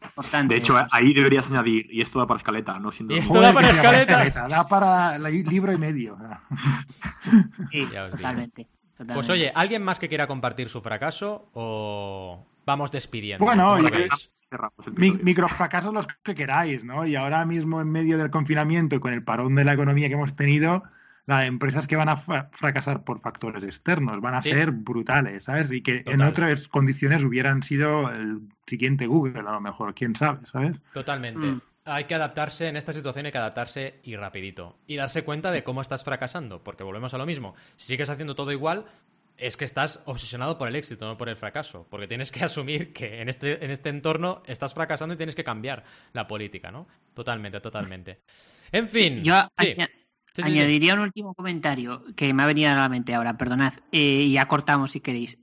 De 0.48 0.56
hecho, 0.56 0.76
ahí 0.90 1.14
deberías 1.14 1.50
añadir, 1.50 1.88
y 1.90 2.02
esto 2.02 2.18
da 2.18 2.26
para 2.26 2.38
escaleta, 2.38 2.78
no 2.78 2.90
sin 2.90 3.10
Y 3.10 3.18
esto 3.18 3.40
da 3.40 3.54
para 3.54 3.70
escaleta. 3.70 4.48
Da 4.48 4.68
para 4.68 5.18
libro 5.18 5.72
y 5.72 5.78
medio. 5.78 6.18
Sí, 7.70 7.86
totalmente, 7.86 8.66
Pues 9.12 9.28
oye, 9.30 9.52
¿alguien 9.54 9.82
más 9.82 9.98
que 9.98 10.08
quiera 10.08 10.26
compartir 10.26 10.68
su 10.68 10.80
fracaso 10.80 11.50
o 11.52 12.46
vamos 12.66 12.92
despidiendo? 12.92 13.44
Bueno, 13.44 13.76
microfracasos 15.22 15.94
los 15.94 16.06
que 16.22 16.34
queráis, 16.34 16.84
¿no? 16.84 17.06
Y 17.06 17.16
ahora 17.16 17.44
mismo 17.44 17.80
en 17.80 17.90
medio 17.90 18.18
del 18.18 18.30
confinamiento 18.30 18.96
y 18.96 19.00
con 19.00 19.12
el 19.12 19.22
parón 19.22 19.54
de 19.54 19.64
la 19.64 19.74
economía 19.74 20.08
que 20.08 20.14
hemos 20.14 20.36
tenido, 20.36 20.82
las 21.28 21.46
empresas 21.46 21.86
que 21.86 21.94
van 21.94 22.08
a 22.08 22.16
fracasar 22.16 23.04
por 23.04 23.20
factores 23.20 23.62
externos 23.62 24.18
van 24.22 24.34
a 24.34 24.40
ser 24.40 24.70
brutales, 24.70 25.44
¿sabes? 25.44 25.70
Y 25.70 25.82
que 25.82 26.02
en 26.06 26.22
otras 26.22 26.68
condiciones 26.68 27.22
hubieran 27.22 27.62
sido 27.62 28.10
el 28.10 28.40
siguiente 28.66 29.06
Google, 29.06 29.40
a 29.40 29.52
lo 29.52 29.60
mejor, 29.60 29.94
quién 29.94 30.16
sabe, 30.16 30.46
¿sabes? 30.46 30.78
Totalmente. 30.94 31.46
Mm. 31.46 31.60
Hay 31.84 32.04
que 32.04 32.14
adaptarse 32.14 32.68
en 32.68 32.78
esta 32.78 32.94
situación, 32.94 33.26
hay 33.26 33.32
que 33.32 33.36
adaptarse 33.36 34.00
y 34.04 34.16
rapidito. 34.16 34.78
Y 34.86 34.96
darse 34.96 35.22
cuenta 35.22 35.50
de 35.50 35.62
cómo 35.62 35.82
estás 35.82 36.02
fracasando, 36.02 36.64
porque 36.64 36.82
volvemos 36.82 37.12
a 37.12 37.18
lo 37.18 37.26
mismo. 37.26 37.54
Si 37.76 37.88
sigues 37.88 38.08
haciendo 38.08 38.34
todo 38.34 38.50
igual, 38.50 38.86
es 39.36 39.58
que 39.58 39.66
estás 39.66 40.00
obsesionado 40.06 40.56
por 40.56 40.66
el 40.68 40.76
éxito, 40.76 41.06
no 41.06 41.18
por 41.18 41.28
el 41.28 41.36
fracaso. 41.36 41.86
Porque 41.90 42.08
tienes 42.08 42.32
que 42.32 42.42
asumir 42.46 42.94
que 42.94 43.20
en 43.20 43.28
este, 43.28 43.62
en 43.62 43.70
este 43.70 43.90
entorno 43.90 44.42
estás 44.46 44.72
fracasando 44.72 45.12
y 45.14 45.18
tienes 45.18 45.34
que 45.34 45.44
cambiar 45.44 45.84
la 46.14 46.26
política, 46.26 46.70
¿no? 46.70 46.88
Totalmente, 47.12 47.60
totalmente. 47.60 48.20
En 48.72 48.88
fin. 48.88 49.22
yo, 49.22 49.46
Añadiría 50.42 50.94
un 50.94 51.00
último 51.00 51.34
comentario 51.34 52.04
que 52.14 52.32
me 52.32 52.42
ha 52.42 52.46
venido 52.46 52.70
a 52.70 52.74
la 52.74 52.88
mente 52.88 53.14
ahora, 53.14 53.36
perdonad, 53.36 53.74
eh, 53.92 54.24
y 54.26 54.32
ya 54.32 54.46
cortamos 54.46 54.92
si 54.92 55.00
queréis. 55.00 55.38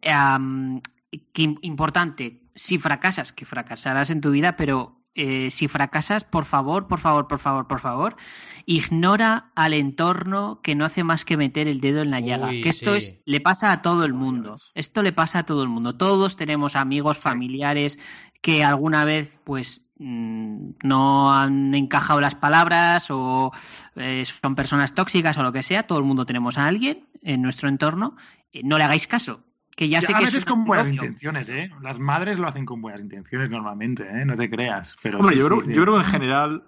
importante, 1.34 2.42
si 2.56 2.78
fracasas, 2.78 3.34
que 3.34 3.46
fracasarás 3.46 4.10
en 4.10 4.22
tu 4.22 4.32
vida, 4.32 4.56
pero 4.56 5.06
eh, 5.18 5.50
si 5.50 5.70
fracasas, 5.70 6.26
por 6.26 6.44
favor, 6.44 6.88
por 6.88 7.00
favor, 7.00 7.28
por 7.30 7.40
favor, 7.40 7.68
por 7.68 7.80
favor, 7.80 8.18
ignora 8.66 9.52
al 9.56 9.74
entorno 9.74 10.60
que 10.62 10.76
no 10.76 10.84
hace 10.84 11.06
más 11.06 11.24
que 11.24 11.38
meter 11.38 11.70
el 11.70 11.80
dedo 11.80 12.02
en 12.02 12.12
la 12.12 12.20
llaga. 12.20 12.50
que 12.50 12.68
esto 12.68 12.96
es, 12.96 13.22
le 13.24 13.40
pasa 13.40 13.72
a 13.72 13.82
todo 13.82 14.04
el 14.04 14.14
mundo. 14.14 14.60
Esto 14.74 15.04
le 15.04 15.14
pasa 15.14 15.40
a 15.40 15.46
todo 15.46 15.64
el 15.64 15.70
mundo. 15.70 15.96
Todos 15.96 16.36
tenemos 16.36 16.76
amigos, 16.76 17.18
familiares 17.18 17.98
que 18.42 18.66
alguna 18.66 19.06
vez, 19.06 19.40
pues, 19.46 19.85
no 19.98 21.34
han 21.34 21.74
encajado 21.74 22.20
las 22.20 22.36
palabras 22.36 23.08
o 23.10 23.52
eh, 23.96 24.24
son 24.26 24.56
personas 24.56 24.94
tóxicas 24.94 25.38
o 25.38 25.44
lo 25.44 25.54
que 25.54 25.64
sea, 25.64 25.84
todo 25.84 26.00
el 26.00 26.06
mundo 26.06 26.26
tenemos 26.26 26.58
a 26.58 26.66
alguien 26.66 27.06
en 27.24 27.42
nuestro 27.42 27.70
entorno, 27.70 28.16
eh, 28.52 28.62
no 28.64 28.78
le 28.78 28.84
hagáis 28.84 29.08
caso. 29.08 29.42
Que 29.76 29.90
ya, 29.90 30.02
sé 30.02 30.14
a 30.14 30.20
que 30.20 30.26
veces 30.26 30.46
con 30.46 30.64
buenas 30.64 30.88
intenciones, 30.88 31.50
¿eh? 31.50 31.70
Las 31.82 32.00
madres 32.00 32.40
lo 32.40 32.48
hacen 32.48 32.66
con 32.66 32.82
buenas 32.82 33.02
intenciones 33.02 33.50
normalmente, 33.50 34.04
¿eh? 34.04 34.24
No 34.24 34.36
te 34.36 34.50
creas. 34.50 34.96
Pero 35.02 35.20
yo, 35.32 35.48
creo, 35.48 35.64
yo 35.64 35.82
creo 35.82 35.98
en 35.98 36.06
general 36.06 36.64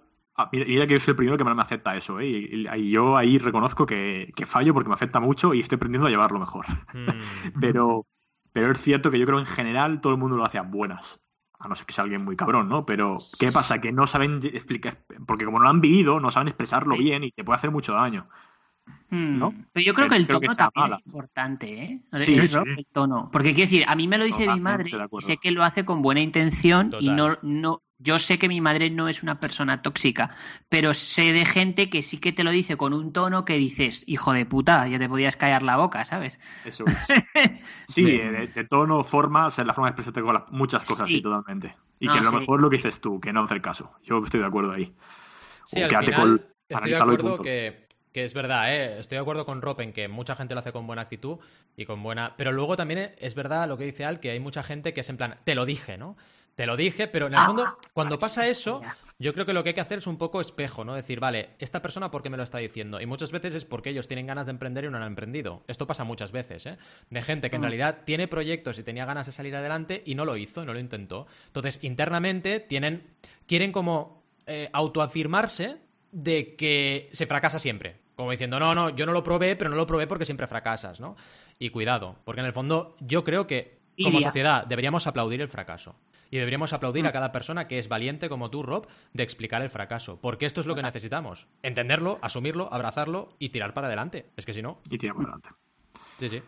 mira, 0.52 0.88
que 0.88 0.94
yo 0.94 1.00
soy 1.00 1.12
el 1.12 1.16
primero 1.16 1.38
que 1.38 1.46
me 1.46 1.62
acepta 1.62 1.96
eso, 1.96 2.20
¿eh? 2.20 2.28
Y, 2.28 2.92
yo 2.92 3.16
ahí 3.16 3.38
reconozco 3.38 3.86
que, 3.86 4.34
fallo 4.46 4.74
porque 4.74 4.90
me 4.90 4.96
afecta 4.96 5.22
mucho 5.22 5.54
y 5.54 5.62
estoy 5.62 5.78
aprendiendo 5.78 6.08
a 6.08 6.10
llevarlo 6.10 6.38
mejor. 6.38 6.66
Mm. 6.94 7.08
pero, 7.62 8.06
pero 8.52 8.74
es 8.74 8.82
cierto 8.82 9.10
que 9.10 9.20
yo 9.20 9.26
creo 9.26 9.40
en 9.40 9.46
general 9.46 10.02
todo 10.02 10.12
el 10.12 10.20
mundo 10.20 10.36
lo 10.36 10.44
hace 10.44 10.58
a 10.58 10.64
buenas 10.64 11.22
a 11.60 11.68
no 11.68 11.76
ser 11.76 11.86
que 11.86 11.94
sea 11.94 12.04
alguien 12.04 12.24
muy 12.24 12.36
cabrón, 12.36 12.70
¿no? 12.70 12.86
Pero, 12.86 13.16
¿qué 13.40 13.52
pasa? 13.52 13.82
Que 13.82 13.92
no 13.92 14.08
saben 14.08 14.40
explicar, 14.44 15.00
porque 15.26 15.46
como 15.46 15.60
no 15.60 15.64
lo 15.64 15.70
han 15.70 15.82
vivido, 15.82 16.20
no 16.20 16.32
saben 16.32 16.50
expresarlo 16.50 16.98
bien 16.98 17.24
y 17.24 17.32
te 17.32 17.44
puede 17.44 17.58
hacer 17.58 17.72
mucho 17.72 17.94
daño. 17.94 18.28
Hmm. 19.10 19.40
¿no? 19.40 19.54
Pero 19.72 19.86
yo 19.86 19.94
creo 19.94 20.10
que 20.10 20.18
el 20.18 20.28
tono 20.28 20.54
también 20.56 20.92
es 20.92 21.06
importante, 21.06 21.84
¿eh? 21.84 22.00
Sí, 22.18 22.36
El 22.36 22.86
tono. 22.92 23.30
Porque 23.32 23.54
quiero 23.54 23.70
decir, 23.70 23.86
a 23.88 23.96
mí 23.96 24.08
me 24.08 24.18
lo 24.18 24.26
dice 24.26 24.48
mi 24.48 24.60
madre, 24.60 24.92
sé 25.20 25.38
que 25.38 25.52
lo 25.52 25.64
hace 25.64 25.86
con 25.86 26.02
buena 26.02 26.20
intención 26.20 26.92
y 27.00 27.10
no, 27.10 27.38
no, 27.42 27.82
yo 28.00 28.20
sé 28.20 28.38
que 28.38 28.48
mi 28.48 28.62
madre 28.62 28.90
no 28.90 29.08
es 29.08 29.24
una 29.24 29.40
persona 29.40 29.82
tóxica, 29.82 30.36
pero 30.70 30.94
sé 30.94 31.34
de 31.34 31.46
gente 31.46 31.90
que 31.90 32.04
sí 32.04 32.20
que 32.20 32.32
te 32.32 32.44
lo 32.44 32.52
dice 32.52 32.78
con 32.78 32.94
un 32.94 33.14
tono 33.14 33.46
que 33.46 33.58
dices, 33.58 34.04
hijo 34.08 34.34
de 34.34 34.46
puta, 34.46 34.88
ya 34.88 35.00
te 35.00 35.10
podías 35.10 35.36
callar 35.36 35.64
la 35.64 35.78
boca, 35.78 36.04
¿sabes? 36.06 36.40
Eso 36.66 36.86
es. 37.34 37.52
Sí, 37.90 38.04
De, 38.04 38.66
tono, 38.70 39.04
forma, 39.04 39.48
o 39.48 39.50
sea, 39.50 39.64
la 39.64 39.74
forma 39.74 39.88
de 39.88 39.92
expresarte 39.92 40.22
con 40.22 40.44
muchas 40.56 40.84
cosas, 40.84 41.08
sí, 41.08 41.22
totalmente. 41.22 41.76
Y 42.00 42.08
que 42.08 42.20
a 42.20 42.24
lo 42.24 42.32
mejor 42.34 42.62
lo 42.62 42.70
que 42.70 42.78
dices 42.78 43.02
tú, 43.02 43.20
que 43.20 43.34
no 43.34 43.44
hacer 43.44 43.62
caso. 43.62 43.92
Yo 44.04 44.24
estoy 44.24 44.42
de 44.42 44.46
acuerdo 44.46 44.72
ahí. 44.74 44.94
Sí, 45.64 45.82
al 45.82 45.90
final, 46.06 46.48
estoy 46.70 46.90
de 46.92 46.98
acuerdo 46.98 47.42
que, 47.42 47.87
que, 48.18 48.26
es 48.26 48.34
verdad, 48.34 48.74
¿eh? 48.74 49.00
estoy 49.00 49.18
de 49.18 49.22
acuerdo 49.22 49.46
con 49.46 49.62
Rob 49.62 49.80
en 49.82 49.94
que 49.94 50.08
mucha 50.08 50.36
gente 50.36 50.56
lo 50.56 50.62
hace 50.62 50.72
con 50.72 50.88
buena 50.88 51.04
actitud 51.04 51.38
y 51.76 51.86
con 51.86 52.02
buena... 52.02 52.34
Pero 52.36 52.52
luego 52.52 52.76
también 52.76 53.14
es 53.20 53.36
verdad 53.36 53.68
lo 53.68 53.78
que 53.78 53.86
dice 53.86 54.06
Al, 54.06 54.20
que 54.20 54.32
hay 54.32 54.40
mucha 54.40 54.64
gente 54.64 54.92
que 54.94 55.02
es 55.02 55.10
en 55.10 55.18
plan, 55.18 55.38
te 55.44 55.54
lo 55.54 55.66
dije, 55.66 56.00
¿no? 56.00 56.18
Te 56.56 56.66
lo 56.66 56.76
dije, 56.76 57.08
pero 57.08 57.28
en 57.28 57.36
el 57.36 57.40
fondo, 57.42 57.64
ah, 57.68 57.78
cuando 57.94 58.18
pasa 58.18 58.48
eso, 58.48 58.82
yo 59.20 59.36
creo 59.36 59.46
que 59.46 59.54
lo 59.54 59.62
que 59.62 59.70
hay 59.70 59.76
que 59.76 59.82
hacer 59.82 60.00
es 60.00 60.08
un 60.08 60.18
poco 60.18 60.42
espejo, 60.42 60.84
¿no? 60.84 60.96
Decir, 60.96 61.20
vale, 61.20 61.52
esta 61.60 61.84
persona, 61.84 62.10
¿por 62.10 62.24
qué 62.24 62.32
me 62.32 62.38
lo 62.38 62.42
está 62.42 62.58
diciendo? 62.58 63.00
Y 63.00 63.06
muchas 63.06 63.32
veces 63.32 63.54
es 63.54 63.66
porque 63.66 63.92
ellos 63.92 64.08
tienen 64.08 64.26
ganas 64.26 64.48
de 64.48 64.54
emprender 64.54 64.86
y 64.86 64.90
no 64.90 64.98
han 64.98 65.04
emprendido. 65.04 65.62
Esto 65.68 65.86
pasa 65.86 66.04
muchas 66.04 66.32
veces, 66.32 66.66
¿eh? 66.66 66.80
De 67.12 67.22
gente 67.22 67.52
que 67.52 67.58
en 67.58 67.62
mm. 67.62 67.66
realidad 67.66 67.98
tiene 68.06 68.28
proyectos 68.28 68.80
y 68.80 68.84
tenía 68.84 69.06
ganas 69.06 69.28
de 69.28 69.34
salir 69.34 69.56
adelante 69.56 70.02
y 70.04 70.16
no 70.16 70.26
lo 70.26 70.36
hizo, 70.36 70.66
no 70.66 70.74
lo 70.74 70.80
intentó. 70.80 71.28
Entonces, 71.46 71.78
internamente 71.84 72.60
tienen, 72.60 73.04
quieren 73.46 73.72
como 73.72 74.24
eh, 74.48 74.72
autoafirmarse 74.74 75.78
de 76.12 76.56
que 76.56 77.10
se 77.12 77.28
fracasa 77.28 77.60
siempre. 77.60 77.98
Como 78.16 78.32
diciendo, 78.32 78.60
no, 78.60 78.74
no, 78.74 78.90
yo 78.90 79.06
no 79.06 79.12
lo 79.12 79.24
probé, 79.24 79.56
pero 79.56 79.70
no 79.70 79.76
lo 79.76 79.86
probé 79.86 80.08
porque 80.08 80.26
siempre 80.26 80.48
fracasas, 80.48 81.00
¿no? 81.00 81.16
Y 81.60 81.70
cuidado, 81.70 82.18
porque 82.26 82.42
en 82.42 82.48
el 82.48 82.54
fondo 82.54 82.96
yo 83.00 83.24
creo 83.24 83.46
que 83.46 83.78
como 84.04 84.22
sociedad 84.22 84.66
deberíamos 84.66 85.08
aplaudir 85.08 85.42
el 85.42 85.48
fracaso. 85.48 85.96
Y 86.30 86.38
deberíamos 86.38 86.74
aplaudir 86.74 87.06
a 87.06 87.10
mm. 87.10 87.14
cada 87.14 87.32
persona 87.32 87.68
que 87.68 87.80
es 87.80 87.88
valiente 87.88 88.28
como 88.28 88.50
tú, 88.50 88.64
Rob, 88.64 88.88
de 89.14 89.24
explicar 89.24 89.62
el 89.62 89.70
fracaso. 89.70 90.20
Porque 90.20 90.46
esto 90.46 90.62
es 90.62 90.68
lo 90.68 90.76
que 90.76 90.82
necesitamos. 90.82 91.48
Entenderlo, 91.64 92.20
asumirlo, 92.22 92.72
abrazarlo 92.74 93.30
y 93.40 93.50
tirar 93.50 93.74
para 93.74 93.88
adelante. 93.88 94.32
Es 94.36 94.46
que 94.46 94.54
si 94.54 94.62
no. 94.62 94.82
Y 94.90 94.98
tirar 94.98 95.16
para 95.16 95.30
adelante. 95.30 95.50
Sí, 96.20 96.30
sí. 96.30 96.42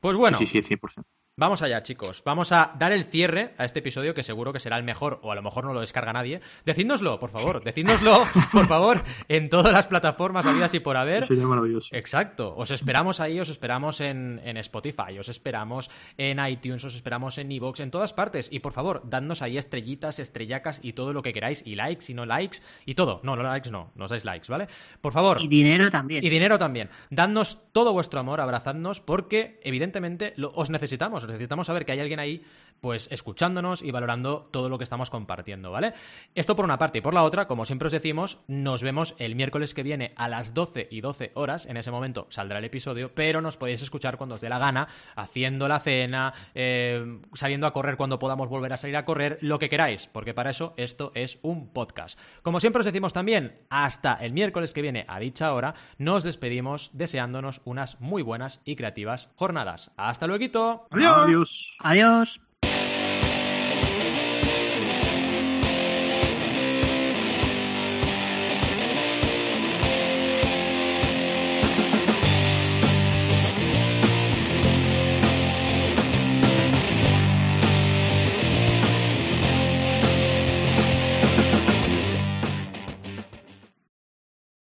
Pues 0.00 0.16
bueno. 0.16 0.38
Sí, 0.38 0.46
sí, 0.46 0.60
100%. 0.62 1.04
Vamos 1.38 1.60
allá, 1.60 1.82
chicos. 1.82 2.22
Vamos 2.24 2.50
a 2.50 2.72
dar 2.78 2.92
el 2.92 3.04
cierre 3.04 3.52
a 3.58 3.66
este 3.66 3.80
episodio 3.80 4.14
que 4.14 4.22
seguro 4.22 4.54
que 4.54 4.58
será 4.58 4.78
el 4.78 4.84
mejor 4.84 5.20
o 5.22 5.32
a 5.32 5.34
lo 5.34 5.42
mejor 5.42 5.66
no 5.66 5.74
lo 5.74 5.80
descarga 5.80 6.14
nadie. 6.14 6.40
Decídnoslo, 6.64 7.18
por 7.18 7.28
favor. 7.28 7.62
Decídnoslo, 7.62 8.24
por 8.52 8.66
favor, 8.66 9.04
en 9.28 9.50
todas 9.50 9.70
las 9.70 9.86
plataformas 9.86 10.46
habidas 10.46 10.72
y 10.72 10.80
por 10.80 10.96
haber. 10.96 11.26
Sería 11.26 11.46
maravilloso. 11.46 11.94
Exacto. 11.94 12.54
Os 12.56 12.70
esperamos 12.70 13.20
ahí, 13.20 13.38
os 13.38 13.50
esperamos 13.50 14.00
en, 14.00 14.40
Spotify, 14.56 15.18
os 15.20 15.28
esperamos 15.28 15.90
en 16.16 16.38
iTunes, 16.42 16.82
os 16.84 16.94
esperamos 16.94 17.36
en 17.36 17.52
Evox, 17.52 17.80
en 17.80 17.90
todas 17.90 18.14
partes. 18.14 18.48
Y 18.50 18.60
por 18.60 18.72
favor, 18.72 19.02
dadnos 19.04 19.42
ahí 19.42 19.58
estrellitas, 19.58 20.18
estrellacas 20.18 20.80
y 20.82 20.94
todo 20.94 21.12
lo 21.12 21.20
que 21.20 21.34
queráis. 21.34 21.62
Y 21.66 21.74
likes 21.74 22.10
y 22.10 22.14
no 22.14 22.24
likes 22.24 22.60
y 22.86 22.94
todo. 22.94 23.20
No, 23.24 23.36
no 23.36 23.42
likes 23.42 23.70
no. 23.70 23.92
Nos 23.94 24.08
dais 24.08 24.24
likes, 24.24 24.50
¿vale? 24.50 24.68
Por 25.02 25.12
favor. 25.12 25.42
Y 25.42 25.48
dinero 25.48 25.90
también. 25.90 26.24
Y 26.24 26.30
dinero 26.30 26.58
también. 26.58 26.88
Dadnos 27.10 27.60
todo 27.72 27.92
vuestro 27.92 28.20
amor, 28.20 28.40
abrazadnos, 28.40 29.02
porque 29.02 29.60
evidentemente 29.62 30.32
os 30.54 30.70
necesitamos 30.70 31.25
necesitamos 31.26 31.66
saber 31.66 31.84
que 31.84 31.92
hay 31.92 32.00
alguien 32.00 32.20
ahí, 32.20 32.42
pues 32.80 33.08
escuchándonos 33.10 33.82
y 33.82 33.90
valorando 33.90 34.48
todo 34.50 34.68
lo 34.68 34.78
que 34.78 34.84
estamos 34.84 35.10
compartiendo, 35.10 35.70
¿vale? 35.70 35.92
Esto 36.34 36.56
por 36.56 36.64
una 36.64 36.78
parte 36.78 36.98
y 36.98 37.00
por 37.00 37.14
la 37.14 37.24
otra, 37.24 37.46
como 37.46 37.66
siempre 37.66 37.86
os 37.86 37.92
decimos, 37.92 38.38
nos 38.46 38.82
vemos 38.82 39.14
el 39.18 39.34
miércoles 39.34 39.74
que 39.74 39.82
viene 39.82 40.12
a 40.16 40.28
las 40.28 40.54
12 40.54 40.88
y 40.90 41.00
12 41.00 41.32
horas. 41.34 41.66
En 41.66 41.76
ese 41.76 41.90
momento 41.90 42.26
saldrá 42.30 42.58
el 42.58 42.64
episodio, 42.64 43.12
pero 43.14 43.40
nos 43.40 43.56
podéis 43.56 43.82
escuchar 43.82 44.16
cuando 44.16 44.36
os 44.36 44.40
dé 44.40 44.48
la 44.48 44.58
gana, 44.58 44.88
haciendo 45.16 45.68
la 45.68 45.80
cena, 45.80 46.32
eh, 46.54 47.20
saliendo 47.34 47.66
a 47.66 47.72
correr 47.72 47.96
cuando 47.96 48.18
podamos 48.18 48.48
volver 48.48 48.72
a 48.72 48.76
salir 48.76 48.96
a 48.96 49.04
correr, 49.04 49.38
lo 49.40 49.58
que 49.58 49.68
queráis, 49.68 50.06
porque 50.06 50.34
para 50.34 50.50
eso 50.50 50.74
esto 50.76 51.10
es 51.14 51.38
un 51.42 51.72
podcast. 51.72 52.18
Como 52.42 52.60
siempre 52.60 52.80
os 52.80 52.86
decimos 52.86 53.12
también, 53.12 53.58
hasta 53.68 54.14
el 54.14 54.32
miércoles 54.32 54.72
que 54.72 54.82
viene 54.82 55.04
a 55.08 55.18
dicha 55.18 55.52
hora, 55.52 55.74
nos 55.98 56.22
despedimos 56.22 56.90
deseándonos 56.92 57.62
unas 57.64 58.00
muy 58.00 58.22
buenas 58.22 58.60
y 58.64 58.76
creativas 58.76 59.28
jornadas. 59.36 59.90
Hasta 59.96 60.26
luego. 60.28 60.36
Adiós. 61.24 61.76
Adiós. 61.80 62.38